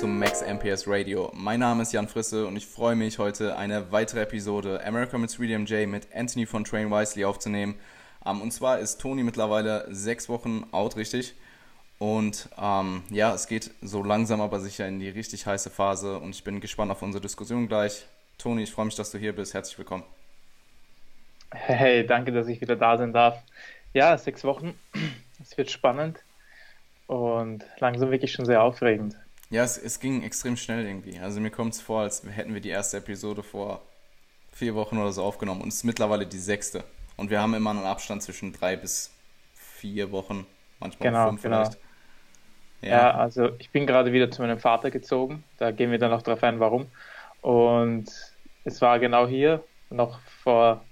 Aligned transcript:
zum 0.00 0.18
Max 0.18 0.42
MPS 0.42 0.88
Radio. 0.88 1.30
Mein 1.34 1.60
Name 1.60 1.82
ist 1.82 1.92
Jan 1.92 2.08
Frisse 2.08 2.48
und 2.48 2.56
ich 2.56 2.66
freue 2.66 2.96
mich, 2.96 3.20
heute 3.20 3.56
eine 3.56 3.92
weitere 3.92 4.22
Episode 4.22 4.84
America 4.84 5.16
mit 5.18 5.38
William 5.38 5.66
J. 5.66 5.86
mit 5.86 6.08
Anthony 6.12 6.46
von 6.46 6.64
Train 6.64 6.90
Wisely 6.90 7.24
aufzunehmen. 7.24 7.76
Um, 8.24 8.36
ähm, 8.36 8.42
und 8.42 8.50
zwar 8.50 8.80
ist 8.80 9.00
Tony 9.00 9.22
mittlerweile 9.22 9.86
sechs 9.94 10.28
Wochen 10.28 10.66
out, 10.72 10.96
richtig? 10.96 11.34
Und 12.00 12.48
ähm, 12.60 13.04
ja, 13.10 13.32
es 13.34 13.46
geht 13.46 13.70
so 13.82 14.02
langsam 14.02 14.40
aber 14.40 14.58
sicher 14.58 14.88
in 14.88 14.98
die 14.98 15.10
richtig 15.10 15.46
heiße 15.46 15.70
Phase 15.70 16.18
und 16.18 16.34
ich 16.34 16.42
bin 16.42 16.60
gespannt 16.60 16.90
auf 16.90 17.02
unsere 17.02 17.22
Diskussion 17.22 17.68
gleich. 17.68 18.06
Toni, 18.38 18.64
ich 18.64 18.72
freue 18.72 18.86
mich, 18.86 18.96
dass 18.96 19.12
du 19.12 19.18
hier 19.18 19.32
bist. 19.32 19.54
Herzlich 19.54 19.78
willkommen. 19.78 20.02
Hey, 21.52 22.04
danke, 22.04 22.32
dass 22.32 22.48
ich 22.48 22.60
wieder 22.60 22.74
da 22.74 22.98
sein 22.98 23.12
darf. 23.12 23.40
Ja, 23.92 24.18
sechs 24.18 24.42
Wochen. 24.42 24.74
Es 25.40 25.56
wird 25.56 25.70
spannend 25.70 26.20
und 27.06 27.64
langsam 27.78 28.10
wirklich 28.10 28.32
schon 28.32 28.46
sehr 28.46 28.62
aufregend. 28.62 29.16
Ja, 29.50 29.62
es, 29.62 29.78
es 29.78 30.00
ging 30.00 30.22
extrem 30.22 30.56
schnell 30.56 30.86
irgendwie. 30.86 31.18
Also 31.18 31.40
mir 31.40 31.50
kommt 31.50 31.74
es 31.74 31.80
vor, 31.80 32.02
als 32.02 32.22
hätten 32.28 32.54
wir 32.54 32.60
die 32.60 32.70
erste 32.70 32.96
Episode 32.96 33.42
vor 33.42 33.82
vier 34.52 34.74
Wochen 34.74 34.98
oder 34.98 35.12
so 35.12 35.22
aufgenommen 35.22 35.62
und 35.62 35.68
es 35.68 35.76
ist 35.76 35.84
mittlerweile 35.84 36.26
die 36.26 36.38
sechste. 36.38 36.84
Und 37.16 37.30
wir 37.30 37.40
haben 37.40 37.54
immer 37.54 37.70
einen 37.70 37.84
Abstand 37.84 38.22
zwischen 38.22 38.52
drei 38.52 38.76
bis 38.76 39.12
vier 39.54 40.10
Wochen, 40.10 40.46
manchmal 40.80 41.10
genau, 41.10 41.28
fünf 41.28 41.42
genau. 41.42 41.64
vielleicht. 41.64 41.78
Ja. 42.82 42.90
ja, 42.90 43.10
also 43.14 43.50
ich 43.58 43.70
bin 43.70 43.86
gerade 43.86 44.12
wieder 44.12 44.30
zu 44.30 44.42
meinem 44.42 44.58
Vater 44.58 44.90
gezogen. 44.90 45.42
Da 45.58 45.70
gehen 45.70 45.90
wir 45.90 45.98
dann 45.98 46.10
noch 46.10 46.22
drauf 46.22 46.42
ein, 46.42 46.60
warum. 46.60 46.86
Und 47.40 48.06
es 48.64 48.80
war 48.80 48.98
genau 48.98 49.26
hier, 49.26 49.62
noch 49.90 50.18
vor 50.42 50.82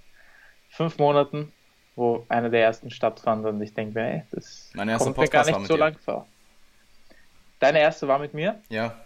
fünf 0.71 0.99
Monaten, 0.99 1.53
wo 1.97 2.25
einer 2.29 2.49
der 2.49 2.63
ersten 2.63 2.91
stattfand. 2.91 3.45
Und 3.45 3.61
ich 3.61 3.75
denke 3.75 3.99
mir, 3.99 4.07
ey, 4.07 4.23
das 4.31 4.71
Meine 4.75 4.93
erste 4.93 5.05
kommt 5.05 5.17
Podcast 5.17 5.49
mir 5.49 5.53
gar 5.53 5.59
nicht 5.61 5.69
so 5.69 5.77
lang 5.77 5.97
vor. 5.99 6.27
Deine 7.63 7.79
erste 7.79 8.09
war 8.09 8.19
mit 8.19 8.35
mir? 8.35 8.61
Ja. 8.71 9.01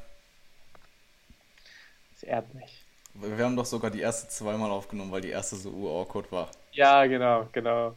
Das 2.14 2.22
ehrt 2.22 2.54
mich. 2.54 2.86
Wir 3.12 3.44
haben 3.44 3.54
doch 3.54 3.66
sogar 3.66 3.90
die 3.90 4.00
erste 4.00 4.28
zweimal 4.28 4.70
aufgenommen, 4.70 5.12
weil 5.12 5.20
die 5.20 5.28
erste 5.28 5.56
so 5.56 5.70
awkward 5.70 6.32
war. 6.32 6.50
Ja, 6.72 7.04
genau, 7.04 7.46
genau. 7.52 7.94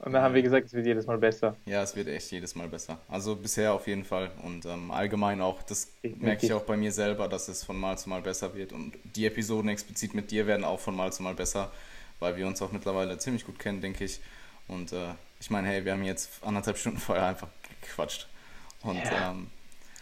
Und 0.00 0.12
dann 0.12 0.20
haben 0.20 0.34
wir 0.34 0.42
gesagt, 0.42 0.66
es 0.66 0.72
wird 0.72 0.86
jedes 0.86 1.06
Mal 1.06 1.18
besser. 1.18 1.54
Ja, 1.64 1.82
es 1.84 1.94
wird 1.94 2.08
echt 2.08 2.28
jedes 2.32 2.56
Mal 2.56 2.66
besser. 2.66 2.98
Also 3.06 3.36
bisher 3.36 3.72
auf 3.72 3.86
jeden 3.86 4.04
Fall. 4.04 4.32
Und 4.42 4.66
ähm, 4.66 4.90
allgemein 4.90 5.40
auch, 5.40 5.62
das 5.62 5.92
merke 6.02 6.44
ich 6.44 6.52
auch 6.54 6.64
bei 6.64 6.76
mir 6.76 6.90
selber, 6.90 7.28
dass 7.28 7.46
es 7.46 7.62
von 7.62 7.78
Mal 7.78 7.96
zu 7.96 8.08
Mal 8.08 8.20
besser 8.20 8.52
wird. 8.56 8.72
Und 8.72 8.98
die 9.14 9.26
Episoden 9.26 9.70
explizit 9.70 10.14
mit 10.14 10.32
dir 10.32 10.44
werden 10.48 10.64
auch 10.64 10.80
von 10.80 10.96
Mal 10.96 11.12
zu 11.12 11.22
Mal 11.22 11.34
besser, 11.34 11.70
weil 12.18 12.36
wir 12.36 12.48
uns 12.48 12.60
auch 12.62 12.72
mittlerweile 12.72 13.16
ziemlich 13.18 13.46
gut 13.46 13.60
kennen, 13.60 13.80
denke 13.80 14.02
ich. 14.02 14.18
Und 14.66 14.92
äh, 14.92 15.14
ich 15.38 15.50
meine, 15.50 15.68
hey, 15.68 15.84
wir 15.84 15.92
haben 15.92 16.02
jetzt 16.02 16.42
anderthalb 16.42 16.78
Stunden 16.78 16.98
vorher 16.98 17.26
einfach 17.26 17.46
gequatscht. 17.80 18.26
Und 18.82 18.96
ja. 19.04 19.30
ähm, 19.30 19.52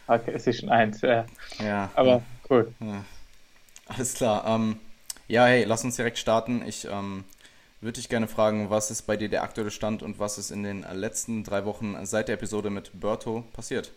okay, 0.09 0.33
es 0.35 0.47
ist 0.47 0.61
schon 0.61 0.71
eins, 0.71 1.01
ja. 1.03 1.25
ja 1.59 1.91
Aber 1.95 2.23
cool. 2.51 2.73
Ja. 2.81 3.05
Alles 3.87 4.15
klar. 4.15 4.45
Ähm, 4.47 4.79
ja, 5.29 5.47
hey, 5.47 5.65
lass 5.65 5.85
uns 5.85 5.97
direkt 5.97 6.19
starten. 6.19 6.63
Ich 6.67 6.87
ähm, 6.91 7.25
würde 7.81 8.01
ich 8.01 8.09
gerne 8.09 8.27
fragen, 8.27 8.71
was 8.71 8.91
ist 8.91 9.03
bei 9.03 9.17
dir 9.17 9.29
der 9.29 9.43
aktuelle 9.43 9.71
Stand 9.71 10.03
und 10.03 10.19
was 10.19 10.37
ist 10.37 10.51
in 10.51 10.63
den 10.63 10.85
letzten 10.93 11.45
drei 11.45 11.65
Wochen 11.65 11.97
seit 12.07 12.29
der 12.29 12.35
Episode 12.35 12.71
mit 12.71 12.91
Berto 12.99 13.45
passiert? 13.53 13.93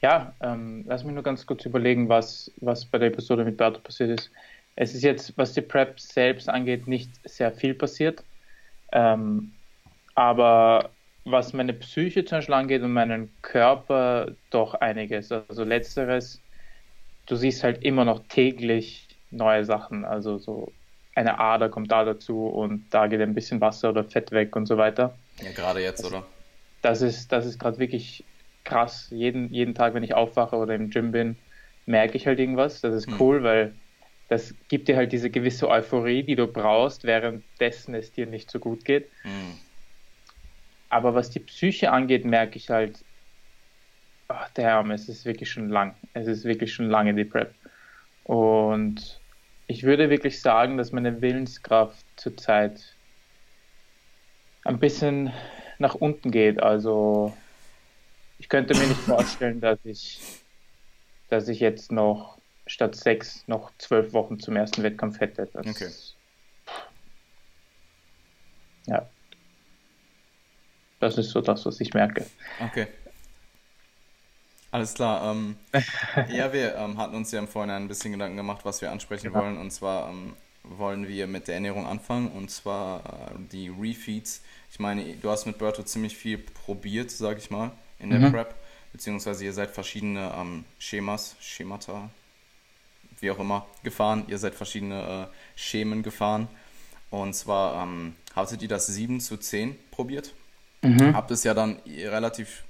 Ja, 0.00 0.34
ähm, 0.40 0.84
lass 0.86 1.04
mich 1.04 1.14
nur 1.14 1.22
ganz 1.22 1.46
kurz 1.46 1.64
überlegen, 1.64 2.08
was, 2.08 2.50
was 2.56 2.84
bei 2.84 2.98
der 2.98 3.08
Episode 3.08 3.44
mit 3.44 3.56
Berto 3.56 3.80
passiert 3.80 4.20
ist. 4.20 4.30
Es 4.76 4.94
ist 4.94 5.02
jetzt, 5.02 5.36
was 5.36 5.52
die 5.52 5.60
Prep 5.60 6.00
selbst 6.00 6.48
angeht, 6.48 6.86
nicht 6.86 7.10
sehr 7.28 7.52
viel 7.52 7.74
passiert. 7.74 8.22
Ähm, 8.92 9.52
aber 10.14 10.90
was 11.24 11.52
meine 11.52 11.72
Psyche 11.74 12.24
zum 12.24 12.38
Beispiel 12.38 12.54
angeht 12.54 12.82
und 12.82 12.92
meinen 12.92 13.36
Körper, 13.42 14.34
doch 14.50 14.74
einiges. 14.74 15.30
Also 15.30 15.64
letzteres, 15.64 16.42
du 17.26 17.36
siehst 17.36 17.62
halt 17.64 17.84
immer 17.84 18.04
noch 18.04 18.26
täglich 18.28 19.20
neue 19.30 19.64
Sachen. 19.64 20.04
Also 20.04 20.38
so 20.38 20.74
eine 21.14 21.38
Ader 21.38 21.68
kommt 21.68 21.92
da 21.92 22.04
dazu 22.04 22.46
und 22.46 22.90
da 22.90 23.06
geht 23.06 23.20
ein 23.20 23.34
bisschen 23.34 23.60
Wasser 23.60 23.90
oder 23.90 24.04
Fett 24.04 24.32
weg 24.32 24.56
und 24.56 24.66
so 24.66 24.76
weiter. 24.78 25.18
Ja, 25.42 25.52
gerade 25.52 25.80
jetzt, 25.80 26.04
oder? 26.04 26.26
Das 26.80 27.02
ist, 27.02 27.30
das 27.32 27.46
ist 27.46 27.58
gerade 27.58 27.78
wirklich 27.78 28.26
krass. 28.64 29.08
Jeden, 29.10 29.52
jeden 29.52 29.74
Tag, 29.74 29.94
wenn 29.94 30.02
ich 30.02 30.14
aufwache 30.14 30.56
oder 30.56 30.74
im 30.74 30.90
Gym 30.90 31.12
bin, 31.12 31.36
merke 31.86 32.16
ich 32.16 32.26
halt 32.26 32.40
irgendwas. 32.40 32.80
Das 32.80 32.94
ist 32.94 33.06
hm. 33.08 33.20
cool, 33.20 33.36
hm. 33.38 33.44
weil 33.44 33.76
das 34.28 34.54
gibt 34.68 34.88
dir 34.88 34.96
halt 34.96 35.12
diese 35.12 35.30
gewisse 35.30 35.68
Euphorie, 35.68 36.22
die 36.24 36.36
du 36.36 36.46
brauchst, 36.46 37.04
währenddessen 37.04 37.94
es 37.94 38.12
dir 38.12 38.26
nicht 38.26 38.50
so 38.50 38.58
gut 38.58 38.84
geht. 38.84 39.10
Hm. 39.22 39.58
Aber 40.92 41.14
was 41.14 41.30
die 41.30 41.40
Psyche 41.40 41.90
angeht, 41.90 42.26
merke 42.26 42.58
ich 42.58 42.68
halt, 42.68 43.02
ach, 44.28 44.50
der 44.50 44.74
Arme, 44.74 44.92
es 44.92 45.08
ist 45.08 45.24
wirklich 45.24 45.50
schon 45.50 45.70
lang. 45.70 45.94
Es 46.12 46.26
ist 46.26 46.44
wirklich 46.44 46.74
schon 46.74 46.90
lange 46.90 47.14
die 47.14 47.24
Prep. 47.24 47.54
Und 48.24 49.18
ich 49.68 49.84
würde 49.84 50.10
wirklich 50.10 50.42
sagen, 50.42 50.76
dass 50.76 50.92
meine 50.92 51.22
Willenskraft 51.22 52.04
zurzeit 52.16 52.94
ein 54.66 54.78
bisschen 54.78 55.32
nach 55.78 55.94
unten 55.94 56.30
geht. 56.30 56.62
Also 56.62 57.34
ich 58.38 58.50
könnte 58.50 58.74
mir 58.74 58.86
nicht 58.86 59.00
vorstellen, 59.00 59.62
dass 59.62 59.78
ich, 59.84 60.20
dass 61.30 61.48
ich 61.48 61.60
jetzt 61.60 61.90
noch 61.90 62.36
statt 62.66 62.96
sechs 62.96 63.48
noch 63.48 63.72
zwölf 63.78 64.12
Wochen 64.12 64.38
zum 64.38 64.56
ersten 64.56 64.82
Wettkampf 64.82 65.20
hätte. 65.20 65.48
Das, 65.54 65.66
okay. 65.66 65.88
Ja. 68.88 69.08
Das 71.02 71.18
ist 71.18 71.30
so 71.30 71.40
das, 71.40 71.66
was 71.66 71.80
ich 71.80 71.94
merke. 71.94 72.24
Okay. 72.60 72.86
Alles 74.70 74.94
klar. 74.94 75.32
Ähm, 75.32 75.56
ja, 76.28 76.52
wir 76.52 76.76
ähm, 76.76 76.96
hatten 76.96 77.16
uns 77.16 77.32
ja 77.32 77.40
im 77.40 77.48
Vorhinein 77.48 77.82
ein 77.82 77.88
bisschen 77.88 78.12
Gedanken 78.12 78.36
gemacht, 78.36 78.64
was 78.64 78.80
wir 78.82 78.92
ansprechen 78.92 79.32
genau. 79.32 79.40
wollen. 79.40 79.58
Und 79.58 79.72
zwar 79.72 80.10
ähm, 80.10 80.34
wollen 80.62 81.08
wir 81.08 81.26
mit 81.26 81.48
der 81.48 81.56
Ernährung 81.56 81.88
anfangen 81.88 82.28
und 82.30 82.52
zwar 82.52 83.00
äh, 83.00 83.38
die 83.50 83.68
Refeeds. 83.68 84.42
Ich 84.70 84.78
meine, 84.78 85.16
du 85.16 85.28
hast 85.28 85.44
mit 85.44 85.58
Berto 85.58 85.82
ziemlich 85.82 86.16
viel 86.16 86.38
probiert, 86.38 87.10
sag 87.10 87.38
ich 87.38 87.50
mal, 87.50 87.72
in 87.98 88.10
der 88.10 88.20
mhm. 88.20 88.30
Prep, 88.30 88.54
beziehungsweise 88.92 89.44
ihr 89.44 89.52
seid 89.52 89.72
verschiedene 89.72 90.32
ähm, 90.38 90.64
Schemas, 90.78 91.34
Schemata, 91.40 92.10
wie 93.18 93.32
auch 93.32 93.40
immer, 93.40 93.66
gefahren. 93.82 94.22
Ihr 94.28 94.38
seid 94.38 94.54
verschiedene 94.54 95.28
äh, 95.32 95.58
Schemen 95.58 96.04
gefahren. 96.04 96.46
Und 97.10 97.34
zwar 97.34 97.82
ähm, 97.82 98.14
hattet 98.36 98.62
ihr 98.62 98.68
das 98.68 98.86
7 98.86 99.18
zu 99.18 99.36
10 99.36 99.76
probiert. 99.90 100.32
Mhm. 100.82 101.14
Habt 101.14 101.30
es 101.30 101.44
ja 101.44 101.54
dann 101.54 101.78
relativ 101.86 102.64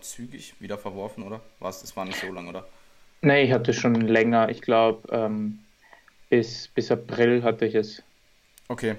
zügig 0.00 0.54
wieder 0.60 0.76
verworfen, 0.76 1.22
oder? 1.22 1.40
Was? 1.58 1.80
Das 1.80 1.96
war 1.96 2.04
nicht 2.04 2.20
so 2.20 2.30
lang, 2.32 2.48
oder? 2.48 2.66
Nee, 3.22 3.44
ich 3.44 3.52
hatte 3.52 3.72
schon 3.72 3.94
länger. 3.94 4.48
Ich 4.48 4.60
glaube, 4.60 5.08
ähm, 5.10 5.60
bis, 6.28 6.68
bis 6.68 6.90
April 6.90 7.42
hatte 7.42 7.66
ich 7.66 7.74
es. 7.74 8.02
Okay. 8.68 8.96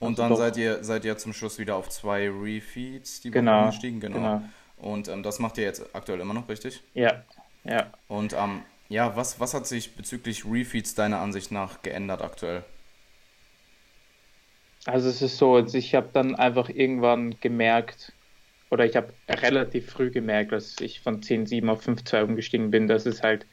Und 0.00 0.20
also 0.20 0.34
dann 0.34 0.36
seid 0.36 0.56
ihr, 0.56 0.84
seid 0.84 1.04
ihr 1.04 1.16
zum 1.18 1.32
Schluss 1.32 1.58
wieder 1.58 1.76
auf 1.76 1.88
zwei 1.88 2.28
Refeeds, 2.28 3.20
die 3.20 3.30
genau, 3.30 3.66
gestiegen, 3.66 4.00
genau. 4.00 4.16
genau. 4.16 4.42
Und 4.76 5.08
ähm, 5.08 5.22
das 5.22 5.38
macht 5.38 5.56
ihr 5.56 5.64
jetzt 5.64 5.94
aktuell 5.94 6.20
immer 6.20 6.34
noch, 6.34 6.48
richtig? 6.48 6.82
Ja, 6.94 7.22
ja. 7.64 7.86
Und 8.08 8.34
ähm, 8.34 8.62
ja, 8.88 9.16
was, 9.16 9.40
was 9.40 9.54
hat 9.54 9.66
sich 9.66 9.96
bezüglich 9.96 10.44
Refeeds 10.44 10.94
deiner 10.94 11.20
Ansicht 11.20 11.50
nach 11.50 11.82
geändert 11.82 12.22
aktuell? 12.22 12.64
Also 14.86 15.08
es 15.08 15.22
ist 15.22 15.38
so, 15.38 15.58
ich 15.58 15.94
habe 15.94 16.10
dann 16.12 16.34
einfach 16.34 16.68
irgendwann 16.68 17.38
gemerkt, 17.40 18.12
oder 18.70 18.84
ich 18.84 18.96
habe 18.96 19.12
relativ 19.28 19.90
früh 19.90 20.10
gemerkt, 20.10 20.52
dass 20.52 20.80
ich 20.80 21.00
von 21.00 21.22
10,7 21.22 21.68
auf 21.68 21.86
5,2 21.86 22.24
umgestiegen 22.24 22.70
bin, 22.70 22.88
dass 22.88 23.06
es 23.06 23.22
halt 23.22 23.46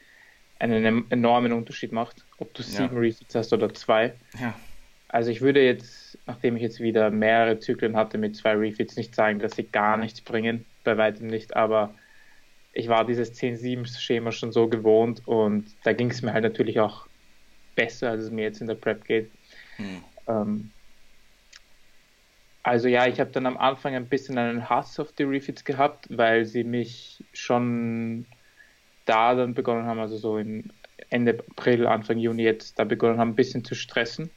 einen 0.58 1.10
enormen 1.10 1.52
Unterschied 1.52 1.92
macht, 1.92 2.24
ob 2.38 2.52
du 2.54 2.62
sieben 2.62 2.94
ja. 2.94 3.00
Refeeds 3.00 3.34
hast 3.34 3.52
oder 3.52 3.72
zwei. 3.72 4.14
Ja. 4.40 4.54
Also 5.08 5.30
ich 5.30 5.40
würde 5.40 5.62
jetzt, 5.62 6.18
nachdem 6.26 6.56
ich 6.56 6.62
jetzt 6.62 6.80
wieder 6.80 7.10
mehrere 7.10 7.58
Zyklen 7.58 7.96
hatte 7.96 8.16
mit 8.16 8.36
zwei 8.36 8.52
Refeeds, 8.52 8.96
nicht 8.96 9.14
sagen, 9.14 9.38
dass 9.38 9.56
sie 9.56 9.64
gar 9.64 9.96
nichts 9.96 10.20
bringen, 10.20 10.64
bei 10.84 10.96
weitem 10.96 11.26
nicht, 11.26 11.56
aber 11.56 11.94
ich 12.72 12.88
war 12.88 13.04
dieses 13.04 13.34
10-7-Schema 13.34 14.32
schon 14.32 14.52
so 14.52 14.68
gewohnt 14.68 15.22
und 15.26 15.66
da 15.84 15.92
ging 15.92 16.10
es 16.10 16.22
mir 16.22 16.32
halt 16.32 16.44
natürlich 16.44 16.80
auch 16.80 17.06
besser, 17.74 18.10
als 18.10 18.24
es 18.24 18.30
mir 18.30 18.42
jetzt 18.42 18.60
in 18.60 18.66
der 18.66 18.74
Prep 18.74 19.04
geht. 19.04 19.30
Hm. 19.76 20.02
Ähm, 20.26 20.70
also 22.62 22.88
ja, 22.88 23.06
ich 23.06 23.18
habe 23.20 23.30
dann 23.30 23.46
am 23.46 23.56
Anfang 23.56 23.94
ein 23.94 24.08
bisschen 24.08 24.38
einen 24.38 24.68
Hass 24.68 25.00
auf 25.00 25.12
die 25.12 25.24
Refits 25.24 25.64
gehabt, 25.64 26.06
weil 26.10 26.44
sie 26.44 26.64
mich 26.64 27.24
schon 27.32 28.26
da 29.04 29.34
dann 29.34 29.54
begonnen 29.54 29.86
haben, 29.86 29.98
also 29.98 30.16
so 30.16 30.38
im 30.38 30.70
Ende 31.10 31.38
April, 31.38 31.86
Anfang 31.86 32.18
Juni 32.18 32.42
jetzt, 32.44 32.78
da 32.78 32.84
begonnen 32.84 33.18
haben, 33.18 33.30
ein 33.30 33.36
bisschen 33.36 33.64
zu 33.64 33.74
stressen. 33.74 34.30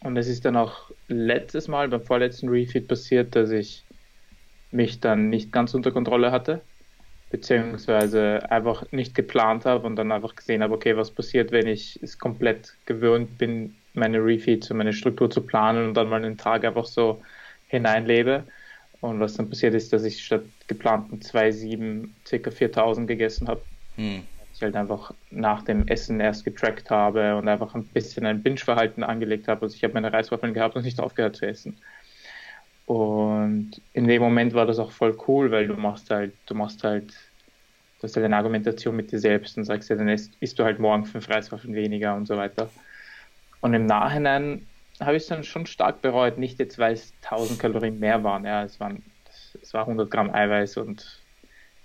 Und 0.00 0.16
es 0.16 0.28
ist 0.28 0.44
dann 0.44 0.56
auch 0.56 0.90
letztes 1.08 1.68
Mal, 1.68 1.88
beim 1.88 2.02
vorletzten 2.02 2.48
Refit 2.48 2.88
passiert, 2.88 3.36
dass 3.36 3.50
ich 3.50 3.86
mich 4.70 5.00
dann 5.00 5.28
nicht 5.28 5.52
ganz 5.52 5.74
unter 5.74 5.92
Kontrolle 5.92 6.32
hatte, 6.32 6.62
beziehungsweise 7.30 8.50
einfach 8.50 8.90
nicht 8.92 9.14
geplant 9.14 9.64
habe 9.64 9.86
und 9.86 9.96
dann 9.96 10.12
einfach 10.12 10.34
gesehen 10.34 10.62
habe, 10.62 10.74
okay, 10.74 10.96
was 10.96 11.14
passiert, 11.14 11.52
wenn 11.52 11.66
ich 11.66 12.00
es 12.02 12.18
komplett 12.18 12.78
gewöhnt 12.86 13.38
bin, 13.38 13.81
meine 13.94 14.18
Refeeds 14.18 14.70
und 14.70 14.78
meine 14.78 14.92
Struktur 14.92 15.30
zu 15.30 15.44
planen 15.44 15.88
und 15.88 15.94
dann 15.94 16.08
mal 16.08 16.24
einen 16.24 16.38
Tag 16.38 16.64
einfach 16.64 16.86
so 16.86 17.22
hineinlebe. 17.66 18.46
Und 19.00 19.20
was 19.20 19.34
dann 19.34 19.50
passiert 19.50 19.74
ist, 19.74 19.92
dass 19.92 20.04
ich 20.04 20.24
statt 20.24 20.44
geplanten 20.68 21.20
2,7 21.20 22.14
ca. 22.24 22.50
4000 22.50 23.08
gegessen 23.08 23.48
habe. 23.48 23.64
Hm. 23.96 24.22
Ich 24.54 24.62
halt 24.62 24.76
einfach 24.76 25.12
nach 25.30 25.62
dem 25.62 25.88
Essen 25.88 26.20
erst 26.20 26.44
getrackt 26.44 26.90
habe 26.90 27.36
und 27.36 27.48
einfach 27.48 27.74
ein 27.74 27.88
bisschen 27.88 28.26
ein 28.26 28.42
Binge-Verhalten 28.42 29.02
angelegt 29.02 29.48
habe. 29.48 29.62
Also 29.62 29.74
ich 29.74 29.82
habe 29.82 29.94
meine 29.94 30.12
Reiswaffeln 30.12 30.54
gehabt 30.54 30.76
und 30.76 30.84
nicht 30.84 31.00
aufgehört 31.00 31.36
zu 31.36 31.46
essen. 31.46 31.80
Und 32.84 33.82
in 33.92 34.06
dem 34.06 34.22
Moment 34.22 34.54
war 34.54 34.66
das 34.66 34.78
auch 34.78 34.92
voll 34.92 35.16
cool, 35.26 35.50
weil 35.50 35.66
du 35.66 35.74
machst 35.76 36.10
halt, 36.10 36.36
du 36.46 36.54
machst 36.54 36.84
halt, 36.84 37.12
du 37.98 38.04
hast 38.04 38.16
halt 38.16 38.26
eine 38.26 38.36
Argumentation 38.36 38.94
mit 38.96 39.10
dir 39.12 39.18
selbst 39.18 39.56
und 39.56 39.64
sagst 39.64 39.88
ja, 39.88 39.96
dann 39.96 40.08
isst, 40.08 40.36
isst 40.40 40.58
du 40.58 40.64
halt 40.64 40.78
morgen 40.78 41.06
fünf 41.06 41.28
Reiswaffeln 41.28 41.74
weniger 41.74 42.14
und 42.14 42.26
so 42.26 42.36
weiter. 42.36 42.70
Und 43.62 43.74
im 43.74 43.86
Nachhinein 43.86 44.66
habe 45.00 45.16
ich 45.16 45.22
es 45.22 45.28
dann 45.28 45.44
schon 45.44 45.66
stark 45.66 46.02
bereut, 46.02 46.36
nicht 46.36 46.58
jetzt, 46.58 46.78
weil 46.78 46.94
es 46.94 47.14
1000 47.22 47.58
Kalorien 47.58 47.98
mehr 47.98 48.22
waren, 48.22 48.44
ja, 48.44 48.64
es 48.64 48.78
waren, 48.80 49.02
es 49.62 49.72
war 49.72 49.82
100 49.82 50.10
Gramm 50.10 50.34
Eiweiß 50.34 50.76
und 50.76 51.22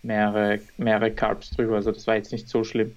mehrere, 0.02 0.60
mehrere 0.78 1.12
Carbs 1.12 1.52
drüber, 1.52 1.76
also 1.76 1.92
das 1.92 2.08
war 2.08 2.16
jetzt 2.16 2.32
nicht 2.32 2.50
so 2.50 2.64
schlimm. 2.64 2.96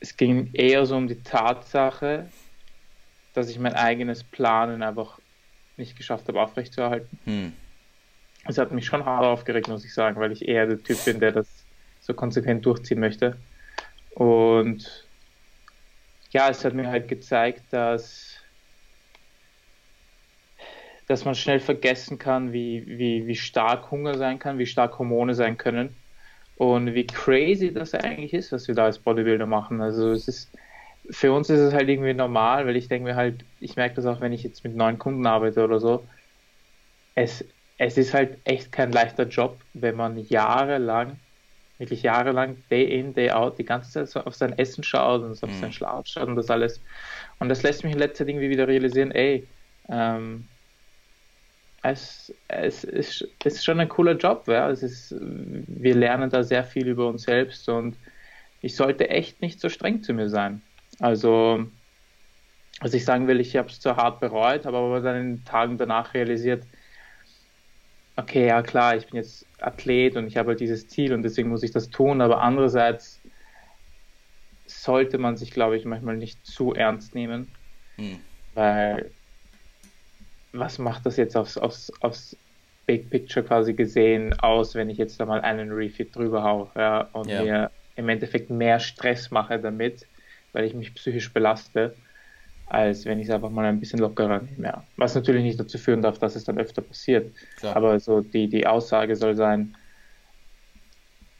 Es 0.00 0.16
ging 0.16 0.50
eher 0.52 0.84
so 0.86 0.96
um 0.96 1.08
die 1.08 1.22
Tatsache, 1.22 2.28
dass 3.32 3.48
ich 3.48 3.58
mein 3.58 3.74
eigenes 3.74 4.24
Planen 4.24 4.82
einfach 4.82 5.18
nicht 5.76 5.96
geschafft 5.96 6.26
habe, 6.28 6.40
aufrechtzuerhalten. 6.40 7.18
Hm. 7.24 7.52
Es 8.44 8.58
hat 8.58 8.72
mich 8.72 8.86
schon 8.86 9.04
hart 9.04 9.24
aufgeregt, 9.24 9.68
muss 9.68 9.84
ich 9.84 9.94
sagen, 9.94 10.20
weil 10.20 10.32
ich 10.32 10.46
eher 10.46 10.66
der 10.66 10.82
Typ 10.82 11.04
bin, 11.04 11.20
der 11.20 11.32
das 11.32 11.48
so 12.00 12.12
konsequent 12.12 12.64
durchziehen 12.66 13.00
möchte. 13.00 13.36
Und 14.14 15.05
ja, 16.32 16.48
es 16.50 16.64
hat 16.64 16.74
mir 16.74 16.88
halt 16.88 17.08
gezeigt, 17.08 17.72
dass, 17.72 18.36
dass 21.06 21.24
man 21.24 21.34
schnell 21.34 21.60
vergessen 21.60 22.18
kann, 22.18 22.52
wie, 22.52 22.84
wie, 22.86 23.26
wie 23.26 23.34
stark 23.36 23.90
Hunger 23.90 24.14
sein 24.16 24.38
kann, 24.38 24.58
wie 24.58 24.66
stark 24.66 24.98
Hormone 24.98 25.34
sein 25.34 25.56
können 25.56 26.02
und 26.54 26.94
wie 26.94 27.06
crazy 27.06 27.72
das 27.72 27.94
eigentlich 27.94 28.34
ist, 28.34 28.52
was 28.52 28.68
wir 28.68 28.74
da 28.74 28.84
als 28.86 29.00
Bodybuilder 29.02 29.46
machen. 29.46 29.80
Also 29.80 30.10
es 30.12 30.28
ist, 30.28 30.56
für 31.10 31.32
uns 31.32 31.50
ist 31.50 31.60
es 31.60 31.74
halt 31.74 31.88
irgendwie 31.88 32.14
normal, 32.14 32.66
weil 32.66 32.76
ich 32.76 32.88
denke 32.88 33.10
mir 33.10 33.16
halt, 33.16 33.46
ich 33.60 33.76
merke 33.76 33.96
das 33.96 34.06
auch, 34.06 34.20
wenn 34.20 34.32
ich 34.32 34.42
jetzt 34.42 34.64
mit 34.64 34.74
neuen 34.76 34.98
Kunden 34.98 35.26
arbeite 35.26 35.64
oder 35.64 35.80
so. 35.80 36.08
Es, 37.14 37.44
es 37.78 37.96
ist 37.98 38.14
halt 38.14 38.40
echt 38.44 38.70
kein 38.72 38.92
leichter 38.92 39.26
Job, 39.26 39.64
wenn 39.72 39.96
man 39.96 40.16
jahrelang, 40.16 41.20
wirklich 41.78 42.02
jahrelang, 42.02 42.56
day 42.70 42.84
in, 42.98 43.14
day 43.14 43.30
out, 43.30 43.58
die 43.58 43.64
ganze 43.64 43.90
Zeit 43.90 44.08
so 44.08 44.20
auf 44.20 44.34
sein 44.34 44.58
Essen 44.58 44.82
schaut 44.82 45.22
und 45.22 45.32
auf 45.42 45.50
mhm. 45.50 45.60
seinen 45.60 45.72
Schlaf 45.72 46.06
schaut 46.06 46.28
und 46.28 46.36
das 46.36 46.50
alles. 46.50 46.80
Und 47.38 47.48
das 47.48 47.62
lässt 47.62 47.84
mich 47.84 47.92
in 47.92 47.98
letzter 47.98 48.24
Zeit 48.24 48.28
irgendwie 48.28 48.50
wieder 48.50 48.66
realisieren, 48.66 49.10
ey, 49.10 49.46
ähm, 49.88 50.46
es, 51.82 52.34
es, 52.48 52.84
ist, 52.84 53.28
es 53.44 53.54
ist 53.54 53.64
schon 53.64 53.78
ein 53.78 53.88
cooler 53.88 54.16
Job, 54.16 54.44
ja. 54.48 54.70
Es 54.70 54.82
ist, 54.82 55.14
wir 55.20 55.94
lernen 55.94 56.30
da 56.30 56.42
sehr 56.42 56.64
viel 56.64 56.88
über 56.88 57.08
uns 57.08 57.22
selbst 57.22 57.68
und 57.68 57.96
ich 58.60 58.74
sollte 58.74 59.08
echt 59.10 59.40
nicht 59.42 59.60
so 59.60 59.68
streng 59.68 60.02
zu 60.02 60.12
mir 60.12 60.28
sein. 60.28 60.62
Also, 60.98 61.66
was 62.80 62.94
ich 62.94 63.04
sagen 63.04 63.28
will, 63.28 63.40
ich 63.40 63.56
habe 63.56 63.68
es 63.68 63.80
zu 63.80 63.96
hart 63.96 64.20
bereut, 64.20 64.66
habe 64.66 64.78
aber 64.78 65.00
dann 65.00 65.16
in 65.16 65.36
den 65.36 65.44
Tagen 65.44 65.78
danach 65.78 66.14
realisiert, 66.14 66.64
okay, 68.16 68.46
ja 68.46 68.62
klar, 68.62 68.96
ich 68.96 69.06
bin 69.06 69.16
jetzt 69.16 69.46
Athlet 69.60 70.16
und 70.16 70.26
ich 70.26 70.36
habe 70.36 70.50
halt 70.50 70.60
dieses 70.60 70.88
Ziel 70.88 71.12
und 71.12 71.22
deswegen 71.22 71.48
muss 71.48 71.62
ich 71.62 71.70
das 71.70 71.90
tun, 71.90 72.20
aber 72.20 72.40
andererseits 72.40 73.22
sollte 74.66 75.18
man 75.18 75.36
sich, 75.36 75.50
glaube 75.50 75.76
ich, 75.76 75.84
manchmal 75.84 76.16
nicht 76.16 76.44
zu 76.44 76.74
ernst 76.74 77.14
nehmen, 77.14 77.52
hm. 77.96 78.18
weil 78.54 79.12
was 80.52 80.78
macht 80.78 81.06
das 81.06 81.16
jetzt 81.16 81.36
aufs, 81.36 81.58
aufs, 81.58 81.92
aufs 82.00 82.36
Big 82.86 83.10
Picture 83.10 83.44
quasi 83.44 83.74
gesehen 83.74 84.38
aus, 84.40 84.74
wenn 84.74 84.88
ich 84.88 84.96
jetzt 84.96 85.20
da 85.20 85.26
mal 85.26 85.40
einen 85.40 85.70
Refit 85.72 86.14
drüber 86.14 86.42
haue 86.42 86.70
ja, 86.76 87.02
und 87.12 87.28
ja. 87.28 87.42
mir 87.42 87.70
im 87.96 88.08
Endeffekt 88.08 88.48
mehr 88.48 88.80
Stress 88.80 89.30
mache 89.30 89.60
damit, 89.60 90.06
weil 90.52 90.64
ich 90.64 90.74
mich 90.74 90.94
psychisch 90.94 91.32
belaste, 91.32 91.96
als 92.66 93.04
wenn 93.04 93.20
ich 93.20 93.28
es 93.28 93.34
einfach 93.34 93.50
mal 93.50 93.64
ein 93.64 93.80
bisschen 93.80 94.00
lockerer 94.00 94.42
nehme. 94.42 94.82
Was 94.96 95.14
natürlich 95.14 95.42
nicht 95.42 95.58
dazu 95.58 95.78
führen 95.78 96.02
darf, 96.02 96.18
dass 96.18 96.36
es 96.36 96.44
dann 96.44 96.58
öfter 96.58 96.82
passiert. 96.82 97.32
Klar. 97.58 97.76
Aber 97.76 97.98
so 98.00 98.20
die, 98.20 98.48
die 98.48 98.66
Aussage 98.66 99.14
soll 99.14 99.36
sein, 99.36 99.76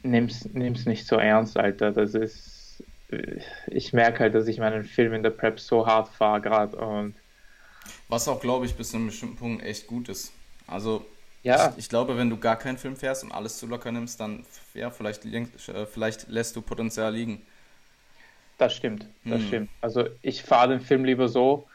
nimm's, 0.03 0.45
nimm's 0.53 0.85
nicht 0.85 1.05
so 1.05 1.17
ernst, 1.17 1.57
Alter. 1.57 1.91
Das 1.91 2.13
ist, 2.13 2.83
ich 3.67 3.93
merke 3.93 4.19
halt, 4.19 4.35
dass 4.35 4.47
ich 4.47 4.59
meinen 4.59 4.83
Film 4.83 5.13
in 5.13 5.23
der 5.23 5.31
Prep 5.31 5.59
so 5.59 5.85
hart 5.85 6.09
fahre 6.09 6.41
gerade 6.41 6.77
und 6.77 7.15
was 8.09 8.27
auch, 8.27 8.39
glaube 8.39 8.65
ich, 8.65 8.75
bis 8.75 8.91
zu 8.91 8.97
einem 8.97 9.07
bestimmten 9.07 9.37
Punkt 9.37 9.63
echt 9.63 9.87
gut 9.87 10.09
ist. 10.09 10.33
Also, 10.65 11.05
ja. 11.43 11.69
ich, 11.69 11.77
ich, 11.79 11.89
glaube, 11.89 12.17
wenn 12.17 12.29
du 12.29 12.37
gar 12.37 12.57
keinen 12.57 12.77
Film 12.77 12.95
fährst 12.95 13.23
und 13.23 13.31
alles 13.31 13.57
zu 13.57 13.67
locker 13.67 13.91
nimmst, 13.91 14.19
dann, 14.19 14.45
ja, 14.73 14.91
vielleicht, 14.91 15.25
äh, 15.25 15.85
vielleicht 15.85 16.27
lässt 16.27 16.55
du 16.55 16.61
Potenzial 16.61 17.13
liegen. 17.13 17.41
Das 18.57 18.75
stimmt, 18.75 19.07
das 19.23 19.39
hm. 19.41 19.47
stimmt. 19.47 19.69
Also 19.81 20.05
ich 20.21 20.41
fahre 20.41 20.69
den 20.69 20.79
Film 20.79 21.05
lieber 21.05 21.27
so 21.27 21.67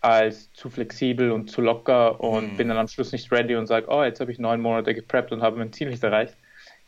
als 0.00 0.52
zu 0.52 0.70
flexibel 0.70 1.32
und 1.32 1.50
zu 1.50 1.60
locker 1.60 2.20
und 2.20 2.50
hm. 2.50 2.56
bin 2.56 2.68
dann 2.68 2.78
am 2.78 2.86
Schluss 2.86 3.10
nicht 3.10 3.32
ready 3.32 3.56
und 3.56 3.66
sage, 3.66 3.86
oh, 3.88 4.04
jetzt 4.04 4.20
habe 4.20 4.30
ich 4.30 4.38
neun 4.38 4.60
Monate 4.60 4.94
gepreppt 4.94 5.32
und 5.32 5.42
habe 5.42 5.56
mein 5.58 5.72
Ziel 5.72 5.88
nicht 5.90 6.02
erreicht. 6.04 6.36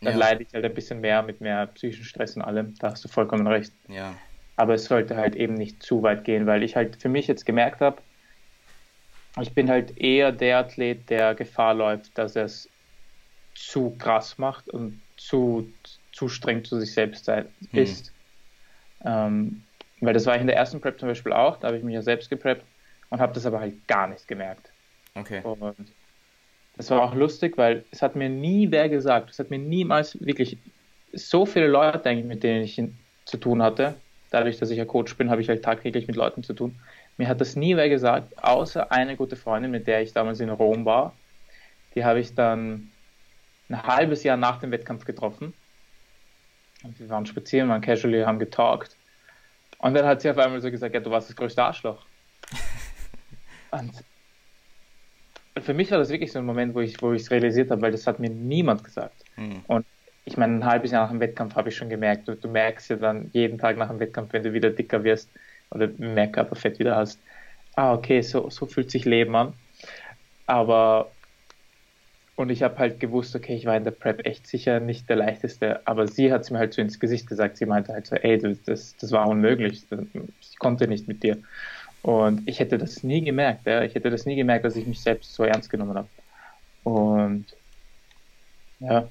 Dann 0.00 0.14
ja. 0.14 0.18
leide 0.18 0.44
ich 0.44 0.54
halt 0.54 0.64
ein 0.64 0.72
bisschen 0.72 1.00
mehr 1.00 1.22
mit 1.22 1.40
mehr 1.40 1.66
psychischen 1.66 2.04
Stress 2.04 2.36
und 2.36 2.42
allem. 2.42 2.74
Da 2.78 2.92
hast 2.92 3.04
du 3.04 3.08
vollkommen 3.08 3.46
recht. 3.46 3.72
Ja. 3.88 4.14
Aber 4.56 4.74
es 4.74 4.84
sollte 4.84 5.16
halt 5.16 5.34
eben 5.34 5.54
nicht 5.54 5.82
zu 5.82 6.02
weit 6.02 6.24
gehen, 6.24 6.46
weil 6.46 6.62
ich 6.62 6.76
halt 6.76 6.96
für 7.02 7.08
mich 7.08 7.26
jetzt 7.26 7.44
gemerkt 7.44 7.80
habe, 7.80 8.00
ich 9.40 9.52
bin 9.52 9.68
halt 9.68 9.98
eher 9.98 10.32
der 10.32 10.58
Athlet, 10.58 11.08
der 11.10 11.34
Gefahr 11.34 11.74
läuft, 11.74 12.16
dass 12.16 12.36
er 12.36 12.44
es 12.44 12.68
zu 13.54 13.90
krass 13.98 14.38
macht 14.38 14.68
und 14.68 15.00
zu, 15.16 15.70
zu 16.12 16.28
streng 16.28 16.64
zu 16.64 16.80
sich 16.80 16.92
selbst 16.92 17.26
sein, 17.26 17.46
hm. 17.70 17.86
Ähm, 19.04 19.62
weil 20.00 20.14
das 20.14 20.26
war 20.26 20.34
ich 20.34 20.40
in 20.40 20.46
der 20.46 20.56
ersten 20.56 20.80
Prep 20.80 20.98
zum 20.98 21.08
Beispiel 21.08 21.32
auch, 21.32 21.58
da 21.58 21.68
habe 21.68 21.76
ich 21.76 21.84
mich 21.84 21.94
ja 21.94 22.02
selbst 22.02 22.30
gepreppt 22.30 22.64
und 23.10 23.20
habe 23.20 23.32
das 23.32 23.46
aber 23.46 23.60
halt 23.60 23.86
gar 23.86 24.06
nicht 24.06 24.26
gemerkt. 24.26 24.72
Okay. 25.14 25.42
Und 25.42 25.92
das 26.76 26.90
war 26.90 27.02
auch 27.02 27.14
lustig, 27.14 27.58
weil 27.58 27.84
es 27.90 28.00
hat 28.00 28.16
mir 28.16 28.30
nie 28.30 28.70
wer 28.70 28.88
gesagt, 28.88 29.30
es 29.30 29.38
hat 29.38 29.50
mir 29.50 29.58
niemals 29.58 30.18
wirklich 30.24 30.56
so 31.12 31.44
viele 31.44 31.66
Leute 31.66 32.08
eigentlich, 32.08 32.24
mit 32.24 32.42
denen 32.42 32.62
ich 32.62 32.80
zu 33.26 33.36
tun 33.36 33.62
hatte. 33.62 33.96
Dadurch, 34.30 34.58
dass 34.58 34.70
ich 34.70 34.78
ja 34.78 34.84
Coach 34.84 35.16
bin, 35.16 35.28
habe 35.28 35.42
ich 35.42 35.48
halt 35.48 35.64
tagtäglich 35.64 36.06
mit 36.06 36.16
Leuten 36.16 36.42
zu 36.42 36.54
tun. 36.54 36.80
Mir 37.16 37.28
hat 37.28 37.40
das 37.40 37.56
nie 37.56 37.76
wer 37.76 37.88
gesagt, 37.88 38.42
außer 38.42 38.90
eine 38.92 39.16
gute 39.16 39.36
Freundin, 39.36 39.72
mit 39.72 39.86
der 39.86 40.02
ich 40.02 40.12
damals 40.12 40.40
in 40.40 40.48
Rom 40.48 40.84
war. 40.84 41.14
Die 41.94 42.04
habe 42.04 42.20
ich 42.20 42.34
dann 42.34 42.90
ein 43.68 43.82
halbes 43.82 44.22
Jahr 44.22 44.36
nach 44.36 44.60
dem 44.60 44.70
Wettkampf 44.70 45.04
getroffen. 45.04 45.52
Und 46.82 46.98
wir 46.98 47.08
waren 47.08 47.26
spazieren, 47.26 47.68
waren 47.68 47.80
casually, 47.80 48.22
haben 48.22 48.38
getalkt. 48.38 48.96
Und 49.78 49.94
dann 49.94 50.06
hat 50.06 50.20
sie 50.20 50.30
auf 50.30 50.38
einmal 50.38 50.60
so 50.60 50.70
gesagt, 50.70 50.94
ja, 50.94 51.00
du 51.00 51.10
warst 51.10 51.28
das 51.28 51.36
größte 51.36 51.62
Arschloch. 51.62 52.04
und 53.70 53.92
für 55.58 55.74
mich 55.74 55.90
war 55.90 55.98
das 55.98 56.10
wirklich 56.10 56.32
so 56.32 56.38
ein 56.38 56.44
Moment, 56.44 56.74
wo 56.74 56.80
ich 56.80 57.00
wo 57.02 57.12
es 57.12 57.30
realisiert 57.30 57.70
habe, 57.70 57.82
weil 57.82 57.92
das 57.92 58.06
hat 58.06 58.18
mir 58.18 58.30
niemand 58.30 58.84
gesagt. 58.84 59.24
Mhm. 59.36 59.62
Und 59.66 59.86
ich 60.24 60.36
meine, 60.36 60.56
ein 60.56 60.64
halbes 60.64 60.90
Jahr 60.90 61.04
nach 61.04 61.10
dem 61.10 61.20
Wettkampf 61.20 61.54
habe 61.56 61.70
ich 61.70 61.76
schon 61.76 61.88
gemerkt, 61.88 62.28
du, 62.28 62.36
du, 62.36 62.48
merkst 62.48 62.90
ja 62.90 62.96
dann 62.96 63.30
jeden 63.32 63.58
Tag 63.58 63.76
nach 63.76 63.88
dem 63.88 63.98
Wettkampf, 64.00 64.32
wenn 64.32 64.42
du 64.42 64.52
wieder 64.52 64.70
dicker 64.70 65.02
wirst 65.02 65.30
oder 65.70 65.88
mehr 65.98 66.28
Körperfett 66.28 66.78
wieder 66.78 66.96
hast, 66.96 67.18
ah, 67.76 67.94
okay, 67.94 68.20
so, 68.20 68.50
so 68.50 68.66
fühlt 68.66 68.90
sich 68.90 69.04
Leben 69.04 69.34
an. 69.34 69.54
Aber 70.46 71.10
und 72.40 72.50
ich 72.50 72.62
habe 72.62 72.78
halt 72.78 73.00
gewusst, 73.00 73.36
okay, 73.36 73.54
ich 73.54 73.66
war 73.66 73.76
in 73.76 73.84
der 73.84 73.90
Prep 73.90 74.24
echt 74.26 74.46
sicher 74.46 74.80
nicht 74.80 75.08
der 75.08 75.16
leichteste, 75.16 75.86
aber 75.86 76.06
sie 76.06 76.32
hat 76.32 76.42
es 76.42 76.50
mir 76.50 76.58
halt 76.58 76.72
so 76.72 76.80
ins 76.80 76.98
Gesicht 76.98 77.26
gesagt. 77.26 77.58
Sie 77.58 77.66
meinte 77.66 77.92
halt 77.92 78.06
so, 78.06 78.16
ey, 78.16 78.38
das, 78.38 78.96
das 78.96 79.12
war 79.12 79.28
unmöglich, 79.28 79.84
ich 80.40 80.58
konnte 80.58 80.88
nicht 80.88 81.06
mit 81.06 81.22
dir. 81.22 81.38
Und 82.02 82.48
ich 82.48 82.58
hätte 82.58 82.78
das 82.78 83.02
nie 83.02 83.22
gemerkt, 83.22 83.66
ja. 83.66 83.82
ich 83.82 83.94
hätte 83.94 84.08
das 84.08 84.24
nie 84.24 84.36
gemerkt, 84.36 84.64
dass 84.64 84.76
ich 84.76 84.86
mich 84.86 85.00
selbst 85.00 85.34
so 85.34 85.44
ernst 85.44 85.68
genommen 85.68 85.94
habe. 85.94 86.08
Und 86.84 87.44
ja, 88.80 89.06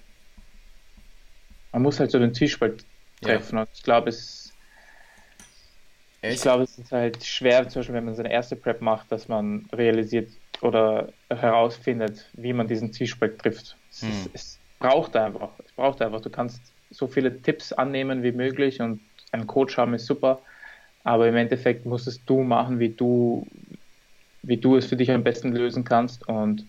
man 1.71 1.81
muss 1.83 1.99
halt 1.99 2.09
so 2.09 2.17
den 2.17 2.33
Zwiespalt 2.33 2.83
treffen. 3.21 3.57
Ja. 3.57 3.61
Und 3.61 3.69
ich 3.73 3.83
glaube, 3.83 4.09
es 4.09 4.51
ich 6.21 6.41
glaube, 6.41 6.63
es 6.63 6.77
ist 6.77 6.91
halt 6.91 7.23
schwer, 7.23 7.69
zum 7.69 7.79
Beispiel, 7.79 7.95
wenn 7.95 8.05
man 8.05 8.15
seine 8.15 8.31
erste 8.31 8.55
Prep 8.55 8.81
macht, 8.81 9.11
dass 9.11 9.27
man 9.29 9.69
realisiert, 9.71 10.29
oder 10.61 11.13
herausfindet, 11.29 12.29
wie 12.33 12.53
man 12.53 12.67
diesen 12.67 12.91
Zwiespalt 12.91 13.39
trifft. 13.39 13.77
Es, 13.89 14.01
hm. 14.01 14.09
ist, 14.09 14.29
es, 14.33 14.59
braucht 14.79 15.15
einfach. 15.15 15.51
Es 15.63 15.71
braucht 15.73 16.01
einfach. 16.01 16.21
Du 16.21 16.29
kannst 16.29 16.73
so 16.89 17.07
viele 17.07 17.41
Tipps 17.41 17.73
annehmen 17.73 18.23
wie 18.23 18.31
möglich 18.31 18.81
und 18.81 18.99
einen 19.31 19.45
Coach 19.45 19.77
haben 19.77 19.93
ist 19.93 20.05
super, 20.05 20.41
aber 21.03 21.27
im 21.27 21.35
Endeffekt 21.35 21.85
musst 21.85 22.07
es 22.07 22.23
du 22.25 22.41
machen, 22.41 22.79
wie 22.79 22.89
du, 22.89 23.45
wie 24.41 24.57
du 24.57 24.75
es 24.75 24.85
für 24.85 24.95
dich 24.95 25.11
am 25.11 25.23
besten 25.23 25.53
lösen 25.53 25.83
kannst 25.83 26.27
und 26.27 26.65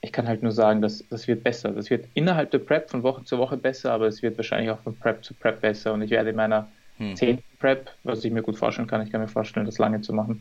ich 0.00 0.12
kann 0.12 0.28
halt 0.28 0.42
nur 0.42 0.52
sagen, 0.52 0.80
dass 0.80 1.06
das 1.08 1.26
wird 1.26 1.42
besser. 1.42 1.72
Das 1.72 1.90
wird 1.90 2.06
innerhalb 2.14 2.50
der 2.50 2.60
Prep 2.60 2.88
von 2.88 3.02
Woche 3.02 3.24
zu 3.24 3.38
Woche 3.38 3.56
besser, 3.56 3.92
aber 3.92 4.06
es 4.06 4.22
wird 4.22 4.36
wahrscheinlich 4.36 4.70
auch 4.70 4.80
von 4.80 4.96
Prep 4.96 5.24
zu 5.24 5.34
Prep 5.34 5.60
besser 5.60 5.92
und 5.92 6.02
ich 6.02 6.10
werde 6.10 6.30
in 6.30 6.36
meiner 6.36 6.70
hm. 6.96 7.16
zehnten 7.16 7.44
Prep, 7.58 7.90
was 8.04 8.24
ich 8.24 8.32
mir 8.32 8.42
gut 8.42 8.56
vorstellen 8.56 8.88
kann, 8.88 9.02
ich 9.02 9.10
kann 9.10 9.20
mir 9.20 9.28
vorstellen, 9.28 9.66
das 9.66 9.78
lange 9.78 10.00
zu 10.00 10.12
machen, 10.12 10.40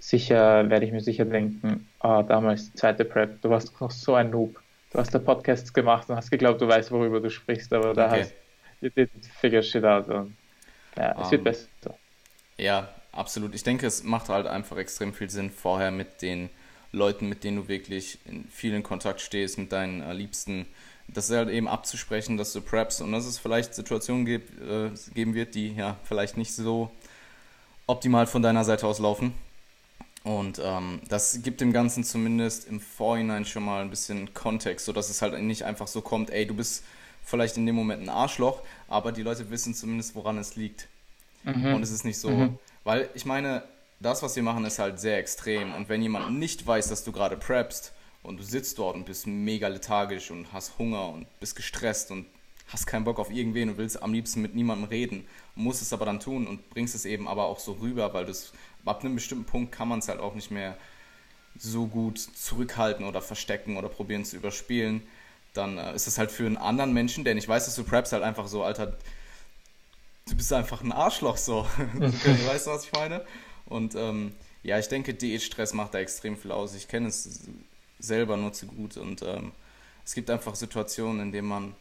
sicher, 0.00 0.68
werde 0.70 0.86
ich 0.86 0.92
mir 0.92 1.00
sicher 1.00 1.24
denken, 1.24 1.88
oh, 2.02 2.22
damals 2.26 2.72
zweite 2.74 3.04
Prep, 3.04 3.40
du 3.42 3.50
warst 3.50 3.80
noch 3.80 3.90
so 3.90 4.14
ein 4.14 4.30
Noob. 4.30 4.60
Du 4.92 4.98
hast 4.98 5.14
da 5.14 5.18
Podcasts 5.18 5.72
gemacht 5.72 6.08
und 6.08 6.16
hast 6.16 6.30
geglaubt, 6.30 6.60
du 6.60 6.68
weißt, 6.68 6.90
worüber 6.90 7.20
du 7.20 7.30
sprichst, 7.30 7.72
aber 7.72 7.92
da 7.92 8.06
okay. 8.06 8.20
hast 8.22 8.34
you 8.80 8.90
did 8.90 9.10
figure 9.40 9.62
shit 9.62 9.84
out. 9.84 10.08
Und, 10.08 10.36
ja, 10.96 11.12
es 11.12 11.26
um, 11.26 11.30
wird 11.30 11.44
besser. 11.44 11.68
Ja, 12.56 12.88
absolut. 13.12 13.54
Ich 13.54 13.62
denke, 13.62 13.86
es 13.86 14.02
macht 14.02 14.28
halt 14.28 14.46
einfach 14.46 14.76
extrem 14.76 15.12
viel 15.12 15.30
Sinn, 15.30 15.50
vorher 15.50 15.90
mit 15.90 16.22
den 16.22 16.50
Leuten, 16.92 17.28
mit 17.28 17.44
denen 17.44 17.58
du 17.58 17.68
wirklich 17.68 18.18
in 18.24 18.44
vielen 18.48 18.82
Kontakt 18.82 19.20
stehst, 19.20 19.58
mit 19.58 19.72
deinen 19.72 20.00
äh, 20.00 20.12
Liebsten, 20.12 20.66
das 21.06 21.30
halt 21.30 21.48
eben 21.48 21.68
abzusprechen, 21.68 22.36
dass 22.36 22.52
du 22.52 22.60
preps 22.60 23.00
und 23.00 23.12
dass 23.12 23.26
es 23.26 23.38
vielleicht 23.38 23.74
Situationen 23.74 24.24
gibt, 24.24 24.58
äh, 24.60 24.90
geben 25.14 25.34
wird, 25.34 25.54
die 25.54 25.74
ja 25.74 25.96
vielleicht 26.04 26.36
nicht 26.36 26.54
so 26.54 26.90
optimal 27.86 28.26
von 28.26 28.42
deiner 28.42 28.64
Seite 28.64 28.86
aus 28.86 28.98
laufen. 28.98 29.32
Und 30.24 30.60
ähm, 30.62 31.00
das 31.08 31.40
gibt 31.42 31.60
dem 31.60 31.72
Ganzen 31.72 32.04
zumindest 32.04 32.66
im 32.68 32.80
Vorhinein 32.80 33.44
schon 33.44 33.64
mal 33.64 33.82
ein 33.82 33.90
bisschen 33.90 34.34
Kontext, 34.34 34.86
sodass 34.86 35.10
es 35.10 35.22
halt 35.22 35.40
nicht 35.42 35.64
einfach 35.64 35.86
so 35.86 36.02
kommt, 36.02 36.30
ey, 36.30 36.46
du 36.46 36.54
bist 36.54 36.84
vielleicht 37.24 37.56
in 37.56 37.66
dem 37.66 37.74
Moment 37.74 38.02
ein 38.02 38.08
Arschloch, 38.08 38.62
aber 38.88 39.12
die 39.12 39.22
Leute 39.22 39.50
wissen 39.50 39.74
zumindest, 39.74 40.14
woran 40.14 40.38
es 40.38 40.56
liegt. 40.56 40.88
Mhm. 41.44 41.74
Und 41.74 41.82
es 41.82 41.90
ist 41.90 42.04
nicht 42.04 42.18
so, 42.18 42.30
mhm. 42.30 42.58
weil 42.84 43.08
ich 43.14 43.24
meine, 43.24 43.62
das, 44.00 44.22
was 44.22 44.36
wir 44.36 44.42
machen, 44.42 44.64
ist 44.64 44.78
halt 44.78 45.00
sehr 45.00 45.18
extrem. 45.18 45.74
Und 45.74 45.88
wenn 45.88 46.02
jemand 46.02 46.38
nicht 46.38 46.66
weiß, 46.66 46.88
dass 46.88 47.04
du 47.04 47.12
gerade 47.12 47.36
preppst 47.36 47.92
und 48.22 48.38
du 48.38 48.44
sitzt 48.44 48.78
dort 48.78 48.96
und 48.96 49.06
bist 49.06 49.26
mega 49.26 49.68
lethargisch 49.68 50.30
und 50.30 50.52
hast 50.52 50.78
Hunger 50.78 51.08
und 51.08 51.26
bist 51.40 51.56
gestresst 51.56 52.10
und 52.10 52.26
hast 52.68 52.86
keinen 52.86 53.04
Bock 53.04 53.18
auf 53.18 53.30
irgendwen 53.30 53.70
und 53.70 53.78
willst 53.78 54.02
am 54.02 54.12
liebsten 54.12 54.42
mit 54.42 54.54
niemandem 54.54 54.88
reden, 54.88 55.26
musst 55.54 55.82
es 55.82 55.92
aber 55.92 56.04
dann 56.04 56.20
tun 56.20 56.46
und 56.46 56.68
bringst 56.70 56.94
es 56.94 57.04
eben 57.04 57.26
aber 57.26 57.46
auch 57.46 57.58
so 57.58 57.72
rüber, 57.72 58.12
weil 58.14 58.26
das 58.26 58.52
ab 58.84 59.04
einem 59.04 59.14
bestimmten 59.14 59.44
Punkt 59.44 59.72
kann 59.72 59.88
man 59.88 59.98
es 59.98 60.08
halt 60.08 60.20
auch 60.20 60.34
nicht 60.34 60.50
mehr 60.50 60.76
so 61.58 61.86
gut 61.86 62.18
zurückhalten 62.18 63.04
oder 63.04 63.20
verstecken 63.20 63.76
oder 63.76 63.88
probieren 63.88 64.24
zu 64.24 64.36
überspielen. 64.36 65.02
Dann 65.54 65.78
äh, 65.78 65.94
ist 65.94 66.06
es 66.06 66.18
halt 66.18 66.30
für 66.30 66.46
einen 66.46 66.56
anderen 66.56 66.92
Menschen, 66.92 67.24
der 67.24 67.34
nicht 67.34 67.48
weiß, 67.48 67.64
dass 67.64 67.74
du 67.74 67.84
preppst, 67.84 68.12
halt 68.12 68.22
einfach 68.22 68.46
so, 68.46 68.62
Alter, 68.62 68.96
du 70.28 70.36
bist 70.36 70.52
einfach 70.52 70.82
ein 70.82 70.92
Arschloch 70.92 71.36
so. 71.36 71.66
weißt 71.98 72.66
du, 72.66 72.70
was 72.70 72.84
ich 72.84 72.92
meine? 72.92 73.24
Und 73.66 73.94
ähm, 73.94 74.34
ja, 74.62 74.78
ich 74.78 74.88
denke, 74.88 75.14
Diätstress 75.14 75.72
macht 75.72 75.94
da 75.94 75.98
extrem 75.98 76.36
viel 76.36 76.52
aus. 76.52 76.74
Ich 76.74 76.88
kenne 76.88 77.08
es 77.08 77.48
selber 77.98 78.36
nur 78.36 78.52
zu 78.52 78.66
gut 78.66 78.96
und 78.96 79.22
ähm, 79.22 79.52
es 80.04 80.14
gibt 80.14 80.30
einfach 80.30 80.54
Situationen, 80.54 81.20
in 81.20 81.32
denen 81.32 81.48
man 81.48 81.74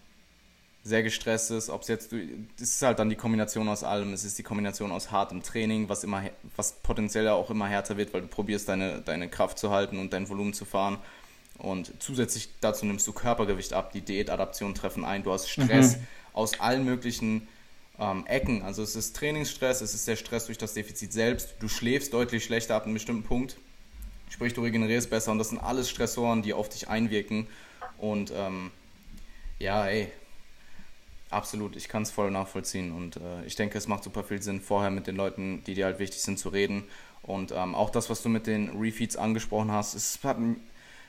sehr 0.87 1.03
gestresst 1.03 1.51
ist, 1.51 1.69
ob 1.69 1.81
es 1.81 1.87
jetzt, 1.89 2.13
das 2.13 2.69
ist 2.69 2.81
halt 2.81 2.99
dann 2.99 3.09
die 3.09 3.15
Kombination 3.15 3.67
aus 3.67 3.83
allem. 3.83 4.13
Es 4.13 4.23
ist 4.23 4.37
die 4.37 4.43
Kombination 4.43 4.91
aus 4.91 5.11
hartem 5.11 5.43
Training, 5.43 5.89
was 5.89 6.03
immer, 6.03 6.23
was 6.55 6.73
potenziell 6.73 7.27
auch 7.27 7.49
immer 7.49 7.67
härter 7.67 7.97
wird, 7.97 8.13
weil 8.13 8.21
du 8.21 8.27
probierst 8.27 8.69
deine, 8.69 9.01
deine 9.01 9.27
Kraft 9.27 9.59
zu 9.59 9.69
halten 9.69 9.99
und 9.99 10.13
dein 10.13 10.29
Volumen 10.29 10.53
zu 10.53 10.65
fahren. 10.65 10.97
Und 11.57 11.91
zusätzlich 11.99 12.49
dazu 12.61 12.85
nimmst 12.85 13.05
du 13.05 13.13
Körpergewicht 13.13 13.73
ab, 13.73 13.91
die 13.91 14.01
Diätadaptionen 14.01 14.75
treffen 14.75 15.03
ein, 15.03 15.23
du 15.23 15.33
hast 15.33 15.49
Stress 15.49 15.97
mhm. 15.97 16.07
aus 16.33 16.59
allen 16.59 16.85
möglichen 16.85 17.47
ähm, 17.99 18.25
Ecken. 18.27 18.61
Also 18.61 18.83
es 18.83 18.95
ist 18.95 19.15
Trainingsstress, 19.15 19.81
es 19.81 19.93
ist 19.93 20.07
der 20.07 20.15
Stress 20.15 20.45
durch 20.45 20.57
das 20.57 20.73
Defizit 20.73 21.11
selbst, 21.11 21.55
du 21.59 21.67
schläfst 21.67 22.13
deutlich 22.13 22.43
schlechter 22.43 22.75
ab 22.75 22.85
einem 22.85 22.93
bestimmten 22.93 23.23
Punkt, 23.23 23.57
sprich 24.29 24.53
du 24.53 24.61
regenerierst 24.61 25.09
besser 25.09 25.31
und 25.31 25.39
das 25.39 25.49
sind 25.49 25.59
alles 25.59 25.89
Stressoren, 25.89 26.43
die 26.43 26.53
auf 26.53 26.69
dich 26.69 26.87
einwirken. 26.87 27.47
Und 27.97 28.31
ähm, 28.35 28.71
ja, 29.57 29.87
ey, 29.87 30.11
Absolut, 31.29 31.75
ich 31.75 31.89
kann 31.89 32.03
es 32.03 32.11
voll 32.11 32.31
nachvollziehen 32.31 32.93
und 32.93 33.17
äh, 33.17 33.45
ich 33.45 33.55
denke, 33.55 33.77
es 33.77 33.87
macht 33.87 34.03
super 34.03 34.23
viel 34.23 34.41
Sinn, 34.41 34.61
vorher 34.61 34.91
mit 34.91 35.07
den 35.07 35.17
Leuten, 35.17 35.61
die 35.65 35.73
dir 35.73 35.85
halt 35.85 35.99
wichtig 35.99 36.21
sind, 36.21 36.39
zu 36.39 36.49
reden. 36.49 36.83
Und 37.21 37.51
ähm, 37.51 37.75
auch 37.75 37.89
das, 37.89 38.09
was 38.09 38.21
du 38.21 38.29
mit 38.29 38.47
den 38.47 38.69
Refeeds 38.79 39.17
angesprochen 39.17 39.71
hast, 39.71 39.93
ist, 39.95 40.19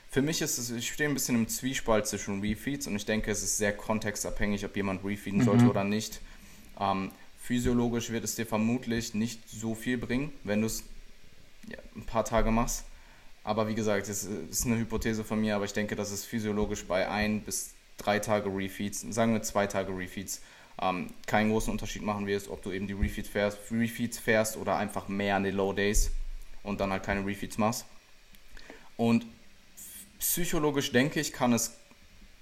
für 0.09 0.21
mich 0.21 0.41
ist 0.41 0.57
es, 0.57 0.71
ich 0.71 0.91
stehe 0.91 1.07
ein 1.07 1.13
bisschen 1.13 1.35
im 1.35 1.47
Zwiespalt 1.47 2.07
zwischen 2.07 2.41
Refeeds 2.41 2.87
und 2.87 2.97
ich 2.97 3.05
denke, 3.05 3.31
es 3.31 3.43
ist 3.43 3.57
sehr 3.57 3.71
kontextabhängig, 3.71 4.65
ob 4.65 4.75
jemand 4.75 5.05
refeeden 5.05 5.39
mhm. 5.39 5.45
sollte 5.45 5.69
oder 5.69 5.85
nicht. 5.85 6.19
Ähm, 6.79 7.11
physiologisch 7.41 8.09
wird 8.09 8.25
es 8.25 8.35
dir 8.35 8.45
vermutlich 8.45 9.13
nicht 9.13 9.47
so 9.49 9.73
viel 9.75 9.97
bringen, 9.97 10.33
wenn 10.43 10.59
du 10.61 10.67
es 10.67 10.83
ja, 11.69 11.77
ein 11.95 12.03
paar 12.03 12.25
Tage 12.25 12.51
machst. 12.51 12.83
Aber 13.45 13.69
wie 13.69 13.75
gesagt, 13.75 14.09
es 14.09 14.25
ist 14.25 14.65
eine 14.65 14.77
Hypothese 14.77 15.23
von 15.23 15.39
mir, 15.39 15.55
aber 15.55 15.65
ich 15.65 15.73
denke, 15.73 15.95
dass 15.95 16.11
es 16.11 16.25
physiologisch 16.25 16.85
bei 16.85 17.07
ein 17.07 17.41
bis 17.41 17.73
drei 17.99 18.19
Tage 18.19 18.49
Refeeds, 18.49 19.05
sagen 19.09 19.33
wir 19.33 19.41
zwei 19.43 19.67
Tage 19.67 19.95
Refeeds, 19.95 20.41
ähm, 20.81 21.11
keinen 21.27 21.51
großen 21.51 21.71
Unterschied 21.71 22.01
machen 22.01 22.25
wirst, 22.25 22.49
ob 22.49 22.63
du 22.63 22.71
eben 22.71 22.87
die 22.87 22.93
Refeeds 22.93 23.29
fährst, 23.29 23.59
Refeeds 23.71 24.17
fährst 24.17 24.57
oder 24.57 24.77
einfach 24.77 25.07
mehr 25.07 25.35
an 25.35 25.43
den 25.43 25.55
Low 25.55 25.73
Days 25.73 26.11
und 26.63 26.79
dann 26.79 26.91
halt 26.91 27.03
keine 27.03 27.25
Refeeds 27.25 27.57
machst. 27.57 27.85
Und 28.97 29.25
psychologisch 30.19 30.91
denke 30.91 31.19
ich, 31.19 31.33
kann 31.33 31.53
es 31.53 31.77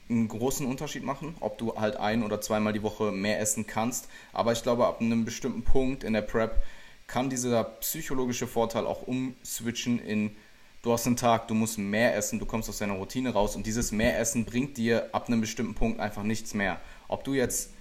einen 0.10 0.28
großen 0.28 0.66
Unterschied 0.66 1.04
machen, 1.04 1.36
ob 1.40 1.58
du 1.58 1.76
halt 1.76 1.98
ein 1.98 2.24
oder 2.24 2.40
zweimal 2.42 2.74
die 2.74 2.84
Woche 2.84 3.12
mehr 3.12 3.40
essen 3.40 3.68
kannst. 3.68 4.08
Aber 4.34 4.54
ich 4.54 4.64
glaube, 4.64 4.88
ab 4.88 5.02
einem 5.02 5.26
bestimmten 5.26 5.64
Punkt 5.64 6.04
in 6.04 6.14
der 6.14 6.22
Prep 6.22 6.64
kann 7.08 7.30
dieser 7.30 7.64
psychologische 7.64 8.48
Vorteil 8.48 8.86
auch 8.86 9.04
umswitchen 9.04 10.00
in 10.00 10.36
du 10.82 10.92
hast 10.92 11.08
einen 11.08 11.16
Tag, 11.16 11.48
du 11.48 11.54
musst 11.54 11.78
mehr 11.78 12.16
essen, 12.16 12.40
du 12.40 12.46
kommst 12.46 12.70
aus 12.70 12.78
deiner 12.78 12.94
Routine 12.94 13.32
raus 13.32 13.56
und 13.56 13.66
dieses 13.66 13.92
Mehressen 13.92 14.46
bringt 14.46 14.78
dir 14.78 15.10
ab 15.14 15.28
einem 15.28 15.42
bestimmten 15.42 15.76
Punkt 15.76 16.00
einfach 16.00 16.24
nichts 16.24 16.54
mehr. 16.54 16.80
Ob 17.08 17.24
du 17.24 17.34
jetzt, 17.34 17.72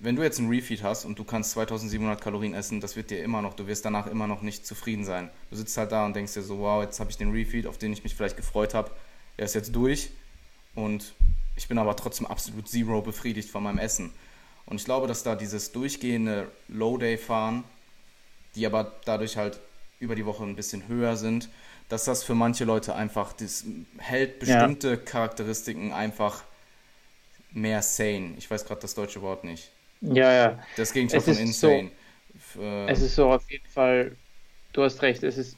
wenn 0.00 0.16
du 0.16 0.22
jetzt 0.22 0.38
einen 0.38 0.48
Refeed 0.48 0.82
hast 0.82 1.04
und 1.04 1.18
du 1.18 1.24
kannst 1.24 1.52
2700 1.52 2.20
Kalorien 2.20 2.54
essen, 2.54 2.80
das 2.80 2.96
wird 2.96 3.10
dir 3.10 3.22
immer 3.22 3.42
noch, 3.42 3.54
du 3.54 3.66
wirst 3.66 3.84
danach 3.84 4.06
immer 4.06 4.26
noch 4.26 4.42
nicht 4.42 4.66
zufrieden 4.66 5.04
sein. 5.04 5.30
Du 5.50 5.56
sitzt 5.56 5.76
halt 5.76 5.92
da 5.92 6.04
und 6.04 6.14
denkst 6.14 6.34
dir 6.34 6.42
so, 6.42 6.58
wow, 6.58 6.82
jetzt 6.82 7.00
habe 7.00 7.10
ich 7.10 7.16
den 7.16 7.30
Refeed, 7.32 7.66
auf 7.66 7.78
den 7.78 7.92
ich 7.92 8.04
mich 8.04 8.14
vielleicht 8.14 8.36
gefreut 8.36 8.74
habe, 8.74 8.90
der 9.38 9.46
ist 9.46 9.54
jetzt 9.54 9.74
durch 9.74 10.10
und 10.74 11.14
ich 11.56 11.68
bin 11.68 11.78
aber 11.78 11.96
trotzdem 11.96 12.26
absolut 12.26 12.68
zero 12.68 13.00
befriedigt 13.00 13.50
von 13.50 13.62
meinem 13.62 13.78
Essen. 13.78 14.12
Und 14.66 14.76
ich 14.76 14.84
glaube, 14.84 15.06
dass 15.06 15.22
da 15.22 15.34
dieses 15.34 15.72
durchgehende 15.72 16.50
Low-Day-Fahren, 16.68 17.64
die 18.54 18.66
aber 18.66 18.92
dadurch 19.04 19.36
halt 19.36 19.60
über 20.00 20.14
die 20.14 20.26
Woche 20.26 20.44
ein 20.44 20.56
bisschen 20.56 20.88
höher 20.88 21.16
sind, 21.16 21.48
dass 21.88 22.04
das 22.04 22.24
für 22.24 22.34
manche 22.34 22.64
Leute 22.64 22.94
einfach, 22.94 23.32
das 23.32 23.64
hält 23.98 24.40
bestimmte 24.40 24.90
ja. 24.90 24.96
Charakteristiken 24.96 25.92
einfach 25.92 26.44
mehr 27.52 27.82
sane. 27.82 28.34
Ich 28.38 28.50
weiß 28.50 28.64
gerade 28.64 28.80
das 28.80 28.94
deutsche 28.94 29.22
Wort 29.22 29.44
nicht. 29.44 29.70
Ja, 30.00 30.32
ja. 30.32 30.58
Das 30.76 30.92
Gegenteil 30.92 31.20
von 31.20 31.36
insane. 31.36 31.90
So, 32.54 32.60
äh, 32.60 32.90
es 32.90 33.00
ist 33.00 33.14
so 33.14 33.32
auf 33.32 33.50
jeden 33.50 33.66
Fall, 33.66 34.16
du 34.72 34.82
hast 34.82 35.00
recht, 35.02 35.22
es 35.22 35.38
ist, 35.38 35.56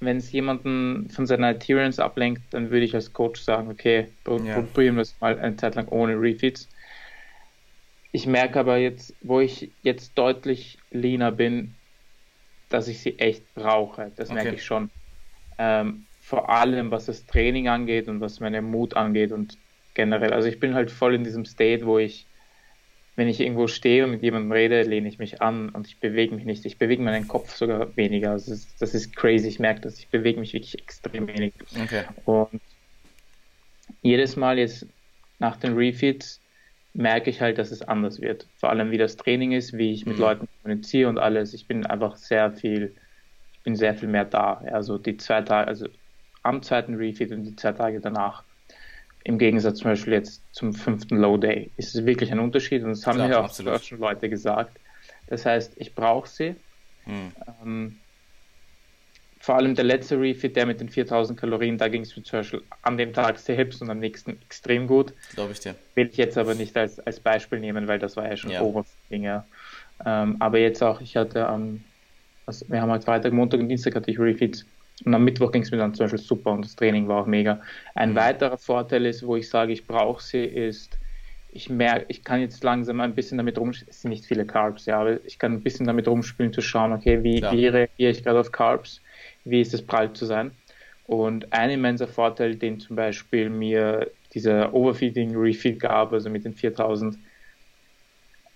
wenn 0.00 0.16
es 0.16 0.32
jemanden 0.32 1.10
von 1.10 1.26
seiner 1.26 1.48
Adherence 1.48 1.98
ablenkt, 1.98 2.42
dann 2.50 2.70
würde 2.70 2.84
ich 2.84 2.94
als 2.94 3.12
Coach 3.12 3.40
sagen, 3.40 3.70
okay, 3.70 4.08
probieren 4.24 4.96
wir 4.96 5.02
es 5.02 5.14
mal 5.20 5.38
eine 5.38 5.56
Zeit 5.56 5.74
lang 5.74 5.88
ohne 5.88 6.14
Refeeds. 6.14 6.68
Ich 8.12 8.26
merke 8.26 8.60
aber 8.60 8.76
jetzt, 8.76 9.14
wo 9.22 9.40
ich 9.40 9.70
jetzt 9.82 10.16
deutlich 10.16 10.78
leaner 10.90 11.32
bin, 11.32 11.74
dass 12.68 12.86
ich 12.88 13.00
sie 13.00 13.18
echt 13.18 13.42
brauche. 13.54 14.12
Das 14.16 14.30
okay. 14.30 14.42
merke 14.42 14.54
ich 14.56 14.64
schon. 14.64 14.90
Ähm, 15.58 16.06
vor 16.20 16.48
allem 16.48 16.90
was 16.90 17.06
das 17.06 17.26
Training 17.26 17.68
angeht 17.68 18.08
und 18.08 18.20
was 18.20 18.40
meinen 18.40 18.64
Mut 18.64 18.96
angeht 18.96 19.30
und 19.30 19.58
generell. 19.92 20.32
Also 20.32 20.48
ich 20.48 20.58
bin 20.58 20.74
halt 20.74 20.90
voll 20.90 21.14
in 21.14 21.22
diesem 21.22 21.44
State, 21.44 21.84
wo 21.84 21.98
ich, 21.98 22.26
wenn 23.14 23.28
ich 23.28 23.40
irgendwo 23.40 23.66
stehe 23.66 24.04
und 24.04 24.10
mit 24.10 24.22
jemandem 24.22 24.50
rede, 24.50 24.82
lehne 24.82 25.06
ich 25.06 25.18
mich 25.18 25.42
an 25.42 25.68
und 25.68 25.86
ich 25.86 26.00
bewege 26.00 26.34
mich 26.34 26.46
nicht. 26.46 26.64
Ich 26.64 26.78
bewege 26.78 27.02
meinen 27.02 27.28
Kopf 27.28 27.54
sogar 27.54 27.94
weniger. 27.96 28.30
Also 28.30 28.50
das, 28.50 28.60
ist, 28.60 28.82
das 28.82 28.94
ist 28.94 29.14
crazy. 29.14 29.48
Ich 29.48 29.60
merke 29.60 29.82
dass 29.82 29.98
Ich 29.98 30.08
bewege 30.08 30.40
mich 30.40 30.54
wirklich 30.54 30.78
extrem 30.78 31.28
wenig. 31.28 31.52
Okay. 31.82 32.04
Und 32.24 32.60
jedes 34.00 34.36
Mal 34.36 34.58
jetzt 34.58 34.86
nach 35.38 35.56
den 35.56 35.74
Refeeds 35.74 36.40
merke 36.94 37.28
ich 37.28 37.40
halt, 37.40 37.58
dass 37.58 37.70
es 37.70 37.82
anders 37.82 38.20
wird. 38.20 38.46
Vor 38.56 38.70
allem 38.70 38.90
wie 38.90 38.98
das 38.98 39.16
Training 39.16 39.52
ist, 39.52 39.76
wie 39.76 39.92
ich 39.92 40.06
mit 40.06 40.16
mhm. 40.16 40.22
Leuten 40.22 40.48
kommuniziere 40.62 41.10
und 41.10 41.18
alles. 41.18 41.52
Ich 41.52 41.66
bin 41.66 41.84
einfach 41.84 42.16
sehr 42.16 42.52
viel 42.52 42.94
bin 43.64 43.74
sehr 43.74 43.94
viel 43.94 44.08
mehr 44.08 44.24
da. 44.24 44.62
Also 44.72 44.98
die 44.98 45.16
zwei 45.16 45.42
Tage, 45.42 45.66
also 45.66 45.88
am 46.42 46.62
zweiten 46.62 46.94
Refeed 46.94 47.32
und 47.32 47.44
die 47.44 47.56
zwei 47.56 47.72
Tage 47.72 48.00
danach. 48.00 48.44
Im 49.24 49.38
Gegensatz 49.38 49.78
zum 49.78 49.90
Beispiel 49.90 50.12
jetzt 50.12 50.42
zum 50.52 50.74
fünften 50.74 51.16
Low 51.16 51.38
Day 51.38 51.70
ist 51.78 51.94
es 51.94 52.04
wirklich 52.04 52.30
ein 52.30 52.38
Unterschied 52.38 52.82
und 52.84 52.90
das 52.90 53.06
haben 53.06 53.18
mir 53.18 53.40
auch 53.40 53.44
absolut. 53.44 53.82
schon 53.82 53.98
Leute 53.98 54.28
gesagt. 54.28 54.78
Das 55.28 55.46
heißt, 55.46 55.72
ich 55.76 55.94
brauche 55.94 56.28
sie. 56.28 56.54
Hm. 57.04 57.32
Ähm, 57.62 57.96
vor 59.38 59.56
allem 59.56 59.74
der 59.74 59.84
letzte 59.84 60.18
Refeed, 60.18 60.56
der 60.56 60.66
mit 60.66 60.80
den 60.80 60.88
4000 60.88 61.38
Kalorien, 61.38 61.76
da 61.76 61.88
ging 61.88 62.02
es 62.02 62.16
mir 62.16 62.22
zum 62.22 62.38
Beispiel 62.38 62.62
an 62.82 62.96
dem 62.96 63.12
Tag 63.12 63.38
selbst 63.38 63.82
und 63.82 63.90
am 63.90 63.98
nächsten 63.98 64.38
extrem 64.42 64.86
gut. 64.86 65.12
Glaube 65.34 65.52
ich 65.52 65.60
dir. 65.60 65.74
Will 65.94 66.08
ich 66.10 66.16
jetzt 66.16 66.38
aber 66.38 66.54
nicht 66.54 66.76
als, 66.76 66.98
als 67.00 67.20
Beispiel 67.20 67.60
nehmen, 67.60 67.86
weil 67.86 67.98
das 67.98 68.16
war 68.16 68.28
ja 68.28 68.36
schon 68.36 68.50
ja. 68.50 68.62
Oberfing, 68.62 69.22
ja. 69.22 69.46
Ähm, 70.04 70.36
aber 70.40 70.58
jetzt 70.58 70.82
auch, 70.82 71.00
ich 71.00 71.16
hatte 71.16 71.46
am 71.46 71.84
also 72.46 72.66
wir 72.68 72.80
haben 72.80 72.90
halt 72.90 73.04
Freitag, 73.04 73.32
Montag 73.32 73.60
und 73.60 73.68
Dienstag 73.68 73.94
hatte 73.94 74.10
ich 74.10 74.18
Refeeds. 74.18 74.66
Und 75.04 75.14
am 75.14 75.24
Mittwoch 75.24 75.50
ging 75.50 75.62
es 75.62 75.70
mir 75.70 75.78
dann 75.78 75.94
zum 75.94 76.04
Beispiel 76.04 76.20
super 76.20 76.52
und 76.52 76.64
das 76.64 76.76
Training 76.76 77.08
war 77.08 77.22
auch 77.22 77.26
mega. 77.26 77.60
Ein 77.94 78.10
mhm. 78.10 78.16
weiterer 78.16 78.58
Vorteil 78.58 79.06
ist, 79.06 79.26
wo 79.26 79.36
ich 79.36 79.48
sage, 79.48 79.72
ich 79.72 79.86
brauche 79.86 80.22
sie, 80.22 80.44
ist, 80.44 80.98
ich 81.50 81.68
merke, 81.68 82.06
ich 82.08 82.22
kann 82.22 82.40
jetzt 82.40 82.62
langsam 82.62 83.00
ein 83.00 83.14
bisschen 83.14 83.38
damit 83.38 83.58
rumspielen, 83.58 83.90
es 83.90 84.02
sind 84.02 84.10
nicht 84.10 84.24
viele 84.24 84.46
Carbs, 84.46 84.86
ja, 84.86 85.00
aber 85.00 85.24
ich 85.24 85.38
kann 85.38 85.52
ein 85.52 85.62
bisschen 85.62 85.86
damit 85.86 86.06
rumspielen, 86.06 86.52
zu 86.52 86.60
schauen, 86.60 86.92
okay, 86.92 87.22
wie, 87.24 87.42
wie 87.42 87.66
reagiere 87.66 88.12
ich 88.12 88.22
gerade 88.22 88.40
auf 88.40 88.52
Carbs, 88.52 89.00
wie 89.44 89.60
ist 89.60 89.74
es 89.74 89.84
prall 89.84 90.12
zu 90.12 90.26
sein. 90.26 90.52
Und 91.06 91.52
ein 91.52 91.70
immenser 91.70 92.08
Vorteil, 92.08 92.56
den 92.56 92.80
zum 92.80 92.96
Beispiel 92.96 93.50
mir 93.50 94.10
dieser 94.32 94.72
Overfeeding 94.72 95.36
Refeed 95.36 95.80
gab, 95.80 96.12
also 96.12 96.30
mit 96.30 96.44
den 96.44 96.54
4000, 96.54 97.18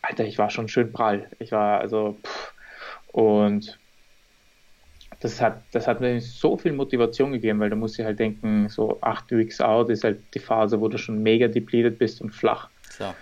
Alter, 0.00 0.24
ich 0.24 0.38
war 0.38 0.48
schon 0.48 0.68
schön 0.68 0.92
prall. 0.92 1.28
Ich 1.38 1.52
war 1.52 1.80
also, 1.80 2.16
pff, 2.24 2.54
und 3.12 3.78
das 5.20 5.40
hat, 5.40 5.62
das 5.72 5.88
hat 5.88 6.00
mir 6.00 6.20
so 6.20 6.56
viel 6.56 6.72
Motivation 6.72 7.32
gegeben, 7.32 7.58
weil 7.60 7.70
da 7.70 7.76
muss 7.76 7.98
ich 7.98 8.04
halt 8.04 8.18
denken, 8.18 8.68
so 8.68 8.98
acht 9.00 9.30
Weeks 9.30 9.60
out 9.60 9.90
ist 9.90 10.04
halt 10.04 10.20
die 10.34 10.38
Phase, 10.38 10.80
wo 10.80 10.88
du 10.88 10.96
schon 10.96 11.22
mega 11.22 11.48
depleted 11.48 11.98
bist 11.98 12.20
und 12.20 12.30
flach. 12.30 12.68
Klar. 12.96 13.14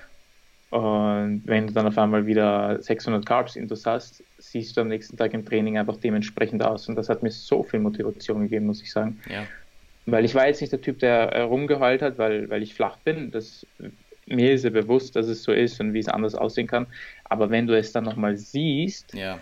Und 0.71 1.43
wenn 1.47 1.69
du 1.69 1.73
dann 1.73 1.87
auf 1.87 1.97
einmal 1.97 2.27
wieder 2.27 2.83
600 2.83 3.25
Carbs 3.25 3.57
intus 3.57 3.87
hast, 3.87 4.23
siehst 4.39 4.77
du 4.77 4.83
am 4.83 4.89
nächsten 4.89 5.17
Tag 5.17 5.33
im 5.33 5.45
Training 5.45 5.79
einfach 5.79 5.97
dementsprechend 5.97 6.63
aus. 6.63 6.89
Und 6.89 6.97
das 6.97 7.09
hat 7.09 7.23
mir 7.23 7.31
so 7.31 7.63
viel 7.63 7.81
Motivation 7.81 8.43
gegeben, 8.43 8.67
muss 8.67 8.83
ich 8.83 8.93
sagen. 8.93 9.21
Ja. 9.31 9.47
Weil 10.07 10.25
ich 10.25 10.35
war 10.35 10.47
jetzt 10.47 10.61
nicht 10.61 10.73
der 10.73 10.81
Typ, 10.81 10.99
der 10.99 11.45
rumgeheult 11.45 12.03
hat, 12.03 12.19
weil, 12.19 12.51
weil 12.51 12.63
ich 12.63 12.75
flach 12.75 12.99
bin. 12.99 13.31
Das, 13.31 13.67
mir 14.27 14.53
ist 14.53 14.65
ja 14.65 14.71
bewusst, 14.71 15.17
dass 15.17 15.29
es 15.29 15.45
so 15.45 15.53
ist 15.53 15.81
und 15.81 15.95
wie 15.95 16.01
es 16.01 16.09
anders 16.09 16.35
aussehen 16.35 16.67
kann. 16.67 16.87
Aber 17.25 17.49
wenn 17.51 17.67
du 17.67 17.77
es 17.77 17.93
dann 17.93 18.05
nochmal 18.05 18.37
siehst, 18.37 19.15
ja. 19.15 19.39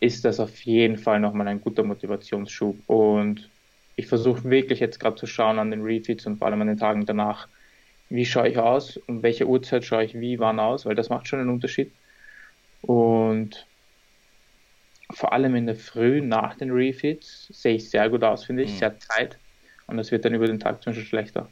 Ist 0.00 0.24
das 0.24 0.40
auf 0.40 0.60
jeden 0.60 0.96
Fall 0.96 1.20
nochmal 1.20 1.48
ein 1.48 1.60
guter 1.60 1.82
Motivationsschub. 1.82 2.88
Und 2.88 3.50
ich 3.96 4.06
versuche 4.06 4.44
wirklich 4.44 4.80
jetzt 4.80 5.00
gerade 5.00 5.16
zu 5.16 5.26
schauen 5.26 5.58
an 5.58 5.70
den 5.70 5.82
Refeeds 5.82 6.26
und 6.26 6.36
vor 6.36 6.46
allem 6.46 6.60
an 6.60 6.68
den 6.68 6.76
Tagen 6.76 7.04
danach, 7.04 7.48
wie 8.10 8.24
schaue 8.24 8.48
ich 8.48 8.58
aus, 8.58 8.96
um 9.06 9.22
welche 9.22 9.46
Uhrzeit 9.46 9.84
schaue 9.84 10.04
ich 10.04 10.14
wie, 10.18 10.38
wann 10.38 10.60
aus, 10.60 10.86
weil 10.86 10.94
das 10.94 11.08
macht 11.08 11.26
schon 11.26 11.40
einen 11.40 11.50
Unterschied. 11.50 11.90
Und 12.80 13.66
vor 15.10 15.32
allem 15.32 15.56
in 15.56 15.66
der 15.66 15.74
Früh 15.74 16.20
nach 16.20 16.54
den 16.54 16.70
Refeeds 16.70 17.48
sehe 17.48 17.74
ich 17.74 17.90
sehr 17.90 18.08
gut 18.08 18.22
aus, 18.22 18.44
finde 18.44 18.62
ich, 18.62 18.72
mhm. 18.72 18.76
sehr 18.76 18.98
Zeit. 18.98 19.38
Und 19.86 19.96
das 19.96 20.10
wird 20.10 20.24
dann 20.24 20.34
über 20.34 20.46
den 20.46 20.60
Tag 20.60 20.82
zum 20.82 20.92
Beispiel 20.92 21.06
schlechter. 21.06 21.48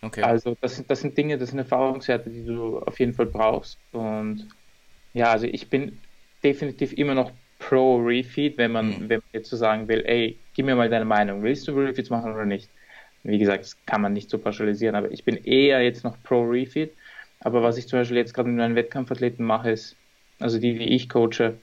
Okay. 0.00 0.22
Also 0.22 0.56
das 0.60 0.76
sind, 0.76 0.90
das 0.90 1.00
sind 1.00 1.16
Dinge, 1.16 1.38
das 1.38 1.50
sind 1.50 1.58
Erfahrungswerte, 1.58 2.28
die 2.28 2.44
du 2.44 2.80
auf 2.80 2.98
jeden 2.98 3.14
Fall 3.14 3.26
brauchst. 3.26 3.78
Und 3.92 4.48
ja, 5.12 5.30
also 5.30 5.46
ich 5.46 5.70
bin 5.70 5.98
definitiv 6.42 6.92
immer 6.92 7.14
noch 7.14 7.30
pro 7.62 7.96
Refeed, 7.98 8.58
wenn 8.58 8.72
man, 8.72 8.88
mhm. 8.88 9.08
wenn 9.08 9.20
man 9.20 9.28
jetzt 9.32 9.50
so 9.50 9.56
sagen 9.56 9.86
will, 9.86 10.02
ey, 10.04 10.36
gib 10.54 10.66
mir 10.66 10.74
mal 10.74 10.90
deine 10.90 11.04
Meinung, 11.04 11.42
willst 11.42 11.68
du 11.68 11.72
Refeeds 11.72 12.10
machen 12.10 12.32
oder 12.32 12.44
nicht? 12.44 12.68
Wie 13.22 13.38
gesagt, 13.38 13.62
das 13.62 13.76
kann 13.86 14.02
man 14.02 14.12
nicht 14.12 14.30
so 14.30 14.38
pauschalisieren, 14.38 14.96
aber 14.96 15.12
ich 15.12 15.24
bin 15.24 15.36
eher 15.36 15.80
jetzt 15.80 16.02
noch 16.02 16.20
pro 16.24 16.42
Refeed. 16.42 16.92
Aber 17.40 17.62
was 17.62 17.76
ich 17.76 17.86
zum 17.86 18.00
Beispiel 18.00 18.16
jetzt 18.16 18.34
gerade 18.34 18.48
mit 18.48 18.58
meinen 18.58 18.74
Wettkampfathleten 18.74 19.44
mache, 19.44 19.70
ist, 19.70 19.96
also 20.40 20.58
die, 20.58 20.76
die 20.76 20.94
ich 20.94 21.08
coache, 21.08 21.54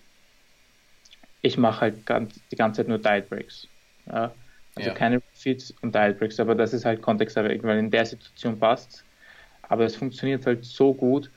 ich 1.41 1.57
mache 1.57 1.81
halt 1.81 2.05
ganz, 2.05 2.39
die 2.49 2.55
ganze 2.55 2.81
Zeit 2.81 2.87
nur 2.87 2.97
Diet 2.97 3.29
Breaks. 3.29 3.67
Ja? 4.07 4.33
Also 4.75 4.89
ja. 4.89 4.95
keine 4.95 5.17
Refeeds 5.17 5.73
und 5.81 5.93
Diet 5.93 6.17
Breaks, 6.17 6.39
aber 6.39 6.55
das 6.55 6.73
ist 6.73 6.85
halt 6.85 7.01
kontextabhängig, 7.01 7.63
weil 7.63 7.79
in 7.79 7.91
der 7.91 8.05
Situation 8.05 8.57
passt 8.57 9.03
Aber 9.63 9.83
es 9.83 9.97
funktioniert 9.97 10.45
halt 10.45 10.63
so 10.63 10.93
gut, 10.93 11.29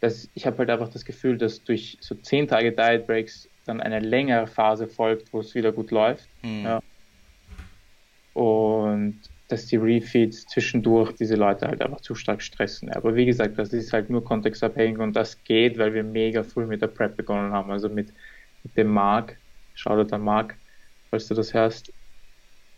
dass 0.00 0.28
ich 0.34 0.44
habe 0.44 0.58
halt 0.58 0.70
einfach 0.70 0.88
das 0.88 1.04
Gefühl, 1.04 1.38
dass 1.38 1.62
durch 1.62 1.98
so 2.00 2.16
zehn 2.16 2.48
Tage 2.48 2.72
Diet 2.72 3.06
Breaks 3.06 3.48
dann 3.72 3.80
eine 3.80 4.00
längere 4.00 4.46
Phase 4.46 4.86
folgt, 4.86 5.32
wo 5.32 5.40
es 5.40 5.54
wieder 5.54 5.72
gut 5.72 5.90
läuft. 5.90 6.28
Mhm. 6.42 6.64
Ja. 6.64 6.80
Und 8.34 9.20
dass 9.48 9.66
die 9.66 9.76
Refeeds 9.76 10.46
zwischendurch 10.46 11.12
diese 11.12 11.34
Leute 11.34 11.66
halt 11.66 11.82
einfach 11.82 12.00
zu 12.00 12.14
stark 12.14 12.40
stressen. 12.40 12.90
Aber 12.90 13.14
wie 13.14 13.26
gesagt, 13.26 13.58
das 13.58 13.72
ist 13.72 13.92
halt 13.92 14.08
nur 14.08 14.24
kontextabhängig 14.24 14.98
und 14.98 15.14
das 15.14 15.44
geht, 15.44 15.78
weil 15.78 15.92
wir 15.92 16.04
mega 16.04 16.42
früh 16.42 16.66
mit 16.66 16.80
der 16.80 16.86
Prep 16.86 17.16
begonnen 17.16 17.52
haben. 17.52 17.70
Also 17.70 17.88
mit, 17.88 18.14
mit 18.62 18.76
dem 18.76 18.88
Mark, 18.88 19.38
schau 19.74 20.02
dir 20.02 20.10
an 20.14 20.22
Mark, 20.22 20.56
falls 21.10 21.28
du 21.28 21.34
das 21.34 21.52
hörst, 21.52 21.92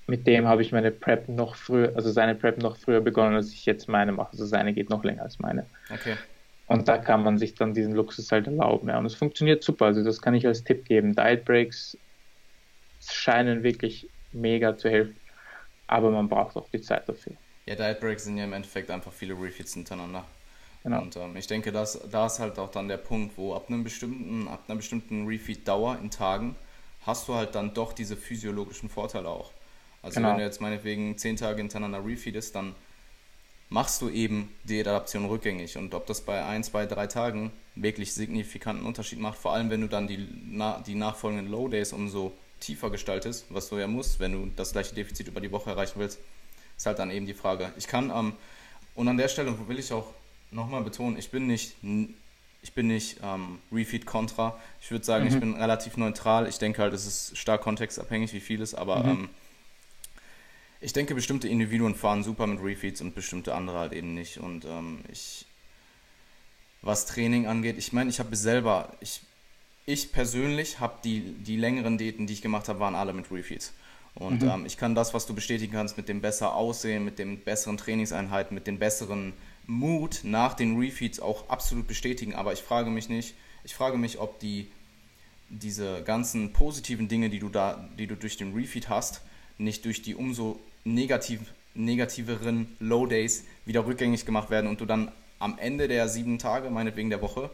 mit 0.06 0.26
dem 0.26 0.46
habe 0.46 0.62
ich 0.62 0.72
meine 0.72 0.90
Prep 0.90 1.28
noch 1.28 1.54
früher, 1.54 1.92
also 1.94 2.10
seine 2.10 2.34
Prep 2.34 2.58
noch 2.58 2.76
früher 2.76 3.00
begonnen, 3.00 3.36
als 3.36 3.52
ich 3.52 3.64
jetzt 3.64 3.88
meine 3.88 4.12
mache. 4.12 4.32
Also 4.32 4.44
seine 4.44 4.74
geht 4.74 4.90
noch 4.90 5.04
länger 5.04 5.22
als 5.22 5.38
meine. 5.38 5.66
Okay. 5.90 6.16
Und 6.66 6.88
da 6.88 6.98
kann 6.98 7.22
man 7.22 7.38
sich 7.38 7.54
dann 7.54 7.74
diesen 7.74 7.94
Luxus 7.94 8.32
halt 8.32 8.46
erlauben. 8.46 8.88
Ja. 8.88 8.98
Und 8.98 9.06
es 9.06 9.14
funktioniert 9.14 9.62
super. 9.62 9.86
Also 9.86 10.02
das 10.02 10.22
kann 10.22 10.34
ich 10.34 10.46
als 10.46 10.64
Tipp 10.64 10.86
geben. 10.86 11.14
Diet 11.14 11.44
Breaks 11.44 11.98
scheinen 13.00 13.62
wirklich 13.62 14.08
mega 14.32 14.76
zu 14.76 14.88
helfen 14.88 15.16
aber 15.86 16.10
man 16.10 16.28
braucht 16.28 16.56
auch 16.56 16.68
die 16.70 16.80
Zeit 16.80 17.08
dafür. 17.08 17.34
Ja, 17.66 17.74
Diet 17.74 18.00
Breaks 18.00 18.24
sind 18.24 18.36
ja 18.36 18.44
im 18.44 18.52
Endeffekt 18.52 18.90
einfach 18.90 19.12
viele 19.12 19.34
Refeeds 19.34 19.74
hintereinander. 19.74 20.24
Genau. 20.82 21.00
Und 21.00 21.16
ähm, 21.16 21.36
ich 21.36 21.46
denke, 21.46 21.72
dass, 21.72 21.98
da 22.10 22.26
ist 22.26 22.38
halt 22.38 22.58
auch 22.58 22.70
dann 22.70 22.88
der 22.88 22.98
Punkt, 22.98 23.38
wo 23.38 23.54
ab 23.54 23.66
einem 23.68 23.84
bestimmten, 23.84 24.48
ab 24.48 24.64
einer 24.68 24.76
bestimmten 24.76 25.26
Refeed-Dauer 25.26 25.98
in 26.02 26.10
Tagen 26.10 26.56
hast 27.06 27.28
du 27.28 27.34
halt 27.34 27.54
dann 27.54 27.72
doch 27.72 27.92
diese 27.92 28.16
physiologischen 28.16 28.90
Vorteile 28.90 29.28
auch. 29.28 29.52
Also 30.02 30.16
genau. 30.16 30.30
wenn 30.30 30.38
du 30.38 30.44
jetzt 30.44 30.60
meinetwegen 30.60 31.16
zehn 31.16 31.36
Tage 31.36 31.58
hintereinander 31.58 32.04
refeedest, 32.04 32.54
dann 32.54 32.74
machst 33.74 34.00
du 34.02 34.08
eben 34.08 34.54
die 34.62 34.78
Adaption 34.80 35.24
rückgängig. 35.24 35.76
Und 35.76 35.94
ob 35.94 36.06
das 36.06 36.20
bei 36.20 36.44
ein, 36.44 36.62
zwei, 36.62 36.86
drei 36.86 37.08
Tagen 37.08 37.50
wirklich 37.74 38.14
signifikanten 38.14 38.86
Unterschied 38.86 39.18
macht, 39.18 39.36
vor 39.36 39.52
allem 39.52 39.68
wenn 39.68 39.80
du 39.80 39.88
dann 39.88 40.06
die, 40.06 40.28
na, 40.48 40.80
die 40.86 40.94
nachfolgenden 40.94 41.50
Low 41.50 41.66
Days 41.66 41.92
umso 41.92 42.32
tiefer 42.60 42.88
gestaltest, 42.88 43.46
was 43.50 43.68
du 43.68 43.76
ja 43.76 43.88
musst, 43.88 44.20
wenn 44.20 44.32
du 44.32 44.48
das 44.54 44.70
gleiche 44.70 44.94
Defizit 44.94 45.26
über 45.26 45.40
die 45.40 45.50
Woche 45.50 45.70
erreichen 45.70 45.94
willst, 45.96 46.20
ist 46.76 46.86
halt 46.86 47.00
dann 47.00 47.10
eben 47.10 47.26
die 47.26 47.34
Frage. 47.34 47.72
Ich 47.76 47.88
kann, 47.88 48.10
ähm, 48.10 48.34
und 48.94 49.08
an 49.08 49.16
der 49.16 49.26
Stelle 49.26 49.52
will 49.66 49.80
ich 49.80 49.92
auch 49.92 50.06
nochmal 50.52 50.84
betonen, 50.84 51.18
ich 51.18 51.32
bin 51.32 51.48
nicht, 51.48 51.74
ich 52.62 52.72
bin 52.74 52.86
nicht 52.86 53.18
ähm, 53.24 53.58
Refeed 53.72 54.06
Contra. 54.06 54.56
Ich 54.80 54.92
würde 54.92 55.04
sagen, 55.04 55.24
mhm. 55.24 55.30
ich 55.30 55.40
bin 55.40 55.54
relativ 55.54 55.96
neutral. 55.96 56.48
Ich 56.48 56.58
denke 56.58 56.80
halt, 56.80 56.94
es 56.94 57.06
ist 57.06 57.36
stark 57.36 57.62
kontextabhängig, 57.62 58.32
wie 58.34 58.40
vieles, 58.40 58.72
aber 58.72 59.02
mhm. 59.02 59.10
ähm, 59.10 59.28
ich 60.84 60.92
denke, 60.92 61.14
bestimmte 61.14 61.48
Individuen 61.48 61.94
fahren 61.94 62.22
super 62.22 62.46
mit 62.46 62.62
Refeeds 62.62 63.00
und 63.00 63.14
bestimmte 63.14 63.54
andere 63.54 63.78
halt 63.78 63.92
eben 63.92 64.14
nicht. 64.14 64.38
Und 64.38 64.64
ähm, 64.64 65.00
ich, 65.10 65.46
was 66.82 67.06
Training 67.06 67.46
angeht, 67.46 67.78
ich 67.78 67.92
meine, 67.92 68.10
ich 68.10 68.20
habe 68.20 68.36
selber, 68.36 68.94
ich 69.00 69.22
ich 69.86 70.12
persönlich 70.12 70.80
habe 70.80 70.94
die, 71.04 71.20
die 71.20 71.56
längeren 71.56 71.98
Diäten, 71.98 72.26
die 72.26 72.32
ich 72.32 72.42
gemacht 72.42 72.68
habe, 72.68 72.80
waren 72.80 72.94
alle 72.94 73.12
mit 73.12 73.30
Refeeds. 73.30 73.72
Und 74.14 74.42
mhm. 74.42 74.48
ähm, 74.48 74.66
ich 74.66 74.76
kann 74.76 74.94
das, 74.94 75.12
was 75.12 75.26
du 75.26 75.34
bestätigen 75.34 75.72
kannst, 75.72 75.96
mit 75.96 76.08
dem 76.08 76.20
besser 76.20 76.54
Aussehen, 76.54 77.04
mit 77.04 77.18
den 77.18 77.40
besseren 77.40 77.76
Trainingseinheiten, 77.76 78.54
mit 78.54 78.66
dem 78.66 78.78
besseren 78.78 79.34
Mut 79.66 80.20
nach 80.22 80.54
den 80.54 80.78
Refeeds 80.78 81.20
auch 81.20 81.48
absolut 81.48 81.86
bestätigen. 81.86 82.34
Aber 82.34 82.52
ich 82.52 82.60
frage 82.60 82.90
mich 82.90 83.08
nicht, 83.08 83.34
ich 83.64 83.74
frage 83.74 83.98
mich, 83.98 84.18
ob 84.18 84.38
die 84.38 84.68
diese 85.50 86.02
ganzen 86.02 86.52
positiven 86.52 87.08
Dinge, 87.08 87.28
die 87.28 87.38
du 87.38 87.48
da, 87.48 87.88
die 87.98 88.06
du 88.06 88.16
durch 88.16 88.36
den 88.36 88.54
Refeed 88.54 88.88
hast, 88.88 89.20
nicht 89.58 89.84
durch 89.84 90.02
die 90.02 90.14
umso 90.14 90.58
negativ, 90.84 91.40
negativeren 91.74 92.76
Low 92.78 93.06
Days 93.06 93.44
wieder 93.64 93.86
rückgängig 93.86 94.26
gemacht 94.26 94.50
werden 94.50 94.68
und 94.68 94.80
du 94.80 94.86
dann 94.86 95.10
am 95.38 95.58
Ende 95.58 95.88
der 95.88 96.08
sieben 96.08 96.38
Tage, 96.38 96.70
meinetwegen 96.70 97.10
der 97.10 97.20
Woche, 97.20 97.50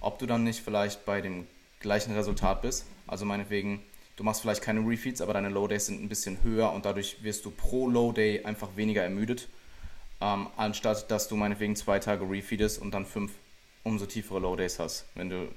ob 0.00 0.18
du 0.18 0.26
dann 0.26 0.44
nicht 0.44 0.60
vielleicht 0.60 1.04
bei 1.04 1.20
dem 1.20 1.46
gleichen 1.80 2.14
Resultat 2.14 2.62
bist. 2.62 2.86
Also 3.06 3.24
meinetwegen, 3.24 3.82
du 4.16 4.24
machst 4.24 4.42
vielleicht 4.42 4.62
keine 4.62 4.80
Refeeds, 4.80 5.20
aber 5.20 5.32
deine 5.32 5.48
Low 5.48 5.66
Days 5.66 5.86
sind 5.86 6.02
ein 6.02 6.08
bisschen 6.08 6.42
höher 6.42 6.72
und 6.72 6.84
dadurch 6.84 7.22
wirst 7.22 7.44
du 7.44 7.50
pro 7.50 7.88
Low 7.88 8.12
Day 8.12 8.44
einfach 8.44 8.76
weniger 8.76 9.02
ermüdet, 9.02 9.48
ähm, 10.20 10.48
anstatt 10.56 11.10
dass 11.10 11.28
du 11.28 11.36
meinetwegen 11.36 11.76
zwei 11.76 11.98
Tage 11.98 12.28
refeedest 12.28 12.80
und 12.80 12.92
dann 12.92 13.06
fünf 13.06 13.32
umso 13.82 14.06
tiefere 14.06 14.40
Low 14.40 14.56
Days 14.56 14.78
hast. 14.78 15.06
Wenn 15.14 15.30
du 15.30 15.48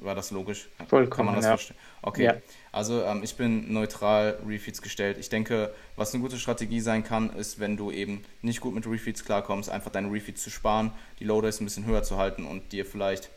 war 0.00 0.14
das 0.14 0.30
logisch? 0.30 0.68
Vollkommen. 0.88 1.10
Kann 1.10 1.26
man 1.26 1.34
das 1.36 1.44
ja. 1.44 1.50
verstehen? 1.50 1.76
Okay. 2.02 2.24
Ja. 2.24 2.36
Also 2.72 3.02
ähm, 3.02 3.22
ich 3.22 3.36
bin 3.36 3.72
neutral 3.72 4.38
Refeeds 4.46 4.82
gestellt. 4.82 5.18
Ich 5.18 5.28
denke, 5.28 5.74
was 5.96 6.14
eine 6.14 6.22
gute 6.22 6.38
Strategie 6.38 6.80
sein 6.80 7.02
kann, 7.02 7.30
ist, 7.30 7.58
wenn 7.58 7.76
du 7.76 7.90
eben 7.90 8.22
nicht 8.42 8.60
gut 8.60 8.74
mit 8.74 8.86
Refeeds 8.86 9.24
klarkommst, 9.24 9.70
einfach 9.70 9.90
deine 9.90 10.10
Refeeds 10.10 10.42
zu 10.42 10.50
sparen, 10.50 10.92
die 11.18 11.24
Low 11.24 11.40
Days 11.40 11.60
ein 11.60 11.64
bisschen 11.64 11.86
höher 11.86 12.02
zu 12.02 12.16
halten 12.16 12.44
und 12.44 12.72
dir 12.72 12.84
vielleicht 12.84 13.30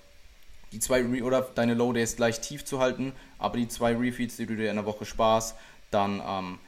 die 0.71 0.79
zwei 0.79 1.01
Re 1.01 1.23
oder 1.23 1.41
deine 1.41 1.75
Low 1.75 1.93
Days 1.93 2.15
gleich 2.15 2.41
tief 2.41 2.65
zu 2.65 2.79
halten, 2.79 3.13
aber 3.37 3.57
die 3.57 3.67
zwei 3.67 3.95
Refeeds, 3.95 4.37
die 4.37 4.45
du 4.45 4.55
dir 4.55 4.69
in 4.69 4.75
der 4.75 4.85
Woche 4.85 5.05
sparst, 5.05 5.55
dann 5.91 6.21
ähm, 6.25 6.59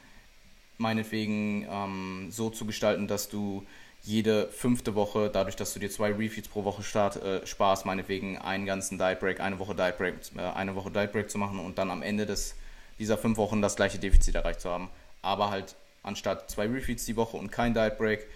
meinetwegen 0.78 1.66
ähm, 1.68 2.28
so 2.30 2.50
zu 2.50 2.66
gestalten, 2.66 3.08
dass 3.08 3.28
du 3.28 3.64
jede 4.06 4.48
fünfte 4.48 4.94
Woche, 4.94 5.30
dadurch, 5.32 5.56
dass 5.56 5.74
du 5.74 5.80
dir 5.80 5.90
zwei 5.90 6.12
Refeeds 6.12 6.48
pro 6.48 6.64
Woche 6.64 6.82
start, 6.82 7.22
äh, 7.22 7.46
sparst, 7.46 7.84
meinetwegen 7.84 8.38
einen 8.38 8.64
ganzen 8.64 8.98
Diet 8.98 9.20
Break, 9.20 9.40
eine 9.40 9.58
Woche 9.58 9.74
Diet 9.74 9.98
Break, 9.98 10.14
äh, 10.36 10.40
eine 10.40 10.74
Woche 10.74 10.90
Diet 10.90 11.12
Break 11.12 11.30
zu 11.30 11.38
machen 11.38 11.58
und 11.58 11.78
dann 11.78 11.90
am 11.90 12.02
Ende 12.02 12.24
des, 12.24 12.54
dieser 12.98 13.18
fünf 13.18 13.36
Wochen 13.36 13.60
das 13.60 13.76
gleiche 13.76 13.98
Defizit 13.98 14.34
erreicht 14.34 14.60
zu 14.60 14.70
haben. 14.70 14.88
Aber 15.22 15.50
halt 15.50 15.76
anstatt 16.02 16.50
zwei 16.50 16.66
Refeeds 16.66 17.04
die 17.04 17.16
Woche 17.16 17.36
und 17.36 17.50
kein 17.50 17.74
Diet 17.74 17.98
Break, 17.98 18.26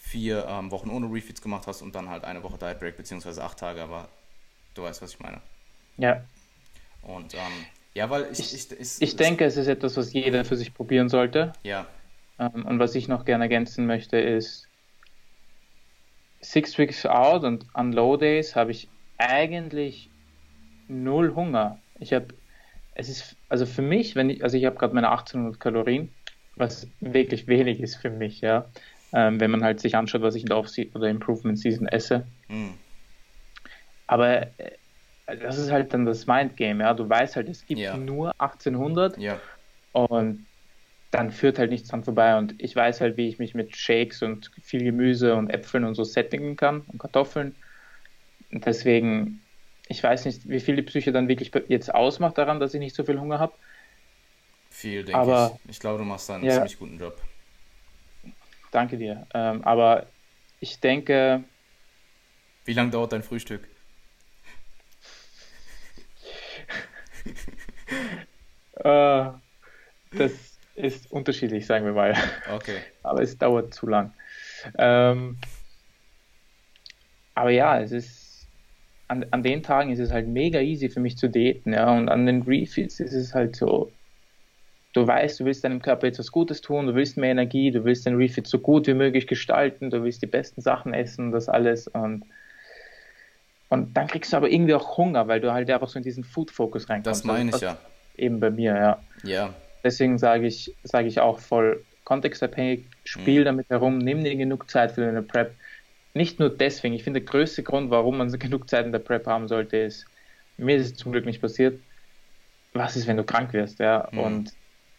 vier 0.00 0.46
ähm, 0.48 0.70
Wochen 0.70 0.90
ohne 0.90 1.06
Refeeds 1.12 1.42
gemacht 1.42 1.66
hast 1.66 1.82
und 1.82 1.94
dann 1.94 2.08
halt 2.08 2.24
eine 2.24 2.42
Woche 2.42 2.58
Diet 2.58 2.78
Break, 2.78 2.96
beziehungsweise 2.96 3.42
acht 3.42 3.58
Tage, 3.58 3.82
aber 3.82 4.08
Du 4.74 4.82
weißt, 4.82 5.02
was 5.02 5.12
ich 5.12 5.20
meine. 5.20 5.40
Ja. 5.98 6.22
Und 7.02 7.34
ähm, 7.34 7.66
ja, 7.94 8.08
weil 8.08 8.28
ich. 8.32 8.40
Ich, 8.40 8.54
ich, 8.54 8.80
ich, 8.80 9.02
ich 9.02 9.16
denke, 9.16 9.44
es 9.44 9.56
ist 9.56 9.66
etwas, 9.66 9.96
was 9.96 10.12
jeder 10.12 10.44
für 10.44 10.56
sich 10.56 10.72
probieren 10.72 11.08
sollte. 11.08 11.52
Ja. 11.62 11.86
Ähm, 12.38 12.64
und 12.64 12.78
was 12.78 12.94
ich 12.94 13.08
noch 13.08 13.24
gerne 13.24 13.44
ergänzen 13.44 13.86
möchte, 13.86 14.18
ist, 14.18 14.68
Six 16.42 16.76
Weeks 16.76 17.06
Out 17.06 17.44
und 17.44 17.64
an 17.72 17.92
Low 17.92 18.16
Days 18.16 18.56
habe 18.56 18.72
ich 18.72 18.88
eigentlich 19.18 20.10
null 20.88 21.34
Hunger. 21.34 21.78
Ich 22.00 22.12
habe, 22.12 22.28
es 22.94 23.08
ist, 23.08 23.36
also 23.48 23.64
für 23.64 23.82
mich, 23.82 24.16
wenn 24.16 24.28
ich, 24.28 24.42
also 24.42 24.56
ich 24.56 24.64
habe 24.64 24.76
gerade 24.76 24.94
meine 24.94 25.10
1800 25.10 25.60
Kalorien, 25.60 26.10
was 26.56 26.88
wirklich 27.00 27.46
wenig 27.46 27.80
ist 27.80 27.96
für 27.96 28.10
mich, 28.10 28.40
ja. 28.40 28.66
Ähm, 29.14 29.40
wenn 29.40 29.50
man 29.50 29.62
halt 29.62 29.80
sich 29.80 29.94
anschaut, 29.94 30.22
was 30.22 30.34
ich 30.34 30.42
in 30.42 30.48
der 30.48 30.56
Off- 30.56 30.70
oder 30.94 31.08
Improvement 31.08 31.58
Season 31.58 31.86
esse. 31.86 32.26
Mhm. 32.48 32.74
Aber 34.06 34.42
äh, 34.58 34.76
das 35.26 35.58
ist 35.58 35.70
halt 35.70 35.94
dann 35.94 36.06
das 36.06 36.26
Mindgame, 36.26 36.82
ja. 36.82 36.94
Du 36.94 37.08
weißt 37.08 37.36
halt, 37.36 37.48
es 37.48 37.64
gibt 37.66 37.80
ja. 37.80 37.96
nur 37.96 38.32
1800 38.40 39.18
ja. 39.18 39.38
und 39.92 40.46
dann 41.12 41.30
führt 41.30 41.58
halt 41.58 41.70
nichts 41.70 41.90
dran 41.90 42.02
vorbei. 42.02 42.36
Und 42.36 42.60
ich 42.60 42.74
weiß 42.74 43.00
halt, 43.00 43.16
wie 43.16 43.28
ich 43.28 43.38
mich 43.38 43.54
mit 43.54 43.76
Shakes 43.76 44.22
und 44.22 44.50
viel 44.62 44.82
Gemüse 44.82 45.36
und 45.36 45.50
Äpfeln 45.50 45.84
und 45.84 45.94
so 45.94 46.02
sättigen 46.04 46.56
kann 46.56 46.80
und 46.80 46.98
Kartoffeln. 46.98 47.54
Und 48.50 48.64
deswegen, 48.66 49.40
ich 49.88 50.02
weiß 50.02 50.24
nicht, 50.24 50.48
wie 50.48 50.58
viel 50.58 50.74
die 50.74 50.82
Psyche 50.82 51.12
dann 51.12 51.28
wirklich 51.28 51.52
jetzt 51.68 51.94
ausmacht 51.94 52.38
daran, 52.38 52.60
dass 52.60 52.72
ich 52.74 52.80
nicht 52.80 52.96
so 52.96 53.04
viel 53.04 53.20
Hunger 53.20 53.38
habe. 53.38 53.52
Viel, 54.70 55.04
denke 55.04 55.18
aber, 55.18 55.58
ich. 55.64 55.70
Ich 55.70 55.80
glaube, 55.80 55.98
du 55.98 56.04
machst 56.04 56.30
da 56.30 56.36
einen 56.36 56.44
ja, 56.44 56.54
ziemlich 56.54 56.78
guten 56.78 56.98
Job. 56.98 57.20
Danke 58.70 58.96
dir. 58.96 59.26
Ähm, 59.34 59.62
aber 59.64 60.06
ich 60.60 60.80
denke. 60.80 61.44
Wie 62.64 62.72
lange 62.72 62.90
dauert 62.90 63.12
dein 63.12 63.22
Frühstück? 63.22 63.68
äh, 68.76 69.30
das 70.12 70.51
ist 70.74 71.10
unterschiedlich, 71.10 71.66
sagen 71.66 71.84
wir 71.84 71.92
mal. 71.92 72.14
Okay. 72.54 72.76
Aber 73.02 73.22
es 73.22 73.36
dauert 73.38 73.74
zu 73.74 73.86
lang. 73.86 74.12
Ähm, 74.78 75.38
aber 77.34 77.50
ja, 77.50 77.80
es 77.80 77.92
ist 77.92 78.46
an, 79.08 79.26
an 79.30 79.42
den 79.42 79.62
Tagen 79.62 79.90
ist 79.90 79.98
es 79.98 80.12
halt 80.12 80.28
mega 80.28 80.60
easy 80.60 80.88
für 80.88 81.00
mich 81.00 81.16
zu 81.16 81.28
daten, 81.28 81.72
ja. 81.72 81.90
Und 81.90 82.08
an 82.08 82.26
den 82.26 82.42
Refeeds 82.42 83.00
ist 83.00 83.12
es 83.12 83.34
halt 83.34 83.56
so, 83.56 83.90
du 84.92 85.06
weißt, 85.06 85.40
du 85.40 85.44
willst 85.44 85.64
deinem 85.64 85.82
Körper 85.82 86.06
etwas 86.06 86.30
Gutes 86.30 86.60
tun, 86.60 86.86
du 86.86 86.94
willst 86.94 87.16
mehr 87.16 87.30
Energie, 87.30 87.70
du 87.70 87.84
willst 87.84 88.06
den 88.06 88.16
Refeed 88.16 88.46
so 88.46 88.58
gut 88.58 88.86
wie 88.86 88.94
möglich 88.94 89.26
gestalten, 89.26 89.90
du 89.90 90.02
willst 90.02 90.22
die 90.22 90.26
besten 90.26 90.60
Sachen 90.60 90.94
essen, 90.94 91.32
das 91.32 91.48
alles 91.48 91.88
und 91.88 92.24
und 93.68 93.96
dann 93.96 94.06
kriegst 94.06 94.34
du 94.34 94.36
aber 94.36 94.50
irgendwie 94.50 94.74
auch 94.74 94.98
Hunger, 94.98 95.28
weil 95.28 95.40
du 95.40 95.50
halt 95.50 95.70
einfach 95.70 95.88
so 95.88 95.98
in 95.98 96.02
diesen 96.02 96.24
Food-Focus 96.24 96.90
reinkommst. 96.90 97.20
Das 97.20 97.24
meine 97.24 97.52
ich 97.54 97.60
ja. 97.62 97.78
Eben 98.18 98.38
bei 98.38 98.50
mir, 98.50 98.76
ja. 98.76 99.02
Ja. 99.24 99.54
Deswegen 99.84 100.18
sage 100.18 100.46
ich, 100.46 100.76
sage 100.82 101.08
ich 101.08 101.20
auch 101.20 101.38
voll 101.38 101.84
kontextabhängig, 102.04 102.88
spiel 103.04 103.40
mhm. 103.40 103.44
damit 103.44 103.68
herum, 103.70 103.98
nimm 103.98 104.24
dir 104.24 104.36
genug 104.36 104.70
Zeit 104.70 104.92
für 104.92 105.02
deine 105.02 105.22
Prep. 105.22 105.54
Nicht 106.14 106.40
nur 106.40 106.50
deswegen, 106.50 106.94
ich 106.94 107.04
finde, 107.04 107.20
der 107.20 107.30
größte 107.30 107.62
Grund, 107.62 107.90
warum 107.90 108.18
man 108.18 108.30
genug 108.38 108.68
Zeit 108.68 108.86
in 108.86 108.92
der 108.92 108.98
Prep 108.98 109.26
haben 109.26 109.48
sollte, 109.48 109.76
ist, 109.78 110.06
mir 110.56 110.76
ist 110.76 110.86
es 110.86 110.94
zum 110.94 111.12
Glück 111.12 111.24
nicht 111.24 111.40
passiert. 111.40 111.80
Was 112.72 112.96
ist, 112.96 113.06
wenn 113.06 113.16
du 113.16 113.24
krank 113.24 113.52
wirst, 113.52 113.80
ja? 113.80 114.08
Mhm. 114.12 114.18
Und, 114.18 114.52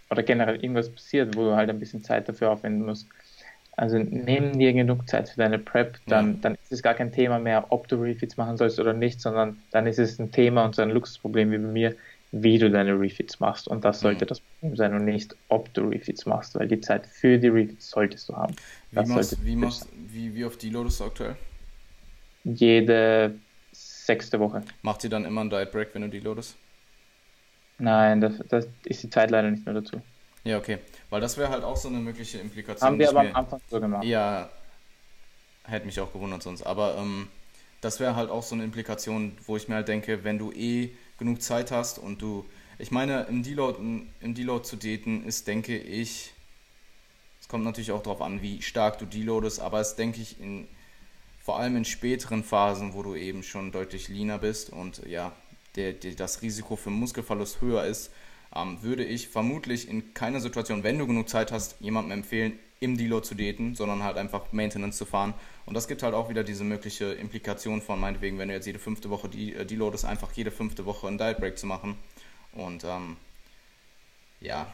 oder 0.10 0.24
generell 0.24 0.56
irgendwas 0.56 0.94
passiert, 0.94 1.36
wo 1.36 1.44
du 1.44 1.56
halt 1.56 1.70
ein 1.70 1.80
bisschen 1.80 2.04
Zeit 2.04 2.30
dafür 2.30 2.52
aufwenden 2.52 2.86
musst. 2.86 3.10
Also 3.76 3.98
nimm 3.98 4.60
dir 4.60 4.72
genug 4.74 5.10
Zeit 5.10 5.30
für 5.30 5.38
deine 5.38 5.58
Prep, 5.58 5.98
dann, 6.06 6.34
ja. 6.34 6.40
dann 6.42 6.56
ist 6.56 6.72
es 6.72 6.84
gar 6.84 6.94
kein 6.94 7.12
Thema 7.12 7.40
mehr, 7.40 7.72
ob 7.72 7.88
du 7.88 7.96
Refits 7.96 8.38
machen 8.38 8.56
sollst 8.58 8.80
oder 8.80 8.94
nicht, 8.94 9.20
sondern 9.20 9.64
dann 9.72 9.88
ist 9.88 9.98
es 9.98 10.20
ein 10.20 10.32
Thema 10.32 10.66
und 10.66 10.76
so 10.76 10.84
ein 10.84 10.92
Luxusproblem 10.92 11.52
wie 11.52 11.58
bei 11.58 11.68
mir, 11.68 11.96
wie 12.36 12.58
du 12.58 12.72
deine 12.72 13.00
Refits 13.00 13.40
machst. 13.40 13.68
Und 13.68 13.86
das 13.86 14.00
sollte 14.00 14.26
mhm. 14.26 14.30
das 14.30 14.40
Problem 14.42 14.76
sein 14.76 14.94
und 14.96 15.06
nicht, 15.06 15.36
ob 15.50 15.72
du 15.76 15.82
Refits 15.82 16.26
machst, 16.26 16.56
weil 16.56 16.68
die 16.68 16.82
Zeit 16.82 17.06
für 17.06 17.38
die 17.38 17.48
Refits 17.48 17.92
solltest 17.92 18.28
du 18.28 18.36
haben. 18.36 18.56
Wie, 18.90 19.06
machst, 19.06 19.46
wie, 19.46 19.56
machst, 19.56 19.88
wie, 20.08 20.34
wie 20.34 20.44
oft 20.44 20.62
deloadest 20.62 21.00
du 21.00 21.04
aktuell? 21.06 21.36
Jede 22.44 23.36
sechste 23.72 24.40
Woche. 24.40 24.64
Macht 24.82 25.04
ihr 25.04 25.12
dann 25.12 25.26
immer 25.26 25.42
einen 25.42 25.52
Diet 25.52 25.72
Break, 25.72 25.90
wenn 25.94 26.02
du 26.02 26.10
deloadest? 26.10 26.56
Nein, 27.78 28.20
das, 28.20 28.34
das 28.50 28.68
ist 28.84 29.04
die 29.04 29.10
Zeit 29.12 29.30
leider 29.30 29.52
nicht 29.52 29.66
mehr 29.66 29.76
dazu. 29.76 30.02
Ja, 30.44 30.58
okay. 30.58 30.80
Weil 31.12 31.22
das 31.22 31.38
wäre 31.38 31.50
halt 31.50 31.64
auch 31.64 31.78
so 31.78 31.88
eine 31.88 32.00
mögliche 32.00 32.40
Implikation. 32.40 32.88
Haben 32.88 33.00
wir 33.00 33.10
aber 33.10 33.22
am 33.22 33.36
Anfang 33.36 33.62
so 33.70 33.80
gemacht. 33.80 34.04
Ja, 34.06 34.50
hätte 35.66 35.86
mich 35.86 36.00
auch 36.00 36.12
gewundert 36.12 36.42
sonst. 36.42 36.64
Aber 36.64 36.98
ähm, 36.98 37.28
das 37.80 38.00
wäre 38.00 38.16
halt 38.16 38.32
auch 38.32 38.44
so 38.44 38.56
eine 38.56 38.64
Implikation, 38.64 39.38
wo 39.46 39.56
ich 39.56 39.68
mir 39.68 39.76
halt 39.76 39.88
denke, 39.88 40.24
wenn 40.24 40.40
du 40.40 40.52
eh 40.52 40.90
genug 41.24 41.42
Zeit 41.42 41.72
hast 41.72 42.00
und 42.00 42.22
du, 42.22 42.46
ich 42.78 42.92
meine, 42.92 43.24
im 43.24 43.44
Deload, 43.44 43.80
im 44.20 44.36
Deload 44.36 44.66
zu 44.66 44.76
daten 44.76 45.26
ist, 45.26 45.48
denke 45.48 45.78
ich, 45.78 46.34
es 47.40 47.48
kommt 47.48 47.64
natürlich 47.64 47.94
auch 47.94 48.04
darauf 48.04 48.22
an, 48.22 48.42
wie 48.42 48.62
stark 48.62 49.00
du 49.00 49.06
deloadest, 49.06 49.62
aber 49.62 49.80
es 49.80 49.96
denke 49.96 50.22
ich 50.22 50.40
in, 50.42 50.68
vor 51.42 51.60
allem 51.60 51.78
in 51.78 51.86
späteren 51.86 52.44
Phasen, 52.44 52.94
wo 52.94 53.04
du 53.04 53.16
eben 53.16 53.42
schon 53.42 53.72
deutlich 53.72 54.10
leaner 54.10 54.38
bist 54.38 54.70
und 54.70 55.02
ja, 55.08 55.32
der, 55.76 55.94
der, 55.94 56.12
das 56.14 56.42
Risiko 56.42 56.76
für 56.76 56.90
Muskelverlust 56.90 57.62
höher 57.62 57.86
ist, 57.86 58.12
ähm, 58.54 58.82
würde 58.82 59.06
ich 59.06 59.30
vermutlich 59.30 59.88
in 59.88 60.14
keiner 60.14 60.42
Situation, 60.42 60.84
wenn 60.84 61.00
du 61.00 61.08
genug 61.08 61.30
Zeit 61.30 61.54
hast, 61.54 61.78
jemandem 61.80 62.20
empfehlen, 62.20 62.60
im 62.84 62.98
Deload 62.98 63.26
zu 63.26 63.36
daten, 63.36 63.76
sondern 63.76 64.04
halt 64.04 64.18
einfach 64.18 64.52
Maintenance 64.52 64.98
zu 64.98 65.06
fahren. 65.06 65.34
Und 65.66 65.74
das 65.74 65.88
gibt 65.88 66.04
halt 66.04 66.14
auch 66.14 66.30
wieder 66.30 66.44
diese 66.44 66.64
mögliche 66.64 67.14
Implikation 67.14 67.82
von, 67.82 68.00
meinetwegen, 68.00 68.38
wenn 68.38 68.50
du 68.50 68.54
jetzt 68.54 68.66
jede 68.66 68.80
fünfte 68.80 69.10
Woche 69.10 69.28
äh, 69.28 69.66
deloadest, 69.66 70.06
einfach 70.06 70.32
jede 70.34 70.52
fünfte 70.52 70.86
Woche 70.86 71.08
einen 71.08 71.18
Diet 71.18 71.38
Break 71.38 71.58
zu 71.58 71.66
machen. 71.66 71.98
Und 72.52 72.84
ähm, 72.84 73.18
ja, 74.42 74.68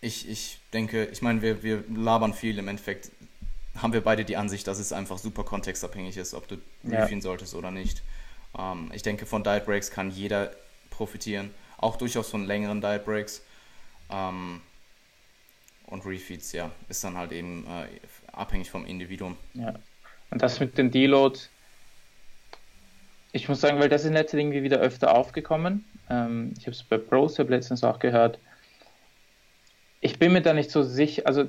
ich, 0.00 0.28
ich 0.28 0.58
denke, 0.72 1.06
ich 1.06 1.22
meine, 1.22 1.40
wir, 1.42 1.62
wir 1.62 1.84
labern 1.88 2.34
viel, 2.34 2.58
im 2.58 2.68
Endeffekt 2.68 3.10
haben 3.80 3.94
wir 3.94 4.02
beide 4.02 4.24
die 4.24 4.36
Ansicht, 4.36 4.66
dass 4.66 4.78
es 4.78 4.92
einfach 4.92 5.16
super 5.16 5.44
kontextabhängig 5.44 6.18
ist, 6.18 6.34
ob 6.34 6.46
du 6.46 6.56
ja. 6.82 7.08
solltest 7.20 7.54
oder 7.54 7.70
nicht. 7.70 8.02
Ähm, 8.58 8.90
ich 8.92 9.02
denke, 9.02 9.24
von 9.24 9.42
Diet 9.42 9.64
Breaks 9.64 9.90
kann 9.90 10.10
jeder 10.10 10.52
profitieren, 10.90 11.50
auch 11.78 11.96
durchaus 11.96 12.28
von 12.28 12.44
längeren 12.44 12.82
Diet 12.82 13.06
Breaks. 13.06 13.42
Ähm, 14.10 14.60
und 15.92 16.06
Refeeds, 16.06 16.52
ja, 16.52 16.70
ist 16.88 17.04
dann 17.04 17.16
halt 17.16 17.32
eben 17.32 17.66
äh, 17.66 17.86
abhängig 18.32 18.70
vom 18.70 18.86
Individuum. 18.86 19.36
Ja. 19.54 19.74
Und 20.30 20.42
das 20.42 20.58
mit 20.58 20.78
den 20.78 20.90
Deloads, 20.90 21.50
ich 23.32 23.48
muss 23.48 23.60
sagen, 23.60 23.78
weil 23.78 23.88
das 23.88 24.04
ist 24.04 24.12
jetzt 24.12 24.34
irgendwie 24.34 24.62
wieder 24.62 24.78
öfter 24.78 25.14
aufgekommen. 25.14 25.84
Ähm, 26.08 26.54
ich 26.58 26.66
habe 26.66 26.72
es 26.72 26.82
bei 26.82 26.96
ProSub 26.98 27.50
letztens 27.50 27.84
auch 27.84 27.98
gehört. 27.98 28.38
Ich 30.00 30.18
bin 30.18 30.32
mir 30.32 30.42
da 30.42 30.54
nicht 30.54 30.70
so 30.70 30.82
sicher, 30.82 31.22
also 31.26 31.48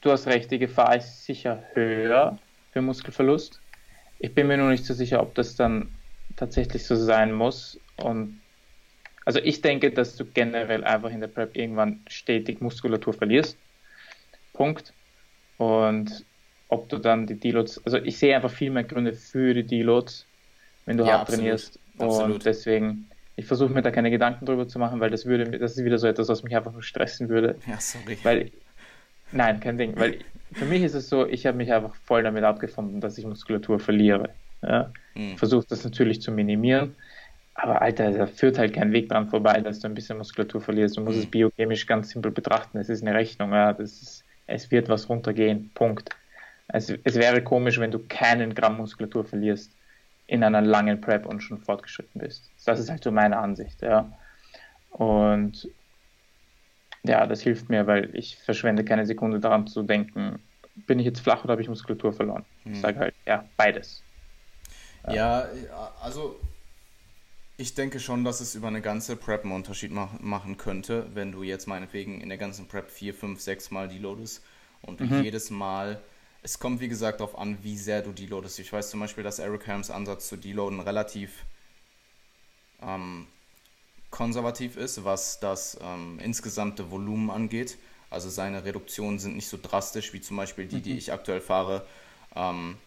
du 0.00 0.10
hast 0.10 0.26
recht, 0.26 0.50
die 0.50 0.58
Gefahr 0.58 0.96
ist 0.96 1.24
sicher 1.24 1.62
höher 1.74 2.38
für 2.72 2.80
Muskelverlust. 2.80 3.60
Ich 4.20 4.34
bin 4.34 4.46
mir 4.46 4.56
nur 4.56 4.70
nicht 4.70 4.84
so 4.84 4.94
sicher, 4.94 5.20
ob 5.20 5.34
das 5.34 5.56
dann 5.56 5.92
tatsächlich 6.36 6.84
so 6.86 6.94
sein 6.94 7.32
muss. 7.32 7.78
Und 7.96 8.40
also 9.24 9.40
ich 9.40 9.60
denke, 9.60 9.90
dass 9.90 10.16
du 10.16 10.24
generell 10.24 10.84
einfach 10.84 11.10
in 11.10 11.20
der 11.20 11.28
Prep 11.28 11.56
irgendwann 11.56 12.00
stetig 12.06 12.60
Muskulatur 12.60 13.14
verlierst. 13.14 13.58
Punkt. 14.60 14.92
Und 15.56 16.26
ob 16.68 16.90
du 16.90 16.98
dann 16.98 17.26
die 17.26 17.40
Deloads, 17.40 17.80
also 17.86 17.96
ich 17.96 18.18
sehe 18.18 18.36
einfach 18.36 18.50
viel 18.50 18.70
mehr 18.70 18.84
Gründe 18.84 19.14
für 19.14 19.54
die 19.54 19.64
Deloads, 19.64 20.26
wenn 20.84 20.98
du 20.98 21.04
ja, 21.04 21.12
hart 21.12 21.20
absolut. 21.22 21.40
trainierst. 21.40 21.78
Absolut. 21.98 22.34
Und 22.34 22.44
deswegen, 22.44 23.08
ich 23.36 23.46
versuche 23.46 23.72
mir 23.72 23.80
da 23.80 23.90
keine 23.90 24.10
Gedanken 24.10 24.44
drüber 24.44 24.68
zu 24.68 24.78
machen, 24.78 25.00
weil 25.00 25.08
das 25.08 25.24
würde, 25.24 25.58
das 25.58 25.78
ist 25.78 25.84
wieder 25.86 25.96
so 25.96 26.06
etwas, 26.06 26.28
was 26.28 26.42
mich 26.42 26.54
einfach 26.54 26.72
nur 26.72 26.82
stressen 26.82 27.30
würde. 27.30 27.56
Ja, 27.66 27.80
sorry. 27.80 28.18
Weil, 28.22 28.50
nein, 29.32 29.60
kein 29.60 29.78
Ding, 29.78 29.94
weil 29.96 30.18
für 30.52 30.66
mich 30.66 30.82
ist 30.82 30.94
es 30.94 31.08
so, 31.08 31.26
ich 31.26 31.46
habe 31.46 31.56
mich 31.56 31.72
einfach 31.72 31.94
voll 31.94 32.22
damit 32.22 32.44
abgefunden, 32.44 33.00
dass 33.00 33.16
ich 33.16 33.24
Muskulatur 33.24 33.80
verliere. 33.80 34.28
Ja? 34.60 34.92
Mhm. 35.14 35.38
Versuche 35.38 35.64
das 35.70 35.84
natürlich 35.84 36.20
zu 36.20 36.32
minimieren, 36.32 36.96
aber 37.54 37.80
Alter, 37.80 38.10
da 38.12 38.26
führt 38.26 38.58
halt 38.58 38.74
kein 38.74 38.92
Weg 38.92 39.08
dran 39.08 39.30
vorbei, 39.30 39.58
dass 39.62 39.80
du 39.80 39.88
ein 39.88 39.94
bisschen 39.94 40.18
Muskulatur 40.18 40.60
verlierst. 40.60 40.98
Du 40.98 41.00
musst 41.00 41.16
mhm. 41.16 41.22
es 41.24 41.30
biochemisch 41.30 41.86
ganz 41.86 42.10
simpel 42.10 42.30
betrachten. 42.30 42.76
Es 42.76 42.90
ist 42.90 43.02
eine 43.02 43.14
Rechnung, 43.14 43.52
ja, 43.52 43.72
das 43.72 44.02
ist 44.02 44.24
es 44.50 44.70
wird 44.70 44.88
was 44.88 45.08
runtergehen. 45.08 45.72
Punkt. 45.74 46.10
Es, 46.68 46.90
es 46.90 47.14
wäre 47.16 47.42
komisch, 47.42 47.80
wenn 47.80 47.90
du 47.90 48.06
keinen 48.06 48.54
Gramm 48.54 48.76
Muskulatur 48.76 49.24
verlierst 49.24 49.76
in 50.26 50.44
einer 50.44 50.60
langen 50.60 51.00
Prep 51.00 51.26
und 51.26 51.40
schon 51.40 51.58
fortgeschritten 51.58 52.20
bist. 52.20 52.52
Das 52.64 52.78
ist 52.78 52.90
halt 52.90 53.02
so 53.02 53.10
meine 53.10 53.38
Ansicht, 53.38 53.82
ja. 53.82 54.12
Und 54.90 55.68
ja, 57.02 57.26
das 57.26 57.40
hilft 57.40 57.68
mir, 57.68 57.86
weil 57.86 58.14
ich 58.14 58.38
verschwende 58.38 58.84
keine 58.84 59.06
Sekunde 59.06 59.40
daran 59.40 59.66
zu 59.66 59.82
denken, 59.82 60.46
bin 60.74 60.98
ich 60.98 61.06
jetzt 61.06 61.20
flach 61.20 61.44
oder 61.44 61.52
habe 61.52 61.62
ich 61.62 61.68
Muskulatur 61.68 62.12
verloren? 62.12 62.44
Hm. 62.64 62.72
Ich 62.72 62.80
sage 62.80 62.98
halt, 62.98 63.14
ja, 63.26 63.48
beides. 63.56 64.04
Ja, 65.08 65.48
also 66.02 66.40
ich 67.60 67.74
denke 67.74 68.00
schon, 68.00 68.24
dass 68.24 68.40
es 68.40 68.54
über 68.54 68.68
eine 68.68 68.80
ganze 68.80 69.16
Prep 69.16 69.44
einen 69.44 69.52
Unterschied 69.52 69.92
mach 69.92 70.18
machen 70.20 70.56
könnte, 70.56 71.06
wenn 71.12 71.30
du 71.30 71.42
jetzt 71.42 71.68
meinetwegen 71.68 72.22
in 72.22 72.30
der 72.30 72.38
ganzen 72.38 72.66
Prep 72.66 72.90
vier, 72.90 73.12
fünf, 73.12 73.40
sechs 73.40 73.70
Mal 73.70 73.86
deloadest 73.88 74.42
und 74.80 75.00
mhm. 75.00 75.22
jedes 75.22 75.50
Mal, 75.50 76.00
es 76.42 76.58
kommt 76.58 76.80
wie 76.80 76.88
gesagt 76.88 77.20
darauf 77.20 77.38
an, 77.38 77.58
wie 77.62 77.76
sehr 77.76 78.00
du 78.00 78.12
deloadest. 78.12 78.58
Ich 78.60 78.72
weiß 78.72 78.88
zum 78.88 79.00
Beispiel, 79.00 79.22
dass 79.22 79.38
Eric 79.38 79.66
Helms 79.66 79.90
Ansatz 79.90 80.28
zu 80.28 80.38
deloaden 80.38 80.80
relativ 80.80 81.44
ähm, 82.80 83.26
konservativ 84.10 84.78
ist, 84.78 85.04
was 85.04 85.38
das 85.38 85.78
ähm, 85.82 86.18
insgesamte 86.18 86.90
Volumen 86.90 87.30
angeht. 87.30 87.76
Also 88.08 88.30
seine 88.30 88.64
Reduktionen 88.64 89.18
sind 89.18 89.36
nicht 89.36 89.48
so 89.48 89.58
drastisch 89.60 90.14
wie 90.14 90.22
zum 90.22 90.38
Beispiel 90.38 90.66
die, 90.66 90.80
die 90.80 90.92
mhm. 90.92 90.98
ich 90.98 91.12
aktuell 91.12 91.42
fahre. 91.42 91.86
Ähm, 92.34 92.78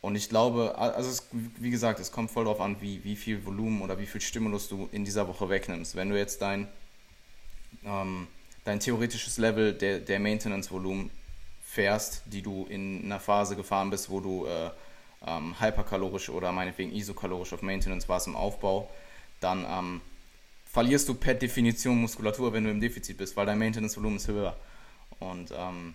Und 0.00 0.16
ich 0.16 0.28
glaube, 0.28 0.78
also 0.78 1.10
es, 1.10 1.28
wie 1.58 1.70
gesagt, 1.70 2.00
es 2.00 2.10
kommt 2.10 2.30
voll 2.30 2.44
darauf 2.44 2.60
an, 2.60 2.76
wie, 2.80 3.04
wie 3.04 3.16
viel 3.16 3.44
Volumen 3.44 3.82
oder 3.82 3.98
wie 3.98 4.06
viel 4.06 4.20
Stimulus 4.20 4.68
du 4.68 4.88
in 4.92 5.04
dieser 5.04 5.28
Woche 5.28 5.48
wegnimmst. 5.48 5.94
Wenn 5.94 6.08
du 6.08 6.18
jetzt 6.18 6.40
dein, 6.40 6.68
ähm, 7.84 8.26
dein 8.64 8.80
theoretisches 8.80 9.36
Level 9.36 9.74
der, 9.74 10.00
der 10.00 10.18
Maintenance-Volumen 10.18 11.10
fährst, 11.62 12.22
die 12.26 12.40
du 12.40 12.66
in 12.66 13.04
einer 13.04 13.20
Phase 13.20 13.56
gefahren 13.56 13.90
bist, 13.90 14.08
wo 14.08 14.20
du 14.20 14.46
äh, 14.46 14.70
ähm, 15.26 15.54
hyperkalorisch 15.60 16.30
oder 16.30 16.50
meinetwegen 16.50 16.92
isokalorisch 16.92 17.52
auf 17.52 17.60
Maintenance 17.60 18.08
warst 18.08 18.26
im 18.26 18.36
Aufbau, 18.36 18.88
dann 19.40 19.66
ähm, 19.68 20.00
verlierst 20.64 21.08
du 21.10 21.14
per 21.14 21.34
Definition 21.34 22.00
Muskulatur, 22.00 22.54
wenn 22.54 22.64
du 22.64 22.70
im 22.70 22.80
Defizit 22.80 23.18
bist, 23.18 23.36
weil 23.36 23.44
dein 23.44 23.58
Maintenance-Volumen 23.58 24.16
ist 24.16 24.28
höher. 24.28 24.56
Und 25.18 25.52
ähm, 25.54 25.94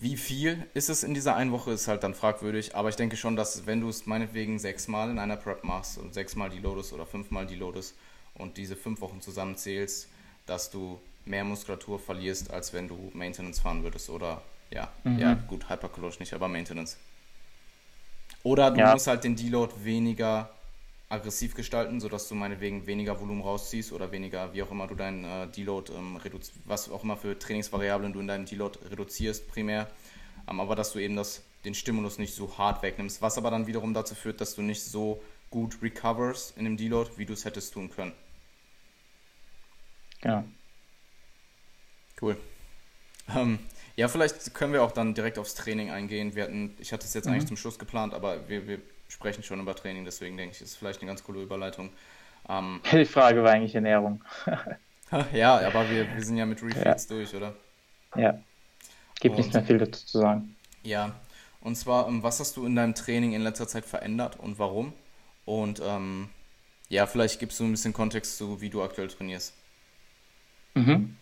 wie 0.00 0.16
viel 0.16 0.66
ist 0.72 0.88
es 0.88 1.02
in 1.02 1.12
dieser 1.12 1.36
einen 1.36 1.52
Woche, 1.52 1.72
ist 1.72 1.86
halt 1.86 2.02
dann 2.02 2.14
fragwürdig. 2.14 2.74
Aber 2.74 2.88
ich 2.88 2.96
denke 2.96 3.18
schon, 3.18 3.36
dass 3.36 3.66
wenn 3.66 3.82
du 3.82 3.88
es 3.90 4.06
meinetwegen 4.06 4.58
sechsmal 4.58 5.10
in 5.10 5.18
einer 5.18 5.36
Prep 5.36 5.62
machst 5.62 5.98
und 5.98 6.14
sechsmal 6.14 6.48
die 6.48 6.58
Loadest 6.58 6.94
oder 6.94 7.04
fünfmal 7.04 7.46
die 7.46 7.56
Loadest 7.56 7.94
und 8.34 8.56
diese 8.56 8.76
fünf 8.76 9.02
Wochen 9.02 9.20
zusammenzählst, 9.20 10.08
dass 10.46 10.70
du 10.70 10.98
mehr 11.26 11.44
Muskulatur 11.44 11.98
verlierst, 11.98 12.50
als 12.50 12.72
wenn 12.72 12.88
du 12.88 13.10
Maintenance 13.12 13.60
fahren 13.60 13.82
würdest. 13.82 14.08
Oder 14.08 14.40
ja, 14.70 14.90
mhm. 15.04 15.18
ja 15.18 15.34
gut, 15.34 15.68
hyperkalorisch 15.68 16.18
nicht, 16.18 16.32
aber 16.32 16.48
Maintenance. 16.48 16.96
Oder 18.42 18.70
du 18.70 18.80
ja. 18.80 18.94
musst 18.94 19.06
halt 19.06 19.22
den 19.24 19.36
Deload 19.36 19.74
weniger 19.84 20.48
aggressiv 21.10 21.54
gestalten, 21.54 22.00
sodass 22.00 22.28
du 22.28 22.36
meinetwegen 22.36 22.86
weniger 22.86 23.20
Volumen 23.20 23.42
rausziehst 23.42 23.92
oder 23.92 24.12
weniger, 24.12 24.54
wie 24.54 24.62
auch 24.62 24.70
immer 24.70 24.86
du 24.86 24.94
deinen 24.94 25.24
äh, 25.24 25.48
Deload, 25.48 25.92
ähm, 25.92 26.18
was 26.64 26.88
auch 26.88 27.02
immer 27.02 27.16
für 27.16 27.38
Trainingsvariablen 27.38 28.12
du 28.12 28.20
in 28.20 28.28
deinem 28.28 28.46
Deload 28.46 28.78
reduzierst 28.88 29.48
primär, 29.48 29.90
ähm, 30.48 30.60
aber 30.60 30.76
dass 30.76 30.92
du 30.92 31.00
eben 31.00 31.16
das, 31.16 31.42
den 31.64 31.74
Stimulus 31.74 32.18
nicht 32.18 32.34
so 32.34 32.56
hart 32.56 32.82
wegnimmst, 32.82 33.20
was 33.20 33.38
aber 33.38 33.50
dann 33.50 33.66
wiederum 33.66 33.92
dazu 33.92 34.14
führt, 34.14 34.40
dass 34.40 34.54
du 34.54 34.62
nicht 34.62 34.82
so 34.82 35.20
gut 35.50 35.82
recoverst 35.82 36.56
in 36.56 36.64
dem 36.64 36.76
Deload, 36.76 37.10
wie 37.16 37.26
du 37.26 37.32
es 37.32 37.44
hättest 37.44 37.74
tun 37.74 37.90
können. 37.90 38.12
Ja. 40.22 40.44
Cool. 42.22 42.36
Ähm, 43.34 43.58
ja, 43.96 44.06
vielleicht 44.06 44.54
können 44.54 44.72
wir 44.72 44.84
auch 44.84 44.92
dann 44.92 45.14
direkt 45.14 45.38
aufs 45.38 45.56
Training 45.56 45.90
eingehen. 45.90 46.36
Wir 46.36 46.44
hatten, 46.44 46.76
ich 46.78 46.92
hatte 46.92 47.04
es 47.04 47.14
jetzt 47.14 47.26
mhm. 47.26 47.32
eigentlich 47.32 47.46
zum 47.46 47.56
Schluss 47.56 47.80
geplant, 47.80 48.14
aber 48.14 48.48
wir, 48.48 48.68
wir 48.68 48.80
sprechen 49.10 49.42
schon 49.42 49.60
über 49.60 49.74
Training, 49.74 50.04
deswegen 50.04 50.36
denke 50.36 50.54
ich, 50.54 50.62
ist 50.62 50.76
vielleicht 50.76 51.00
eine 51.00 51.08
ganz 51.08 51.22
coole 51.22 51.42
Überleitung. 51.42 51.90
Ähm, 52.48 52.80
Die 52.92 53.04
Frage 53.04 53.42
war 53.42 53.52
eigentlich 53.52 53.74
Ernährung. 53.74 54.22
ja, 55.32 55.58
aber 55.58 55.90
wir, 55.90 56.14
wir 56.14 56.22
sind 56.22 56.36
ja 56.36 56.46
mit 56.46 56.62
Refeeds 56.62 57.08
ja. 57.08 57.16
durch, 57.16 57.34
oder? 57.34 57.54
Ja. 58.16 58.38
Gibt 59.20 59.36
und, 59.36 59.42
nicht 59.42 59.52
mehr 59.52 59.64
viel 59.64 59.78
dazu 59.78 60.06
zu 60.06 60.18
sagen. 60.18 60.56
Ja, 60.82 61.14
und 61.60 61.76
zwar, 61.76 62.08
ähm, 62.08 62.22
was 62.22 62.40
hast 62.40 62.56
du 62.56 62.64
in 62.64 62.76
deinem 62.76 62.94
Training 62.94 63.32
in 63.32 63.42
letzter 63.42 63.68
Zeit 63.68 63.84
verändert 63.84 64.38
und 64.38 64.58
warum? 64.58 64.92
Und 65.44 65.82
ähm, 65.84 66.30
ja, 66.88 67.06
vielleicht 67.06 67.38
gibst 67.40 67.60
du 67.60 67.64
ein 67.64 67.72
bisschen 67.72 67.92
Kontext 67.92 68.38
zu, 68.38 68.60
wie 68.60 68.70
du 68.70 68.82
aktuell 68.82 69.08
trainierst. 69.08 69.54
Mhm. 70.74 71.16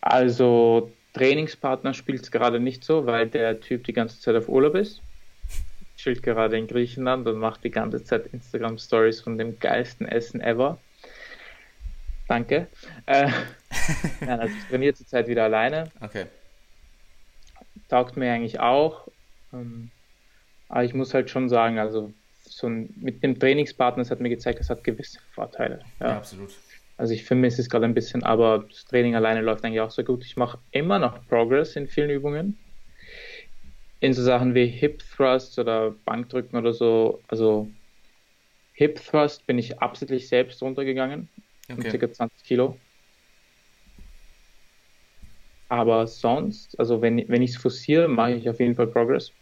Also 0.00 0.92
Trainingspartner 1.14 1.94
spielt 1.94 2.22
es 2.22 2.30
gerade 2.30 2.60
nicht 2.60 2.84
so, 2.84 3.06
weil 3.06 3.28
der 3.28 3.60
Typ 3.60 3.84
die 3.84 3.92
ganze 3.92 4.20
Zeit 4.20 4.36
auf 4.36 4.48
Urlaub 4.48 4.74
ist. 4.74 5.02
Chillt 5.98 6.22
gerade 6.22 6.56
in 6.56 6.68
Griechenland 6.68 7.26
und 7.26 7.38
macht 7.38 7.64
die 7.64 7.70
ganze 7.70 8.02
Zeit 8.04 8.26
Instagram 8.32 8.78
Stories 8.78 9.20
von 9.20 9.36
dem 9.36 9.58
geilsten 9.58 10.06
Essen 10.06 10.40
ever. 10.40 10.78
Danke. 12.28 12.68
Äh, 13.06 13.28
nein, 14.20 14.40
also 14.40 14.54
ich 14.56 14.64
trainiere 14.68 14.94
zurzeit 14.94 15.26
wieder 15.26 15.44
alleine. 15.44 15.90
Okay. 16.00 16.26
Taugt 17.88 18.16
mir 18.16 18.32
eigentlich 18.32 18.60
auch. 18.60 19.08
Ähm, 19.52 19.90
aber 20.68 20.84
ich 20.84 20.94
muss 20.94 21.14
halt 21.14 21.30
schon 21.30 21.48
sagen, 21.48 21.78
also 21.78 22.12
so 22.44 22.68
ein, 22.68 22.94
mit 22.96 23.24
dem 23.24 23.38
Trainingspartner, 23.38 24.02
das 24.02 24.10
hat 24.12 24.20
mir 24.20 24.28
gezeigt, 24.28 24.60
es 24.60 24.70
hat 24.70 24.84
gewisse 24.84 25.18
Vorteile. 25.32 25.80
Ja, 25.98 26.10
ja 26.10 26.16
absolut. 26.18 26.50
Also 26.96 27.12
ich 27.12 27.24
vermisse 27.24 27.60
es 27.60 27.70
gerade 27.70 27.86
ein 27.86 27.94
bisschen, 27.94 28.22
aber 28.22 28.66
das 28.68 28.84
Training 28.84 29.16
alleine 29.16 29.40
läuft 29.40 29.64
eigentlich 29.64 29.80
auch 29.80 29.90
sehr 29.90 30.04
gut. 30.04 30.24
Ich 30.24 30.36
mache 30.36 30.58
immer 30.70 30.98
noch 31.00 31.26
Progress 31.26 31.74
in 31.74 31.88
vielen 31.88 32.10
Übungen. 32.10 32.58
In 34.00 34.12
so 34.14 34.22
Sachen 34.22 34.54
wie 34.54 34.66
Hip 34.66 35.00
Thrust 35.00 35.58
oder 35.58 35.90
Bankdrücken 35.90 36.56
oder 36.56 36.72
so. 36.72 37.22
Also 37.28 37.72
Hip 38.72 38.96
Thrust 39.04 39.46
bin 39.46 39.58
ich 39.58 39.80
absichtlich 39.80 40.28
selbst 40.28 40.62
runtergegangen. 40.62 41.28
Okay. 41.68 41.92
Um 41.92 41.98
ca. 42.00 42.12
20 42.12 42.44
Kilo. 42.44 42.80
Aber 45.68 46.06
sonst, 46.06 46.78
also 46.78 47.02
wenn, 47.02 47.28
wenn 47.28 47.42
ich 47.42 47.50
es 47.50 47.56
forciere, 47.56 48.08
mache 48.08 48.32
ich 48.34 48.48
auf 48.48 48.58
jeden 48.60 48.74
Fall 48.74 48.86
Progress. 48.86 49.34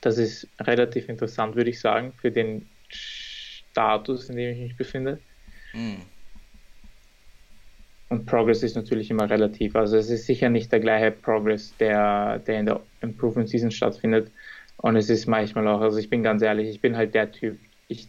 Das 0.00 0.18
ist 0.18 0.50
relativ 0.60 1.08
interessant, 1.08 1.54
würde 1.56 1.70
ich 1.70 1.80
sagen, 1.80 2.14
für 2.14 2.32
den 2.32 2.68
Status, 2.88 4.28
in 4.30 4.36
dem 4.36 4.54
ich 4.54 4.60
mich 4.60 4.76
befinde. 4.76 5.22
Mhm. 5.74 6.02
Und 8.10 8.26
Progress 8.26 8.64
ist 8.64 8.74
natürlich 8.74 9.08
immer 9.08 9.30
relativ. 9.30 9.76
Also 9.76 9.96
es 9.96 10.10
ist 10.10 10.26
sicher 10.26 10.48
nicht 10.50 10.72
der 10.72 10.80
gleiche 10.80 11.12
Progress, 11.12 11.74
der, 11.78 12.40
der 12.40 12.58
in 12.58 12.66
der 12.66 12.80
Improvement 13.02 13.48
Season 13.48 13.70
stattfindet. 13.70 14.32
Und 14.78 14.96
es 14.96 15.08
ist 15.08 15.26
manchmal 15.26 15.68
auch, 15.68 15.80
also 15.80 15.96
ich 15.98 16.10
bin 16.10 16.24
ganz 16.24 16.42
ehrlich, 16.42 16.68
ich 16.68 16.80
bin 16.80 16.96
halt 16.96 17.14
der 17.14 17.30
Typ, 17.30 17.58
ich, 17.86 18.08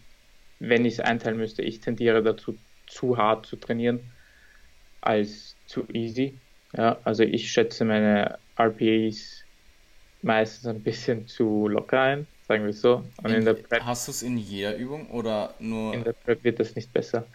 wenn 0.60 0.86
ich 0.86 0.94
es 0.94 1.00
einteilen 1.02 1.38
müsste, 1.38 1.62
ich 1.62 1.82
tendiere 1.82 2.24
dazu, 2.24 2.58
zu 2.88 3.18
hart 3.18 3.46
zu 3.46 3.56
trainieren 3.58 4.00
als 5.02 5.56
zu 5.68 5.88
easy. 5.94 6.36
Ja, 6.76 6.98
also 7.04 7.22
ich 7.24 7.52
schätze 7.52 7.86
meine 7.86 8.40
RPEs 8.58 9.44
meistens 10.24 10.68
ein 10.68 10.82
bisschen 10.82 11.28
zu 11.28 11.68
locker 11.68 12.02
ein, 12.02 12.28
sagen 12.48 12.64
wir 12.64 12.72
es 12.72 12.82
so. 12.82 13.04
Und 13.18 13.30
in, 13.30 13.38
in 13.38 13.46
der 13.46 13.54
Prep, 13.54 13.84
hast 13.84 14.08
du 14.08 14.12
es 14.12 14.24
in 14.24 14.38
jeder 14.38 14.76
Übung 14.76 15.12
oder 15.12 15.54
nur? 15.60 15.94
In 15.94 16.04
der 16.04 16.14
Prep 16.14 16.44
wird 16.44 16.60
das 16.60 16.76
nicht 16.76 16.92
besser. 16.92 17.28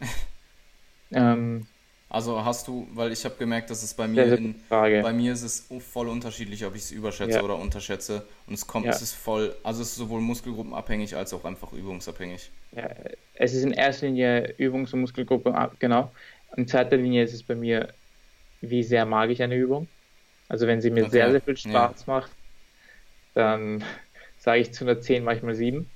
ähm, 1.10 1.66
also 2.10 2.42
hast 2.42 2.66
du, 2.68 2.88
weil 2.92 3.12
ich 3.12 3.24
habe 3.24 3.34
gemerkt, 3.38 3.68
dass 3.68 3.82
es 3.82 3.92
bei 3.92 4.08
mir 4.08 4.32
in, 4.38 4.54
bei 4.70 5.12
mir 5.12 5.32
ist 5.34 5.42
es 5.42 5.68
voll 5.92 6.08
unterschiedlich, 6.08 6.64
ob 6.64 6.74
ich 6.74 6.82
es 6.82 6.90
überschätze 6.90 7.36
ja. 7.36 7.42
oder 7.42 7.56
unterschätze. 7.56 8.26
Und 8.46 8.54
es 8.54 8.66
kommt, 8.66 8.86
ja. 8.86 8.92
es 8.92 9.02
ist 9.02 9.12
voll, 9.12 9.54
also 9.62 9.82
es 9.82 9.88
ist 9.88 9.96
sowohl 9.96 10.22
muskelgruppenabhängig 10.22 11.16
als 11.16 11.34
auch 11.34 11.44
einfach 11.44 11.72
übungsabhängig. 11.72 12.50
Ja, 12.74 12.88
es 13.34 13.52
ist 13.52 13.62
in 13.62 13.72
erster 13.72 14.06
Linie 14.06 14.54
Übungs- 14.58 14.94
und 14.94 15.02
Muskelgruppe, 15.02 15.70
genau. 15.78 16.10
In 16.56 16.66
zweiter 16.66 16.96
Linie 16.96 17.24
ist 17.24 17.34
es 17.34 17.42
bei 17.42 17.54
mir, 17.54 17.92
wie 18.62 18.82
sehr 18.82 19.04
mag 19.04 19.28
ich 19.28 19.42
eine 19.42 19.56
Übung. 19.56 19.86
Also 20.48 20.66
wenn 20.66 20.80
sie 20.80 20.90
mir 20.90 21.02
okay. 21.02 21.10
sehr, 21.10 21.30
sehr 21.30 21.40
viel 21.42 21.56
Spaß 21.58 22.06
ja. 22.06 22.12
macht, 22.14 22.30
dann 23.34 23.84
sage 24.38 24.62
ich 24.62 24.72
zu 24.72 24.84
einer 24.84 24.98
10 24.98 25.24
manchmal 25.24 25.54
7. 25.54 25.88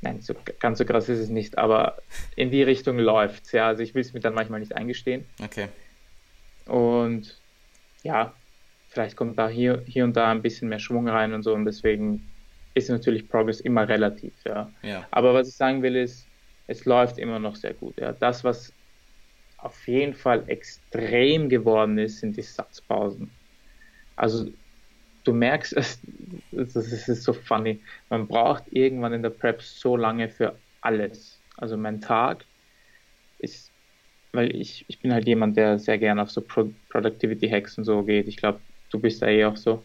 Nein, 0.00 0.20
so, 0.20 0.34
ganz 0.60 0.78
so 0.78 0.84
krass 0.84 1.08
ist 1.08 1.18
es 1.18 1.28
nicht, 1.28 1.58
aber 1.58 1.98
in 2.36 2.50
die 2.50 2.62
Richtung 2.62 2.98
läuft 2.98 3.46
es. 3.46 3.52
Ja, 3.52 3.66
also 3.66 3.82
ich 3.82 3.94
will 3.94 4.02
es 4.02 4.12
mir 4.12 4.20
dann 4.20 4.34
manchmal 4.34 4.60
nicht 4.60 4.76
eingestehen. 4.76 5.24
Okay. 5.42 5.68
Und 6.66 7.40
ja, 8.02 8.32
vielleicht 8.88 9.16
kommt 9.16 9.38
da 9.38 9.48
hier, 9.48 9.82
hier 9.86 10.04
und 10.04 10.16
da 10.16 10.30
ein 10.30 10.42
bisschen 10.42 10.68
mehr 10.68 10.78
Schwung 10.78 11.08
rein 11.08 11.32
und 11.32 11.42
so 11.42 11.52
und 11.54 11.64
deswegen 11.64 12.28
ist 12.74 12.88
natürlich 12.88 13.28
Progress 13.28 13.60
immer 13.60 13.88
relativ. 13.88 14.32
Ja. 14.46 14.70
ja. 14.82 15.06
Aber 15.10 15.34
was 15.34 15.48
ich 15.48 15.56
sagen 15.56 15.82
will 15.82 15.96
ist, 15.96 16.26
es 16.68 16.84
läuft 16.84 17.18
immer 17.18 17.38
noch 17.38 17.56
sehr 17.56 17.74
gut. 17.74 17.98
Ja. 17.98 18.12
Das, 18.12 18.44
was 18.44 18.72
auf 19.56 19.88
jeden 19.88 20.14
Fall 20.14 20.44
extrem 20.48 21.48
geworden 21.48 21.98
ist, 21.98 22.20
sind 22.20 22.36
die 22.36 22.42
Satzpausen. 22.42 23.30
Also 24.14 24.50
du 25.28 25.34
merkst, 25.34 25.74
es, 25.76 26.00
das 26.50 26.76
ist 26.76 27.22
so 27.22 27.34
funny, 27.34 27.80
man 28.08 28.26
braucht 28.26 28.64
irgendwann 28.70 29.12
in 29.12 29.22
der 29.22 29.30
Prep 29.30 29.60
so 29.60 29.94
lange 29.94 30.28
für 30.30 30.54
alles. 30.80 31.38
Also 31.58 31.76
mein 31.76 32.00
Tag 32.00 32.44
ist, 33.38 33.70
weil 34.32 34.56
ich, 34.56 34.86
ich 34.88 35.00
bin 35.00 35.12
halt 35.12 35.26
jemand, 35.26 35.56
der 35.56 35.78
sehr 35.78 35.98
gerne 35.98 36.22
auf 36.22 36.30
so 36.30 36.40
Pro 36.40 36.70
Productivity 36.88 37.48
Hacks 37.48 37.76
und 37.76 37.84
so 37.84 38.02
geht. 38.02 38.26
Ich 38.26 38.38
glaube, 38.38 38.60
du 38.90 38.98
bist 38.98 39.20
da 39.20 39.26
eh 39.26 39.44
auch 39.44 39.56
so. 39.56 39.84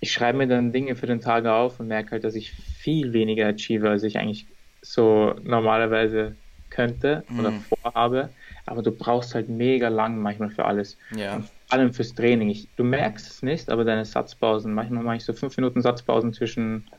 Ich 0.00 0.12
schreibe 0.12 0.38
mir 0.38 0.48
dann 0.48 0.72
Dinge 0.72 0.96
für 0.96 1.06
den 1.06 1.20
Tag 1.20 1.44
auf 1.44 1.78
und 1.78 1.88
merke 1.88 2.12
halt, 2.12 2.24
dass 2.24 2.34
ich 2.34 2.50
viel 2.52 3.12
weniger 3.12 3.46
achieve, 3.46 3.90
als 3.90 4.02
ich 4.04 4.18
eigentlich 4.18 4.46
so 4.80 5.34
normalerweise 5.44 6.34
könnte 6.70 7.24
oder 7.38 7.50
mm. 7.50 7.64
vorhabe. 7.68 8.30
Aber 8.66 8.82
du 8.82 8.90
brauchst 8.90 9.34
halt 9.34 9.48
mega 9.48 9.88
lang 9.88 10.18
manchmal 10.18 10.50
für 10.50 10.64
alles. 10.64 10.96
Ja. 11.14 11.36
Und 11.36 11.48
allem 11.72 11.92
fürs 11.92 12.14
Training. 12.14 12.50
Ich, 12.50 12.70
du 12.76 12.84
merkst 12.84 13.28
es 13.30 13.42
nicht, 13.42 13.70
aber 13.70 13.84
deine 13.84 14.04
Satzpausen, 14.04 14.74
manchmal 14.74 15.02
mache 15.02 15.16
ich 15.16 15.24
so 15.24 15.32
fünf 15.32 15.56
Minuten 15.56 15.82
Satzpausen 15.82 16.32
zwischen, 16.32 16.90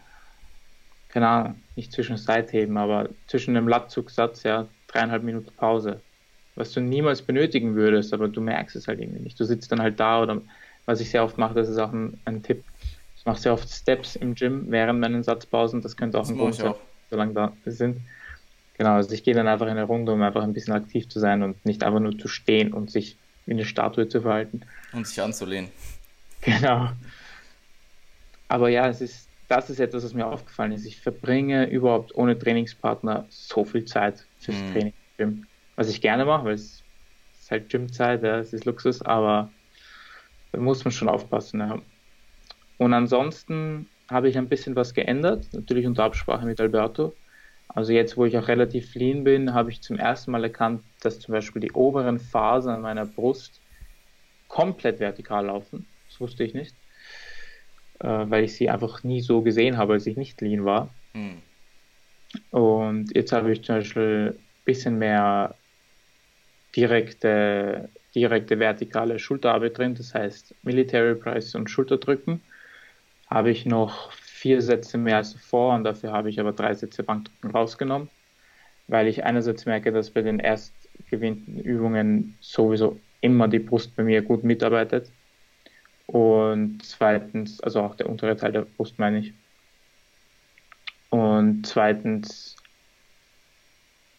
keine 1.08 1.28
Ahnung, 1.28 1.64
nicht 1.76 1.92
zwischen 1.92 2.18
Seitheben, 2.18 2.78
aber 2.78 3.10
zwischen 3.28 3.56
einem 3.56 3.68
Latzugsatz, 3.68 4.44
ja, 4.44 4.70
dreieinhalb 4.88 5.24
Minuten 5.24 5.56
Pause. 5.56 6.02
Was 6.56 6.72
du 6.72 6.82
niemals 6.82 7.22
benötigen 7.24 7.76
würdest, 7.76 8.14
aber 8.14 8.28
du 8.28 8.42
merkst 8.42 8.76
es 8.76 8.88
halt 8.88 9.00
irgendwie 9.00 9.22
nicht. 9.22 9.40
Du 9.40 9.46
sitzt 9.46 9.72
dann 9.72 9.82
halt 9.82 10.00
da 10.00 10.22
oder 10.22 10.42
was 10.86 11.02
ich 11.02 11.10
sehr 11.10 11.24
oft 11.24 11.38
mache, 11.38 11.54
das 11.56 11.70
ist 11.70 11.78
auch 11.78 11.94
ein, 11.94 12.20
ein 12.26 12.44
Tipp. 12.44 12.64
Ich 13.16 13.26
mache 13.26 13.40
sehr 13.40 13.54
oft 13.54 13.70
Steps 13.70 14.16
im 14.16 14.36
Gym 14.36 14.66
während 14.70 15.00
meinen 15.00 15.24
Satzpausen. 15.24 15.82
Das 15.82 15.96
könnte 15.96 16.18
auch 16.18 16.24
das 16.24 16.30
ein 16.32 16.38
Grund 16.38 16.56
sein, 16.56 16.74
solange 17.10 17.34
da 17.34 17.58
sind. 17.66 18.02
Genau, 18.74 18.96
also 18.96 19.14
ich 19.14 19.24
gehe 19.24 19.36
dann 19.36 19.48
einfach 19.48 19.68
in 19.68 19.74
eine 19.74 19.84
Runde, 19.84 20.14
um 20.14 20.22
einfach 20.22 20.44
ein 20.44 20.54
bisschen 20.54 20.74
aktiv 20.74 21.08
zu 21.08 21.20
sein 21.20 21.44
und 21.44 21.64
nicht 21.66 21.84
einfach 21.84 22.00
nur 22.00 22.18
zu 22.18 22.28
stehen 22.28 22.74
und 22.74 22.92
sich 22.92 23.20
wie 23.46 23.52
eine 23.52 23.66
Statue 23.66 24.08
zu 24.08 24.22
verhalten. 24.22 24.62
Und 24.92 25.08
sich 25.08 25.22
anzulehnen. 25.22 25.70
Genau. 26.42 26.90
Aber 28.48 28.70
ja, 28.70 28.88
es 28.88 29.02
ist, 29.02 29.30
das 29.48 29.70
ist 29.70 29.80
etwas, 29.80 30.04
was 30.04 30.14
mir 30.14 30.28
aufgefallen 30.28 30.72
ist. 30.72 30.86
Ich 30.86 31.00
verbringe 31.00 31.70
überhaupt 31.70 32.16
ohne 32.16 32.38
Trainingspartner 32.38 33.26
so 33.30 33.66
viel 33.66 33.86
Zeit 33.86 34.26
fürs 34.40 34.58
hm. 34.58 34.72
Training. 34.72 34.94
Gym. 35.18 35.48
Was 35.76 35.90
ich 35.90 36.02
gerne 36.02 36.26
mache, 36.26 36.46
weil 36.46 36.54
es 36.54 36.84
ist 37.40 37.52
halt 37.52 37.70
Gymzeit, 37.70 38.24
ja, 38.24 38.40
es 38.40 38.54
ist 38.54 38.66
Luxus, 38.66 39.02
aber 39.02 39.50
da 40.52 40.60
muss 40.60 40.84
man 40.84 40.92
schon 40.92 41.10
aufpassen. 41.10 41.60
Ja. 41.60 41.80
Und 42.78 42.94
ansonsten 42.94 43.88
habe 44.10 44.30
ich 44.30 44.38
ein 44.38 44.50
bisschen 44.50 44.76
was 44.76 44.94
geändert, 44.94 45.48
natürlich 45.54 45.86
unter 45.86 46.04
Absprache 46.04 46.46
mit 46.46 46.60
Alberto. 46.60 47.16
Also 47.68 47.92
jetzt, 47.94 48.18
wo 48.18 48.26
ich 48.26 48.38
auch 48.38 48.48
relativ 48.48 48.94
lean 48.96 49.24
bin, 49.24 49.54
habe 49.54 49.72
ich 49.72 49.82
zum 49.82 49.98
ersten 49.98 50.32
Mal 50.32 50.44
erkannt, 50.44 50.84
dass 51.02 51.20
zum 51.20 51.34
Beispiel 51.34 51.62
die 51.62 51.72
oberen 51.72 52.20
Fasern 52.20 52.82
meiner 52.82 53.06
Brust 53.06 53.64
komplett 54.48 55.00
vertikal 55.00 55.48
laufen. 55.48 55.88
Das 56.08 56.20
wusste 56.20 56.44
ich 56.44 56.54
nicht, 56.54 56.78
äh, 58.00 58.08
weil 58.08 58.44
ich 58.44 58.56
sie 58.56 58.70
einfach 58.70 59.04
nie 59.04 59.22
so 59.22 59.42
gesehen 59.42 59.78
habe, 59.78 59.94
als 59.94 60.06
ich 60.06 60.18
nicht 60.18 60.40
lean 60.42 60.66
war. 60.66 60.94
Hm. 61.16 61.42
Und 62.50 63.16
jetzt 63.16 63.32
habe 63.32 63.52
ich 63.52 63.64
zum 63.64 63.76
Beispiel 63.76 64.40
ein 64.40 64.64
bisschen 64.64 64.98
mehr 64.98 65.58
direkte, 66.76 67.92
direkte 68.16 68.60
vertikale 68.60 69.20
Schulterarbeit 69.20 69.78
drin, 69.78 69.96
das 69.96 70.14
heißt 70.14 70.56
Military 70.64 71.16
Press 71.16 71.56
und 71.56 71.70
Schulterdrücken. 71.70 72.42
Habe 73.28 73.52
ich 73.52 73.66
noch 73.66 74.12
vier 74.44 74.62
Sätze 74.62 74.98
mehr 74.98 75.16
als 75.16 75.32
davor 75.32 75.74
und 75.74 75.86
dafür 75.86 76.12
habe 76.12 76.30
ich 76.30 76.38
aber 76.38 76.52
drei 76.52 76.74
Sätze 76.74 77.02
Bankdrücken 77.02 77.52
rausgenommen, 77.52 78.10
weil 78.90 79.08
ich 79.08 79.24
einerseits 79.24 79.66
merke, 79.66 79.94
dass 79.94 80.12
bei 80.12 80.22
den 80.22 80.40
erst 80.40 80.74
gewinnten 81.10 81.60
Übungen 81.60 82.36
sowieso 82.42 83.00
immer 83.22 83.48
die 83.48 83.60
Brust 83.60 83.96
bei 83.96 84.04
mir 84.04 84.22
gut 84.22 84.44
mitarbeitet 84.44 85.10
und 86.08 86.80
zweitens, 86.84 87.62
also 87.62 87.80
auch 87.84 87.96
der 87.96 88.10
untere 88.10 88.36
Teil 88.36 88.52
der 88.52 88.64
Brust 88.64 89.00
meine 89.00 89.20
ich. 89.20 89.34
Und 91.10 91.66
zweitens 91.66 92.58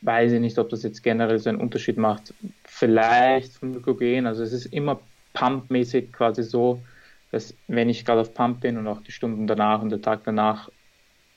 weiß 0.01 0.33
ich 0.33 0.41
nicht, 0.41 0.59
ob 0.59 0.71
das 0.71 0.85
jetzt 0.85 1.03
generell 1.03 1.39
so 1.39 1.51
einen 1.51 1.61
Unterschied 1.61 1.99
macht. 1.99 2.33
Vielleicht 2.65 3.53
vom 3.59 3.75
Glykogen, 3.75 4.27
also 4.27 4.43
es 4.43 4.55
ist 4.55 4.67
immer 4.73 5.03
pumpmäßig 5.35 6.15
quasi 6.15 6.43
so, 6.43 6.83
dass 7.35 7.53
wenn 7.67 7.89
ich 7.89 8.05
gerade 8.05 8.21
auf 8.21 8.33
Pump 8.33 8.61
bin 8.61 8.79
und 8.79 8.87
auch 8.87 9.03
die 9.03 9.11
Stunden 9.11 9.49
danach 9.49 9.83
und 9.83 9.91
der 9.91 10.01
Tag 10.01 10.23
danach 10.25 10.71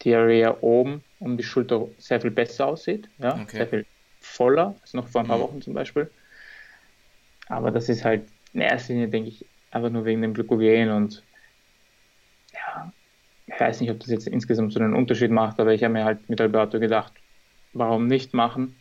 die 0.03 0.13
Area 0.13 0.55
oben 0.62 1.03
um 1.19 1.38
die 1.38 1.43
Schulter 1.43 1.88
sehr 1.97 2.21
viel 2.21 2.29
besser 2.29 2.67
aussieht, 2.67 3.10
ja, 3.17 3.33
okay. 3.33 3.57
sehr 3.57 3.67
viel 3.67 3.86
voller 4.19 4.75
als 4.81 4.93
noch 4.93 5.07
vor 5.07 5.21
ein 5.21 5.27
paar 5.27 5.39
mhm. 5.39 5.41
Wochen 5.41 5.62
zum 5.63 5.73
Beispiel. 5.73 6.12
Aber 7.47 7.71
das 7.71 7.89
ist 7.89 8.05
halt 8.05 8.27
in 8.53 8.62
erster 8.62 8.93
Linie, 8.93 9.07
denke 9.07 9.29
ich, 9.29 9.45
einfach 9.71 9.89
nur 9.89 10.05
wegen 10.05 10.21
dem 10.21 10.36
Glykogen 10.36 10.91
und 10.91 11.23
ja, 12.53 12.93
ich 13.47 13.60
weiß 13.60 13.81
nicht, 13.81 13.89
ob 13.89 13.99
das 13.99 14.10
jetzt 14.10 14.27
insgesamt 14.27 14.73
so 14.73 14.79
einen 14.79 14.93
Unterschied 14.93 15.31
macht, 15.31 15.60
aber 15.60 15.73
ich 15.73 15.83
habe 15.83 15.93
mir 15.93 16.05
halt 16.05 16.29
mit 16.29 16.39
Alberto 16.39 16.79
gedacht, 16.79 17.13
warum 17.73 18.05
nicht 18.05 18.36
machen, 18.36 18.75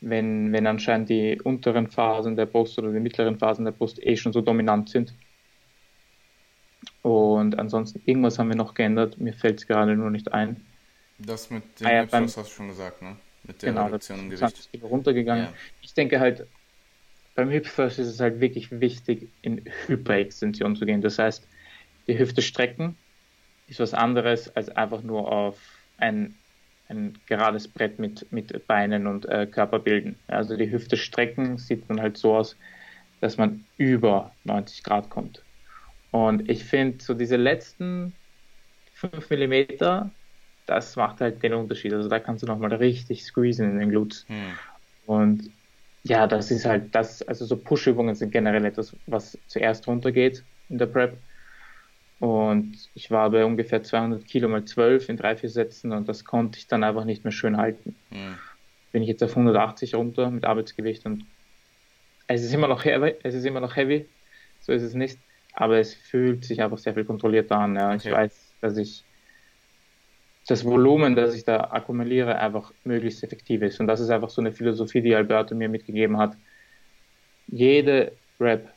wenn, 0.00 0.52
wenn 0.52 0.66
anscheinend 0.66 1.08
die 1.08 1.40
unteren 1.40 1.86
Phasen 1.86 2.34
der 2.34 2.46
Brust 2.46 2.80
oder 2.80 2.90
die 2.90 2.98
mittleren 2.98 3.38
Phasen 3.38 3.64
der 3.64 3.72
Brust 3.72 4.04
eh 4.04 4.16
schon 4.16 4.32
so 4.32 4.40
dominant 4.40 4.88
sind. 4.88 5.14
Und 7.02 7.58
ansonsten, 7.58 8.00
irgendwas 8.06 8.38
haben 8.38 8.48
wir 8.48 8.56
noch 8.56 8.74
geändert. 8.74 9.18
Mir 9.18 9.34
fällt 9.34 9.58
es 9.58 9.66
gerade 9.66 9.96
nur 9.96 10.10
nicht 10.10 10.32
ein. 10.32 10.64
Das 11.18 11.50
mit 11.50 11.80
dem 11.80 11.86
ah, 11.86 11.92
ja, 11.92 12.04
beim, 12.04 12.24
hast 12.24 12.36
du 12.36 12.44
schon 12.44 12.68
gesagt, 12.68 13.02
ne? 13.02 13.16
Mit 13.44 13.60
der 13.62 13.72
genau, 13.72 13.86
Reduktion 13.86 14.20
im 14.20 14.30
Gewicht. 14.30 14.70
Kilo 14.70 14.86
runtergegangen. 14.86 15.46
Ja. 15.46 15.52
Ich 15.80 15.94
denke 15.94 16.20
halt, 16.20 16.46
beim 17.34 17.50
Hip 17.50 17.64
Thrust 17.64 17.98
ist 17.98 18.08
es 18.08 18.20
halt 18.20 18.40
wirklich 18.40 18.70
wichtig, 18.80 19.28
in 19.42 19.64
Hyperextension 19.86 20.76
zu 20.76 20.86
gehen. 20.86 21.00
Das 21.00 21.18
heißt, 21.18 21.46
die 22.06 22.18
Hüfte 22.18 22.42
strecken 22.42 22.96
ist 23.68 23.80
was 23.80 23.94
anderes 23.94 24.54
als 24.54 24.68
einfach 24.68 25.02
nur 25.02 25.30
auf 25.30 25.58
ein, 25.96 26.36
ein 26.88 27.18
gerades 27.26 27.66
Brett 27.68 27.98
mit, 27.98 28.30
mit 28.32 28.66
Beinen 28.66 29.06
und 29.06 29.26
äh, 29.26 29.46
Körper 29.46 29.78
bilden. 29.78 30.18
Also 30.28 30.56
die 30.56 30.70
Hüfte 30.70 30.96
strecken 30.96 31.58
sieht 31.58 31.88
dann 31.88 32.00
halt 32.00 32.18
so 32.18 32.36
aus, 32.36 32.56
dass 33.20 33.38
man 33.38 33.64
über 33.76 34.32
90 34.44 34.82
Grad 34.82 35.10
kommt. 35.10 35.42
Und 36.12 36.48
ich 36.48 36.64
finde, 36.64 37.02
so 37.02 37.14
diese 37.14 37.36
letzten 37.36 38.14
5 38.92 39.30
mm, 39.30 40.10
das 40.66 40.94
macht 40.94 41.20
halt 41.20 41.42
den 41.42 41.54
Unterschied. 41.54 41.92
Also 41.92 42.08
da 42.08 42.20
kannst 42.20 42.42
du 42.42 42.46
nochmal 42.46 42.72
richtig 42.74 43.24
squeezen 43.24 43.70
in 43.72 43.78
den 43.78 43.90
Glutes. 43.90 44.26
Hm. 44.28 44.52
Und 45.06 45.50
ja, 46.04 46.26
das 46.26 46.50
ist 46.50 46.64
halt 46.64 46.94
das, 46.94 47.22
also 47.22 47.44
so 47.46 47.56
Push-Übungen 47.56 48.14
sind 48.14 48.30
generell 48.30 48.64
etwas, 48.64 48.94
was 49.06 49.38
zuerst 49.46 49.88
runtergeht 49.88 50.44
in 50.68 50.78
der 50.78 50.86
Prep. 50.86 51.16
Und 52.20 52.76
ich 52.94 53.10
war 53.10 53.30
bei 53.30 53.44
ungefähr 53.44 53.82
200 53.82 54.24
Kilo 54.24 54.48
mal 54.48 54.64
12 54.64 55.08
in 55.08 55.16
drei, 55.16 55.34
vier 55.36 55.48
Sätzen 55.48 55.92
und 55.92 56.08
das 56.08 56.24
konnte 56.24 56.58
ich 56.58 56.68
dann 56.68 56.84
einfach 56.84 57.04
nicht 57.04 57.24
mehr 57.24 57.32
schön 57.32 57.56
halten. 57.56 57.96
Hm. 58.10 58.36
Bin 58.92 59.02
ich 59.02 59.08
jetzt 59.08 59.22
auf 59.22 59.30
180 59.30 59.94
runter 59.94 60.30
mit 60.30 60.44
Arbeitsgewicht 60.44 61.06
und 61.06 61.24
es 62.26 62.44
ist 62.44 62.52
immer 62.52 62.68
noch 62.68 62.84
heavy, 62.84 63.14
es 63.22 63.34
ist 63.34 63.44
immer 63.44 63.60
noch 63.60 63.76
heavy, 63.76 64.06
so 64.60 64.72
ist 64.72 64.82
es 64.82 64.94
nicht 64.94 65.18
aber 65.52 65.78
es 65.78 65.94
fühlt 65.94 66.44
sich 66.44 66.62
einfach 66.62 66.78
sehr 66.78 66.94
viel 66.94 67.04
kontrollierter 67.04 67.58
an. 67.58 67.76
Ja. 67.76 67.94
Okay. 67.94 68.08
Ich 68.08 68.12
weiß, 68.12 68.54
dass 68.60 68.76
ich 68.76 69.04
das 70.48 70.64
Volumen, 70.64 71.14
das 71.14 71.34
ich 71.34 71.44
da 71.44 71.60
akkumuliere, 71.70 72.36
einfach 72.38 72.72
möglichst 72.84 73.22
effektiv 73.22 73.62
ist. 73.62 73.78
Und 73.78 73.86
das 73.86 74.00
ist 74.00 74.10
einfach 74.10 74.30
so 74.30 74.40
eine 74.40 74.52
Philosophie, 74.52 75.00
die 75.00 75.14
Alberto 75.14 75.54
mir 75.54 75.68
mitgegeben 75.68 76.18
hat. 76.18 76.36
Jede 77.46 78.12
Rap, 78.40 78.68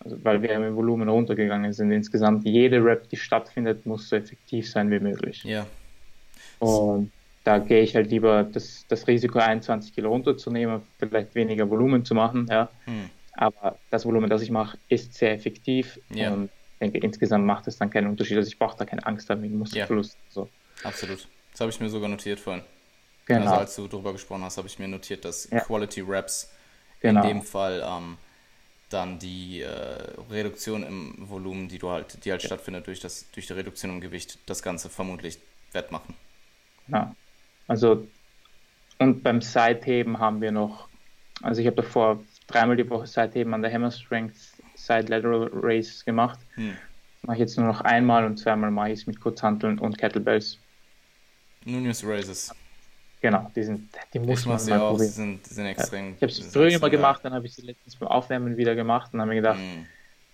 also 0.00 0.22
weil 0.22 0.42
wir 0.42 0.50
im 0.50 0.76
Volumen 0.76 1.08
runtergegangen 1.08 1.72
sind 1.72 1.92
insgesamt, 1.92 2.44
jede 2.44 2.84
Rap, 2.84 3.08
die 3.08 3.16
stattfindet, 3.16 3.86
muss 3.86 4.08
so 4.08 4.16
effektiv 4.16 4.70
sein 4.70 4.90
wie 4.90 5.00
möglich. 5.00 5.44
Ja. 5.44 5.66
Und 6.58 7.10
da 7.44 7.58
gehe 7.58 7.82
ich 7.82 7.96
halt 7.96 8.10
lieber 8.10 8.44
das, 8.44 8.84
das 8.88 9.06
Risiko 9.06 9.38
21 9.38 9.94
Kilo 9.94 10.10
runterzunehmen, 10.10 10.82
vielleicht 10.98 11.34
weniger 11.34 11.68
Volumen 11.70 12.04
zu 12.04 12.14
machen, 12.14 12.46
ja. 12.50 12.68
Hm 12.84 13.08
aber 13.32 13.78
das 13.90 14.04
Volumen, 14.04 14.28
das 14.28 14.42
ich 14.42 14.50
mache, 14.50 14.78
ist 14.88 15.14
sehr 15.14 15.32
effektiv 15.32 15.98
ja. 16.10 16.32
und 16.32 16.44
ich 16.44 16.78
denke, 16.80 16.98
insgesamt 16.98 17.46
macht 17.46 17.66
es 17.68 17.78
dann 17.78 17.90
keinen 17.90 18.08
Unterschied. 18.08 18.36
Also 18.36 18.48
ich 18.48 18.58
brauche 18.58 18.76
da 18.76 18.84
keine 18.84 19.06
Angst 19.06 19.30
haben 19.30 19.42
wegen 19.42 19.58
Muskelverlust. 19.58 20.14
Ja. 20.14 20.32
So. 20.32 20.48
Absolut. 20.82 21.28
Das 21.52 21.60
habe 21.60 21.70
ich 21.70 21.80
mir 21.80 21.88
sogar 21.88 22.08
notiert 22.08 22.40
vorhin. 22.40 22.62
Genau. 23.26 23.42
Also 23.42 23.54
als 23.54 23.76
du 23.76 23.86
darüber 23.86 24.12
gesprochen 24.12 24.42
hast, 24.42 24.58
habe 24.58 24.66
ich 24.66 24.78
mir 24.78 24.88
notiert, 24.88 25.24
dass 25.24 25.48
ja. 25.50 25.60
Quality 25.60 26.00
Reps 26.00 26.50
genau. 27.00 27.22
in 27.22 27.28
dem 27.28 27.42
Fall 27.42 27.84
ähm, 27.86 28.16
dann 28.88 29.18
die 29.18 29.60
äh, 29.60 29.68
Reduktion 30.30 30.82
im 30.82 31.14
Volumen, 31.18 31.68
die 31.68 31.78
du 31.78 31.88
halt, 31.88 32.24
die 32.24 32.32
halt 32.32 32.42
ja. 32.42 32.48
stattfindet 32.48 32.86
durch 32.86 33.00
das, 33.00 33.30
durch 33.30 33.46
die 33.46 33.52
Reduktion 33.52 33.92
im 33.92 34.00
Gewicht, 34.00 34.38
das 34.46 34.62
Ganze 34.62 34.90
vermutlich 34.90 35.38
wettmachen. 35.72 36.14
Ja. 36.88 37.14
Also 37.68 38.06
und 39.02 39.22
beim 39.22 39.40
Seitheben 39.40 40.20
haben 40.20 40.40
wir 40.40 40.52
noch, 40.52 40.88
also 41.42 41.60
ich 41.60 41.66
habe 41.66 41.76
davor 41.76 42.22
dreimal 42.46 42.76
die 42.76 42.88
Woche 42.88 43.06
seitdem 43.06 43.52
an 43.54 43.62
der 43.62 43.72
Hammer 43.72 43.90
Strength 43.90 44.36
Side 44.74 45.08
Lateral 45.08 45.50
Race 45.52 46.04
gemacht. 46.04 46.38
Hm. 46.54 46.76
Mache 47.22 47.36
ich 47.36 47.40
jetzt 47.40 47.56
nur 47.56 47.66
noch 47.66 47.80
einmal 47.82 48.24
und 48.24 48.36
zweimal 48.36 48.70
mache 48.70 48.90
ich 48.90 49.00
es 49.00 49.06
mit 49.06 49.20
Kurzhanteln 49.20 49.78
und 49.78 49.96
Kettlebells. 49.96 50.58
Nunez 51.64 52.04
Races. 52.04 52.52
Genau, 53.20 53.48
die 53.54 53.62
sind, 53.62 53.88
die 54.12 54.18
muss 54.18 54.44
man 54.44 54.64
mal 54.66 54.80
auch, 54.80 54.90
probieren. 54.90 55.06
Die 55.06 55.12
sind, 55.12 55.50
die 55.50 55.54
sind 55.54 55.66
extrem. 55.66 56.06
Ja, 56.06 56.14
ich 56.16 56.22
habe 56.22 56.32
es 56.32 56.52
früher 56.52 56.68
immer 56.68 56.90
gemacht, 56.90 57.24
dann 57.24 57.32
habe 57.32 57.46
ich 57.46 57.54
sie 57.54 57.62
letztens 57.62 57.94
beim 57.94 58.08
Aufwärmen 58.08 58.56
wieder 58.56 58.74
gemacht 58.74 59.14
und 59.14 59.20
habe 59.20 59.28
mir 59.28 59.36
gedacht, 59.36 59.58
hm. 59.58 59.86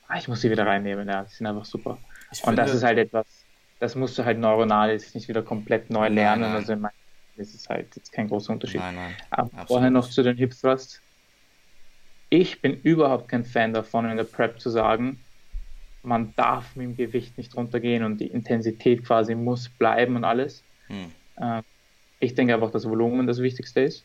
ah, 0.09 0.17
ich 0.17 0.27
muss 0.27 0.41
sie 0.41 0.51
wieder 0.51 0.67
reinnehmen. 0.67 1.07
Ja, 1.07 1.25
die 1.25 1.35
sind 1.35 1.47
einfach 1.47 1.67
super. 1.67 1.99
Ich 2.33 2.39
und 2.39 2.47
finde, 2.47 2.63
das 2.63 2.75
ist 2.75 2.83
halt 2.83 2.97
etwas, 2.97 3.27
das 3.79 3.95
musst 3.95 4.19
du 4.19 4.25
halt 4.25 4.39
neuronal 4.39 4.91
jetzt 4.91 5.15
nicht 5.15 5.29
wieder 5.29 5.43
komplett 5.43 5.91
neu 5.91 6.09
lernen. 6.09 6.43
Nein, 6.43 6.51
nein. 6.53 6.61
Also 6.61 6.73
in 6.73 6.89
das 7.37 7.55
ist 7.55 7.69
halt 7.69 7.95
jetzt 7.95 8.11
kein 8.11 8.27
großer 8.27 8.53
Unterschied. 8.53 8.81
Nein, 8.81 8.97
nein. 8.97 9.15
Aber 9.31 9.67
vorher 9.67 9.91
noch 9.91 10.09
zu 10.09 10.23
den 10.23 10.37
Hip 10.39 10.59
Thrusts 10.59 11.01
ich 12.31 12.61
bin 12.61 12.81
überhaupt 12.83 13.29
kein 13.29 13.45
Fan 13.45 13.73
davon, 13.73 14.09
in 14.09 14.17
der 14.17 14.25
Prep 14.25 14.61
zu 14.61 14.71
sagen, 14.71 15.19
man 16.03 16.35
darf 16.37 16.77
mit 16.77 16.87
dem 16.87 16.97
Gewicht 16.97 17.37
nicht 17.39 17.57
runtergehen 17.57 18.05
und 18.05 18.19
die 18.19 18.27
Intensität 18.27 19.05
quasi 19.05 19.35
muss 19.35 19.69
bleiben 19.69 20.17
und 20.17 20.25
alles. 20.25 20.63
Hm. 20.87 21.13
Äh, 21.37 21.63
ich 22.21 22.35
denke 22.35 22.55
einfach, 22.55 22.71
dass 22.71 22.89
Volumen 22.89 23.27
das 23.27 23.41
Wichtigste 23.41 23.81
ist. 23.81 24.05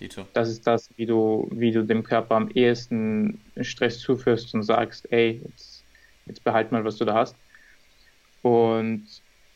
Dito. 0.00 0.26
Das 0.34 0.48
ist 0.50 0.66
das, 0.66 0.90
wie 0.96 1.06
du, 1.06 1.48
wie 1.52 1.72
du 1.72 1.82
dem 1.82 2.02
Körper 2.02 2.34
am 2.34 2.50
ehesten 2.50 3.40
Stress 3.60 3.98
zuführst 4.00 4.54
und 4.54 4.62
sagst, 4.62 5.10
ey, 5.10 5.40
jetzt, 5.42 5.84
jetzt 6.26 6.44
behalt 6.44 6.70
mal, 6.70 6.84
was 6.84 6.96
du 6.96 7.04
da 7.04 7.14
hast. 7.14 7.36
Und 8.42 9.06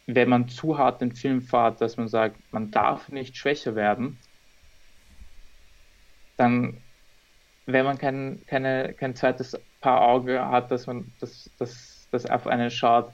wenn 0.06 0.28
man 0.28 0.48
zu 0.48 0.78
hart 0.78 1.02
den 1.02 1.14
Film 1.14 1.42
fährt, 1.42 1.80
dass 1.80 1.96
man 1.96 2.08
sagt, 2.08 2.36
man 2.52 2.70
darf 2.70 3.10
nicht 3.10 3.36
schwächer 3.36 3.74
werden, 3.74 4.18
dann 6.36 6.78
wenn 7.66 7.84
man 7.84 7.98
kein, 7.98 8.40
keine, 8.46 8.94
kein 8.94 9.14
zweites 9.14 9.58
Paar 9.80 10.02
Auge 10.02 10.44
hat, 10.44 10.70
dass 10.70 10.86
man 10.86 11.10
das, 11.20 11.50
das, 11.58 12.06
das 12.10 12.26
auf 12.26 12.46
einen 12.46 12.70
schaut, 12.70 13.12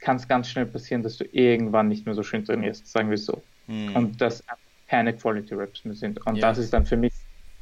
kann 0.00 0.16
es 0.16 0.28
ganz 0.28 0.48
schnell 0.48 0.66
passieren, 0.66 1.02
dass 1.02 1.16
du 1.16 1.24
irgendwann 1.24 1.88
nicht 1.88 2.06
mehr 2.06 2.14
so 2.14 2.22
schön 2.22 2.44
trainierst, 2.44 2.86
sagen 2.86 3.10
wir 3.10 3.18
so. 3.18 3.42
Hm. 3.66 3.96
Und 3.96 4.20
dass 4.20 4.44
keine 4.88 5.14
Quality 5.16 5.54
Reps 5.54 5.84
mehr 5.84 5.94
sind. 5.94 6.24
Und 6.26 6.36
ja. 6.36 6.48
das 6.48 6.58
ist 6.58 6.72
dann 6.72 6.84
für 6.84 6.96
mich 6.96 7.12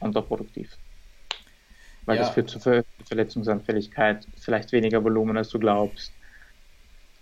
kontraproduktiv. 0.00 0.76
weil 2.04 2.16
ja. 2.16 2.22
das 2.22 2.34
führt 2.34 2.50
zu 2.50 2.58
Ver 2.58 2.84
Verletzungsanfälligkeit, 3.06 4.26
vielleicht 4.36 4.72
weniger 4.72 5.02
Volumen, 5.04 5.36
als 5.36 5.50
du 5.50 5.58
glaubst. 5.58 6.12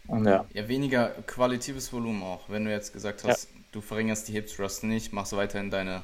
Und 0.07 0.27
ja. 0.27 0.47
Ja, 0.53 0.69
weniger 0.69 1.11
qualitatives 1.27 1.93
Volumen 1.93 2.23
auch. 2.23 2.49
Wenn 2.49 2.65
du 2.65 2.71
jetzt 2.71 2.93
gesagt 2.93 3.25
hast, 3.25 3.51
ja. 3.51 3.61
du 3.73 3.81
verringerst 3.81 4.29
die 4.29 4.33
Hips 4.33 4.57
Thrust 4.57 4.85
nicht, 4.85 5.13
machst 5.13 5.37
weiterhin 5.37 5.71
deine, 5.71 6.03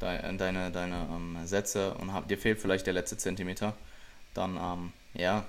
deine, 0.00 0.36
deine, 0.36 0.70
deine 0.70 1.08
ähm, 1.12 1.38
Sätze 1.44 1.94
und 1.94 2.12
hab, 2.12 2.28
dir 2.28 2.38
fehlt 2.38 2.58
vielleicht 2.58 2.86
der 2.86 2.94
letzte 2.94 3.16
Zentimeter, 3.16 3.74
dann 4.34 4.56
ähm, 4.56 4.92
ja, 5.14 5.44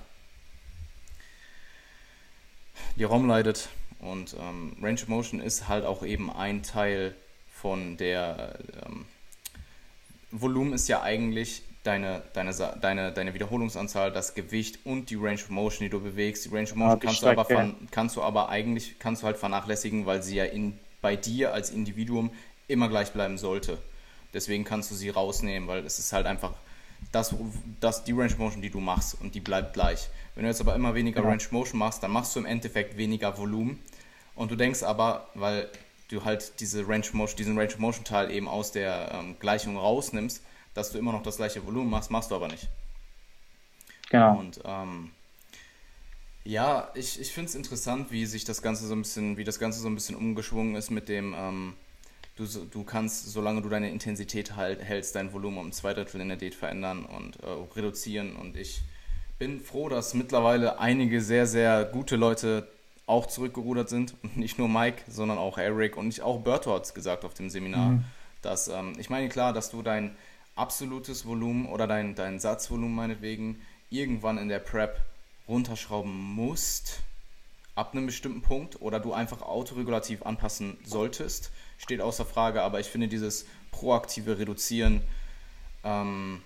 die 2.96 3.04
ROM 3.04 3.26
leidet 3.26 3.68
und 3.98 4.36
ähm, 4.38 4.76
Range 4.80 5.00
of 5.00 5.08
Motion 5.08 5.40
ist 5.40 5.68
halt 5.68 5.84
auch 5.84 6.04
eben 6.04 6.30
ein 6.30 6.62
Teil 6.62 7.14
von 7.52 7.96
der 7.96 8.58
ähm, 8.86 9.06
Volumen 10.30 10.72
ist 10.72 10.88
ja 10.88 11.02
eigentlich 11.02 11.62
deine, 11.84 12.22
deine, 12.32 12.52
deine, 12.80 13.12
deine 13.12 13.34
Wiederholungsanzahl, 13.34 14.12
das 14.12 14.34
Gewicht 14.34 14.80
und 14.84 15.10
die 15.10 15.16
Range 15.16 15.34
of 15.34 15.50
Motion, 15.50 15.84
die 15.84 15.90
du 15.90 16.00
bewegst. 16.00 16.44
Die 16.44 16.48
Range 16.48 16.64
of 16.64 16.74
Motion 16.74 16.90
ja, 16.90 16.96
kannst, 16.96 17.22
du 17.22 17.26
aber 17.26 17.74
kannst 17.90 18.16
du 18.16 18.22
aber 18.22 18.48
eigentlich 18.48 18.98
kannst 18.98 19.22
du 19.22 19.26
halt 19.26 19.36
vernachlässigen, 19.36 20.06
weil 20.06 20.22
sie 20.22 20.36
ja 20.36 20.44
in, 20.44 20.78
bei 21.00 21.16
dir 21.16 21.52
als 21.52 21.70
Individuum 21.70 22.30
immer 22.66 22.88
gleich 22.88 23.12
bleiben 23.12 23.36
sollte. 23.36 23.78
Deswegen 24.34 24.64
kannst 24.64 24.90
du 24.90 24.94
sie 24.94 25.10
rausnehmen, 25.10 25.68
weil 25.68 25.84
es 25.84 25.98
ist 25.98 26.12
halt 26.12 26.26
einfach 26.26 26.52
das, 27.10 27.34
das, 27.80 28.04
die 28.04 28.12
Range 28.12 28.34
Motion, 28.38 28.62
die 28.62 28.70
du 28.70 28.80
machst 28.80 29.20
und 29.20 29.34
die 29.34 29.40
bleibt 29.40 29.74
gleich. 29.74 30.08
Wenn 30.34 30.44
du 30.44 30.48
jetzt 30.48 30.60
aber 30.60 30.74
immer 30.74 30.94
weniger 30.94 31.22
ja. 31.22 31.28
Range 31.28 31.42
Motion 31.50 31.78
machst, 31.78 32.02
dann 32.02 32.10
machst 32.10 32.34
du 32.34 32.40
im 32.40 32.46
Endeffekt 32.46 32.96
weniger 32.96 33.36
Volumen 33.36 33.80
und 34.34 34.50
du 34.50 34.56
denkst 34.56 34.82
aber, 34.82 35.28
weil 35.34 35.68
du 36.08 36.24
halt 36.24 36.60
diese 36.60 36.86
Range 36.86 37.06
Motion, 37.12 37.36
diesen 37.36 37.58
Range 37.58 37.74
Motion 37.78 38.04
Teil 38.04 38.30
eben 38.30 38.48
aus 38.48 38.72
der 38.72 39.12
ähm, 39.14 39.36
Gleichung 39.38 39.76
rausnimmst, 39.76 40.42
dass 40.74 40.92
du 40.92 40.98
immer 40.98 41.12
noch 41.12 41.22
das 41.22 41.36
gleiche 41.36 41.66
Volumen 41.66 41.90
machst, 41.90 42.10
machst 42.10 42.30
du 42.30 42.34
aber 42.34 42.48
nicht. 42.48 42.68
Genau. 44.10 44.38
Und 44.38 44.60
ähm, 44.64 45.10
ja, 46.44 46.90
ich, 46.94 47.20
ich 47.20 47.32
finde 47.32 47.48
es 47.48 47.54
interessant, 47.54 48.10
wie 48.10 48.26
sich 48.26 48.44
das 48.44 48.62
Ganze 48.62 48.86
so 48.86 48.94
ein 48.94 49.02
bisschen, 49.02 49.36
wie 49.36 49.44
das 49.44 49.58
Ganze 49.58 49.80
so 49.80 49.88
ein 49.88 49.94
bisschen 49.94 50.16
umgeschwungen 50.16 50.74
ist 50.74 50.90
mit 50.90 51.08
dem, 51.08 51.34
ähm, 51.36 51.74
du, 52.36 52.46
du 52.46 52.84
kannst, 52.84 53.30
solange 53.30 53.62
du 53.62 53.68
deine 53.68 53.90
Intensität 53.90 54.56
halt, 54.56 54.82
hältst, 54.82 55.14
dein 55.14 55.32
Volumen 55.32 55.58
um 55.58 55.72
zwei 55.72 55.94
Drittel 55.94 56.20
in 56.20 56.28
der 56.28 56.36
Diät 56.36 56.54
verändern 56.54 57.04
und 57.04 57.36
äh, 57.42 57.46
reduzieren. 57.76 58.36
Und 58.36 58.56
ich 58.56 58.82
bin 59.38 59.60
froh, 59.60 59.88
dass 59.88 60.14
mittlerweile 60.14 60.78
einige 60.78 61.20
sehr, 61.20 61.46
sehr 61.46 61.84
gute 61.84 62.16
Leute 62.16 62.68
auch 63.06 63.26
zurückgerudert 63.26 63.88
sind. 63.88 64.14
Und 64.22 64.36
nicht 64.36 64.58
nur 64.58 64.68
Mike, 64.68 65.02
sondern 65.08 65.38
auch 65.38 65.58
Eric 65.58 65.96
und 65.96 66.08
ich, 66.08 66.22
auch 66.22 66.40
Berto 66.40 66.74
hat 66.74 66.84
es 66.84 66.94
gesagt 66.94 67.24
auf 67.24 67.34
dem 67.34 67.50
Seminar. 67.50 67.90
Mhm. 67.90 68.04
Dass, 68.40 68.68
ähm, 68.68 68.94
ich 68.98 69.10
meine, 69.10 69.28
klar, 69.28 69.52
dass 69.52 69.70
du 69.70 69.82
dein 69.82 70.16
absolutes 70.56 71.26
Volumen 71.26 71.66
oder 71.66 71.86
dein, 71.86 72.14
dein 72.14 72.38
Satzvolumen 72.38 72.94
meinetwegen 72.94 73.60
irgendwann 73.90 74.38
in 74.38 74.48
der 74.48 74.58
Prep 74.58 75.00
runterschrauben 75.48 76.12
musst, 76.12 77.00
ab 77.74 77.92
einem 77.92 78.06
bestimmten 78.06 78.42
Punkt, 78.42 78.80
oder 78.80 79.00
du 79.00 79.12
einfach 79.12 79.42
autoregulativ 79.42 80.22
anpassen 80.22 80.76
solltest, 80.84 81.50
steht 81.78 82.00
außer 82.00 82.24
Frage. 82.24 82.62
Aber 82.62 82.80
ich 82.80 82.86
finde 82.86 83.08
dieses 83.08 83.46
proaktive 83.70 84.38
Reduzieren 84.38 85.02
ähm, 85.84 86.42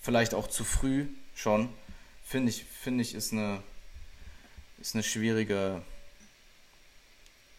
vielleicht 0.00 0.34
auch 0.34 0.46
zu 0.46 0.64
früh 0.64 1.06
schon, 1.34 1.68
finde 2.24 2.50
ich, 2.50 2.64
finde 2.64 3.02
ich, 3.02 3.14
ist 3.14 3.32
eine 3.32 3.62
ist 4.80 4.94
eine 4.94 5.02
schwierige, 5.02 5.82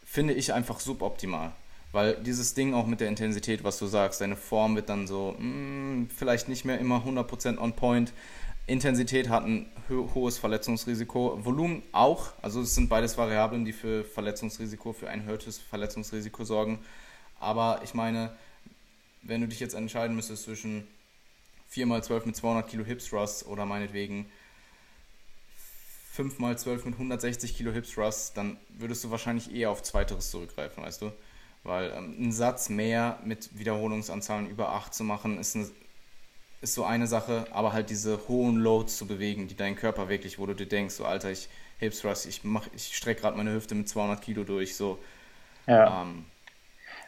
finde 0.05 0.33
ich 0.33 0.53
einfach 0.53 0.79
suboptimal. 0.79 1.51
Weil 1.91 2.15
dieses 2.15 2.53
Ding 2.53 2.73
auch 2.73 2.85
mit 2.85 2.99
der 2.99 3.07
Intensität, 3.07 3.63
was 3.63 3.79
du 3.79 3.87
sagst, 3.87 4.21
deine 4.21 4.35
Form 4.35 4.75
wird 4.75 4.89
dann 4.89 5.07
so, 5.07 5.35
mh, 5.37 5.39
hm, 5.39 6.09
vielleicht 6.15 6.49
nicht 6.49 6.65
mehr 6.65 6.79
immer 6.79 7.03
100% 7.05 7.57
on 7.57 7.73
point. 7.73 8.13
Intensität 8.67 9.29
hat 9.29 9.45
ein 9.45 9.71
ho 9.89 10.09
hohes 10.13 10.37
Verletzungsrisiko. 10.37 11.43
Volumen 11.43 11.83
auch. 11.93 12.33
Also 12.41 12.61
es 12.61 12.75
sind 12.75 12.89
beides 12.89 13.17
Variablen, 13.17 13.63
die 13.63 13.71
für 13.71 14.03
Verletzungsrisiko, 14.03 14.91
für 14.91 15.09
ein 15.09 15.21
erhöhtes 15.21 15.57
Verletzungsrisiko 15.57 16.43
sorgen. 16.43 16.79
Aber 17.39 17.79
ich 17.83 17.93
meine, 17.93 18.35
wenn 19.23 19.41
du 19.41 19.47
dich 19.47 19.61
jetzt 19.61 19.73
entscheiden 19.73 20.15
müsstest 20.15 20.43
zwischen 20.43 20.85
4x12 21.73 22.25
mit 22.25 22.35
200 22.35 22.67
Kilo 22.67 22.83
Hips 22.83 23.09
Thrust 23.09 23.45
oder 23.47 23.65
meinetwegen 23.65 24.29
5 26.11 26.39
mal 26.39 26.57
12 26.57 26.85
mit 26.85 26.93
160 26.95 27.55
Kilo 27.55 27.71
Hips 27.71 27.91
Thrust, 27.91 28.35
dann 28.35 28.57
würdest 28.69 29.03
du 29.03 29.11
wahrscheinlich 29.11 29.53
eher 29.53 29.69
auf 29.69 29.81
Zweiteres 29.81 30.31
zurückgreifen, 30.31 30.83
weißt 30.83 31.03
du? 31.03 31.11
Weil 31.63 31.91
ähm, 31.95 32.15
ein 32.19 32.31
Satz 32.31 32.69
mehr 32.69 33.19
mit 33.23 33.57
Wiederholungsanzahlen 33.57 34.49
über 34.49 34.69
8 34.73 34.93
zu 34.93 35.03
machen, 35.03 35.37
ist, 35.37 35.55
eine, 35.55 35.69
ist 36.61 36.73
so 36.73 36.83
eine 36.85 37.07
Sache, 37.07 37.45
aber 37.51 37.73
halt 37.73 37.89
diese 37.89 38.27
hohen 38.27 38.57
Loads 38.57 38.97
zu 38.97 39.07
bewegen, 39.07 39.47
die 39.47 39.55
deinen 39.55 39.75
Körper 39.75 40.09
wirklich, 40.09 40.39
wo 40.39 40.45
du 40.45 40.53
dir 40.53 40.65
denkst, 40.65 40.95
so 40.95 41.05
Alter, 41.05 41.31
ich 41.31 41.49
Hips 41.79 41.99
Thrust, 41.99 42.25
ich, 42.25 42.41
ich 42.73 42.95
strecke 42.95 43.21
gerade 43.21 43.37
meine 43.37 43.53
Hüfte 43.53 43.75
mit 43.75 43.87
200 43.87 44.21
Kilo 44.21 44.43
durch, 44.43 44.75
so. 44.75 44.97
Ja. 45.67 46.01
Ähm, 46.01 46.25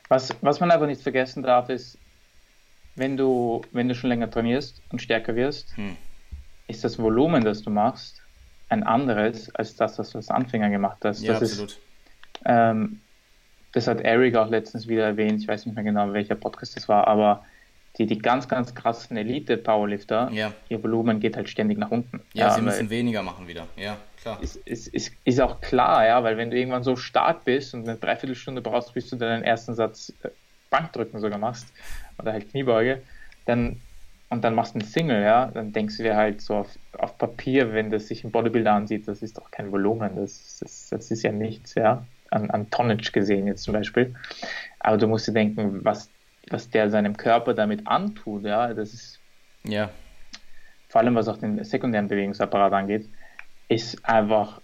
was, 0.10 0.36
was 0.42 0.60
man 0.60 0.72
aber 0.72 0.86
nicht 0.86 1.02
vergessen 1.02 1.44
darf, 1.44 1.70
ist, 1.70 1.98
wenn 2.96 3.18
du, 3.18 3.62
wenn 3.72 3.88
du 3.88 3.96
schon 3.96 4.10
länger 4.10 4.30
trainierst 4.30 4.82
und 4.92 5.02
stärker 5.02 5.36
wirst, 5.36 5.76
hm. 5.76 5.96
ist 6.68 6.84
das 6.84 7.00
Volumen, 7.00 7.44
das 7.44 7.64
du 7.64 7.70
machst, 7.70 8.22
ein 8.70 8.84
anderes 8.84 9.54
als 9.56 9.76
das, 9.76 9.98
was 9.98 10.12
du 10.12 10.20
als 10.20 10.30
Anfänger 10.30 10.70
gemacht 10.70 11.00
hast. 11.04 11.22
Ja, 11.22 11.34
das 11.34 11.52
absolut. 11.52 11.72
Ist, 11.72 11.80
ähm, 12.46 13.02
das 13.72 13.88
hat 13.88 14.02
Eric 14.02 14.36
auch 14.36 14.50
letztens 14.50 14.88
wieder 14.88 15.06
erwähnt, 15.06 15.42
ich 15.42 15.48
weiß 15.48 15.66
nicht 15.66 15.76
mehr 15.76 15.84
genau, 15.84 16.12
welcher 16.14 16.36
Podcast 16.36 16.76
das 16.76 16.88
war, 16.88 17.08
aber 17.08 17.46
die, 18.00 18.06
die 18.06 18.18
ganz, 18.18 18.48
ganz 18.48 18.74
krassen 18.74 19.18
Elite-Powerlifter, 19.18 20.32
ja. 20.32 20.54
ihr 20.70 20.82
Volumen 20.82 21.20
geht 21.20 21.36
halt 21.36 21.50
ständig 21.50 21.78
nach 21.78 21.92
unten. 21.92 22.22
Ja, 22.34 22.48
ja 22.48 22.54
sie 22.54 22.62
müssen 22.62 22.90
weniger 22.90 23.22
machen 23.22 23.48
wieder, 23.48 23.68
ja, 23.76 23.98
klar. 24.22 24.42
Ist, 24.42 24.56
ist, 24.56 24.88
ist, 24.88 25.12
ist 25.26 25.42
auch 25.42 25.60
klar, 25.60 26.06
ja, 26.06 26.24
weil 26.24 26.38
wenn 26.38 26.50
du 26.50 26.58
irgendwann 26.58 26.84
so 26.84 26.96
stark 26.96 27.44
bist 27.44 27.74
und 27.74 27.88
eine 27.88 27.98
Dreiviertelstunde 27.98 28.62
brauchst, 28.62 28.94
bis 28.94 29.10
du 29.10 29.18
deinen 29.18 29.44
ersten 29.44 29.76
Satz 29.76 30.14
äh, 30.24 30.30
Bankdrücken 30.70 31.20
sogar 31.20 31.38
machst, 31.38 31.68
oder 32.18 32.32
halt 32.32 32.50
Kniebeuge, 32.50 33.02
dann 33.46 33.82
und 34.32 34.44
dann 34.44 34.54
machst 34.54 34.76
du 34.76 34.80
einen 34.80 34.88
Single, 34.88 35.24
ja, 35.24 35.48
dann 35.48 35.74
denkst 35.74 35.98
du 35.98 36.04
dir 36.04 36.16
halt 36.16 36.42
so 36.42 36.58
auf, 36.58 36.78
auf 36.98 37.18
Papier, 37.18 37.74
wenn 37.74 37.90
das 37.90 38.08
sich 38.08 38.24
ein 38.24 38.32
Bodybuilder 38.32 38.72
ansieht, 38.72 39.08
das 39.08 39.24
ist 39.24 39.40
doch 39.40 39.50
kein 39.50 39.72
Volumen, 39.72 40.16
das, 40.16 40.60
das, 40.60 40.90
das 40.90 41.10
ist 41.10 41.24
ja 41.24 41.32
nichts, 41.32 41.74
ja, 41.74 42.06
an, 42.30 42.52
an 42.52 42.70
Tonnage 42.70 43.12
gesehen 43.12 43.48
jetzt 43.48 43.64
zum 43.64 43.74
Beispiel. 43.74 44.14
Aber 44.80 44.98
du 44.98 45.08
musst 45.08 45.28
dir 45.28 45.34
denken, 45.34 45.84
was, 45.84 46.12
was 46.52 46.70
der 46.70 46.90
seinem 46.90 47.16
Körper 47.18 47.54
damit 47.54 47.88
antut, 47.88 48.44
ja, 48.44 48.74
das 48.74 48.94
ist, 48.94 49.20
ja. 49.64 49.90
vor 50.88 51.02
allem 51.02 51.16
was 51.16 51.28
auch 51.28 51.38
den 51.38 51.64
sekundären 51.64 52.08
Bewegungsapparat 52.08 52.74
angeht, 52.74 53.10
ist 53.68 54.04
einfach 54.06 54.62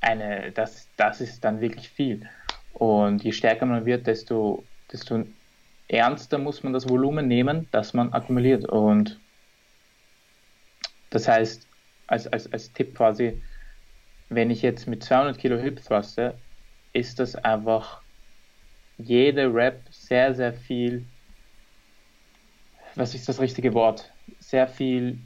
eine, 0.00 0.52
das, 0.52 0.88
das 0.96 1.20
ist 1.20 1.44
dann 1.44 1.60
wirklich 1.60 1.88
viel. 1.88 2.28
Und 2.72 3.24
je 3.24 3.32
stärker 3.32 3.66
man 3.66 3.84
wird, 3.84 4.06
desto, 4.06 4.64
desto 4.92 5.24
ernster 5.88 6.38
muss 6.38 6.62
man 6.62 6.72
das 6.72 6.88
Volumen 6.88 7.26
nehmen, 7.26 7.66
das 7.72 7.94
man 7.94 8.12
akkumuliert. 8.12 8.64
Und 8.66 9.18
das 11.10 11.26
heißt, 11.26 11.66
als, 12.06 12.26
als, 12.28 12.52
als 12.52 12.72
Tipp 12.72 12.94
quasi, 12.94 13.42
wenn 14.28 14.50
ich 14.50 14.62
jetzt 14.62 14.86
mit 14.86 15.02
200 15.02 15.38
Kilo 15.38 15.56
Hip 15.58 15.82
thruste, 15.82 16.34
ist 16.92 17.18
das 17.18 17.34
einfach 17.34 18.02
jede 18.98 19.52
Rep 19.52 19.82
sehr, 20.08 20.34
sehr 20.34 20.52
viel, 20.52 21.04
was 22.94 23.14
ist 23.14 23.28
das 23.28 23.40
richtige 23.40 23.74
Wort? 23.74 24.12
Sehr 24.40 24.66
viel 24.66 25.18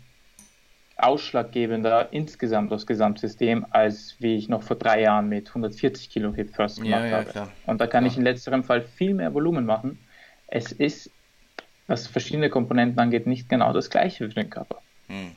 ausschlaggebender 0.96 2.12
insgesamt 2.12 2.70
das 2.70 2.86
Gesamtsystem, 2.86 3.66
als 3.70 4.16
wie 4.20 4.36
ich 4.36 4.48
noch 4.48 4.62
vor 4.62 4.76
drei 4.76 5.00
Jahren 5.02 5.28
mit 5.28 5.48
140 5.48 6.10
Kilo 6.10 6.32
Hip 6.34 6.54
Thrust 6.54 6.76
gemacht 6.76 7.02
ja, 7.02 7.06
ja, 7.06 7.16
habe. 7.18 7.30
Klar. 7.30 7.52
Und 7.66 7.80
da 7.80 7.86
kann 7.86 8.04
klar. 8.04 8.12
ich 8.12 8.18
in 8.18 8.24
letzterem 8.24 8.62
Fall 8.62 8.82
viel 8.82 9.14
mehr 9.14 9.34
Volumen 9.34 9.64
machen 9.64 9.98
es 10.52 10.70
ist, 10.70 11.10
was 11.86 12.06
verschiedene 12.06 12.50
Komponenten 12.50 12.98
angeht, 13.00 13.26
nicht 13.26 13.48
genau 13.48 13.72
das 13.72 13.88
gleiche 13.88 14.28
für 14.28 14.34
den 14.34 14.50
Körper. 14.50 14.82
Hm. 15.08 15.32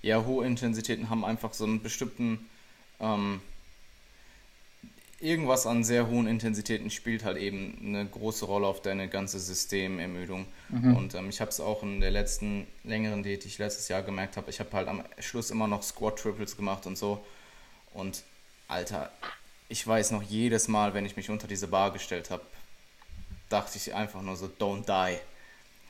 Ja, 0.00 0.24
hohe 0.24 0.46
Intensitäten 0.46 1.10
haben 1.10 1.24
einfach 1.24 1.52
so 1.52 1.64
einen 1.64 1.82
bestimmten, 1.82 2.48
ähm, 3.00 3.42
irgendwas 5.20 5.66
an 5.66 5.82
sehr 5.82 6.08
hohen 6.08 6.26
Intensitäten 6.26 6.90
spielt 6.90 7.24
halt 7.24 7.38
eben 7.38 7.78
eine 7.82 8.06
große 8.06 8.44
Rolle 8.44 8.66
auf 8.66 8.82
deine 8.82 9.08
ganze 9.08 9.38
Systemermüdung. 9.38 10.46
Mhm. 10.68 10.96
Und 10.96 11.14
ähm, 11.14 11.28
ich 11.28 11.40
habe 11.40 11.50
es 11.50 11.60
auch 11.60 11.82
in 11.82 12.00
der 12.00 12.10
letzten 12.10 12.66
längeren 12.84 13.22
Diät, 13.22 13.44
die 13.44 13.48
ich 13.48 13.58
letztes 13.58 13.88
Jahr 13.88 14.02
gemerkt 14.02 14.36
habe, 14.36 14.50
ich 14.50 14.60
habe 14.60 14.70
halt 14.72 14.88
am 14.88 15.02
Schluss 15.18 15.50
immer 15.50 15.68
noch 15.68 15.82
Squat 15.82 16.18
Triples 16.18 16.56
gemacht 16.56 16.86
und 16.86 16.98
so. 16.98 17.24
Und 17.94 18.24
Alter, 18.68 19.10
ich 19.68 19.86
weiß 19.86 20.10
noch 20.10 20.22
jedes 20.22 20.68
Mal, 20.68 20.92
wenn 20.92 21.06
ich 21.06 21.16
mich 21.16 21.30
unter 21.30 21.48
diese 21.48 21.68
Bar 21.68 21.92
gestellt 21.92 22.30
habe, 22.30 22.42
dachte 23.48 23.78
ich 23.78 23.94
einfach 23.94 24.22
nur 24.22 24.36
so, 24.36 24.46
don't 24.46 24.84
die. 24.84 25.18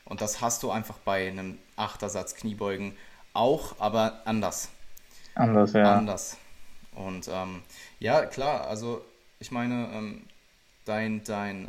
Und 0.04 0.20
das 0.20 0.40
hast 0.40 0.62
du 0.62 0.70
einfach 0.70 0.98
bei 0.98 1.26
einem 1.26 1.58
Achtersatz 1.74 2.36
Kniebeugen 2.36 2.96
auch, 3.32 3.74
aber 3.80 4.22
anders. 4.24 4.68
Anders, 5.34 5.72
ja. 5.72 5.96
Anders. 5.96 6.36
Und 6.94 7.28
ähm, 7.28 7.62
ja, 7.98 8.24
klar, 8.24 8.68
also 8.68 9.04
ich 9.38 9.50
meine, 9.50 9.88
ähm, 9.92 10.22
dein, 10.84 11.22
dein 11.24 11.68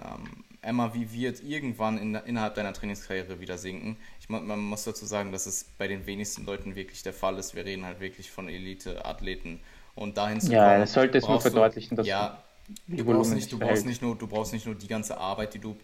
ähm, 0.63 0.75
MRV 0.75 1.11
wird 1.11 1.43
irgendwann 1.43 1.97
in, 1.97 2.15
innerhalb 2.15 2.55
deiner 2.55 2.73
Trainingskarriere 2.73 3.39
wieder 3.39 3.57
sinken. 3.57 3.97
Ich, 4.19 4.29
man 4.29 4.59
muss 4.59 4.83
dazu 4.83 5.05
sagen, 5.05 5.31
dass 5.31 5.45
es 5.45 5.65
bei 5.77 5.87
den 5.87 6.05
wenigsten 6.05 6.45
Leuten 6.45 6.75
wirklich 6.75 7.03
der 7.03 7.13
Fall 7.13 7.37
ist. 7.37 7.55
Wir 7.55 7.65
reden 7.65 7.85
halt 7.85 7.99
wirklich 7.99 8.31
von 8.31 8.49
Elite-Athleten. 8.49 9.59
Und 9.95 10.17
dahin 10.17 10.39
zu 10.39 10.51
ja, 10.51 10.67
kommen, 10.67 10.79
das 10.81 10.93
sollte 10.93 11.17
es 11.17 11.27
nur 11.27 11.41
verdeutlichen, 11.41 11.97
dass 11.97 12.05
ja, 12.05 12.43
du 12.87 13.03
brauchst, 13.03 13.33
nicht, 13.33 13.51
du, 13.51 13.57
brauchst 13.57 13.85
nicht 13.85 14.01
nur, 14.01 14.15
du 14.15 14.27
brauchst 14.27 14.53
nicht 14.53 14.65
nur 14.65 14.75
die 14.75 14.87
ganze 14.87 15.17
Arbeit, 15.17 15.53
die 15.53 15.59
du 15.59 15.75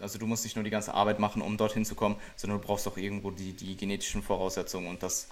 also 0.00 0.18
du 0.18 0.26
musst 0.26 0.44
nicht 0.44 0.56
nur 0.56 0.62
die 0.62 0.70
ganze 0.70 0.94
Arbeit 0.94 1.18
machen, 1.18 1.42
um 1.42 1.56
dorthin 1.56 1.84
zu 1.84 1.94
kommen, 1.94 2.16
sondern 2.36 2.60
du 2.60 2.66
brauchst 2.66 2.86
auch 2.86 2.96
irgendwo 2.96 3.30
die, 3.30 3.52
die 3.52 3.76
genetischen 3.76 4.22
Voraussetzungen 4.22 4.88
und 4.88 5.02
das 5.02 5.28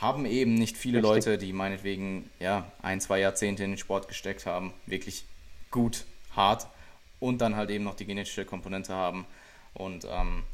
haben 0.00 0.26
eben 0.26 0.54
nicht 0.54 0.76
viele 0.76 0.98
Richtig. 0.98 1.26
Leute, 1.26 1.38
die 1.38 1.52
meinetwegen 1.52 2.30
ja 2.38 2.70
ein, 2.82 3.00
zwei 3.00 3.20
Jahrzehnte 3.20 3.64
in 3.64 3.72
den 3.72 3.78
Sport 3.78 4.08
gesteckt 4.08 4.46
haben, 4.46 4.72
wirklich 4.86 5.24
gut, 5.70 6.04
hart 6.34 6.68
und 7.20 7.38
dann 7.38 7.56
halt 7.56 7.70
eben 7.70 7.84
noch 7.84 7.94
die 7.94 8.06
genetische 8.06 8.44
Komponente 8.44 8.94
haben. 8.94 9.26
Und 9.74 10.06
ähm, 10.08 10.44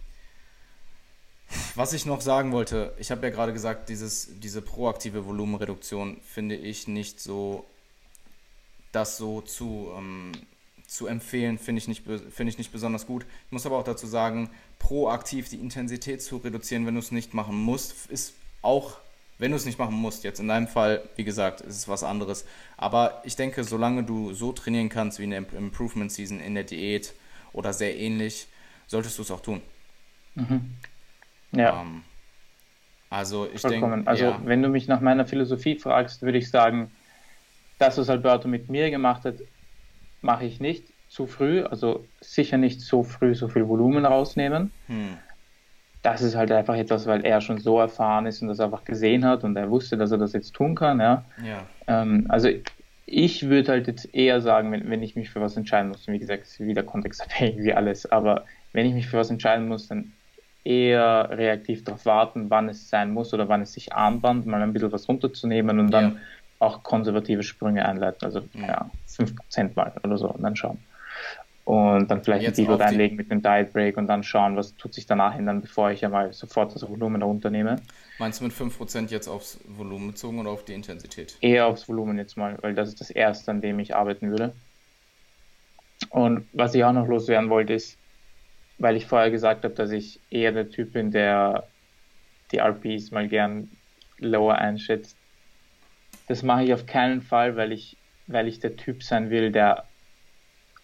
was 1.74 1.92
ich 1.92 2.06
noch 2.06 2.20
sagen 2.20 2.52
wollte, 2.52 2.94
ich 2.98 3.10
habe 3.10 3.26
ja 3.26 3.32
gerade 3.32 3.52
gesagt, 3.52 3.88
dieses, 3.88 4.40
diese 4.40 4.62
proaktive 4.62 5.26
Volumenreduktion 5.26 6.20
finde 6.22 6.56
ich 6.56 6.88
nicht 6.88 7.20
so, 7.20 7.66
das 8.92 9.18
so 9.18 9.40
zu, 9.42 9.92
ähm, 9.96 10.32
zu 10.86 11.06
empfehlen, 11.06 11.58
finde 11.58 11.80
ich, 11.80 11.88
nicht, 11.88 12.04
find 12.04 12.48
ich 12.48 12.58
nicht 12.58 12.72
besonders 12.72 13.06
gut. 13.06 13.26
Ich 13.46 13.52
muss 13.52 13.66
aber 13.66 13.78
auch 13.78 13.84
dazu 13.84 14.06
sagen, 14.06 14.50
proaktiv 14.78 15.48
die 15.48 15.56
Intensität 15.56 16.22
zu 16.22 16.38
reduzieren, 16.38 16.86
wenn 16.86 16.94
du 16.94 17.00
es 17.00 17.10
nicht 17.10 17.34
machen 17.34 17.56
musst, 17.56 18.06
ist 18.06 18.34
auch 18.62 18.98
wenn 19.38 19.50
du 19.50 19.56
es 19.56 19.66
nicht 19.66 19.78
machen 19.78 19.94
musst, 19.94 20.24
jetzt 20.24 20.40
in 20.40 20.48
deinem 20.48 20.68
Fall, 20.68 21.02
wie 21.16 21.24
gesagt, 21.24 21.60
ist 21.60 21.76
es 21.76 21.88
was 21.88 22.04
anderes. 22.04 22.46
Aber 22.76 23.20
ich 23.24 23.36
denke, 23.36 23.64
solange 23.64 24.04
du 24.04 24.32
so 24.32 24.52
trainieren 24.52 24.88
kannst 24.88 25.18
wie 25.18 25.24
in 25.24 25.30
der 25.30 25.44
Improvement 25.52 26.12
Season, 26.12 26.40
in 26.40 26.54
der 26.54 26.64
Diät 26.64 27.14
oder 27.52 27.72
sehr 27.72 27.98
ähnlich, 27.98 28.46
solltest 28.86 29.18
du 29.18 29.22
es 29.22 29.30
auch 29.30 29.40
tun. 29.40 29.60
Mhm. 30.34 30.74
Ja. 31.52 31.82
Ähm, 31.82 32.02
also 33.10 33.48
ich 33.52 33.62
denke. 33.62 34.02
Also 34.06 34.24
ja. 34.24 34.40
wenn 34.44 34.62
du 34.62 34.68
mich 34.68 34.88
nach 34.88 35.00
meiner 35.00 35.26
Philosophie 35.26 35.78
fragst, 35.78 36.22
würde 36.22 36.38
ich 36.38 36.50
sagen, 36.50 36.90
das, 37.78 37.98
was 37.98 38.08
Alberto 38.08 38.48
mit 38.48 38.68
mir 38.68 38.90
gemacht 38.90 39.24
hat, 39.24 39.36
mache 40.20 40.44
ich 40.44 40.60
nicht 40.60 40.84
zu 41.08 41.26
früh. 41.26 41.62
Also 41.62 42.06
sicher 42.20 42.56
nicht 42.56 42.80
so 42.80 43.02
früh 43.02 43.34
so 43.34 43.48
viel 43.48 43.68
Volumen 43.68 44.04
rausnehmen. 44.06 44.70
Hm 44.86 45.18
das 46.04 46.20
ist 46.20 46.36
halt 46.36 46.52
einfach 46.52 46.76
etwas, 46.76 47.06
weil 47.06 47.24
er 47.24 47.40
schon 47.40 47.58
so 47.58 47.80
erfahren 47.80 48.26
ist 48.26 48.42
und 48.42 48.48
das 48.48 48.60
einfach 48.60 48.84
gesehen 48.84 49.24
hat 49.24 49.42
und 49.42 49.56
er 49.56 49.70
wusste, 49.70 49.96
dass 49.96 50.12
er 50.12 50.18
das 50.18 50.34
jetzt 50.34 50.52
tun 50.52 50.74
kann. 50.74 51.00
Ja. 51.00 51.24
ja. 51.42 51.62
Ähm, 51.86 52.26
also 52.28 52.50
ich 53.06 53.48
würde 53.48 53.72
halt 53.72 53.86
jetzt 53.86 54.14
eher 54.14 54.42
sagen, 54.42 54.70
wenn, 54.70 54.90
wenn 54.90 55.02
ich 55.02 55.16
mich 55.16 55.30
für 55.30 55.40
was 55.40 55.56
entscheiden 55.56 55.88
muss, 55.88 56.06
wie 56.06 56.18
gesagt, 56.18 56.42
ist 56.42 56.60
wieder 56.60 56.82
kontextabhängig 56.82 57.56
wie 57.64 57.72
alles, 57.72 58.04
aber 58.12 58.44
wenn 58.74 58.84
ich 58.84 58.92
mich 58.92 59.08
für 59.08 59.16
was 59.16 59.30
entscheiden 59.30 59.66
muss, 59.66 59.88
dann 59.88 60.12
eher 60.62 61.30
reaktiv 61.30 61.84
darauf 61.84 62.04
warten, 62.04 62.50
wann 62.50 62.68
es 62.68 62.90
sein 62.90 63.10
muss 63.10 63.32
oder 63.32 63.48
wann 63.48 63.62
es 63.62 63.72
sich 63.72 63.94
anbahnt, 63.94 64.44
mal 64.44 64.62
ein 64.62 64.74
bisschen 64.74 64.92
was 64.92 65.08
runterzunehmen 65.08 65.78
und 65.78 65.90
dann 65.90 66.04
ja. 66.04 66.20
auch 66.58 66.82
konservative 66.82 67.42
Sprünge 67.42 67.86
einleiten, 67.86 68.26
also 68.26 68.40
ja. 68.52 68.66
ja 68.66 68.90
5% 69.08 69.70
mal 69.74 69.92
oder 70.02 70.18
so 70.18 70.28
und 70.28 70.42
dann 70.42 70.54
schauen 70.54 70.78
und 71.64 72.08
dann 72.10 72.22
vielleicht 72.22 72.46
ein 72.46 72.56
Video 72.56 72.74
reinlegen 72.74 73.16
mit 73.16 73.30
einem 73.30 73.42
Diet 73.42 73.72
Break 73.72 73.96
und 73.96 74.06
dann 74.06 74.22
schauen, 74.22 74.56
was 74.56 74.76
tut 74.76 74.92
sich 74.92 75.06
danach 75.06 75.36
ändern, 75.36 75.62
bevor 75.62 75.90
ich 75.90 76.04
einmal 76.04 76.32
sofort 76.32 76.74
das 76.74 76.86
Volumen 76.86 77.22
runternehme. 77.22 77.76
Meinst 78.18 78.40
du 78.40 78.44
mit 78.44 78.52
5% 78.52 79.10
jetzt 79.10 79.28
aufs 79.28 79.58
Volumen 79.66 80.08
bezogen 80.08 80.38
oder 80.38 80.50
auf 80.50 80.64
die 80.64 80.74
Intensität? 80.74 81.36
Eher 81.40 81.66
aufs 81.66 81.88
Volumen 81.88 82.18
jetzt 82.18 82.36
mal, 82.36 82.58
weil 82.60 82.74
das 82.74 82.90
ist 82.90 83.00
das 83.00 83.10
erste, 83.10 83.50
an 83.50 83.62
dem 83.62 83.78
ich 83.78 83.96
arbeiten 83.96 84.30
würde. 84.30 84.52
Und 86.10 86.46
was 86.52 86.74
ich 86.74 86.84
auch 86.84 86.92
noch 86.92 87.06
loswerden 87.06 87.48
wollte, 87.48 87.72
ist, 87.72 87.96
weil 88.78 88.96
ich 88.96 89.06
vorher 89.06 89.30
gesagt 89.30 89.64
habe, 89.64 89.74
dass 89.74 89.90
ich 89.90 90.20
eher 90.30 90.52
der 90.52 90.68
Typ 90.68 90.92
bin, 90.92 91.12
der 91.12 91.66
die 92.52 92.58
RPs 92.58 93.10
mal 93.10 93.26
gern 93.26 93.70
lower 94.18 94.56
einschätzt. 94.56 95.16
Das 96.28 96.42
mache 96.42 96.64
ich 96.64 96.74
auf 96.74 96.84
keinen 96.84 97.22
Fall, 97.22 97.56
weil 97.56 97.72
ich, 97.72 97.96
weil 98.26 98.48
ich 98.48 98.60
der 98.60 98.76
Typ 98.76 99.02
sein 99.02 99.30
will, 99.30 99.50
der 99.50 99.84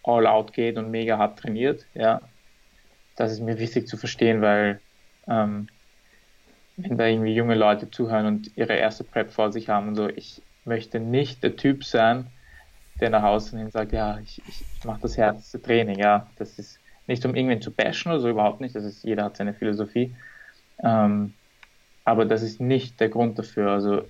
all 0.03 0.27
out 0.27 0.53
geht 0.53 0.79
und 0.79 0.91
mega 0.91 1.19
hart 1.19 1.39
trainiert. 1.39 1.87
Ja, 1.95 2.31
das 3.17 3.33
ist 3.33 3.41
mir 3.41 3.59
wichtig 3.59 3.87
zu 3.89 3.97
verstehen, 3.97 4.41
weil 4.43 4.83
ähm, 5.29 5.69
wenn 6.77 6.97
da 6.97 7.07
irgendwie 7.07 7.35
junge 7.35 7.55
Leute 7.55 7.91
zuhören 7.91 8.27
und 8.27 8.57
ihre 8.57 8.75
erste 8.75 9.05
Prep 9.05 9.31
vor 9.33 9.53
sich 9.53 9.69
haben 9.69 9.89
und 9.89 9.95
so, 9.97 10.09
ich 10.09 10.43
möchte 10.65 11.01
nicht 11.01 11.43
der 11.43 11.57
Typ 11.57 11.85
sein, 11.85 12.31
der 13.01 13.11
nach 13.11 13.23
Hause 13.23 13.59
hin 13.59 13.71
sagt, 13.71 13.93
ja, 13.93 14.19
ich, 14.21 14.47
ich 14.47 14.67
mache 14.85 15.01
das 15.01 15.17
härteste 15.17 15.61
Training, 15.61 15.99
ja, 15.99 16.33
das 16.37 16.59
ist 16.59 16.81
nicht 17.07 17.25
um 17.27 17.35
irgendwen 17.35 17.63
zu 17.63 17.75
bashen 17.75 18.13
oder 18.13 18.21
so, 18.21 18.29
überhaupt 18.31 18.61
nicht, 18.61 18.75
das 18.75 18.85
ist, 18.85 19.03
jeder 19.05 19.25
hat 19.25 19.37
seine 19.37 19.55
Philosophie, 19.55 20.17
ähm, 20.83 21.35
aber 22.05 22.27
das 22.27 22.43
ist 22.43 22.61
nicht 22.61 23.01
der 23.01 23.11
Grund 23.11 23.39
dafür, 23.39 23.71
also 23.73 24.03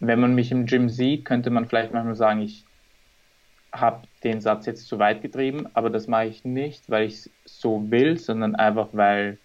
wenn 0.00 0.20
man 0.20 0.34
mich 0.34 0.52
im 0.52 0.66
Gym 0.66 0.88
sieht, 0.88 1.24
könnte 1.24 1.50
man 1.50 1.66
vielleicht 1.66 1.92
manchmal 1.92 2.14
sagen, 2.16 2.40
ich 2.42 2.67
habe 3.72 4.02
den 4.24 4.40
Satz 4.40 4.66
jetzt 4.66 4.86
zu 4.86 4.98
weit 4.98 5.22
getrieben, 5.22 5.68
aber 5.74 5.90
das 5.90 6.06
mache 6.06 6.26
ich 6.26 6.44
nicht, 6.44 6.88
weil 6.88 7.04
ich 7.04 7.14
es 7.14 7.30
so 7.44 7.90
will, 7.90 8.18
sondern 8.18 8.54
einfach, 8.54 8.88
weil, 8.92 9.38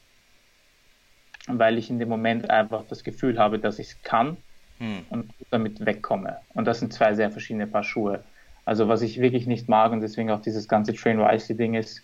weil 1.47 1.77
ich 1.77 1.89
in 1.89 1.99
dem 1.99 2.09
Moment 2.09 2.49
einfach 2.49 2.85
das 2.87 3.03
Gefühl 3.03 3.37
habe, 3.37 3.59
dass 3.59 3.79
ich 3.79 3.87
es 3.87 4.01
kann 4.03 4.37
hm. 4.79 5.05
und 5.09 5.33
damit 5.49 5.85
wegkomme. 5.85 6.37
Und 6.53 6.65
das 6.65 6.79
sind 6.79 6.93
zwei 6.93 7.13
sehr 7.13 7.31
verschiedene 7.31 7.67
Paar 7.67 7.83
Schuhe. 7.83 8.23
Also 8.65 8.87
was 8.87 9.01
ich 9.01 9.19
wirklich 9.19 9.45
nicht 9.45 9.67
mag 9.67 9.91
und 9.91 10.01
deswegen 10.01 10.31
auch 10.31 10.41
dieses 10.41 10.67
ganze 10.67 10.93
Train 10.93 11.19
Wisely 11.19 11.57
Ding 11.57 11.73
ist, 11.73 12.01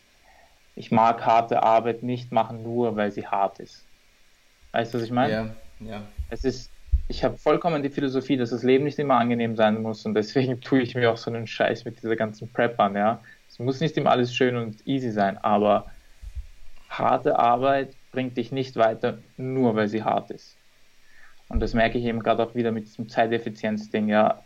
ich 0.76 0.92
mag 0.92 1.26
harte 1.26 1.64
Arbeit 1.64 2.04
nicht 2.04 2.32
machen, 2.32 2.64
nur 2.64 2.96
weil 2.96 3.12
sie 3.12 3.28
hart 3.28 3.60
ist. 3.60 3.86
Weißt 4.72 4.94
du, 4.94 4.98
was 4.98 5.06
ich 5.06 5.12
meine? 5.12 5.56
Ja, 5.80 5.88
ja. 5.88 6.02
Es 6.30 6.44
ist, 6.44 6.70
ich 7.10 7.24
habe 7.24 7.38
vollkommen 7.38 7.82
die 7.82 7.90
Philosophie, 7.90 8.38
dass 8.38 8.52
das 8.52 8.64
Leben 8.64 8.84
nicht 8.84 9.00
immer 9.00 9.18
angenehm 9.18 9.56
sein 9.56 9.82
muss 9.82 10.06
und 10.06 10.14
deswegen 10.14 10.62
tue 10.62 10.82
ich 10.82 10.96
mir 10.96 11.12
auch 11.12 11.18
so 11.18 11.32
einen 11.32 11.48
Scheiß 11.48 11.84
mit 11.86 11.98
dieser 11.98 12.16
ganzen 12.16 12.54
Prep 12.54 12.80
an, 12.80 12.96
ja. 12.96 13.22
Es 13.48 13.58
muss 13.60 13.82
nicht 13.82 13.98
immer 13.98 14.12
alles 14.12 14.34
schön 14.34 14.56
und 14.56 14.86
easy 14.88 15.12
sein, 15.12 15.38
aber 15.40 15.88
harte 16.88 17.38
Arbeit 17.40 17.96
bringt 18.12 18.38
dich 18.38 18.52
nicht 18.52 18.76
weiter, 18.76 19.24
nur 19.38 19.76
weil 19.76 19.88
sie 19.88 20.04
hart 20.04 20.30
ist. 20.32 20.60
Und 21.50 21.62
das 21.62 21.74
merke 21.74 21.98
ich 21.98 22.06
eben 22.06 22.22
gerade 22.22 22.44
auch 22.44 22.54
wieder 22.56 22.72
mit 22.72 22.86
diesem 22.86 23.10
Zeiteffizienz-Ding, 23.10 24.08
ja. 24.08 24.46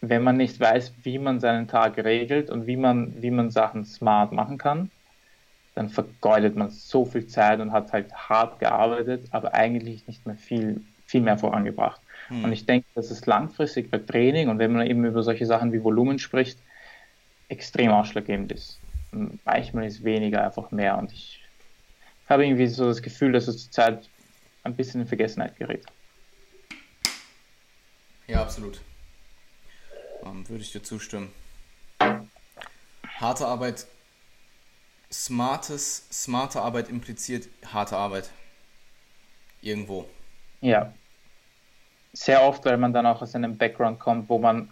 Wenn 0.00 0.22
man 0.22 0.36
nicht 0.38 0.58
weiß, 0.58 0.94
wie 1.04 1.18
man 1.18 1.38
seinen 1.40 1.68
Tag 1.68 1.98
regelt 1.98 2.50
und 2.50 2.66
wie 2.66 2.76
man, 2.76 3.20
wie 3.20 3.30
man 3.30 3.50
Sachen 3.50 3.84
smart 3.84 4.32
machen 4.32 4.56
kann, 4.56 4.90
dann 5.78 5.90
vergeudet 5.90 6.56
man 6.56 6.70
so 6.70 7.04
viel 7.04 7.28
Zeit 7.28 7.60
und 7.60 7.70
hat 7.70 7.92
halt 7.92 8.12
hart 8.12 8.58
gearbeitet, 8.58 9.28
aber 9.30 9.54
eigentlich 9.54 10.08
nicht 10.08 10.26
mehr 10.26 10.34
viel, 10.34 10.82
viel 11.06 11.20
mehr 11.20 11.38
vorangebracht. 11.38 12.00
Hm. 12.26 12.42
Und 12.42 12.52
ich 12.52 12.66
denke, 12.66 12.88
dass 12.96 13.12
es 13.12 13.24
langfristig 13.26 13.88
bei 13.88 13.98
Training 13.98 14.48
und 14.48 14.58
wenn 14.58 14.72
man 14.72 14.88
eben 14.88 15.04
über 15.04 15.22
solche 15.22 15.46
Sachen 15.46 15.72
wie 15.72 15.84
Volumen 15.84 16.18
spricht, 16.18 16.58
extrem 17.48 17.92
ausschlaggebend 17.92 18.50
ist. 18.50 18.80
Manchmal 19.44 19.86
ist 19.86 20.02
weniger 20.02 20.44
einfach 20.44 20.72
mehr 20.72 20.98
und 20.98 21.12
ich 21.12 21.44
habe 22.28 22.44
irgendwie 22.44 22.66
so 22.66 22.88
das 22.88 23.00
Gefühl, 23.00 23.30
dass 23.30 23.46
es 23.46 23.62
zur 23.62 23.70
Zeit 23.70 24.10
ein 24.64 24.74
bisschen 24.74 25.02
in 25.02 25.06
Vergessenheit 25.06 25.56
gerät. 25.56 25.86
Ja, 28.26 28.42
absolut. 28.42 28.80
Ähm, 30.24 30.46
würde 30.48 30.62
ich 30.64 30.72
dir 30.72 30.82
zustimmen. 30.82 31.30
Harte 33.06 33.46
Arbeit 33.46 33.86
smartes, 35.10 36.08
smarte 36.10 36.60
Arbeit 36.60 36.88
impliziert 36.88 37.48
harte 37.66 37.96
Arbeit. 37.96 38.30
Irgendwo. 39.60 40.06
Ja. 40.60 40.92
Sehr 42.12 42.42
oft, 42.42 42.64
weil 42.64 42.76
man 42.76 42.92
dann 42.92 43.06
auch 43.06 43.22
aus 43.22 43.34
einem 43.34 43.58
Background 43.58 43.98
kommt, 43.98 44.28
wo 44.28 44.38
man 44.38 44.70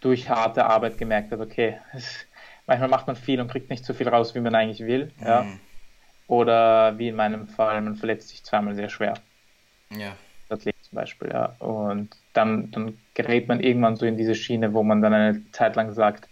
durch 0.00 0.28
harte 0.28 0.64
Arbeit 0.64 0.98
gemerkt 0.98 1.32
hat, 1.32 1.40
okay, 1.40 1.78
manchmal 2.66 2.88
macht 2.88 3.06
man 3.06 3.16
viel 3.16 3.40
und 3.40 3.50
kriegt 3.50 3.70
nicht 3.70 3.84
so 3.84 3.94
viel 3.94 4.08
raus, 4.08 4.34
wie 4.34 4.40
man 4.40 4.54
eigentlich 4.54 4.80
will. 4.80 5.12
Mhm. 5.18 5.26
Ja. 5.26 5.46
Oder 6.26 6.98
wie 6.98 7.08
in 7.08 7.16
meinem 7.16 7.48
Fall, 7.48 7.80
man 7.80 7.96
verletzt 7.96 8.28
sich 8.28 8.44
zweimal 8.44 8.74
sehr 8.74 8.90
schwer. 8.90 9.14
Ja. 9.90 10.14
Athlet 10.50 10.76
zum 10.82 10.96
Beispiel, 10.96 11.30
ja. 11.30 11.56
Und 11.58 12.10
dann, 12.32 12.70
dann 12.70 12.98
gerät 13.14 13.48
man 13.48 13.60
irgendwann 13.60 13.96
so 13.96 14.06
in 14.06 14.16
diese 14.16 14.34
Schiene, 14.34 14.74
wo 14.74 14.82
man 14.82 15.02
dann 15.02 15.14
eine 15.14 15.50
Zeit 15.52 15.76
lang 15.76 15.92
sagt, 15.92 16.28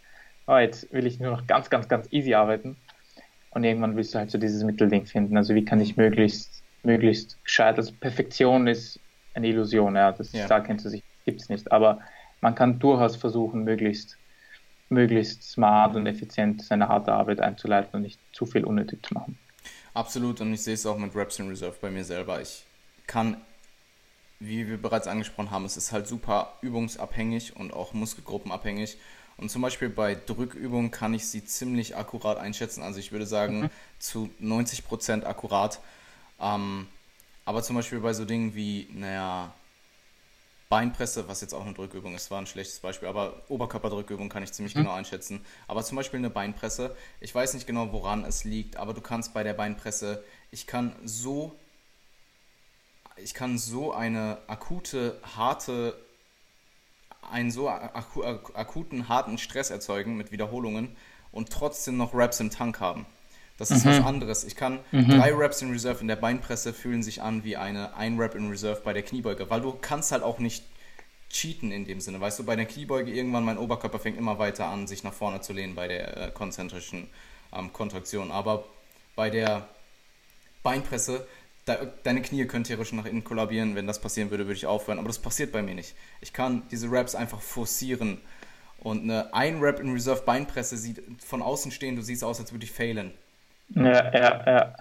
oh, 0.46 0.56
jetzt 0.56 0.92
will 0.92 1.06
ich 1.06 1.18
nur 1.18 1.30
noch 1.30 1.46
ganz, 1.46 1.70
ganz, 1.70 1.88
ganz 1.88 2.08
easy 2.12 2.34
arbeiten. 2.34 2.76
Und 3.56 3.64
irgendwann 3.64 3.96
willst 3.96 4.12
du 4.12 4.18
halt 4.18 4.30
so 4.30 4.36
dieses 4.36 4.64
Mittelding 4.64 5.06
finden. 5.06 5.34
Also 5.38 5.54
wie 5.54 5.64
kann 5.64 5.80
ich 5.80 5.96
möglichst, 5.96 6.62
möglichst 6.82 7.42
gescheit, 7.42 7.78
also 7.78 7.90
Perfektion 7.98 8.66
ist 8.66 9.00
eine 9.32 9.48
Illusion, 9.48 9.96
ja, 9.96 10.12
das 10.12 10.32
ja. 10.32 10.46
da 10.46 10.60
kennst 10.60 10.84
du 10.84 10.90
sich, 10.90 11.02
gibt 11.24 11.40
es 11.40 11.48
nicht. 11.48 11.72
Aber 11.72 12.00
man 12.42 12.54
kann 12.54 12.78
durchaus 12.78 13.16
versuchen, 13.16 13.64
möglichst, 13.64 14.18
möglichst 14.90 15.42
smart 15.42 15.96
und 15.96 16.06
effizient 16.06 16.64
seine 16.64 16.88
harte 16.88 17.14
Arbeit 17.14 17.40
einzuleiten 17.40 17.94
und 17.94 18.02
nicht 18.02 18.20
zu 18.30 18.44
viel 18.44 18.62
unnötig 18.62 19.06
zu 19.06 19.14
machen. 19.14 19.38
Absolut, 19.94 20.42
und 20.42 20.52
ich 20.52 20.62
sehe 20.62 20.74
es 20.74 20.84
auch 20.84 20.98
mit 20.98 21.16
Reps 21.16 21.38
in 21.38 21.48
Reserve 21.48 21.78
bei 21.80 21.90
mir 21.90 22.04
selber. 22.04 22.42
Ich 22.42 22.66
kann, 23.06 23.38
wie 24.38 24.68
wir 24.68 24.76
bereits 24.76 25.06
angesprochen 25.06 25.50
haben, 25.50 25.64
es 25.64 25.78
ist 25.78 25.92
halt 25.92 26.06
super 26.06 26.52
übungsabhängig 26.60 27.56
und 27.56 27.72
auch 27.72 27.94
muskelgruppenabhängig. 27.94 28.98
Und 29.38 29.50
zum 29.50 29.62
Beispiel 29.62 29.90
bei 29.90 30.14
Drückübungen 30.14 30.90
kann 30.90 31.12
ich 31.12 31.26
sie 31.28 31.44
ziemlich 31.44 31.96
akkurat 31.96 32.38
einschätzen. 32.38 32.82
Also 32.82 32.98
ich 32.98 33.12
würde 33.12 33.26
sagen 33.26 33.62
mhm. 33.62 33.70
zu 33.98 34.30
90% 34.40 35.24
akkurat. 35.24 35.80
Ähm, 36.40 36.86
aber 37.44 37.62
zum 37.62 37.76
Beispiel 37.76 38.00
bei 38.00 38.12
so 38.12 38.24
Dingen 38.24 38.54
wie, 38.54 38.88
naja, 38.92 39.54
Beinpresse, 40.68 41.28
was 41.28 41.40
jetzt 41.42 41.54
auch 41.54 41.64
eine 41.64 41.74
Drückübung 41.74 42.14
ist, 42.14 42.30
war 42.30 42.40
ein 42.40 42.46
schlechtes 42.46 42.80
Beispiel, 42.80 43.08
aber 43.08 43.42
Oberkörperdrückübung 43.48 44.28
kann 44.28 44.42
ich 44.42 44.52
ziemlich 44.52 44.74
mhm. 44.74 44.80
genau 44.80 44.94
einschätzen. 44.94 45.44
Aber 45.68 45.84
zum 45.84 45.96
Beispiel 45.96 46.18
eine 46.18 46.30
Beinpresse, 46.30 46.96
ich 47.20 47.32
weiß 47.32 47.54
nicht 47.54 47.66
genau, 47.66 47.92
woran 47.92 48.24
es 48.24 48.42
liegt, 48.42 48.76
aber 48.76 48.92
du 48.92 49.00
kannst 49.00 49.32
bei 49.32 49.44
der 49.44 49.54
Beinpresse, 49.54 50.24
ich 50.50 50.66
kann 50.66 50.96
so, 51.04 51.54
ich 53.16 53.32
kann 53.32 53.58
so 53.58 53.92
eine 53.92 54.38
akute, 54.48 55.20
harte, 55.36 55.96
einen 57.30 57.50
so 57.50 57.68
aku 57.68 58.24
akuten, 58.24 59.08
harten 59.08 59.38
Stress 59.38 59.70
erzeugen 59.70 60.16
mit 60.16 60.32
Wiederholungen 60.32 60.96
und 61.32 61.50
trotzdem 61.50 61.96
noch 61.96 62.14
Raps 62.14 62.40
im 62.40 62.50
Tank 62.50 62.80
haben. 62.80 63.06
Das 63.58 63.70
ist 63.70 63.84
mhm. 63.84 63.90
was 63.90 64.04
anderes. 64.04 64.44
Ich 64.44 64.54
kann 64.54 64.80
mhm. 64.92 65.08
drei 65.08 65.32
Reps 65.32 65.62
in 65.62 65.70
Reserve 65.70 66.00
in 66.00 66.08
der 66.08 66.16
Beinpresse 66.16 66.72
fühlen 66.74 67.02
sich 67.02 67.22
an 67.22 67.42
wie 67.42 67.56
eine 67.56 67.96
ein 67.96 68.18
Rep 68.18 68.34
in 68.34 68.50
Reserve 68.50 68.82
bei 68.84 68.92
der 68.92 69.02
Kniebeuge, 69.02 69.48
weil 69.48 69.60
du 69.60 69.72
kannst 69.72 70.12
halt 70.12 70.22
auch 70.22 70.38
nicht 70.38 70.64
cheaten 71.30 71.72
in 71.72 71.84
dem 71.84 72.00
Sinne. 72.00 72.20
Weißt 72.20 72.38
du, 72.38 72.44
bei 72.44 72.56
der 72.56 72.66
Kniebeuge 72.66 73.10
irgendwann 73.10 73.44
mein 73.44 73.58
Oberkörper 73.58 73.98
fängt 73.98 74.18
immer 74.18 74.38
weiter 74.38 74.66
an, 74.66 74.86
sich 74.86 75.04
nach 75.04 75.12
vorne 75.12 75.40
zu 75.40 75.52
lehnen 75.52 75.74
bei 75.74 75.88
der 75.88 76.16
äh, 76.16 76.30
konzentrischen 76.30 77.08
ähm, 77.52 77.72
Kontraktion. 77.72 78.30
Aber 78.30 78.64
bei 79.14 79.30
der 79.30 79.68
Beinpresse, 80.62 81.26
deine 81.66 82.22
Knie 82.22 82.46
können 82.46 82.64
theoretisch 82.64 82.92
nach 82.92 83.06
innen 83.06 83.24
kollabieren. 83.24 83.74
Wenn 83.74 83.86
das 83.86 84.00
passieren 84.00 84.30
würde, 84.30 84.46
würde 84.46 84.56
ich 84.56 84.66
aufhören. 84.66 84.98
Aber 84.98 85.08
das 85.08 85.18
passiert 85.18 85.52
bei 85.52 85.62
mir 85.62 85.74
nicht. 85.74 85.94
Ich 86.20 86.32
kann 86.32 86.62
diese 86.70 86.90
Reps 86.90 87.14
einfach 87.14 87.40
forcieren. 87.40 88.20
Und 88.78 89.02
eine 89.02 89.34
ein 89.34 89.58
Rep 89.60 89.80
in 89.80 89.92
Reserve 89.92 90.22
Beinpresse 90.22 90.76
sieht 90.76 91.02
von 91.24 91.42
außen 91.42 91.72
stehen, 91.72 91.96
du 91.96 92.02
siehst 92.02 92.22
aus, 92.22 92.38
als 92.40 92.52
würde 92.52 92.64
ich 92.64 92.72
failen. 92.72 93.12
Ja, 93.70 94.12
ja, 94.12 94.46
ja. 94.46 94.74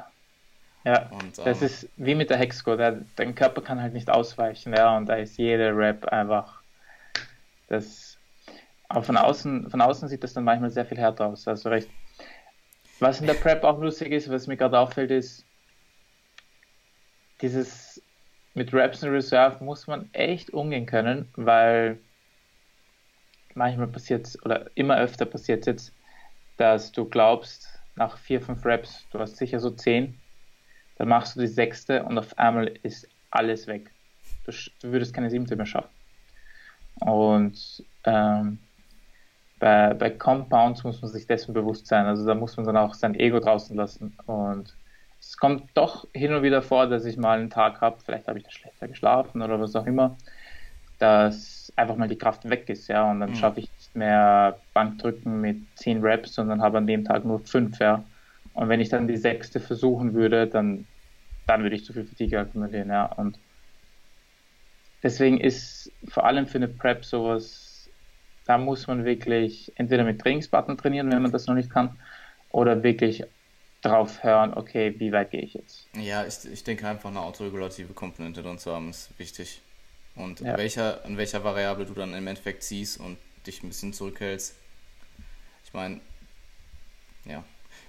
Ja, 0.86 1.10
und, 1.10 1.40
das 1.40 1.62
ähm, 1.62 1.66
ist 1.66 1.90
wie 1.98 2.14
mit 2.14 2.30
der 2.30 2.38
Hexco, 2.38 2.76
der, 2.76 3.02
dein 3.16 3.34
Körper 3.34 3.62
kann 3.62 3.82
halt 3.82 3.94
nicht 3.94 4.08
ausweichen, 4.08 4.72
ja, 4.72 4.96
und 4.96 5.08
da 5.08 5.16
ist 5.16 5.36
jeder 5.36 5.76
Rap 5.76 6.06
einfach 6.06 6.62
das. 7.68 8.20
Aber 8.88 9.02
von 9.02 9.18
außen, 9.18 9.72
von 9.72 9.82
außen 9.82 10.08
sieht 10.08 10.24
das 10.24 10.34
dann 10.34 10.44
manchmal 10.44 10.70
sehr 10.70 10.86
viel 10.86 11.00
härter 11.00 11.26
aus, 11.26 11.48
also 11.48 11.70
recht. 11.70 11.90
Was 13.00 13.20
in 13.20 13.26
der 13.26 13.34
Prep 13.34 13.64
auch 13.64 13.80
lustig 13.82 14.12
ist, 14.12 14.30
was 14.30 14.46
mir 14.46 14.58
gerade 14.58 14.78
auffällt, 14.78 15.10
ist, 15.10 15.45
dieses 17.42 18.02
mit 18.54 18.74
Raps 18.74 19.04
in 19.04 19.10
Reserve 19.10 19.64
muss 19.64 19.88
man 19.88 20.10
echt 20.14 20.52
umgehen 20.52 20.86
können, 20.86 21.28
weil 21.36 22.00
manchmal 23.54 23.88
passiert 23.88 24.38
oder 24.44 24.70
immer 24.76 24.98
öfter 24.98 25.26
passiert 25.26 25.66
jetzt, 25.66 25.94
dass 26.58 26.92
du 26.92 27.06
glaubst, 27.06 27.68
nach 27.96 28.18
vier, 28.18 28.42
fünf 28.42 28.66
Reps, 28.66 29.06
du 29.12 29.20
hast 29.20 29.38
sicher 29.38 29.60
so 29.60 29.72
zehn, 29.72 30.20
dann 30.98 31.08
machst 31.10 31.36
du 31.36 31.42
die 31.42 31.48
sechste 31.48 32.04
und 32.04 32.18
auf 32.18 32.38
einmal 32.38 32.68
ist 32.84 33.08
alles 33.32 33.68
weg. 33.68 33.92
Du, 34.46 34.52
du 34.82 34.92
würdest 34.92 35.14
keine 35.14 35.30
siebte 35.30 35.56
mehr 35.56 35.66
schaffen. 35.66 35.90
Und 37.02 37.84
ähm, 38.06 38.60
bei, 39.60 39.94
bei 39.94 40.10
Compounds 40.10 40.84
muss 40.84 41.02
man 41.02 41.12
sich 41.12 41.28
dessen 41.28 41.54
bewusst 41.54 41.88
sein. 41.88 42.06
Also 42.06 42.26
da 42.26 42.36
muss 42.36 42.56
man 42.58 42.66
dann 42.66 42.78
auch 42.78 42.94
sein 42.94 43.16
Ego 43.16 43.40
draußen 43.40 43.76
lassen. 43.76 44.18
Und 44.26 44.76
es 45.36 45.40
kommt 45.42 45.66
doch 45.74 46.08
hin 46.14 46.34
und 46.34 46.44
wieder 46.44 46.62
vor, 46.62 46.88
dass 46.88 47.04
ich 47.04 47.18
mal 47.18 47.38
einen 47.38 47.50
Tag 47.50 47.82
habe, 47.82 47.98
vielleicht 48.06 48.30
habe 48.30 48.38
ich 48.38 48.46
da 48.46 48.52
schlechter 48.52 48.88
geschlafen 48.88 49.42
oder 49.42 49.60
was 49.60 49.76
auch 49.76 49.86
immer, 49.86 50.16
dass 50.98 51.74
einfach 51.76 51.98
mal 51.98 52.08
die 52.08 52.18
Kraft 52.18 52.50
weg 52.50 52.70
ist, 52.70 52.88
ja, 52.88 53.12
und 53.12 53.20
dann 53.20 53.32
mhm. 53.32 53.36
schaffe 53.36 53.60
ich 53.60 53.70
nicht 53.74 53.94
mehr 53.98 54.58
Bankdrücken 54.74 55.42
mit 55.42 55.58
10 55.76 56.00
Reps, 56.02 56.36
sondern 56.36 56.62
habe 56.62 56.78
an 56.78 56.88
dem 56.88 57.04
Tag 57.04 57.26
nur 57.26 57.40
5, 57.40 57.78
ja. 57.80 58.06
Und 58.54 58.70
wenn 58.70 58.80
ich 58.80 58.88
dann 58.88 59.10
die 59.10 59.18
sechste 59.18 59.60
versuchen 59.60 60.14
würde, 60.14 60.48
dann, 60.48 60.88
dann 61.48 61.64
würde 61.64 61.76
ich 61.76 61.84
zu 61.84 61.92
viel 61.92 62.06
Fatigue 62.06 62.40
akkumulieren, 62.40 62.88
ja. 62.88 63.04
Und 63.04 63.38
deswegen 65.04 65.42
ist 65.42 65.92
vor 66.08 66.24
allem 66.24 66.48
für 66.48 66.60
eine 66.60 66.70
Prep 66.70 67.04
sowas, 67.04 67.90
da 68.46 68.58
muss 68.58 68.88
man 68.88 69.04
wirklich 69.04 69.74
entweder 69.76 70.06
mit 70.06 70.22
Trainingspartnern 70.22 70.78
trainieren, 70.78 71.12
wenn 71.12 71.24
man 71.24 71.34
das 71.34 71.46
noch 71.48 71.56
nicht 71.56 71.70
kann, 71.70 72.00
oder 72.52 72.84
wirklich 72.84 73.26
drauf 73.86 74.24
hören, 74.24 74.54
okay, 74.54 74.96
wie 74.98 75.12
weit 75.12 75.32
gehe 75.32 75.42
ich 75.42 75.54
jetzt? 75.54 75.88
Ja, 75.94 76.26
ich, 76.26 76.46
ich 76.46 76.64
denke 76.64 76.88
einfach 76.88 77.10
eine 77.10 77.22
autoregulative 77.22 77.94
Komponente 77.94 78.42
drin 78.42 78.58
zu 78.58 78.74
haben, 78.74 78.90
ist 78.90 79.18
wichtig. 79.18 79.62
Und 80.16 80.40
ja. 80.40 80.58
welcher, 80.58 81.04
an 81.06 81.18
welcher 81.18 81.44
Variable 81.44 81.86
du 81.86 81.94
dann 81.94 82.14
im 82.14 82.28
Endeffekt 82.28 82.64
ziehst 82.64 83.00
und 83.00 83.18
dich 83.46 83.62
ein 83.64 83.68
bisschen 83.68 83.94
zurückhältst. 83.94 84.56
Ich 85.66 85.74
meine, 85.74 86.00
ja. 87.26 87.44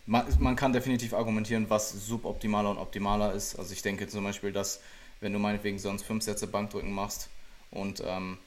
Man, 0.06 0.26
man 0.38 0.56
kann 0.56 0.72
definitiv 0.72 1.14
argumentieren, 1.14 1.68
was 1.68 1.90
suboptimaler 1.90 2.70
und 2.70 2.78
optimaler 2.78 3.32
ist. 3.32 3.58
Also 3.58 3.72
ich 3.72 3.82
denke 3.82 4.06
zum 4.08 4.24
Beispiel, 4.24 4.52
dass 4.52 4.80
wenn 5.20 5.32
du 5.32 5.38
meinetwegen 5.38 5.78
sonst 5.78 6.02
fünf 6.02 6.22
Sätze 6.22 6.46
Bankdrücken 6.46 6.92
machst 6.92 7.28
und 7.70 8.02
ähm, 8.04 8.38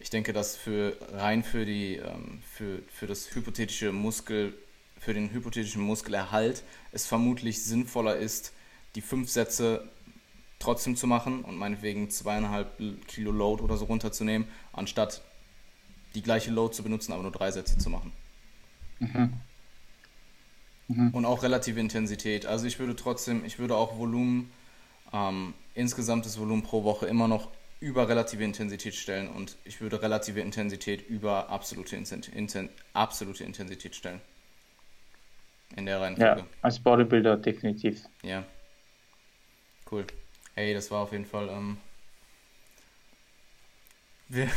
ich 0.00 0.10
denke, 0.10 0.32
dass 0.32 0.56
für 0.56 0.96
rein 1.12 1.42
für 1.42 1.64
die 1.64 1.96
ähm, 1.96 2.42
für, 2.50 2.80
für 2.92 3.06
das 3.06 3.34
hypothetische 3.34 3.92
Muskel 3.92 4.54
für 4.98 5.14
den 5.14 5.30
hypothetischen 5.30 5.82
Muskelerhalt 5.82 6.62
es 6.92 7.06
vermutlich 7.06 7.62
sinnvoller 7.62 8.16
ist, 8.16 8.52
die 8.94 9.00
fünf 9.00 9.30
Sätze 9.30 9.88
trotzdem 10.58 10.96
zu 10.96 11.06
machen 11.06 11.42
und 11.42 11.56
meinetwegen 11.56 12.10
zweieinhalb 12.10 12.78
Kilo 13.06 13.30
Load 13.30 13.62
oder 13.62 13.76
so 13.76 13.84
runterzunehmen, 13.84 14.48
anstatt 14.72 15.22
die 16.14 16.22
gleiche 16.22 16.50
Load 16.50 16.74
zu 16.74 16.82
benutzen, 16.82 17.12
aber 17.12 17.22
nur 17.22 17.32
drei 17.32 17.50
Sätze 17.50 17.78
zu 17.78 17.90
machen. 17.90 18.12
Mhm. 18.98 19.32
Mhm. 20.88 21.10
Und 21.10 21.24
auch 21.24 21.42
relative 21.42 21.78
Intensität. 21.78 22.46
Also 22.46 22.66
ich 22.66 22.78
würde 22.78 22.96
trotzdem, 22.96 23.44
ich 23.44 23.58
würde 23.58 23.76
auch 23.76 23.98
Volumen, 23.98 24.50
ähm, 25.12 25.54
insgesamtes 25.74 26.38
Volumen 26.38 26.62
pro 26.62 26.82
Woche 26.82 27.06
immer 27.06 27.28
noch 27.28 27.48
über 27.80 28.08
relative 28.08 28.42
Intensität 28.42 28.94
stellen 28.94 29.28
und 29.28 29.56
ich 29.64 29.80
würde 29.80 30.02
relative 30.02 30.40
Intensität 30.40 31.08
über 31.08 31.48
absolute, 31.48 31.94
Inten 31.94 32.70
absolute 32.92 33.44
Intensität 33.44 33.94
stellen. 33.94 34.20
In 35.76 35.86
der 35.86 36.00
Reihenfolge. 36.00 36.40
Ja, 36.40 36.46
als 36.62 36.78
Bodybuilder 36.78 37.36
definitiv. 37.36 38.02
Ja. 38.22 38.44
Cool. 39.90 40.04
Hey, 40.54 40.74
das 40.74 40.90
war 40.90 41.02
auf 41.02 41.12
jeden 41.12 41.24
Fall 41.24 41.48
ähm, 41.48 41.78
wir, 44.28 44.48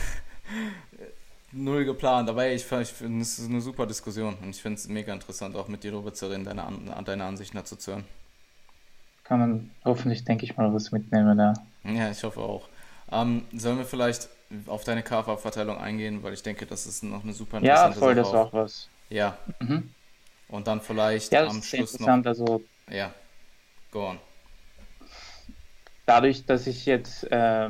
null 1.51 1.85
geplant, 1.85 2.29
aber 2.29 2.43
hey, 2.43 2.55
ich, 2.55 2.69
ich 2.71 2.89
finde, 2.89 3.21
es 3.21 3.39
ist 3.39 3.49
eine 3.49 3.61
super 3.61 3.85
Diskussion 3.85 4.35
und 4.41 4.49
ich 4.49 4.61
finde 4.61 4.77
es 4.77 4.87
mega 4.87 5.13
interessant, 5.13 5.55
auch 5.55 5.67
mit 5.67 5.83
dir 5.83 5.91
darüber 5.91 6.13
zu 6.13 6.27
reden, 6.27 6.43
deine, 6.43 6.65
deine 7.05 7.23
Ansichten 7.25 7.57
dazu 7.57 7.75
zu 7.75 7.91
hören. 7.91 8.05
Kann 9.23 9.39
man 9.39 9.71
hoffentlich, 9.85 10.25
denke 10.25 10.45
ich 10.45 10.57
mal, 10.57 10.73
was 10.73 10.91
mitnehmen, 10.91 11.37
ja. 11.39 11.53
Ja, 11.83 12.11
ich 12.11 12.23
hoffe 12.23 12.41
auch. 12.41 12.67
Ähm, 13.11 13.43
sollen 13.53 13.77
wir 13.77 13.85
vielleicht 13.85 14.29
auf 14.67 14.83
deine 14.83 15.03
KV-Verteilung 15.03 15.77
eingehen, 15.77 16.23
weil 16.23 16.33
ich 16.33 16.43
denke, 16.43 16.65
das 16.65 16.85
ist 16.85 17.03
noch 17.03 17.23
eine 17.23 17.33
super 17.33 17.57
interessante 17.57 17.93
Ja, 17.93 17.99
voll, 17.99 18.15
Sache 18.15 18.31
das 18.33 18.47
auch 18.47 18.53
was. 18.53 18.89
Ja. 19.09 19.37
Mhm. 19.59 19.89
Und 20.51 20.67
dann 20.67 20.81
vielleicht 20.81 21.31
ja, 21.31 21.47
am 21.47 21.63
Schluss 21.63 21.99
noch. 21.99 22.25
Also, 22.25 22.63
ja, 22.89 23.13
go 23.91 24.09
on 24.09 24.19
dadurch, 26.11 26.45
dass 26.45 26.67
ich 26.67 26.85
jetzt 26.85 27.23
äh, 27.31 27.69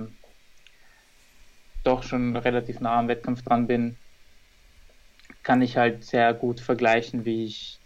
doch 1.84 2.02
schon 2.02 2.36
relativ 2.36 2.80
nah 2.80 2.98
am 2.98 3.08
Wettkampf 3.08 3.44
dran 3.44 3.68
bin, 3.68 3.98
kann 5.44 5.62
ich 5.62 5.78
halt 5.78 6.04
sehr 6.04 6.34
gut 6.34 6.60
vergleichen, 6.60 7.24
wie 7.24 7.46
ich 7.46 7.80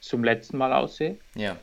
zum 0.00 0.22
letzten 0.22 0.58
Mal 0.58 0.74
aussehe. 0.74 1.18
Ja. 1.34 1.56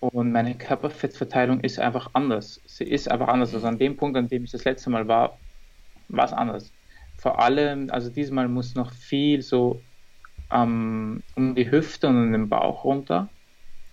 Und 0.00 0.32
meine 0.32 0.54
Körperfettverteilung 0.54 1.60
ist 1.60 1.78
einfach 1.78 2.10
anders. 2.12 2.60
Sie 2.66 2.84
ist 2.84 3.10
einfach 3.10 3.28
anders. 3.28 3.54
Also 3.54 3.66
an 3.66 3.78
dem 3.78 3.96
Punkt, 3.96 4.18
an 4.18 4.28
dem 4.28 4.44
ich 4.44 4.52
das 4.52 4.64
letzte 4.64 4.90
Mal 4.90 5.08
war, 5.08 5.38
war 6.08 6.26
es 6.26 6.32
anders. 6.32 6.72
Vor 7.16 7.40
allem, 7.40 7.90
also 7.90 8.10
diesmal 8.10 8.48
muss 8.48 8.74
noch 8.74 8.92
viel 8.92 9.40
so 9.40 9.82
ähm, 10.50 11.22
um 11.34 11.54
die 11.54 11.70
Hüfte 11.70 12.08
und 12.08 12.16
um 12.16 12.32
den 12.32 12.48
Bauch 12.48 12.84
runter. 12.84 13.28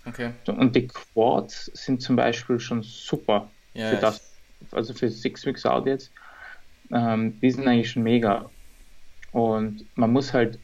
Okay. 0.06 0.32
Und 0.46 0.76
die 0.76 0.86
Quads 0.86 1.66
sind 1.74 2.00
zum 2.00 2.16
Beispiel 2.16 2.60
schon 2.60 2.82
super 2.82 3.50
ja, 3.74 3.90
für 3.90 3.96
das, 3.96 4.40
also 4.72 4.94
für 4.94 5.08
Six 5.08 5.44
Weeks 5.46 5.66
Out 5.66 5.86
jetzt, 5.86 6.12
ähm, 6.92 7.38
die 7.40 7.50
sind 7.50 7.66
eigentlich 7.66 7.90
schon 7.90 8.04
mega. 8.04 8.50
Und 9.32 9.84
man 9.96 10.12
muss 10.12 10.32
halt, 10.32 10.60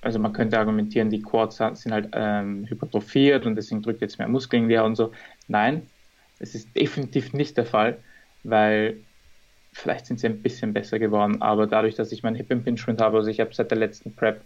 also 0.00 0.18
man 0.18 0.32
könnte 0.32 0.58
argumentieren, 0.58 1.10
die 1.10 1.22
Quads 1.22 1.56
sind 1.56 1.92
halt 1.92 2.10
ähm, 2.12 2.66
hypertrophiert 2.66 3.46
und 3.46 3.56
deswegen 3.56 3.82
drückt 3.82 4.00
jetzt 4.00 4.18
mehr 4.18 4.28
Muskeln 4.28 4.68
leer 4.68 4.84
und 4.84 4.96
so. 4.96 5.12
Nein, 5.48 5.90
es 6.38 6.54
ist 6.54 6.74
definitiv 6.76 7.32
nicht 7.32 7.56
der 7.56 7.66
Fall, 7.66 8.02
weil 8.42 9.04
vielleicht 9.72 10.06
sind 10.06 10.20
sie 10.20 10.28
ein 10.28 10.42
bisschen 10.42 10.72
besser 10.72 10.98
geworden, 10.98 11.42
aber 11.42 11.66
dadurch, 11.66 11.96
dass 11.96 12.12
ich 12.12 12.22
mein 12.22 12.36
Hip 12.36 12.50
Impingement 12.50 13.00
habe, 13.00 13.18
also 13.18 13.28
ich 13.30 13.40
habe 13.40 13.52
seit 13.52 13.70
der 13.70 13.78
letzten 13.78 14.14
Prep 14.14 14.44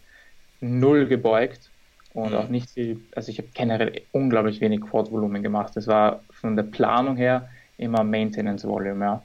null 0.61 1.07
gebeugt 1.07 1.71
und 2.15 2.31
mhm. 2.31 2.37
auch 2.37 2.49
nicht 2.49 2.71
viel, 2.71 3.01
also 3.15 3.31
ich 3.31 3.39
habe 3.39 3.49
generell 3.55 4.03
unglaublich 4.13 4.61
wenig 4.61 4.81
Quad-Volumen 4.81 5.43
gemacht. 5.43 5.77
Das 5.77 5.87
war 5.87 6.21
von 6.31 6.57
der 6.57 6.65
Planung 6.65 7.17
her 7.17 7.49
immer 7.77 8.05
Maintenance 8.05 8.67
Volume, 8.67 9.05
ja. 9.05 9.23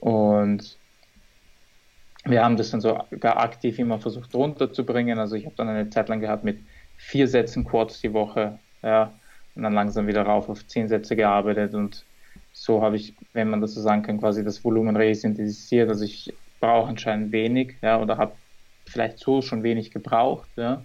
Und 0.00 0.78
wir 2.24 2.44
haben 2.44 2.56
das 2.56 2.70
dann 2.70 2.80
so 2.80 2.98
gar 3.20 3.38
aktiv 3.38 3.78
immer 3.78 3.98
versucht 3.98 4.34
runterzubringen. 4.34 5.18
Also 5.18 5.36
ich 5.36 5.46
habe 5.46 5.56
dann 5.56 5.68
eine 5.68 5.88
Zeit 5.90 6.08
lang 6.08 6.20
gehabt 6.20 6.44
mit 6.44 6.58
vier 6.96 7.26
Sätzen 7.26 7.64
Quads 7.64 8.00
die 8.00 8.12
Woche, 8.12 8.58
ja, 8.82 9.12
und 9.54 9.62
dann 9.62 9.72
langsam 9.72 10.06
wieder 10.06 10.22
rauf 10.22 10.48
auf 10.48 10.66
zehn 10.66 10.88
Sätze 10.88 11.16
gearbeitet 11.16 11.74
und 11.74 12.04
so 12.52 12.82
habe 12.82 12.96
ich, 12.96 13.14
wenn 13.32 13.50
man 13.50 13.60
das 13.60 13.74
so 13.74 13.80
sagen 13.80 14.02
kann, 14.02 14.18
quasi 14.18 14.44
das 14.44 14.64
Volumen 14.64 14.96
resynthetisiert. 14.96 15.88
Also 15.88 16.04
ich 16.04 16.34
brauche 16.60 16.88
anscheinend 16.88 17.32
wenig, 17.32 17.76
ja, 17.82 18.00
oder 18.00 18.18
habe 18.18 18.32
vielleicht 18.88 19.18
so 19.18 19.42
schon 19.42 19.62
wenig 19.62 19.90
gebraucht, 19.90 20.48
ja. 20.56 20.84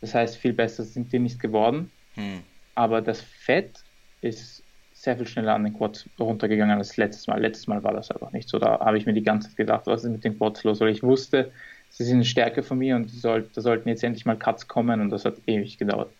Das 0.00 0.14
heißt, 0.14 0.36
viel 0.36 0.52
besser 0.52 0.84
sind 0.84 1.12
die 1.12 1.18
nicht 1.18 1.40
geworden. 1.40 1.90
Hm. 2.14 2.42
Aber 2.74 3.00
das 3.00 3.20
Fett 3.20 3.82
ist 4.20 4.62
sehr 4.92 5.16
viel 5.16 5.26
schneller 5.26 5.54
an 5.54 5.64
den 5.64 5.74
Quads 5.74 6.08
runtergegangen 6.18 6.78
als 6.78 6.96
letztes 6.96 7.26
Mal. 7.26 7.40
Letztes 7.40 7.66
Mal 7.66 7.82
war 7.82 7.92
das 7.92 8.10
einfach 8.10 8.32
nicht 8.32 8.48
so. 8.48 8.58
Da 8.58 8.80
habe 8.80 8.98
ich 8.98 9.06
mir 9.06 9.14
die 9.14 9.22
ganze 9.22 9.48
Zeit 9.48 9.56
gedacht, 9.56 9.86
was 9.86 10.04
ist 10.04 10.10
mit 10.10 10.24
den 10.24 10.38
Quads 10.38 10.64
los? 10.64 10.80
Weil 10.80 10.88
ich 10.88 11.02
wusste, 11.02 11.52
sie 11.90 12.04
sind 12.04 12.16
eine 12.16 12.24
Stärke 12.24 12.62
von 12.62 12.78
mir 12.78 12.96
und 12.96 13.10
soll, 13.10 13.48
da 13.54 13.60
sollten 13.60 13.88
jetzt 13.88 14.04
endlich 14.04 14.26
mal 14.26 14.38
Cuts 14.38 14.68
kommen 14.68 15.00
und 15.00 15.10
das 15.10 15.24
hat 15.24 15.36
ewig 15.46 15.78
gedauert. 15.78 16.10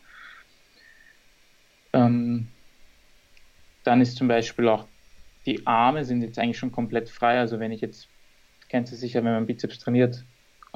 Ähm, 1.93 2.49
dann 3.85 4.01
ist 4.01 4.17
zum 4.17 4.29
Beispiel 4.29 4.69
auch 4.69 4.87
die 5.47 5.67
Arme 5.67 6.05
sind 6.05 6.23
jetzt 6.23 6.39
eigentlich 6.39 6.59
schon 6.59 6.73
komplett 6.73 7.09
frei. 7.09 7.39
Also 7.39 7.61
wenn 7.61 7.73
ich 7.73 7.81
jetzt, 7.81 8.09
kennst 8.69 8.93
du 8.93 8.97
sicher, 8.97 9.25
wenn 9.25 9.33
man 9.33 9.47
Bizeps 9.47 9.79
trainiert 9.79 10.25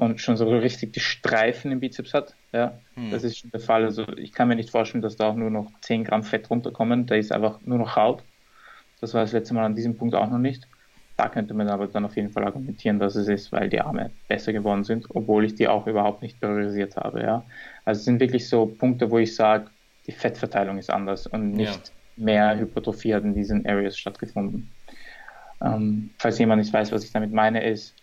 und 0.01 0.19
schon 0.19 0.35
so 0.35 0.49
richtig 0.49 0.93
die 0.93 0.99
Streifen 0.99 1.71
im 1.71 1.79
Bizeps 1.79 2.15
hat, 2.15 2.35
ja, 2.51 2.73
hm. 2.95 3.11
das 3.11 3.23
ist 3.23 3.37
schon 3.37 3.51
der 3.51 3.59
Fall. 3.59 3.83
Also 3.83 4.07
ich 4.17 4.33
kann 4.33 4.47
mir 4.47 4.55
nicht 4.55 4.71
vorstellen, 4.71 5.03
dass 5.03 5.15
da 5.15 5.29
auch 5.29 5.35
nur 5.35 5.51
noch 5.51 5.71
10 5.81 6.05
Gramm 6.05 6.23
Fett 6.23 6.49
runterkommen. 6.49 7.05
Da 7.05 7.13
ist 7.15 7.31
einfach 7.31 7.59
nur 7.65 7.77
noch 7.77 7.95
Haut. 7.95 8.23
Das 8.99 9.13
war 9.13 9.21
das 9.21 9.31
letzte 9.31 9.53
Mal 9.53 9.63
an 9.63 9.75
diesem 9.75 9.95
Punkt 9.95 10.15
auch 10.15 10.27
noch 10.27 10.39
nicht. 10.39 10.67
Da 11.17 11.29
könnte 11.29 11.53
man 11.53 11.69
aber 11.69 11.85
dann 11.85 12.03
auf 12.03 12.15
jeden 12.15 12.31
Fall 12.31 12.43
argumentieren, 12.45 12.97
dass 12.97 13.13
es 13.15 13.27
ist, 13.27 13.51
weil 13.51 13.69
die 13.69 13.79
Arme 13.79 14.09
besser 14.27 14.53
geworden 14.53 14.83
sind, 14.83 15.05
obwohl 15.09 15.45
ich 15.45 15.53
die 15.53 15.67
auch 15.67 15.85
überhaupt 15.85 16.23
nicht 16.23 16.39
priorisiert 16.39 16.95
habe. 16.95 17.21
Ja. 17.21 17.45
Also 17.85 17.99
es 17.99 18.05
sind 18.05 18.19
wirklich 18.19 18.49
so 18.49 18.65
Punkte, 18.65 19.11
wo 19.11 19.19
ich 19.19 19.35
sage, 19.35 19.67
die 20.07 20.13
Fettverteilung 20.13 20.79
ist 20.79 20.89
anders 20.89 21.27
und 21.27 21.51
nicht 21.51 21.91
ja. 22.17 22.23
mehr 22.23 22.57
Hypertrophie 22.57 23.13
hat 23.13 23.23
in 23.23 23.35
diesen 23.35 23.67
Areas 23.67 23.99
stattgefunden. 23.99 24.71
Ähm, 25.63 26.09
falls 26.17 26.39
jemand 26.39 26.59
nicht 26.59 26.73
weiß, 26.73 26.91
was 26.91 27.03
ich 27.03 27.11
damit 27.11 27.31
meine, 27.31 27.63
ist, 27.63 27.93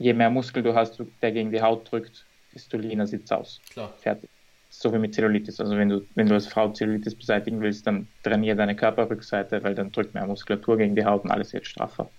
je 0.00 0.14
mehr 0.14 0.30
Muskel 0.30 0.62
du 0.62 0.74
hast, 0.74 1.00
der 1.22 1.30
gegen 1.30 1.52
die 1.52 1.60
Haut 1.60 1.90
drückt, 1.92 2.26
desto 2.54 2.78
leaner 2.78 3.06
sieht 3.06 3.24
es 3.24 3.32
aus. 3.32 3.60
Klar. 3.70 3.92
Fertig. 4.00 4.30
So 4.70 4.92
wie 4.92 4.98
mit 4.98 5.14
Zellulitis. 5.14 5.60
Also 5.60 5.76
wenn 5.76 5.90
du, 5.90 6.06
wenn 6.14 6.26
du 6.26 6.34
als 6.34 6.46
Frau 6.46 6.70
Zellulitis 6.72 7.14
beseitigen 7.14 7.60
willst, 7.60 7.86
dann 7.86 8.08
trainiere 8.22 8.56
deine 8.56 8.74
Körperrückseite, 8.74 9.62
weil 9.62 9.74
dann 9.74 9.92
drückt 9.92 10.14
mehr 10.14 10.26
Muskulatur 10.26 10.78
gegen 10.78 10.96
die 10.96 11.04
Haut 11.04 11.24
und 11.24 11.30
alles 11.30 11.52
wird 11.52 11.66
straffer. 11.66 12.10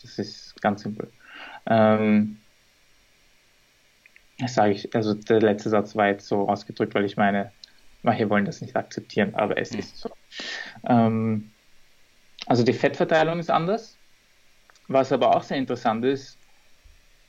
Das 0.00 0.18
ist 0.18 0.60
ganz 0.62 0.82
simpel. 0.82 1.10
Ähm, 1.66 2.38
das 4.38 4.54
sage 4.54 4.72
ich, 4.72 4.94
also 4.94 5.14
der 5.14 5.40
letzte 5.40 5.70
Satz 5.70 5.96
war 5.96 6.08
jetzt 6.08 6.28
so 6.28 6.48
ausgedrückt, 6.48 6.94
weil 6.94 7.04
ich 7.04 7.16
meine, 7.16 7.50
manche 8.02 8.30
wollen 8.30 8.44
das 8.44 8.60
nicht 8.60 8.76
akzeptieren, 8.76 9.34
aber 9.34 9.58
es 9.58 9.72
mhm. 9.72 9.78
ist 9.80 9.98
so. 9.98 10.10
Ähm, 10.86 11.50
also 12.46 12.62
die 12.62 12.72
Fettverteilung 12.72 13.40
ist 13.40 13.50
anders. 13.50 13.98
Was 14.88 15.10
aber 15.10 15.34
auch 15.34 15.42
sehr 15.42 15.56
interessant 15.56 16.04
ist, 16.04 16.38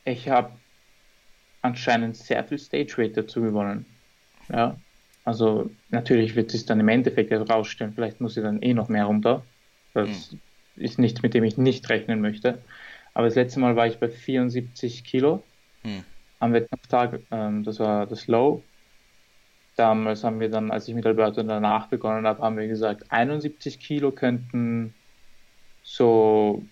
ich 0.05 0.29
habe 0.29 0.51
anscheinend 1.61 2.17
sehr 2.17 2.43
viel 2.43 2.57
Stage 2.57 2.95
Rate 2.97 3.23
dazu 3.23 3.41
gewonnen. 3.41 3.85
Ja, 4.49 4.77
also 5.25 5.69
natürlich 5.89 6.35
wird 6.35 6.53
es 6.53 6.65
dann 6.65 6.79
im 6.79 6.89
Endeffekt 6.89 7.31
rausstellen, 7.31 7.93
vielleicht 7.93 8.19
muss 8.19 8.35
ich 8.35 8.43
dann 8.43 8.61
eh 8.61 8.73
noch 8.73 8.89
mehr 8.89 9.05
runter. 9.05 9.43
Das 9.93 10.31
mhm. 10.31 10.39
ist 10.75 10.99
nichts, 10.99 11.21
mit 11.21 11.33
dem 11.33 11.43
ich 11.43 11.57
nicht 11.57 11.89
rechnen 11.89 12.21
möchte. 12.21 12.59
Aber 13.13 13.27
das 13.27 13.35
letzte 13.35 13.59
Mal 13.59 13.75
war 13.75 13.87
ich 13.87 13.99
bei 13.99 14.09
74 14.09 15.03
Kilo 15.03 15.43
mhm. 15.83 16.03
am 16.39 16.53
Wettkampftag. 16.53 17.19
Ähm, 17.31 17.63
das 17.63 17.79
war 17.79 18.05
das 18.05 18.27
Low. 18.27 18.63
Damals 19.75 20.23
haben 20.23 20.39
wir 20.39 20.49
dann, 20.49 20.71
als 20.71 20.87
ich 20.87 20.93
mit 20.93 21.05
Alberto 21.05 21.41
danach 21.41 21.87
begonnen 21.87 22.27
habe, 22.27 22.41
haben 22.41 22.57
wir 22.57 22.67
gesagt, 22.67 23.11
71 23.11 23.79
Kilo 23.79 24.11
könnten 24.11 24.93
so 25.81 26.63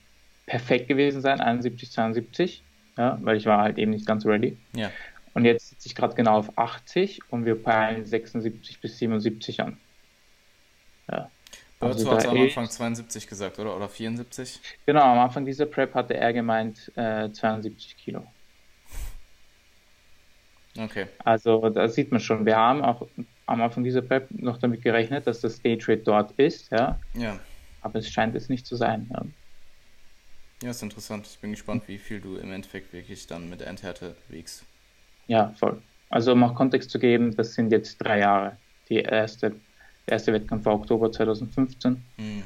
perfekt 0.46 0.88
gewesen 0.88 1.22
sein, 1.22 1.40
71, 1.40 1.92
72, 1.92 2.64
ja, 3.02 3.18
weil 3.22 3.38
ich 3.38 3.48
war 3.48 3.62
halt 3.62 3.80
eben 3.80 3.92
nicht 3.92 4.06
ganz 4.06 4.26
ready. 4.26 4.58
Ja. 4.74 4.92
Und 5.34 5.46
jetzt 5.46 5.70
sitze 5.70 5.88
ich 5.88 5.96
gerade 5.96 6.14
genau 6.14 6.38
auf 6.38 6.58
80 6.58 7.22
und 7.32 7.46
wir 7.46 7.56
peilen 7.56 8.06
76 8.06 8.80
bis 8.80 9.00
77 9.00 9.62
an. 9.62 9.78
Ja. 11.10 11.32
Also 11.80 12.06
du 12.06 12.12
hast 12.12 12.28
am 12.28 12.38
Anfang 12.38 12.70
72 12.70 13.28
gesagt, 13.28 13.58
oder? 13.58 13.76
Oder 13.76 13.90
74? 13.90 14.60
Genau, 14.86 15.02
am 15.02 15.18
Anfang 15.18 15.46
dieser 15.46 15.66
Prep 15.66 15.96
hatte 15.96 16.14
er 16.16 16.32
gemeint 16.32 16.92
äh, 16.96 17.32
72 17.32 17.98
Kilo. 17.98 18.24
Okay. 20.78 21.08
Also 21.26 21.70
da 21.70 21.88
sieht 21.88 22.12
man 22.12 22.22
schon, 22.22 22.46
wir 22.46 22.56
haben 22.56 22.84
auch 22.84 23.08
am 23.48 23.62
Anfang 23.62 23.84
dieser 23.84 24.04
Prep 24.04 24.30
noch 24.30 24.58
damit 24.58 24.84
gerechnet, 24.84 25.26
dass 25.26 25.42
das 25.42 25.56
Stage 25.56 25.86
Rate 25.88 26.04
dort 26.04 26.32
ist, 26.34 26.72
ja. 26.72 27.00
Ja. 27.16 27.40
Aber 27.82 27.98
es 27.98 28.10
scheint 28.10 28.36
es 28.36 28.48
nicht 28.48 28.68
zu 28.68 28.76
sein. 28.76 29.10
Ja. 29.12 29.24
Ja, 30.64 30.70
ist 30.70 30.84
interessant. 30.84 31.28
Ich 31.28 31.40
bin 31.40 31.52
gespannt, 31.52 31.88
wie 31.88 31.98
viel 31.98 32.22
du 32.22 32.36
im 32.36 32.52
Endeffekt 32.52 32.94
wirklich 32.94 33.26
dann 33.28 33.50
mit 33.50 33.62
der 33.62 33.68
Endhärte 33.68 34.16
wiegst. 34.28 34.66
Ja, 35.28 35.54
voll. 35.54 35.82
Also 36.10 36.34
um 36.34 36.44
auch 36.44 36.56
Kontext 36.56 36.92
zu 36.92 37.00
geben, 37.00 37.36
das 37.36 37.54
sind 37.54 37.72
jetzt 37.72 37.98
drei 37.98 38.20
Jahre. 38.20 38.58
Die 38.90 38.98
erste, 38.98 39.52
der 40.08 40.14
erste 40.14 40.34
Wettkampf 40.34 40.66
war 40.66 40.76
Oktober 40.76 41.12
2015. 41.12 42.04
Mhm. 42.18 42.44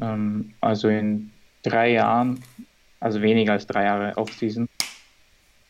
Ähm, 0.00 0.54
also 0.60 0.88
in 0.88 1.32
drei 1.62 1.92
Jahren, 1.92 2.44
also 3.00 3.22
weniger 3.22 3.52
als 3.52 3.66
drei 3.66 3.84
Jahre 3.84 4.16
Off-Season, 4.16 4.66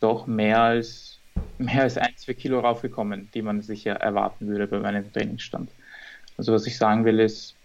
doch 0.01 0.27
mehr 0.27 0.61
als 0.61 1.17
mehr 1.59 1.83
als 1.83 1.97
ein, 1.97 2.17
zwei 2.17 2.35
Kilo 2.35 2.61
raufgekommen, 2.61 3.31
die 3.31 3.43
man 3.43 3.63
sicher 3.63 3.93
erwarten 3.93 4.47
würde 4.47 4.67
bei 4.67 4.79
meinem 4.79 5.11
Trainingsstand. 5.13 5.75
Also 6.37 6.53
was 6.53 6.67
ich 6.67 6.77
sagen 6.77 7.05
will 7.05 7.21
ist, 7.21 7.57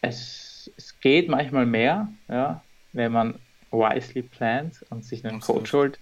es, 0.00 0.45
es 0.76 0.98
geht 1.00 1.28
manchmal 1.28 1.66
mehr, 1.66 2.08
ja, 2.28 2.62
wenn 2.92 3.12
man 3.12 3.34
wisely 3.70 4.22
plant 4.22 4.84
und 4.90 5.04
sich 5.04 5.24
einen 5.24 5.36
Absolut. 5.36 5.62
Coach 5.62 5.72
holt. 5.72 5.98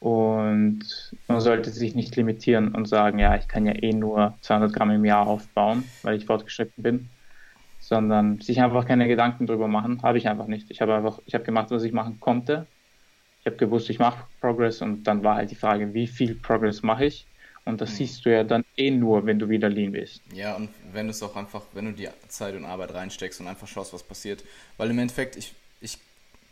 Und 0.00 1.14
man 1.28 1.40
sollte 1.40 1.70
sich 1.70 1.94
nicht 1.94 2.16
limitieren 2.16 2.74
und 2.74 2.86
sagen, 2.86 3.18
ja, 3.18 3.36
ich 3.36 3.48
kann 3.48 3.66
ja 3.66 3.74
eh 3.74 3.92
nur 3.92 4.34
200 4.40 4.72
Gramm 4.72 4.90
im 4.90 5.04
Jahr 5.04 5.26
aufbauen, 5.26 5.84
weil 6.02 6.16
ich 6.16 6.24
fortgeschritten 6.24 6.82
bin, 6.82 7.08
sondern 7.80 8.40
sich 8.40 8.62
einfach 8.62 8.86
keine 8.86 9.08
Gedanken 9.08 9.46
drüber 9.46 9.68
machen, 9.68 10.02
habe 10.02 10.16
ich 10.16 10.26
einfach 10.26 10.46
nicht. 10.46 10.70
Ich 10.70 10.80
habe 10.80 10.94
einfach, 10.94 11.20
ich 11.26 11.34
habe 11.34 11.44
gemacht, 11.44 11.70
was 11.70 11.82
ich 11.82 11.92
machen 11.92 12.18
konnte. 12.18 12.66
Ich 13.40 13.46
habe 13.46 13.56
gewusst, 13.56 13.90
ich 13.90 13.98
mache 13.98 14.24
Progress 14.40 14.80
und 14.80 15.04
dann 15.04 15.22
war 15.22 15.36
halt 15.36 15.50
die 15.50 15.54
Frage, 15.54 15.92
wie 15.92 16.06
viel 16.06 16.34
Progress 16.34 16.82
mache 16.82 17.04
ich? 17.04 17.29
Und 17.70 17.80
das 17.80 17.90
mhm. 17.92 17.94
siehst 17.94 18.24
du 18.24 18.30
ja 18.30 18.44
dann 18.44 18.64
eh 18.76 18.90
nur, 18.90 19.24
wenn 19.26 19.38
du 19.38 19.48
wieder 19.48 19.68
lean 19.68 19.92
bist. 19.92 20.20
Ja, 20.32 20.56
und 20.56 20.68
wenn 20.92 21.06
du 21.06 21.10
es 21.10 21.22
auch 21.22 21.36
einfach, 21.36 21.62
wenn 21.72 21.86
du 21.86 21.92
die 21.92 22.08
Zeit 22.28 22.54
und 22.54 22.64
Arbeit 22.64 22.94
reinsteckst 22.94 23.40
und 23.40 23.48
einfach 23.48 23.66
schaust, 23.66 23.92
was 23.92 24.02
passiert. 24.02 24.44
Weil 24.76 24.90
im 24.90 24.98
Endeffekt, 24.98 25.36
ich, 25.36 25.54
ich 25.80 25.98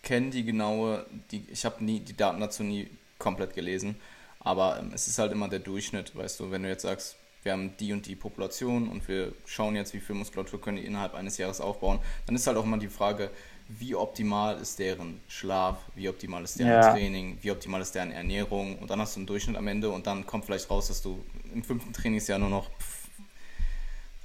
kenne 0.02 0.30
die 0.30 0.44
genaue, 0.44 1.06
die, 1.30 1.44
ich 1.52 1.64
habe 1.64 1.84
nie 1.84 2.00
die 2.00 2.16
Daten 2.16 2.40
dazu 2.40 2.62
nie 2.62 2.88
komplett 3.18 3.54
gelesen, 3.54 3.96
aber 4.40 4.78
ähm, 4.78 4.92
es 4.94 5.08
ist 5.08 5.18
halt 5.18 5.32
immer 5.32 5.48
der 5.48 5.58
Durchschnitt, 5.58 6.16
weißt 6.16 6.40
du, 6.40 6.50
wenn 6.50 6.62
du 6.62 6.68
jetzt 6.68 6.82
sagst, 6.82 7.16
wir 7.42 7.52
haben 7.52 7.72
die 7.78 7.92
und 7.92 8.06
die 8.06 8.16
Population 8.16 8.88
und 8.88 9.06
wir 9.08 9.32
schauen 9.46 9.76
jetzt, 9.76 9.94
wie 9.94 10.00
viel 10.00 10.16
Muskulatur 10.16 10.60
können 10.60 10.76
die 10.76 10.84
innerhalb 10.84 11.14
eines 11.14 11.38
Jahres 11.38 11.60
aufbauen, 11.60 11.98
dann 12.26 12.36
ist 12.36 12.46
halt 12.46 12.56
auch 12.56 12.64
immer 12.64 12.78
die 12.78 12.88
Frage, 12.88 13.30
wie 13.68 13.94
optimal 13.94 14.58
ist 14.58 14.78
deren 14.78 15.20
Schlaf, 15.28 15.78
wie 15.94 16.08
optimal 16.08 16.42
ist 16.42 16.58
deren 16.58 16.70
ja. 16.70 16.92
Training, 16.92 17.38
wie 17.42 17.50
optimal 17.50 17.82
ist 17.82 17.94
deren 17.94 18.10
Ernährung 18.10 18.78
und 18.78 18.90
dann 18.90 19.00
hast 19.00 19.14
du 19.14 19.20
einen 19.20 19.26
Durchschnitt 19.26 19.56
am 19.56 19.66
Ende 19.68 19.90
und 19.90 20.06
dann 20.06 20.26
kommt 20.26 20.46
vielleicht 20.46 20.70
raus, 20.70 20.88
dass 20.88 21.02
du 21.02 21.22
im 21.52 21.62
fünften 21.62 21.92
Trainingsjahr 21.92 22.38
nur 22.38 22.48
noch 22.48 22.70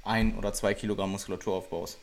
ein 0.02 0.36
oder 0.36 0.52
zwei 0.52 0.72
Kilogramm 0.74 1.10
Muskulatur 1.10 1.54
aufbaust. 1.54 1.98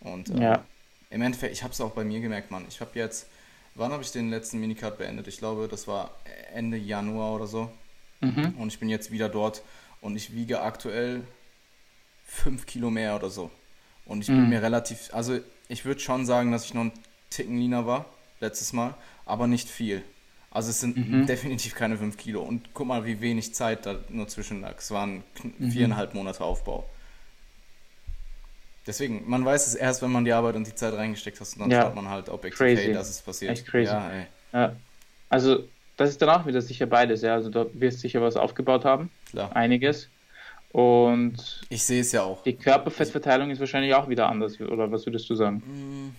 Und 0.00 0.28
ähm, 0.30 0.42
ja. 0.42 0.64
im 1.10 1.22
Endeffekt, 1.22 1.54
ich 1.54 1.62
habe 1.62 1.72
es 1.72 1.80
auch 1.80 1.92
bei 1.92 2.04
mir 2.04 2.20
gemerkt, 2.20 2.50
Mann. 2.50 2.66
Ich 2.68 2.80
habe 2.80 2.90
jetzt, 2.94 3.28
wann 3.74 3.92
habe 3.92 4.02
ich 4.02 4.12
den 4.12 4.30
letzten 4.30 4.60
Minicard 4.60 4.98
beendet? 4.98 5.28
Ich 5.28 5.38
glaube, 5.38 5.68
das 5.68 5.88
war 5.88 6.14
Ende 6.52 6.76
Januar 6.76 7.34
oder 7.34 7.46
so. 7.46 7.70
Mhm. 8.20 8.54
Und 8.58 8.68
ich 8.68 8.78
bin 8.78 8.88
jetzt 8.88 9.10
wieder 9.10 9.28
dort 9.28 9.62
und 10.00 10.16
ich 10.16 10.34
wiege 10.34 10.60
aktuell 10.60 11.22
fünf 12.24 12.66
Kilo 12.66 12.90
mehr 12.90 13.16
oder 13.16 13.30
so. 13.30 13.50
Und 14.04 14.20
ich 14.20 14.26
bin 14.28 14.44
mhm. 14.44 14.50
mir 14.50 14.62
relativ, 14.62 15.12
also 15.12 15.40
ich 15.68 15.84
würde 15.84 16.00
schon 16.00 16.26
sagen, 16.26 16.52
dass 16.52 16.64
ich 16.64 16.74
noch 16.74 16.82
ein 16.82 16.92
Ticken 17.30 17.58
leaner 17.58 17.86
war 17.86 18.06
letztes 18.40 18.72
Mal, 18.72 18.94
aber 19.24 19.46
nicht 19.46 19.68
viel. 19.68 20.02
Also 20.50 20.70
es 20.70 20.80
sind 20.80 20.96
mhm. 20.96 21.26
definitiv 21.26 21.74
keine 21.74 21.98
5 21.98 22.16
Kilo. 22.16 22.42
Und 22.42 22.72
guck 22.72 22.86
mal, 22.86 23.04
wie 23.04 23.20
wenig 23.20 23.54
Zeit 23.54 23.84
da 23.84 23.96
nur 24.08 24.26
zwischen 24.28 24.62
lag. 24.62 24.78
Es 24.78 24.90
waren 24.90 25.22
mhm. 25.58 25.70
viereinhalb 25.70 26.14
Monate 26.14 26.42
Aufbau. 26.42 26.88
Deswegen, 28.86 29.28
man 29.28 29.44
weiß 29.44 29.66
es 29.66 29.74
erst, 29.74 30.00
wenn 30.00 30.12
man 30.12 30.24
die 30.24 30.32
Arbeit 30.32 30.54
und 30.54 30.66
die 30.66 30.74
Zeit 30.74 30.94
reingesteckt 30.94 31.40
hat 31.40 31.48
und 31.54 31.60
dann 31.60 31.70
ja. 31.70 31.82
schaut 31.82 31.94
man 31.94 32.08
halt 32.08 32.28
objektiv, 32.28 32.58
crazy. 32.58 32.82
hey, 32.84 32.92
das 32.94 33.10
ist 33.10 33.26
passiert. 33.26 33.52
Echt 33.52 33.66
crazy. 33.66 33.90
Ja, 33.92 34.12
ja. 34.52 34.76
Also, 35.28 35.64
das 35.96 36.10
ist 36.10 36.22
dann 36.22 36.28
auch 36.28 36.46
wieder 36.46 36.62
sicher 36.62 36.86
beides, 36.86 37.22
ja. 37.22 37.34
Also, 37.34 37.50
da 37.50 37.66
wirst 37.74 38.00
sicher 38.00 38.22
was 38.22 38.36
aufgebaut 38.36 38.84
haben. 38.84 39.10
Klar. 39.30 39.54
Einiges. 39.56 40.08
Und 40.76 41.62
ich 41.70 41.84
sehe 41.84 42.02
es 42.02 42.12
ja 42.12 42.22
auch. 42.22 42.42
Die 42.42 42.54
Körperfettverteilung 42.54 43.48
ist 43.48 43.60
wahrscheinlich 43.60 43.94
auch 43.94 44.10
wieder 44.10 44.28
anders, 44.28 44.60
oder 44.60 44.92
was 44.92 45.06
würdest 45.06 45.30
du 45.30 45.34
sagen? 45.34 45.62
Mm. 45.64 46.14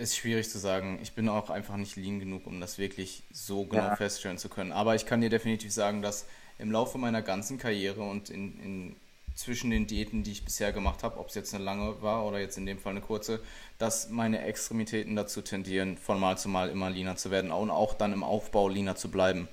Ist 0.00 0.16
schwierig 0.16 0.48
zu 0.48 0.58
sagen. 0.58 0.98
Ich 1.02 1.12
bin 1.12 1.28
auch 1.28 1.50
einfach 1.50 1.76
nicht 1.76 1.96
lean 1.96 2.20
genug, 2.20 2.46
um 2.46 2.58
das 2.58 2.78
wirklich 2.78 3.22
so 3.30 3.66
genau 3.66 3.82
ja. 3.82 3.96
feststellen 3.96 4.38
zu 4.38 4.48
können. 4.48 4.72
Aber 4.72 4.94
ich 4.94 5.04
kann 5.04 5.20
dir 5.20 5.28
definitiv 5.28 5.72
sagen, 5.72 6.00
dass 6.00 6.26
im 6.58 6.72
Laufe 6.72 6.96
meiner 6.96 7.20
ganzen 7.20 7.58
Karriere 7.58 8.00
und 8.00 8.30
in, 8.30 8.58
in 8.60 8.96
zwischen 9.34 9.68
den 9.68 9.86
Diäten, 9.86 10.22
die 10.22 10.32
ich 10.32 10.46
bisher 10.46 10.72
gemacht 10.72 11.02
habe, 11.02 11.18
ob 11.18 11.28
es 11.28 11.34
jetzt 11.34 11.54
eine 11.54 11.62
lange 11.64 12.00
war 12.00 12.24
oder 12.24 12.40
jetzt 12.40 12.56
in 12.56 12.64
dem 12.64 12.78
Fall 12.78 12.92
eine 12.92 13.02
kurze, 13.02 13.40
dass 13.76 14.08
meine 14.08 14.40
Extremitäten 14.42 15.16
dazu 15.16 15.42
tendieren, 15.42 15.98
von 15.98 16.18
Mal 16.18 16.38
zu 16.38 16.48
Mal 16.48 16.70
immer 16.70 16.88
leaner 16.88 17.16
zu 17.16 17.30
werden 17.30 17.50
und 17.52 17.70
auch 17.70 17.92
dann 17.92 18.14
im 18.14 18.24
Aufbau 18.24 18.70
leaner 18.70 18.96
zu 18.96 19.10
bleiben. 19.10 19.48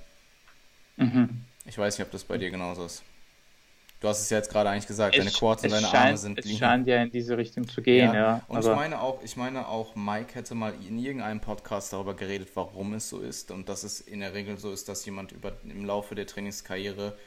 Mhm. 0.96 1.42
Ich 1.66 1.78
weiß 1.78 1.98
nicht, 1.98 2.06
ob 2.06 2.12
das 2.14 2.24
bei 2.24 2.38
dir 2.38 2.52
genauso 2.52 2.86
ist. 2.86 3.04
Du 4.00 4.08
hast 4.08 4.22
es 4.22 4.30
ja 4.30 4.38
jetzt 4.38 4.50
gerade 4.50 4.70
eigentlich 4.70 4.88
gesagt, 4.88 5.14
es, 5.14 5.20
deine 5.20 5.32
Quads 5.36 5.64
und 5.64 5.72
deine 5.72 5.88
scheint, 5.88 6.06
Arme 6.06 6.18
sind 6.18 6.46
lean. 6.46 6.54
Es 6.54 6.60
scheint 6.60 6.88
ja 6.88 7.04
in 7.04 7.12
diese 7.12 7.38
Richtung 7.38 7.68
zu 7.68 7.82
gehen, 7.82 8.14
ja. 8.14 8.16
ja 8.16 8.42
und 8.48 8.60
ich 8.60 8.66
meine 8.66 9.02
auch, 9.02 9.22
ich 9.24 9.36
meine 9.36 9.68
auch, 9.68 9.96
Mike 9.96 10.36
hätte 10.36 10.56
mal 10.56 10.74
in 10.88 10.98
irgendeinem 10.98 11.42
Podcast 11.42 11.92
darüber 11.92 12.14
geredet, 12.14 12.50
warum 12.54 12.94
es 12.94 13.10
so 13.10 13.20
ist 13.20 13.52
und 13.52 13.68
dass 13.68 13.84
es 13.84 14.00
in 14.00 14.22
der 14.22 14.34
Regel 14.34 14.58
so 14.58 14.72
ist, 14.72 14.88
dass 14.88 15.06
jemand 15.06 15.34
über 15.34 15.52
im 15.64 15.84
Laufe 15.86 16.16
der 16.16 16.28
Trainingskarriere 16.28 17.18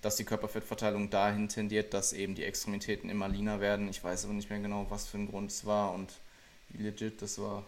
dass 0.00 0.16
die 0.16 0.24
Körperfettverteilung 0.24 1.10
dahin 1.10 1.48
tendiert, 1.48 1.92
dass 1.92 2.12
eben 2.12 2.34
die 2.34 2.44
Extremitäten 2.44 3.10
immer 3.10 3.28
leaner 3.28 3.60
werden. 3.60 3.88
Ich 3.88 4.02
weiß 4.02 4.24
aber 4.24 4.34
nicht 4.34 4.48
mehr 4.50 4.60
genau, 4.60 4.86
was 4.88 5.06
für 5.06 5.18
ein 5.18 5.28
Grund 5.28 5.50
es 5.50 5.66
war 5.66 5.92
und 5.92 6.12
wie 6.70 6.82
legit 6.82 7.20
das 7.20 7.38
war. 7.38 7.64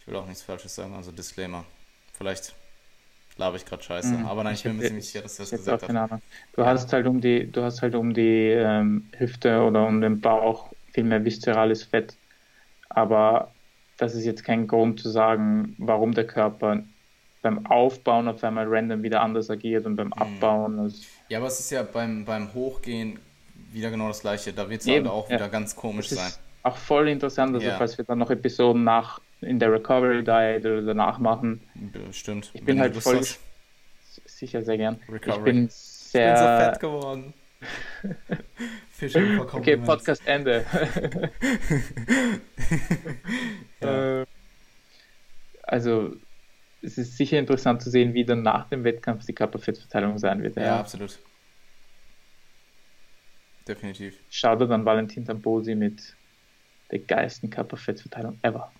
Ich 0.00 0.06
will 0.06 0.16
auch 0.16 0.26
nichts 0.26 0.42
Falsches 0.42 0.74
sagen, 0.74 0.94
also 0.94 1.10
Disclaimer. 1.10 1.64
Vielleicht 2.12 2.54
laber 3.36 3.56
ich 3.56 3.64
gerade 3.64 3.82
scheiße, 3.82 4.14
mhm. 4.14 4.26
aber 4.26 4.44
nein, 4.44 4.54
ich, 4.54 4.60
ich 4.60 4.70
bin 4.70 4.76
mir 4.76 4.86
ziemlich 4.86 5.06
sicher, 5.06 5.22
dass 5.22 5.36
das 5.36 5.50
gesagt 5.50 5.88
hat. 5.88 6.20
Du 6.54 6.64
hast 6.64 6.92
halt 6.92 7.06
um 7.06 7.20
die, 7.20 7.50
du 7.50 7.62
hast 7.62 7.82
halt 7.82 7.94
um 7.94 8.14
die 8.14 8.50
ähm, 8.50 9.08
Hüfte 9.16 9.62
oder 9.62 9.86
um 9.86 10.00
den 10.00 10.20
Bauch 10.20 10.70
viel 10.92 11.04
mehr 11.04 11.24
viszerales 11.24 11.82
Fett, 11.84 12.16
aber 12.88 13.52
das 13.96 14.14
ist 14.14 14.24
jetzt 14.24 14.44
kein 14.44 14.66
Grund 14.66 15.00
zu 15.00 15.08
sagen, 15.08 15.74
warum 15.78 16.14
der 16.14 16.26
Körper 16.26 16.82
beim 17.42 17.66
Aufbauen 17.66 18.26
auf 18.26 18.42
einmal 18.42 18.66
random 18.66 19.02
wieder 19.02 19.20
anders 19.20 19.50
agiert 19.50 19.86
und 19.86 19.96
beim 19.96 20.08
mhm. 20.08 20.12
Abbauen. 20.14 20.86
Ist 20.86 21.04
ja, 21.28 21.38
aber 21.38 21.48
es 21.48 21.60
ist 21.60 21.70
ja 21.70 21.82
beim, 21.82 22.24
beim 22.24 22.52
Hochgehen 22.54 23.18
wieder 23.70 23.90
genau 23.90 24.08
das 24.08 24.20
gleiche. 24.20 24.52
Da 24.52 24.68
wird 24.68 24.80
es 24.80 24.88
halt 24.88 25.06
auch 25.06 25.28
ja. 25.28 25.36
wieder 25.36 25.48
ganz 25.48 25.76
komisch 25.76 26.08
sein. 26.08 26.32
Auch 26.62 26.76
voll 26.76 27.08
interessant, 27.08 27.54
also 27.54 27.66
ja. 27.66 27.76
falls 27.76 27.98
wir 27.98 28.04
dann 28.04 28.18
noch 28.18 28.30
Episoden 28.30 28.84
nach 28.84 29.20
in 29.44 29.58
der 29.58 29.72
Recovery 29.72 30.22
Diet 30.24 30.64
oder 30.64 30.82
danach 30.82 31.18
machen. 31.18 31.60
Stimmt. 32.10 32.50
Ich 32.54 32.64
bin 32.64 32.80
halt 32.80 32.96
voll 32.96 33.20
sicher 34.26 34.62
sehr 34.62 34.76
gern. 34.76 35.00
Recovery. 35.08 35.38
Ich 35.38 35.44
bin 35.44 35.68
sehr 35.70 36.34
ich 36.34 36.40
bin 36.40 36.46
so 36.46 36.46
fett 36.64 36.80
geworden. 36.80 37.34
okay, 39.52 39.76
Podcast 39.78 40.26
Ende. 40.26 40.64
ja. 43.80 44.20
Äh, 44.22 44.26
also 45.62 46.14
es 46.82 46.98
ist 46.98 47.16
sicher 47.16 47.38
interessant 47.38 47.82
zu 47.82 47.90
sehen, 47.90 48.12
wie 48.14 48.24
dann 48.24 48.42
nach 48.42 48.68
dem 48.68 48.84
Wettkampf 48.84 49.24
die 49.24 49.32
Körperfettverteilung 49.32 50.18
sein 50.18 50.42
wird. 50.42 50.56
Ja, 50.56 50.62
ja. 50.62 50.80
absolut. 50.80 51.18
Definitiv. 53.66 54.18
Schaut 54.30 54.60
er 54.60 54.66
dann 54.66 54.84
Valentin 54.84 55.24
Tamposi 55.24 55.74
mit 55.74 56.14
der 56.90 56.98
geilsten 56.98 57.48
Körperfettverteilung 57.48 58.38
ever. 58.42 58.70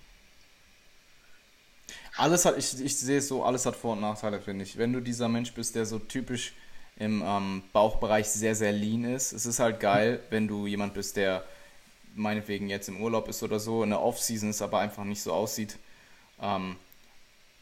Alles 2.16 2.44
hat, 2.44 2.56
ich, 2.56 2.80
ich 2.80 2.96
sehe 2.96 3.18
es 3.18 3.28
so, 3.28 3.44
alles 3.44 3.66
hat 3.66 3.76
Vor- 3.76 3.94
und 3.94 4.00
Nachteile, 4.00 4.40
finde 4.40 4.64
ich. 4.64 4.76
Wenn 4.76 4.92
du 4.92 5.00
dieser 5.00 5.28
Mensch 5.28 5.52
bist, 5.52 5.74
der 5.74 5.84
so 5.84 5.98
typisch 5.98 6.54
im 6.96 7.22
ähm, 7.26 7.62
Bauchbereich 7.72 8.28
sehr, 8.28 8.54
sehr 8.54 8.72
lean 8.72 9.04
ist, 9.04 9.32
es 9.32 9.46
ist 9.46 9.58
halt 9.58 9.80
geil, 9.80 10.20
wenn 10.30 10.46
du 10.46 10.66
jemand 10.66 10.94
bist, 10.94 11.16
der 11.16 11.44
meinetwegen 12.14 12.68
jetzt 12.68 12.88
im 12.88 13.00
Urlaub 13.00 13.28
ist 13.28 13.42
oder 13.42 13.58
so, 13.58 13.82
in 13.82 13.90
der 13.90 14.00
Off-Season 14.00 14.50
ist, 14.50 14.62
aber 14.62 14.78
einfach 14.78 15.04
nicht 15.04 15.22
so 15.22 15.32
aussieht. 15.32 15.76
Ähm, 16.40 16.76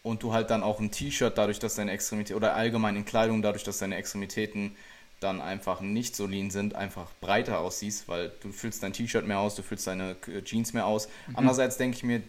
und 0.03 0.23
du 0.23 0.33
halt 0.33 0.51
dann 0.51 0.63
auch 0.63 0.81
ein 0.81 0.91
T-Shirt, 0.91 1.39
dadurch, 1.39 1.59
dass 1.59 1.77
deine 1.77 1.93
Extremitäten, 1.93 2.37
oder 2.37 2.55
allgemein 2.55 2.97
in 2.97 3.05
Kleidung, 3.05 3.41
dadurch, 3.41 3.65
dass 3.65 3.79
deine 3.79 3.97
Extremitäten 3.97 4.77
dann 5.21 5.41
einfach 5.41 5.81
nicht 5.81 6.17
so 6.17 6.27
lean 6.27 6.51
sind, 6.51 6.75
einfach 6.75 7.07
breiter 7.21 7.61
aussiehst, 7.61 8.09
weil 8.09 8.33
du 8.43 8.51
füllst 8.51 8.83
dein 8.83 8.93
T-Shirt 8.93 9.27
mehr 9.27 9.39
aus, 9.39 9.55
du 9.55 9.63
füllst 9.63 9.87
deine 9.87 10.17
Jeans 10.45 10.73
mehr 10.73 10.87
aus. 10.87 11.09
Mhm. 11.29 11.37
Andererseits 11.37 11.77
denke 11.77 11.97
ich 11.97 12.03
mir, 12.03 12.23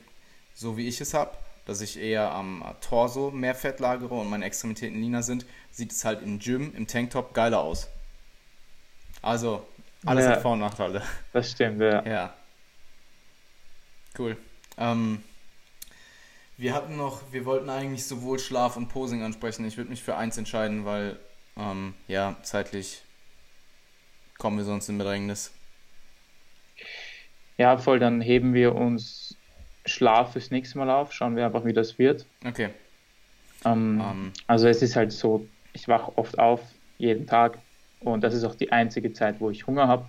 so 0.53 0.77
wie 0.77 0.87
ich 0.87 1.01
es 1.01 1.15
habe, 1.15 1.31
dass 1.65 1.81
ich 1.81 1.99
eher 1.99 2.31
am 2.31 2.63
Torso 2.81 3.31
mehr 3.31 3.55
Fett 3.55 3.79
lagere 3.79 4.15
und 4.15 4.29
meine 4.29 4.45
Extremitäten 4.45 4.99
leaner 5.01 5.23
sind, 5.23 5.45
sieht 5.71 5.91
es 5.91 6.03
halt 6.03 6.21
im 6.21 6.39
Gym, 6.39 6.73
im 6.75 6.87
Tanktop 6.87 7.33
geiler 7.33 7.61
aus. 7.61 7.89
Also, 9.21 9.65
alles 10.05 10.25
ja, 10.25 10.31
hat 10.31 10.41
Vor- 10.41 10.53
und 10.53 10.59
Nachteile. 10.59 11.01
Das 11.31 11.51
stimmt, 11.51 11.79
ja. 11.79 12.05
Ja. 12.05 12.33
Cool. 14.17 14.37
Ähm, 14.77 15.23
wir 16.57 16.73
hatten 16.73 16.97
noch, 16.97 17.21
wir 17.31 17.45
wollten 17.45 17.69
eigentlich 17.69 18.05
sowohl 18.05 18.39
Schlaf 18.39 18.77
und 18.77 18.89
Posing 18.89 19.23
ansprechen. 19.23 19.65
Ich 19.65 19.77
würde 19.77 19.89
mich 19.89 20.03
für 20.03 20.15
eins 20.15 20.37
entscheiden, 20.37 20.85
weil, 20.85 21.17
ähm, 21.57 21.93
ja, 22.07 22.35
zeitlich 22.43 23.01
kommen 24.37 24.57
wir 24.57 24.65
sonst 24.65 24.89
in 24.89 24.97
Bedrängnis. 24.97 25.51
Ja, 27.57 27.77
voll, 27.77 27.99
dann 27.99 28.19
heben 28.21 28.53
wir 28.53 28.75
uns 28.75 29.37
Schlaf 29.85 30.33
fürs 30.33 30.51
nächste 30.51 30.77
Mal 30.77 30.89
auf, 30.89 31.13
schauen 31.13 31.35
wir 31.35 31.45
einfach, 31.45 31.65
wie 31.65 31.73
das 31.73 31.99
wird. 31.99 32.25
Okay. 32.45 32.69
Ähm, 33.65 33.99
um. 33.99 34.01
Ähm. 34.01 34.33
Also 34.47 34.67
es 34.67 34.81
ist 34.81 34.95
halt 34.95 35.11
so, 35.11 35.47
ich 35.73 35.87
wache 35.87 36.17
oft 36.17 36.39
auf, 36.39 36.61
jeden 36.97 37.27
Tag, 37.27 37.57
und 37.99 38.21
das 38.23 38.33
ist 38.33 38.43
auch 38.43 38.55
die 38.55 38.71
einzige 38.71 39.13
Zeit, 39.13 39.39
wo 39.39 39.49
ich 39.49 39.65
Hunger 39.65 39.87
habe. 39.87 40.05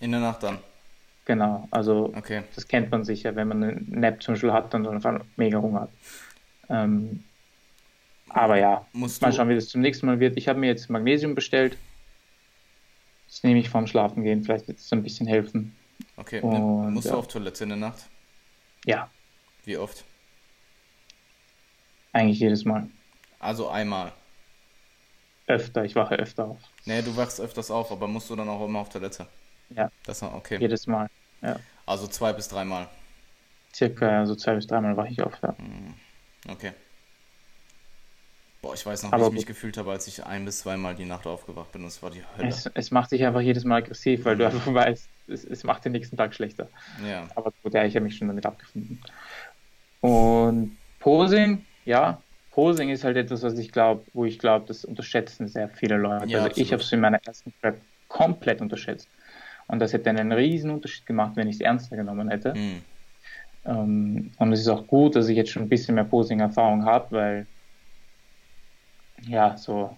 In 0.00 0.12
der 0.12 0.20
Nacht 0.20 0.42
dann? 0.42 0.58
Genau, 1.24 1.66
also 1.70 2.12
okay. 2.14 2.42
das 2.54 2.68
kennt 2.68 2.90
man 2.90 3.04
sicher, 3.04 3.34
wenn 3.34 3.48
man 3.48 3.62
einen 3.62 3.86
Nap 3.88 4.22
zum 4.22 4.34
Beispiel 4.34 4.52
hat 4.52 4.74
und 4.74 4.84
dann 4.84 5.24
mega 5.36 5.58
Hunger 5.58 5.82
hat. 5.82 5.90
Ähm, 6.68 7.24
aber 8.28 8.58
ja, 8.58 8.86
Musst 8.92 9.22
mal 9.22 9.32
schauen, 9.32 9.48
wie 9.48 9.54
das 9.54 9.68
zum 9.68 9.80
nächsten 9.80 10.06
Mal 10.06 10.20
wird. 10.20 10.36
Ich 10.36 10.48
habe 10.48 10.58
mir 10.58 10.66
jetzt 10.66 10.90
Magnesium 10.90 11.34
bestellt. 11.34 11.78
Das 13.28 13.42
nehme 13.42 13.60
ich 13.60 13.70
vorm 13.70 13.86
Schlafen 13.86 14.22
gehen. 14.22 14.44
Vielleicht 14.44 14.68
wird 14.68 14.78
es 14.78 14.92
ein 14.92 15.02
bisschen 15.02 15.26
helfen. 15.26 15.74
Okay, 16.16 16.40
und, 16.40 16.92
musst 16.92 17.06
ja. 17.06 17.12
du 17.12 17.18
auf 17.18 17.28
Toilette 17.28 17.64
in 17.64 17.70
der 17.70 17.78
Nacht? 17.78 18.08
Ja. 18.84 19.10
Wie 19.64 19.76
oft? 19.76 20.04
Eigentlich 22.12 22.38
jedes 22.38 22.64
Mal. 22.64 22.88
Also 23.40 23.68
einmal? 23.68 24.12
Öfter, 25.46 25.84
ich 25.84 25.94
wache 25.94 26.16
öfter 26.16 26.46
auf. 26.46 26.60
Nee, 26.84 27.02
du 27.02 27.16
wachst 27.16 27.40
öfters 27.40 27.70
auf, 27.70 27.92
aber 27.92 28.06
musst 28.06 28.30
du 28.30 28.36
dann 28.36 28.48
auch 28.48 28.64
immer 28.64 28.80
auf 28.80 28.88
Toilette? 28.88 29.26
Ja. 29.70 29.90
Das 30.04 30.22
war 30.22 30.34
okay. 30.34 30.58
Jedes 30.58 30.86
Mal. 30.86 31.08
Ja. 31.42 31.58
Also 31.86 32.06
zwei 32.06 32.32
bis 32.32 32.48
dreimal. 32.48 32.88
Circa, 33.74 34.20
also 34.20 34.34
zwei 34.36 34.54
bis 34.54 34.66
dreimal 34.66 34.96
wache 34.96 35.08
ich 35.08 35.20
auf, 35.22 35.34
ja. 35.42 35.54
Hm, 35.58 35.94
okay. 36.48 36.72
Boah, 38.62 38.72
ich 38.72 38.86
weiß 38.86 39.02
noch, 39.02 39.10
wie 39.10 39.16
Aber 39.16 39.26
ich 39.26 39.32
mich 39.32 39.46
gefühlt 39.46 39.76
habe, 39.76 39.90
als 39.90 40.06
ich 40.06 40.24
ein 40.24 40.46
bis 40.46 40.60
zweimal 40.60 40.94
die 40.94 41.04
Nacht 41.04 41.26
aufgewacht 41.26 41.72
bin. 41.72 41.82
Das 41.82 42.02
war 42.02 42.10
die 42.10 42.22
Hölle. 42.36 42.48
Es, 42.48 42.70
es 42.72 42.90
macht 42.90 43.10
dich 43.12 43.22
einfach 43.24 43.42
jedes 43.42 43.64
Mal 43.64 43.76
aggressiv, 43.76 44.24
weil 44.24 44.36
mhm. 44.36 44.38
du 44.38 44.46
einfach 44.46 44.72
weißt, 44.72 45.08
es, 45.28 45.44
es, 45.44 45.64
macht 45.64 45.84
den 45.84 45.92
nächsten 45.92 46.16
Tag 46.16 46.34
schlechter. 46.34 46.68
Ja. 47.06 47.28
Aber 47.34 47.52
gut, 47.62 47.74
ja, 47.74 47.84
ich 47.84 47.94
habe 47.96 48.04
mich 48.04 48.16
schon 48.16 48.28
damit 48.28 48.46
abgefunden. 48.46 49.00
Und 50.00 50.76
Posing, 51.00 51.64
ja, 51.84 52.20
Posing 52.50 52.90
ist 52.90 53.04
halt 53.04 53.16
etwas, 53.16 53.42
was 53.42 53.58
ich 53.58 53.72
glaube, 53.72 54.04
wo 54.12 54.24
ich 54.24 54.38
glaube, 54.38 54.66
das 54.66 54.84
unterschätzen 54.84 55.48
sehr 55.48 55.68
viele 55.68 55.96
Leute. 55.96 56.26
Ja, 56.26 56.38
also 56.38 56.50
absolut. 56.50 56.58
ich 56.58 56.72
habe 56.72 56.82
es 56.82 56.92
in 56.92 57.00
meiner 57.00 57.20
ersten 57.24 57.52
Prep 57.60 57.80
komplett 58.08 58.60
unterschätzt. 58.60 59.08
Und 59.66 59.78
das 59.78 59.92
hätte 59.92 60.10
einen 60.10 60.30
riesen 60.30 60.70
Unterschied 60.70 61.06
gemacht, 61.06 61.32
wenn 61.36 61.48
ich 61.48 61.56
es 61.56 61.60
ernster 61.60 61.96
genommen 61.96 62.28
hätte. 62.28 62.54
Mhm. 62.54 62.82
Ähm, 63.64 64.30
und 64.38 64.52
es 64.52 64.60
ist 64.60 64.68
auch 64.68 64.86
gut, 64.86 65.16
dass 65.16 65.28
ich 65.28 65.36
jetzt 65.36 65.50
schon 65.50 65.62
ein 65.62 65.68
bisschen 65.68 65.94
mehr 65.94 66.04
Posing-Erfahrung 66.04 66.84
habe, 66.84 67.16
weil 67.16 67.46
ja, 69.22 69.56
so 69.56 69.96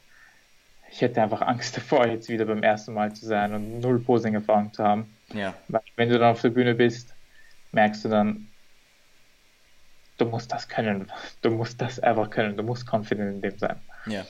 ich 0.90 1.00
hätte 1.00 1.22
einfach 1.22 1.42
Angst 1.42 1.76
davor, 1.76 2.06
jetzt 2.06 2.28
wieder 2.28 2.44
beim 2.44 2.62
ersten 2.62 2.94
Mal 2.94 3.12
zu 3.12 3.26
sein 3.26 3.52
und 3.54 3.80
null 3.80 3.98
Posing-Erfahrung 3.98 4.72
zu 4.72 4.84
haben. 4.84 5.12
Ja. 5.32 5.54
Wenn 5.96 6.08
du 6.08 6.18
dann 6.18 6.32
auf 6.32 6.40
der 6.40 6.50
Bühne 6.50 6.74
bist, 6.74 7.14
merkst 7.72 8.04
du 8.04 8.08
dann, 8.08 8.48
du 10.18 10.26
musst 10.26 10.52
das 10.52 10.68
können, 10.68 11.10
du 11.42 11.50
musst 11.50 11.80
das 11.80 12.00
einfach 12.00 12.30
können, 12.30 12.56
du 12.56 12.62
musst 12.62 12.90
confident 12.90 13.36
in 13.36 13.40
dem 13.42 13.58
sein. 13.58 13.80
Ja. 14.06 14.24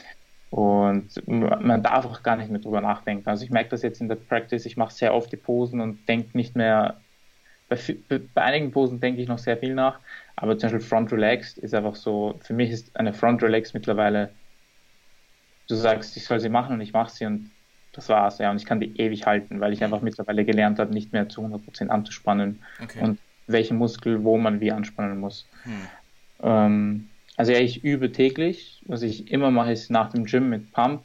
Und 0.50 1.10
man 1.26 1.82
darf 1.82 2.06
auch 2.06 2.22
gar 2.22 2.36
nicht 2.36 2.50
mehr 2.50 2.60
drüber 2.60 2.80
nachdenken. 2.80 3.28
Also 3.28 3.44
ich 3.44 3.50
merke 3.50 3.70
das 3.70 3.82
jetzt 3.82 4.00
in 4.00 4.08
der 4.08 4.16
Practice, 4.16 4.64
ich 4.64 4.76
mache 4.76 4.94
sehr 4.94 5.12
oft 5.12 5.30
die 5.32 5.36
Posen 5.36 5.80
und 5.80 6.08
denke 6.08 6.36
nicht 6.36 6.56
mehr, 6.56 7.00
bei, 7.68 7.78
bei 8.08 8.42
einigen 8.42 8.70
Posen 8.70 9.00
denke 9.00 9.20
ich 9.20 9.28
noch 9.28 9.38
sehr 9.38 9.58
viel 9.58 9.74
nach, 9.74 10.00
aber 10.36 10.56
zum 10.56 10.70
Beispiel 10.70 10.88
Front 10.88 11.12
Relaxed 11.12 11.58
ist 11.58 11.74
einfach 11.74 11.96
so, 11.96 12.38
für 12.42 12.54
mich 12.54 12.70
ist 12.70 12.94
eine 12.96 13.12
Front 13.12 13.42
Relax 13.42 13.74
mittlerweile, 13.74 14.32
du 15.68 15.74
sagst, 15.74 16.16
ich 16.16 16.24
soll 16.24 16.38
sie 16.38 16.48
machen 16.48 16.74
und 16.74 16.80
ich 16.80 16.92
mache 16.92 17.10
sie 17.10 17.26
und 17.26 17.55
das 17.96 18.08
war's, 18.08 18.38
ja, 18.38 18.50
und 18.50 18.58
ich 18.58 18.66
kann 18.66 18.78
die 18.78 18.98
ewig 19.00 19.26
halten, 19.26 19.60
weil 19.60 19.72
ich 19.72 19.82
einfach 19.82 20.02
mittlerweile 20.02 20.44
gelernt 20.44 20.78
habe, 20.78 20.92
nicht 20.92 21.12
mehr 21.12 21.28
zu 21.28 21.40
100% 21.40 21.88
anzuspannen 21.88 22.60
okay. 22.82 23.00
und 23.00 23.18
welche 23.46 23.74
Muskel 23.74 24.22
wo 24.22 24.36
man 24.36 24.60
wie 24.60 24.72
anspannen 24.72 25.18
muss. 25.18 25.48
Hm. 25.62 25.72
Ähm, 26.42 27.08
also 27.36 27.52
ja, 27.52 27.58
ich 27.58 27.84
übe 27.84 28.12
täglich. 28.12 28.82
Was 28.86 29.02
ich 29.02 29.30
immer 29.30 29.50
mache, 29.50 29.72
ist 29.72 29.90
nach 29.90 30.10
dem 30.10 30.24
Gym 30.24 30.48
mit 30.48 30.72
Pump. 30.72 31.02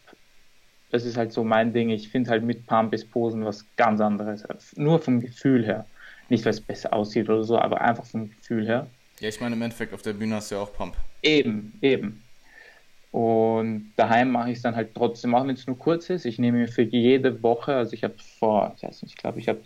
Das 0.90 1.06
ist 1.06 1.18
halt 1.18 1.32
so 1.32 1.44
mein 1.44 1.74
Ding. 1.74 1.90
Ich 1.90 2.10
finde 2.10 2.32
halt 2.32 2.44
mit 2.44 2.66
Pump 2.66 2.94
ist 2.94 3.12
Posen 3.12 3.46
was 3.46 3.66
ganz 3.78 4.02
anderes. 4.02 4.46
Nur 4.76 5.00
vom 5.00 5.22
Gefühl 5.22 5.66
her. 5.66 5.86
Nicht, 6.30 6.46
weil 6.46 6.52
es 6.52 6.62
besser 6.62 6.94
aussieht 6.94 7.30
oder 7.30 7.44
so, 7.44 7.58
aber 7.58 7.82
einfach 7.82 8.06
vom 8.06 8.30
Gefühl 8.30 8.66
her. 8.66 8.88
Ja, 9.20 9.30
ich 9.30 9.40
meine, 9.40 9.56
im 9.56 9.62
Endeffekt 9.62 9.94
auf 9.94 10.02
der 10.02 10.14
Bühne 10.14 10.36
hast 10.36 10.52
du 10.52 10.56
ja 10.56 10.62
auch 10.62 10.74
Pump. 10.74 10.96
Eben, 11.22 11.78
eben. 11.82 12.24
Und 13.12 13.92
daheim 13.98 14.32
mache 14.32 14.52
ich 14.52 14.58
es 14.58 14.62
dann 14.64 14.76
halt 14.76 14.96
trotzdem, 14.96 15.36
auch 15.36 15.46
wenn 15.46 15.56
es 15.56 15.68
nur 15.68 15.78
kurz 15.78 16.10
ist. 16.10 16.26
Ich 16.26 16.40
nehme 16.40 16.60
mir 16.60 16.68
für 16.70 16.82
jede 16.82 17.44
Woche, 17.44 17.76
also 17.76 17.94
ich 17.94 18.04
habe 18.06 18.16
vor, 18.40 18.74
ich 18.78 18.84
weiß 18.84 19.04
nicht, 19.04 19.16
ich 19.16 19.18
glaube, 19.18 19.40
ich 19.40 19.50
habe 19.50 19.60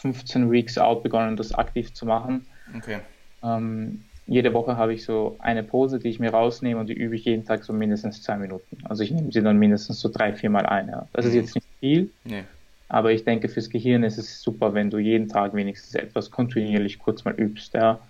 15 0.00 0.50
Weeks 0.50 0.76
out 0.76 1.04
begonnen, 1.04 1.36
das 1.36 1.54
aktiv 1.54 1.94
zu 1.94 2.04
machen. 2.04 2.46
Okay. 2.76 2.98
Ähm, 3.44 4.02
jede 4.26 4.52
Woche 4.54 4.76
habe 4.76 4.92
ich 4.92 5.04
so 5.04 5.36
eine 5.38 5.62
Pose, 5.62 6.00
die 6.00 6.08
ich 6.08 6.18
mir 6.18 6.30
rausnehme 6.30 6.80
und 6.80 6.88
die 6.88 6.94
übe 6.94 7.14
ich 7.14 7.26
jeden 7.26 7.44
Tag 7.44 7.62
so 7.62 7.72
mindestens 7.72 8.22
zwei 8.22 8.36
Minuten. 8.36 8.78
Also 8.84 9.04
ich 9.04 9.12
nehme 9.12 9.30
sie 9.30 9.42
dann 9.42 9.58
mindestens 9.58 10.00
so 10.00 10.08
drei, 10.08 10.32
vier 10.32 10.50
Mal 10.50 10.66
ein. 10.66 10.88
Ja. 10.88 11.06
Das 11.12 11.24
mhm. 11.24 11.30
ist 11.30 11.36
jetzt 11.36 11.54
nicht 11.54 11.66
viel, 11.78 12.10
nee. 12.24 12.42
aber 12.88 13.12
ich 13.12 13.24
denke, 13.24 13.48
fürs 13.48 13.70
Gehirn 13.70 14.02
ist 14.02 14.18
es 14.18 14.42
super, 14.42 14.74
wenn 14.74 14.90
du 14.90 14.98
jeden 14.98 15.28
Tag 15.28 15.54
wenigstens 15.54 15.94
etwas 15.94 16.30
kontinuierlich 16.30 16.98
kurz 16.98 17.24
mal 17.24 17.34
übst. 17.34 17.74
Ja 17.74 18.00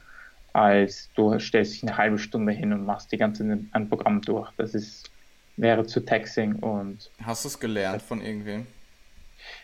als 0.54 1.10
du 1.14 1.38
stellst 1.38 1.74
dich 1.74 1.82
eine 1.82 1.96
halbe 1.98 2.18
Stunde 2.18 2.52
hin 2.52 2.72
und 2.72 2.86
machst 2.86 3.12
die 3.12 3.18
ganze 3.18 3.44
ein 3.72 3.88
Programm 3.88 4.22
durch. 4.22 4.50
Das 4.56 4.74
ist 4.74 5.10
wäre 5.56 5.84
zu 5.84 6.04
taxing 6.04 6.56
und. 6.56 7.10
Hast 7.22 7.44
du 7.44 7.48
es 7.48 7.58
gelernt 7.58 8.02
von 8.02 8.22
irgendwem? 8.22 8.66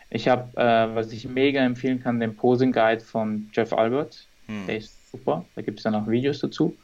Ich 0.09 0.27
habe, 0.27 0.55
äh, 0.57 0.93
was 0.95 1.11
ich 1.11 1.27
mega 1.27 1.61
empfehlen 1.61 2.01
kann, 2.01 2.19
den 2.19 2.35
Posing 2.35 2.71
Guide 2.71 3.03
von 3.03 3.49
Jeff 3.53 3.73
Albert. 3.73 4.27
Hm. 4.47 4.67
Der 4.67 4.77
ist 4.77 5.11
super. 5.11 5.45
Da 5.55 5.61
gibt 5.61 5.79
es 5.79 5.83
dann 5.83 5.95
auch 5.95 6.07
Videos 6.07 6.39
dazu. 6.39 6.77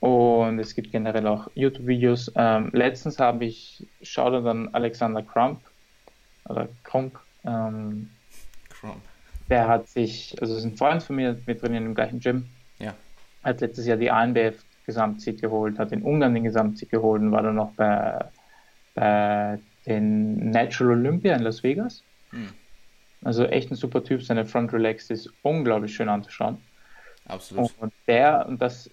Und 0.00 0.58
es 0.58 0.74
gibt 0.74 0.92
generell 0.92 1.26
auch 1.26 1.48
YouTube-Videos. 1.54 2.32
Ähm, 2.36 2.70
letztens 2.72 3.18
habe 3.18 3.44
ich, 3.44 3.86
schaute 4.02 4.42
dann 4.42 4.68
Alexander 4.74 5.22
Crump 5.22 5.60
oder 6.44 6.68
Crump. 6.84 7.18
Ähm, 7.44 8.10
Crump 8.68 9.02
der 9.52 9.68
hat 9.68 9.86
sich, 9.86 10.34
also 10.40 10.56
ist 10.56 10.64
ein 10.64 10.78
Freund 10.78 11.02
von 11.02 11.16
mir, 11.16 11.36
wir 11.46 11.58
trainieren 11.58 11.84
im 11.84 11.94
gleichen 11.94 12.20
Gym. 12.20 12.46
Ja. 12.78 12.94
Hat 13.44 13.60
letztes 13.60 13.86
Jahr 13.86 13.98
die 13.98 14.10
ANBF 14.10 14.64
Gesamtsieg 14.86 15.42
geholt, 15.42 15.78
hat 15.78 15.92
in 15.92 16.00
Ungarn 16.00 16.32
den 16.32 16.44
Gesamtsieg 16.44 16.88
geholt 16.88 17.20
und 17.20 17.32
war 17.32 17.42
dann 17.42 17.56
noch 17.56 17.72
bei, 17.74 18.24
bei 18.94 19.58
den 19.86 20.48
Natural 20.48 20.94
Olympia 20.94 21.36
in 21.36 21.42
Las 21.42 21.62
Vegas. 21.62 22.02
Hm. 22.30 22.48
Also 23.22 23.44
echt 23.44 23.70
ein 23.70 23.74
super 23.74 24.02
Typ, 24.02 24.22
seine 24.22 24.46
Front 24.46 24.72
Relax 24.72 25.10
ist 25.10 25.30
unglaublich 25.42 25.94
schön 25.94 26.08
anzuschauen. 26.08 26.56
Absolut. 27.26 27.70
Und 27.78 27.92
der, 28.06 28.46
und 28.48 28.62
das 28.62 28.90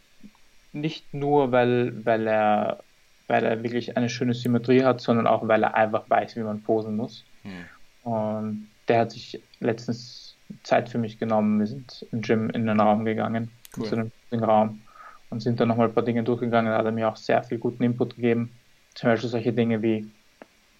nicht 0.73 1.13
nur, 1.13 1.53
weil, 1.53 2.05
weil 2.05 2.27
er 2.27 2.83
weil 3.27 3.45
er 3.45 3.63
wirklich 3.63 3.95
eine 3.95 4.09
schöne 4.09 4.33
Symmetrie 4.33 4.83
hat, 4.83 4.99
sondern 5.01 5.27
auch, 5.27 5.47
weil 5.47 5.63
er 5.63 5.75
einfach 5.75 6.09
weiß, 6.09 6.35
wie 6.35 6.41
man 6.41 6.63
posen 6.63 6.97
muss. 6.97 7.23
Hm. 7.43 8.11
Und 8.11 8.67
der 8.87 9.01
hat 9.01 9.11
sich 9.11 9.41
letztens 9.59 10.28
Zeit 10.63 10.89
für 10.89 10.97
mich 10.97 11.19
genommen. 11.19 11.59
Wir 11.59 11.67
sind 11.67 12.05
im 12.11 12.21
Gym 12.21 12.49
in 12.49 12.65
den 12.65 12.79
Raum 12.79 13.05
gegangen, 13.05 13.51
cool. 13.77 13.85
zu 13.85 14.11
dem 14.31 14.43
Raum 14.43 14.81
und 15.29 15.41
sind 15.41 15.59
dann 15.59 15.67
nochmal 15.67 15.87
ein 15.87 15.93
paar 15.93 16.03
Dinge 16.03 16.23
durchgegangen. 16.23 16.71
Da 16.71 16.77
hat 16.77 16.85
er 16.85 16.91
mir 16.91 17.09
auch 17.09 17.15
sehr 17.15 17.43
viel 17.43 17.57
guten 17.57 17.83
Input 17.83 18.15
gegeben. 18.15 18.51
Zum 18.95 19.09
Beispiel 19.09 19.29
solche 19.29 19.53
Dinge 19.53 19.81
wie 19.81 20.09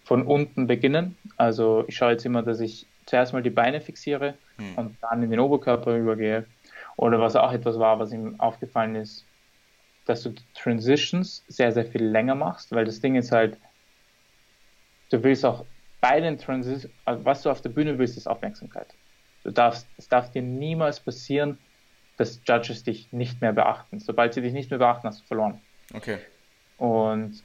von 0.03 0.25
unten 0.25 0.67
beginnen. 0.67 1.15
Also 1.37 1.85
ich 1.87 1.95
schaue 1.95 2.11
jetzt 2.11 2.25
immer, 2.25 2.41
dass 2.41 2.59
ich 2.59 2.87
zuerst 3.05 3.33
mal 3.33 3.43
die 3.43 3.49
Beine 3.49 3.81
fixiere 3.81 4.35
hm. 4.57 4.75
und 4.75 4.97
dann 5.01 5.23
in 5.23 5.31
den 5.31 5.39
Oberkörper 5.39 5.95
übergehe. 5.95 6.45
Oder 6.95 7.19
was 7.19 7.35
auch 7.35 7.51
etwas 7.53 7.79
war, 7.79 7.99
was 7.99 8.11
ihm 8.11 8.39
aufgefallen 8.39 8.95
ist, 8.95 9.25
dass 10.05 10.23
du 10.23 10.33
Transitions 10.55 11.43
sehr, 11.47 11.71
sehr 11.71 11.85
viel 11.85 12.03
länger 12.03 12.35
machst, 12.35 12.71
weil 12.71 12.85
das 12.85 12.99
Ding 12.99 13.15
ist 13.15 13.31
halt, 13.31 13.57
du 15.11 15.23
willst 15.23 15.45
auch 15.45 15.65
bei 16.01 16.19
den 16.19 16.37
Transitions, 16.37 16.91
also 17.05 17.23
was 17.25 17.41
du 17.43 17.49
auf 17.49 17.61
der 17.61 17.69
Bühne 17.69 17.97
willst, 17.97 18.17
ist 18.17 18.27
Aufmerksamkeit. 18.27 18.87
Du 19.43 19.51
darfst, 19.51 19.87
es 19.97 20.07
darf 20.07 20.31
dir 20.31 20.41
niemals 20.41 20.99
passieren, 20.99 21.57
dass 22.17 22.41
Judges 22.45 22.83
dich 22.83 23.11
nicht 23.13 23.41
mehr 23.41 23.53
beachten. 23.53 23.99
Sobald 23.99 24.33
sie 24.33 24.41
dich 24.41 24.53
nicht 24.53 24.69
mehr 24.69 24.79
beachten, 24.79 25.07
hast 25.07 25.21
du 25.21 25.25
verloren. 25.25 25.61
Okay. 25.93 26.17
Und 26.77 27.43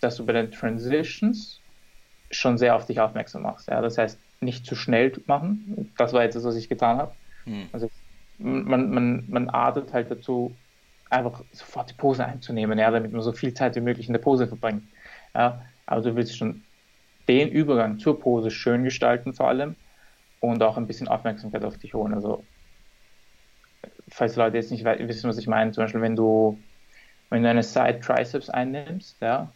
dass 0.00 0.16
du 0.16 0.24
bei 0.24 0.32
den 0.32 0.50
Transitions 0.50 1.60
schon 2.30 2.58
sehr 2.58 2.74
auf 2.74 2.86
dich 2.86 3.00
aufmerksam 3.00 3.42
machst. 3.42 3.68
Ja? 3.68 3.80
Das 3.82 3.98
heißt, 3.98 4.18
nicht 4.40 4.66
zu 4.66 4.74
schnell 4.74 5.12
machen. 5.26 5.92
Das 5.96 6.12
war 6.12 6.22
jetzt 6.22 6.36
das, 6.36 6.44
was 6.44 6.56
ich 6.56 6.68
getan 6.68 6.98
habe. 6.98 7.14
Hm. 7.44 7.68
Also 7.72 7.90
man, 8.38 8.90
man, 8.90 9.24
man 9.28 9.50
adelt 9.50 9.92
halt 9.92 10.10
dazu, 10.10 10.54
einfach 11.08 11.44
sofort 11.52 11.90
die 11.90 11.94
Pose 11.94 12.24
einzunehmen, 12.24 12.78
ja, 12.78 12.90
damit 12.90 13.12
man 13.12 13.22
so 13.22 13.32
viel 13.32 13.54
Zeit 13.54 13.76
wie 13.76 13.80
möglich 13.80 14.08
in 14.08 14.12
der 14.12 14.20
Pose 14.20 14.48
verbringt. 14.48 14.82
Ja? 15.34 15.62
Aber 15.86 16.00
du 16.00 16.16
willst 16.16 16.36
schon 16.36 16.62
den 17.28 17.48
Übergang 17.48 17.98
zur 17.98 18.18
Pose 18.18 18.50
schön 18.50 18.84
gestalten 18.84 19.34
vor 19.34 19.48
allem 19.48 19.76
und 20.52 20.62
auch 20.62 20.76
ein 20.76 20.86
bisschen 20.86 21.08
Aufmerksamkeit 21.08 21.64
auf 21.64 21.78
dich 21.78 21.94
holen. 21.94 22.14
Also, 22.14 22.44
falls 24.08 24.36
Leute 24.36 24.56
jetzt 24.56 24.70
nicht 24.70 24.84
wissen, 24.84 25.28
was 25.28 25.38
ich 25.38 25.46
meine, 25.46 25.72
zum 25.72 25.84
Beispiel, 25.84 26.00
wenn 26.00 26.16
du, 26.16 26.58
wenn 27.30 27.42
du 27.42 27.50
eine 27.50 27.62
Side 27.62 28.00
Triceps 28.00 28.50
einnimmst, 28.50 29.20
ja, 29.20 29.50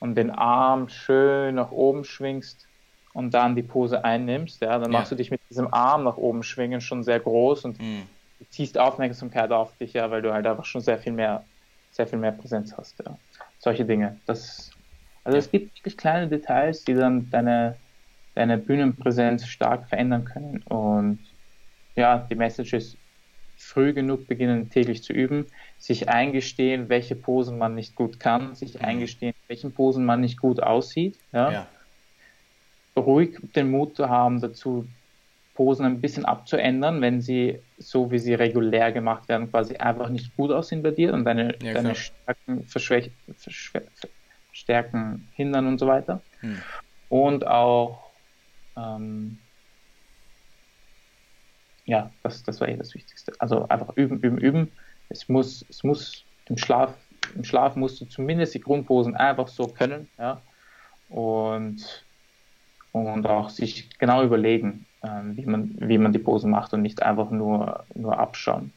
und 0.00 0.16
den 0.16 0.30
Arm 0.30 0.88
schön 0.88 1.54
nach 1.54 1.70
oben 1.70 2.04
schwingst 2.04 2.66
und 3.14 3.32
dann 3.32 3.56
die 3.56 3.62
Pose 3.62 4.04
einnimmst, 4.04 4.60
ja, 4.60 4.78
dann 4.78 4.92
ja. 4.92 4.98
machst 4.98 5.12
du 5.12 5.16
dich 5.16 5.30
mit 5.30 5.40
diesem 5.48 5.72
Arm 5.72 6.04
nach 6.04 6.16
oben 6.16 6.42
schwingen 6.42 6.80
schon 6.80 7.02
sehr 7.02 7.20
groß 7.20 7.64
und 7.64 7.80
mhm. 7.80 8.02
ziehst 8.50 8.76
Aufmerksamkeit 8.76 9.50
auf 9.52 9.76
dich, 9.78 9.94
ja, 9.94 10.10
weil 10.10 10.20
du 10.20 10.32
halt 10.32 10.46
einfach 10.46 10.64
schon 10.66 10.82
sehr 10.82 10.98
viel 10.98 11.12
mehr, 11.12 11.44
sehr 11.90 12.06
viel 12.06 12.18
mehr 12.18 12.32
Präsenz 12.32 12.76
hast, 12.76 12.98
ja. 12.98 13.16
Solche 13.58 13.86
Dinge. 13.86 14.18
Das, 14.26 14.70
also 15.22 15.38
es 15.38 15.50
gibt 15.50 15.74
wirklich 15.78 15.96
kleine 15.96 16.28
Details, 16.28 16.84
die 16.84 16.92
dann 16.92 17.30
deine, 17.30 17.76
deine 18.34 18.58
Bühnenpräsenz 18.58 19.46
stark 19.46 19.88
verändern 19.88 20.24
können. 20.24 20.62
Und 20.62 21.18
ja, 21.96 22.18
die 22.18 22.34
Message 22.34 22.72
ist, 22.72 22.96
früh 23.56 23.92
genug 23.92 24.26
beginnen 24.26 24.68
täglich 24.68 25.02
zu 25.02 25.12
üben, 25.12 25.46
sich 25.78 26.08
eingestehen, 26.08 26.88
welche 26.88 27.16
Posen 27.16 27.58
man 27.58 27.74
nicht 27.74 27.94
gut 27.94 28.20
kann, 28.20 28.54
sich 28.54 28.74
mhm. 28.74 28.84
eingestehen, 28.84 29.34
welchen 29.48 29.72
Posen 29.72 30.04
man 30.04 30.20
nicht 30.20 30.40
gut 30.40 30.62
aussieht. 30.62 31.18
Ja? 31.32 31.52
ja. 31.52 31.66
Ruhig 32.96 33.38
den 33.54 33.70
Mut 33.70 33.96
zu 33.96 34.08
haben, 34.08 34.40
dazu 34.40 34.86
Posen 35.54 35.86
ein 35.86 36.00
bisschen 36.00 36.24
abzuändern, 36.24 37.00
wenn 37.00 37.20
sie 37.20 37.60
so 37.78 38.10
wie 38.10 38.18
sie 38.18 38.34
regulär 38.34 38.90
gemacht 38.92 39.28
werden, 39.28 39.50
quasi 39.50 39.76
einfach 39.76 40.08
nicht 40.08 40.36
gut 40.36 40.50
aussehen 40.50 40.82
bei 40.82 40.90
dir 40.90 41.12
und 41.14 41.24
deine, 41.24 41.54
ja, 41.62 41.74
deine 41.74 41.94
Stärken, 41.94 42.66
Stärken 44.52 45.28
hindern 45.32 45.66
und 45.66 45.78
so 45.78 45.86
weiter. 45.86 46.20
Hm. 46.40 46.58
Und 47.08 47.46
auch 47.46 48.03
ähm, 48.76 49.38
ja, 51.84 52.10
das, 52.22 52.42
das 52.42 52.60
war 52.60 52.68
eh 52.68 52.76
das 52.76 52.94
Wichtigste. 52.94 53.32
Also 53.38 53.68
einfach 53.68 53.96
üben, 53.96 54.20
üben, 54.20 54.38
üben. 54.38 54.72
Es 55.08 55.28
muss, 55.28 55.64
es 55.68 55.84
muss 55.84 56.24
im 56.46 56.56
Schlaf, 56.56 56.94
im 57.34 57.44
Schlaf 57.44 57.76
musst 57.76 58.00
du 58.00 58.06
zumindest 58.06 58.54
die 58.54 58.60
Grundposen 58.60 59.14
einfach 59.16 59.48
so 59.48 59.66
können, 59.66 60.08
ja. 60.18 60.40
Und, 61.10 62.04
und 62.92 63.26
auch 63.26 63.50
sich 63.50 63.90
genau 63.98 64.24
überlegen, 64.24 64.86
ähm, 65.02 65.36
wie, 65.36 65.44
man, 65.44 65.76
wie 65.78 65.98
man 65.98 66.12
die 66.12 66.18
Posen 66.18 66.50
macht 66.50 66.72
und 66.72 66.82
nicht 66.82 67.02
einfach 67.02 67.30
nur, 67.30 67.84
nur 67.94 68.18
abschauen, 68.18 68.72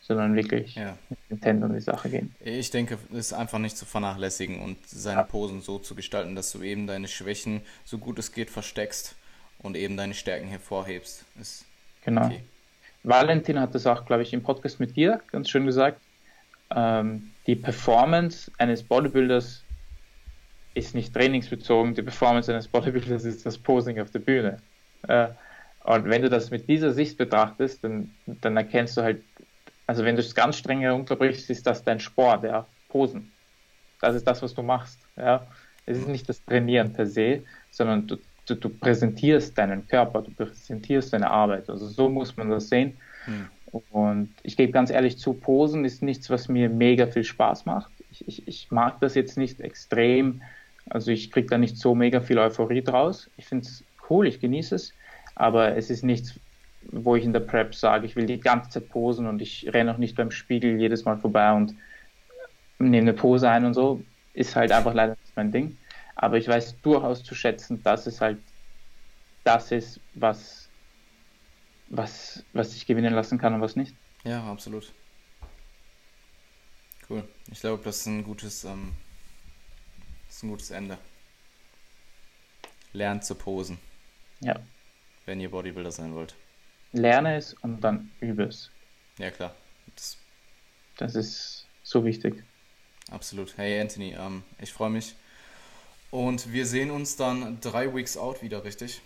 sondern 0.00 0.36
wirklich 0.36 0.74
ja. 0.74 0.96
mit 1.08 1.18
Intent 1.30 1.64
um 1.64 1.72
die 1.72 1.80
Sache 1.80 2.10
gehen. 2.10 2.34
Ich 2.40 2.70
denke, 2.70 2.98
es 3.10 3.18
ist 3.18 3.32
einfach 3.32 3.58
nicht 3.58 3.78
zu 3.78 3.86
vernachlässigen 3.86 4.60
und 4.60 4.76
seine 4.86 5.20
ja. 5.20 5.24
Posen 5.24 5.62
so 5.62 5.78
zu 5.78 5.94
gestalten, 5.94 6.34
dass 6.34 6.52
du 6.52 6.62
eben 6.62 6.86
deine 6.86 7.08
Schwächen 7.08 7.62
so 7.84 7.96
gut 7.96 8.18
es 8.18 8.32
geht 8.32 8.50
versteckst 8.50 9.16
und 9.62 9.76
eben 9.76 9.96
deine 9.96 10.14
Stärken 10.14 10.48
hervorhebst. 10.48 11.24
Ist 11.40 11.66
genau. 12.04 12.26
Okay. 12.26 12.42
Valentin 13.02 13.58
hat 13.58 13.74
das 13.74 13.86
auch, 13.86 14.04
glaube 14.04 14.22
ich, 14.22 14.32
im 14.32 14.42
Podcast 14.42 14.80
mit 14.80 14.96
dir 14.96 15.20
ganz 15.30 15.48
schön 15.48 15.66
gesagt. 15.66 16.00
Ähm, 16.74 17.30
die 17.46 17.56
Performance 17.56 18.50
eines 18.58 18.82
Bodybuilders 18.82 19.64
ist 20.74 20.94
nicht 20.94 21.12
trainingsbezogen. 21.14 21.94
Die 21.94 22.02
Performance 22.02 22.52
eines 22.52 22.68
Bodybuilders 22.68 23.24
ist 23.24 23.44
das 23.44 23.58
Posing 23.58 24.00
auf 24.00 24.10
der 24.10 24.20
Bühne. 24.20 24.60
Äh, 25.08 25.28
und 25.84 26.04
wenn 26.04 26.22
du 26.22 26.28
das 26.28 26.50
mit 26.50 26.68
dieser 26.68 26.92
Sicht 26.92 27.16
betrachtest, 27.16 27.82
dann, 27.82 28.10
dann 28.26 28.56
erkennst 28.56 28.96
du 28.96 29.02
halt, 29.02 29.22
also 29.86 30.04
wenn 30.04 30.14
du 30.14 30.20
es 30.20 30.34
ganz 30.34 30.58
streng 30.58 30.80
herunterbrichst, 30.80 31.48
ist 31.50 31.66
das 31.66 31.82
dein 31.82 32.00
Sport, 32.00 32.44
ja, 32.44 32.66
Posen. 32.88 33.32
Das 34.00 34.14
ist 34.14 34.26
das, 34.26 34.42
was 34.42 34.54
du 34.54 34.62
machst. 34.62 35.00
Ja. 35.16 35.46
Es 35.86 35.98
ist 35.98 36.08
nicht 36.08 36.28
das 36.28 36.44
Trainieren 36.44 36.92
per 36.92 37.06
se, 37.06 37.42
sondern 37.70 38.06
du, 38.06 38.16
du, 38.50 38.54
du, 38.56 38.68
präsentierst 38.68 39.56
deinen 39.56 39.86
Körper, 39.86 40.22
du 40.22 40.30
präsentierst 40.32 41.12
deine 41.12 41.30
Arbeit. 41.30 41.70
Also 41.70 41.86
so 41.86 42.08
muss 42.08 42.36
man 42.36 42.50
das 42.50 42.68
sehen. 42.68 42.96
Hm. 43.24 43.46
Und 43.90 44.34
ich 44.42 44.56
gebe 44.56 44.72
ganz 44.72 44.90
ehrlich 44.90 45.18
zu, 45.18 45.32
Posen 45.32 45.84
ist 45.84 46.02
nichts, 46.02 46.28
was 46.28 46.48
mir 46.48 46.68
mega 46.68 47.06
viel 47.06 47.24
Spaß 47.24 47.66
macht. 47.66 47.90
Ich, 48.10 48.26
ich, 48.26 48.48
ich 48.48 48.70
mag 48.70 49.00
das 49.00 49.14
jetzt 49.14 49.38
nicht 49.38 49.60
extrem. 49.60 50.42
Also 50.88 51.12
ich 51.12 51.30
kriege 51.30 51.48
da 51.48 51.58
nicht 51.58 51.76
so 51.76 51.94
mega 51.94 52.20
viel 52.20 52.38
Euphorie 52.38 52.82
draus. 52.82 53.30
Ich 53.36 53.46
finde 53.46 53.66
es 53.66 53.84
cool, 54.08 54.26
ich 54.26 54.40
genieße 54.40 54.74
es. 54.74 54.92
Aber 55.36 55.76
es 55.76 55.88
ist 55.88 56.02
nichts, 56.02 56.38
wo 56.90 57.14
ich 57.14 57.24
in 57.24 57.32
der 57.32 57.40
Prep 57.40 57.74
sage, 57.74 58.06
ich 58.06 58.16
will 58.16 58.26
die 58.26 58.40
ganze 58.40 58.70
Zeit 58.70 58.88
posen 58.88 59.26
und 59.26 59.40
ich 59.40 59.72
renne 59.72 59.94
auch 59.94 59.98
nicht 59.98 60.16
beim 60.16 60.30
Spiegel 60.30 60.80
jedes 60.80 61.04
Mal 61.04 61.18
vorbei 61.18 61.52
und 61.52 61.74
nehme 62.78 63.10
eine 63.10 63.12
Pose 63.12 63.48
ein 63.48 63.64
und 63.64 63.74
so. 63.74 64.02
Ist 64.34 64.56
halt 64.56 64.72
einfach 64.72 64.94
leider 64.94 65.12
nicht 65.12 65.36
mein 65.36 65.52
Ding. 65.52 65.76
Aber 66.14 66.36
ich 66.36 66.48
weiß 66.48 66.80
durchaus 66.80 67.22
zu 67.22 67.34
schätzen, 67.34 67.82
dass 67.82 68.06
es 68.06 68.20
halt 68.20 68.38
das 69.44 69.72
ist, 69.72 70.00
was, 70.14 70.68
was, 71.88 72.44
was 72.52 72.72
sich 72.72 72.86
gewinnen 72.86 73.14
lassen 73.14 73.38
kann 73.38 73.54
und 73.54 73.60
was 73.60 73.76
nicht. 73.76 73.94
Ja, 74.24 74.44
absolut. 74.50 74.92
Cool. 77.08 77.26
Ich 77.50 77.60
glaube, 77.60 77.82
das 77.82 77.98
ist 77.98 78.06
ein 78.06 78.22
gutes, 78.22 78.64
ähm, 78.64 78.92
das 80.26 80.36
ist 80.36 80.42
ein 80.44 80.50
gutes 80.50 80.70
Ende. 80.70 80.98
Lernt 82.92 83.24
zu 83.24 83.34
posen. 83.34 83.78
Ja. 84.40 84.60
Wenn 85.26 85.40
ihr 85.40 85.50
Bodybuilder 85.50 85.90
sein 85.90 86.14
wollt. 86.14 86.34
Lerne 86.92 87.36
es 87.36 87.54
und 87.54 87.80
dann 87.80 88.10
übe 88.20 88.44
es. 88.44 88.70
Ja, 89.18 89.30
klar. 89.30 89.54
Das, 89.94 90.16
das 90.96 91.14
ist 91.14 91.66
so 91.82 92.04
wichtig. 92.04 92.44
Absolut. 93.10 93.56
Hey 93.56 93.80
Anthony, 93.80 94.14
ähm, 94.14 94.44
ich 94.60 94.72
freue 94.72 94.90
mich. 94.90 95.14
Und 96.10 96.52
wir 96.52 96.66
sehen 96.66 96.90
uns 96.90 97.16
dann 97.16 97.58
drei 97.60 97.94
Weeks 97.94 98.16
out 98.16 98.42
wieder, 98.42 98.64
richtig? 98.64 99.00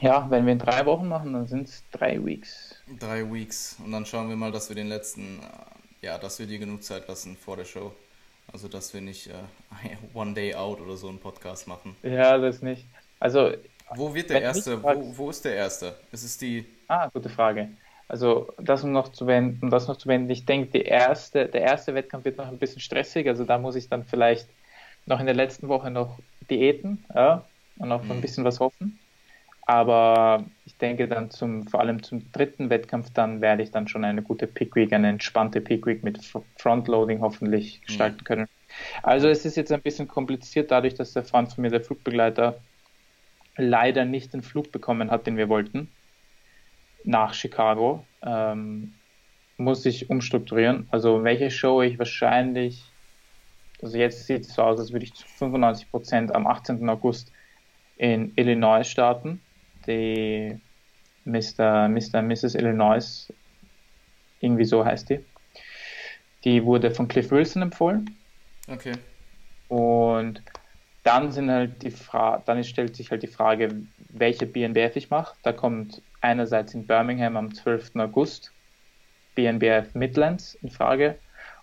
Ja, 0.00 0.26
wenn 0.30 0.44
wir 0.44 0.52
in 0.52 0.58
drei 0.58 0.84
Wochen 0.86 1.08
machen, 1.08 1.32
dann 1.32 1.46
sind 1.46 1.68
es 1.68 1.82
drei 1.90 2.22
Weeks. 2.24 2.74
Drei 2.98 3.30
Weeks. 3.30 3.76
Und 3.82 3.92
dann 3.92 4.04
schauen 4.04 4.28
wir 4.28 4.36
mal, 4.36 4.52
dass 4.52 4.68
wir 4.68 4.76
den 4.76 4.88
letzten, 4.88 5.40
äh, 5.40 6.06
ja, 6.06 6.18
dass 6.18 6.38
wir 6.38 6.46
dir 6.46 6.58
genug 6.58 6.82
Zeit 6.82 7.08
lassen 7.08 7.36
vor 7.36 7.56
der 7.56 7.64
Show. 7.64 7.92
Also, 8.52 8.68
dass 8.68 8.92
wir 8.94 9.00
nicht 9.00 9.28
äh, 9.28 9.32
One 10.14 10.34
Day 10.34 10.54
Out 10.54 10.80
oder 10.80 10.96
so 10.96 11.08
einen 11.08 11.18
Podcast 11.18 11.66
machen. 11.66 11.96
Ja, 12.02 12.38
das 12.38 12.62
nicht. 12.62 12.84
Also. 13.20 13.52
Wo 13.94 14.14
wird 14.14 14.30
der 14.30 14.42
erste? 14.42 14.82
Wo, 14.82 15.16
wo 15.16 15.30
ist 15.30 15.44
der 15.44 15.54
erste? 15.54 15.96
Ist 16.12 16.24
es 16.24 16.36
die. 16.36 16.66
Ah, 16.88 17.08
gute 17.08 17.28
Frage. 17.28 17.68
Also 18.08 18.52
das 18.58 18.84
um 18.84 18.92
noch 18.92 19.10
zu 19.10 19.26
wenden, 19.26 19.70
das 19.70 19.88
noch 19.88 19.96
zu 19.96 20.08
wenden. 20.08 20.30
Ich 20.30 20.44
denke, 20.44 20.78
die 20.78 20.84
erste, 20.84 21.46
der 21.46 21.62
erste 21.62 21.94
Wettkampf 21.94 22.24
wird 22.24 22.36
noch 22.36 22.46
ein 22.46 22.58
bisschen 22.58 22.80
stressig. 22.80 23.26
Also 23.28 23.44
da 23.44 23.58
muss 23.58 23.74
ich 23.74 23.88
dann 23.88 24.04
vielleicht 24.04 24.48
noch 25.06 25.20
in 25.20 25.26
der 25.26 25.34
letzten 25.34 25.68
Woche 25.68 25.90
noch 25.90 26.18
Diäten, 26.50 27.04
ja, 27.14 27.44
und 27.78 27.88
noch 27.88 28.04
mhm. 28.04 28.12
ein 28.12 28.20
bisschen 28.20 28.44
was 28.44 28.60
hoffen. 28.60 28.98
Aber 29.68 30.44
ich 30.64 30.76
denke 30.76 31.08
dann 31.08 31.30
zum, 31.30 31.66
vor 31.66 31.80
allem 31.80 32.02
zum 32.02 32.30
dritten 32.30 32.70
Wettkampf, 32.70 33.10
dann 33.12 33.40
werde 33.40 33.64
ich 33.64 33.72
dann 33.72 33.88
schon 33.88 34.04
eine 34.04 34.22
gute 34.22 34.46
Pick 34.46 34.76
Week, 34.76 34.92
eine 34.92 35.08
entspannte 35.08 35.60
Pick 35.60 35.86
Week 35.86 36.04
mit 36.04 36.20
Frontloading 36.56 37.20
hoffentlich 37.20 37.80
mhm. 37.80 37.86
gestalten 37.86 38.24
können. 38.24 38.46
Also 39.02 39.28
es 39.28 39.44
ist 39.44 39.56
jetzt 39.56 39.72
ein 39.72 39.82
bisschen 39.82 40.06
kompliziert, 40.06 40.70
dadurch, 40.70 40.94
dass 40.94 41.14
der 41.14 41.24
Freund 41.24 41.52
von 41.52 41.62
mir, 41.62 41.70
der 41.70 41.80
Flugbegleiter, 41.80 42.60
leider 43.56 44.04
nicht 44.04 44.34
den 44.34 44.42
Flug 44.42 44.70
bekommen 44.70 45.10
hat, 45.10 45.26
den 45.26 45.36
wir 45.36 45.48
wollten, 45.48 45.88
nach 47.04 47.34
Chicago. 47.34 48.04
Ähm, 48.22 48.92
muss 49.56 49.86
ich 49.86 50.10
umstrukturieren. 50.10 50.86
Also 50.90 51.24
welche 51.24 51.50
Show 51.50 51.82
ich 51.82 51.98
wahrscheinlich, 51.98 52.84
also 53.82 53.98
jetzt 53.98 54.26
sieht 54.26 54.42
es 54.42 54.54
so 54.54 54.62
aus, 54.62 54.78
als 54.78 54.92
würde 54.92 55.04
ich 55.04 55.14
zu 55.14 55.26
95 55.26 55.90
Prozent 55.90 56.34
am 56.34 56.46
18. 56.46 56.88
August 56.88 57.32
in 57.96 58.32
Illinois 58.36 58.84
starten 58.84 59.40
die 59.86 60.58
Mr. 61.24 61.88
Mr. 61.88 62.22
Mrs. 62.22 62.54
Illinois, 62.54 63.32
irgendwie 64.40 64.64
so 64.64 64.84
heißt 64.84 65.10
die. 65.10 65.20
Die 66.44 66.64
wurde 66.64 66.90
von 66.90 67.08
Cliff 67.08 67.30
Wilson 67.30 67.62
empfohlen. 67.62 68.16
Okay. 68.68 68.92
Und 69.68 70.42
dann 71.02 71.32
sind 71.32 71.50
halt 71.50 71.82
die 71.82 71.90
Fra 71.90 72.42
dann 72.44 72.62
stellt 72.64 72.96
sich 72.96 73.10
halt 73.10 73.22
die 73.22 73.28
Frage, 73.28 73.82
welche 74.10 74.46
BNBF 74.46 74.96
ich 74.96 75.10
mache. 75.10 75.36
Da 75.42 75.52
kommt 75.52 76.02
einerseits 76.20 76.74
in 76.74 76.86
Birmingham 76.86 77.36
am 77.36 77.54
12. 77.54 77.96
August 77.96 78.52
BNBF 79.34 79.94
Midlands 79.94 80.56
in 80.62 80.70
Frage 80.70 81.18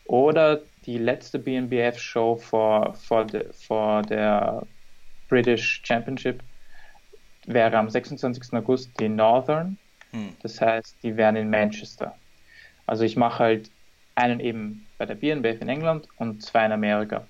oder 0.06 0.62
die 0.86 0.98
letzte 0.98 1.40
BNBF 1.40 1.98
Show 1.98 2.36
vor, 2.36 2.94
vor, 2.94 3.26
de, 3.26 3.52
vor 3.54 4.02
der 4.04 4.66
British 5.30 5.82
Championship 5.84 6.44
wäre 7.46 7.78
am 7.78 7.90
26. 7.90 8.54
August 8.54 8.92
die 9.00 9.10
Northern. 9.10 9.78
Hm. 10.12 10.36
Das 10.42 10.62
heißt, 10.62 10.98
die 11.04 11.16
wären 11.18 11.36
in 11.36 11.50
Manchester. 11.50 12.16
Also 12.86 13.04
ich 13.04 13.16
mache 13.16 13.40
halt 13.40 13.72
einen 14.16 14.40
eben 14.40 14.86
bei 14.98 15.06
der 15.06 15.16
BNBF 15.16 15.62
in 15.62 15.70
England 15.70 16.08
und 16.18 16.44
zwei 16.44 16.66
in 16.66 16.72
Amerika. 16.72 17.26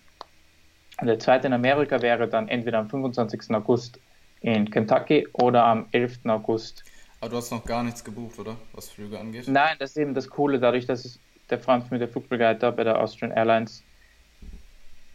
Und 0.99 1.07
der 1.07 1.19
zweite 1.19 1.47
in 1.47 1.53
Amerika 1.53 2.01
wäre 2.01 2.27
dann 2.27 2.47
entweder 2.47 2.79
am 2.79 2.89
25. 2.89 3.51
August 3.51 3.99
in 4.41 4.69
Kentucky 4.69 5.27
oder 5.33 5.63
am 5.65 5.87
11. 5.91 6.19
August. 6.25 6.83
Aber 7.21 7.29
du 7.29 7.37
hast 7.37 7.51
noch 7.51 7.63
gar 7.63 7.83
nichts 7.83 8.03
gebucht, 8.03 8.37
oder? 8.37 8.57
Was 8.73 8.89
Flüge 8.89 9.19
angeht? 9.19 9.47
Nein, 9.47 9.77
das 9.79 9.91
ist 9.91 9.97
eben 9.97 10.13
das 10.13 10.29
Coole, 10.29 10.59
dadurch, 10.59 10.85
dass 10.85 11.05
es 11.05 11.19
der 11.53 11.59
Franz 11.59 11.89
mit 11.91 12.01
der 12.01 12.09
Flugbegleiter 12.09 12.71
bei 12.71 12.83
der 12.83 12.99
Austrian 12.99 13.31
Airlines, 13.31 13.83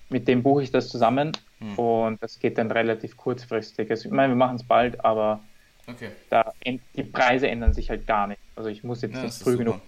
mit 0.08 0.26
dem 0.26 0.42
buche 0.42 0.62
ich 0.62 0.70
das 0.70 0.88
zusammen 0.88 1.32
hm. 1.60 1.78
Und 1.78 2.22
das 2.22 2.38
geht 2.38 2.58
dann 2.58 2.70
relativ 2.70 3.16
kurzfristig. 3.16 3.90
Also, 3.90 4.08
ich 4.08 4.14
meine, 4.14 4.32
wir 4.32 4.36
machen 4.36 4.56
es 4.56 4.62
bald, 4.62 5.04
aber 5.04 5.40
okay. 5.86 6.10
da, 6.30 6.52
die 6.64 7.02
Preise 7.02 7.48
ändern 7.48 7.74
sich 7.74 7.90
halt 7.90 8.06
gar 8.06 8.26
nicht. 8.26 8.40
Also 8.54 8.68
ich 8.70 8.84
muss 8.84 9.02
jetzt 9.02 9.16
ja, 9.16 9.22
nicht 9.22 9.34
früh 9.34 9.56
genug 9.56 9.80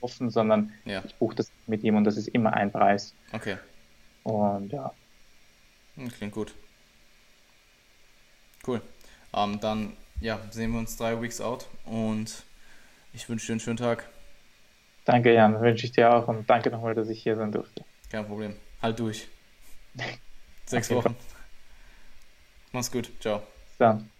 offen, 0.00 0.30
sondern 0.30 0.72
ja. 0.84 1.02
ich 1.04 1.14
buche 1.16 1.36
das 1.36 1.50
mit 1.66 1.82
ihm 1.82 1.96
und 1.96 2.04
das 2.04 2.16
ist 2.16 2.28
immer 2.28 2.52
ein 2.54 2.70
Preis. 2.70 3.14
Okay. 3.32 3.56
Und 4.22 4.72
ja. 4.72 4.92
Hm, 5.96 6.08
klingt 6.08 6.32
gut. 6.32 6.54
Cool. 8.66 8.80
Um, 9.32 9.54
ähm, 9.54 9.60
dann 9.60 9.92
ja, 10.20 10.38
sehen 10.50 10.72
wir 10.72 10.78
uns 10.78 10.96
drei 10.96 11.20
Weeks 11.20 11.40
out 11.40 11.66
und 11.84 12.44
ich 13.12 13.28
wünsche 13.28 13.46
dir 13.46 13.54
einen 13.54 13.60
schönen 13.60 13.76
Tag. 13.76 14.08
Danke, 15.04 15.34
Jan, 15.34 15.60
wünsche 15.60 15.86
ich 15.86 15.92
dir 15.92 16.14
auch 16.14 16.28
und 16.28 16.48
danke 16.48 16.70
nochmal, 16.70 16.94
dass 16.94 17.08
ich 17.08 17.22
hier 17.22 17.36
sein 17.36 17.52
durfte. 17.52 17.84
Kein 18.10 18.26
Problem. 18.26 18.56
Halt 18.80 18.98
durch. 18.98 19.28
Sechs. 20.66 20.90
Wochen. 20.90 21.14
Mach's 22.72 22.90
gut. 22.90 23.10
Ciao. 23.20 23.42
Dann. 23.78 24.10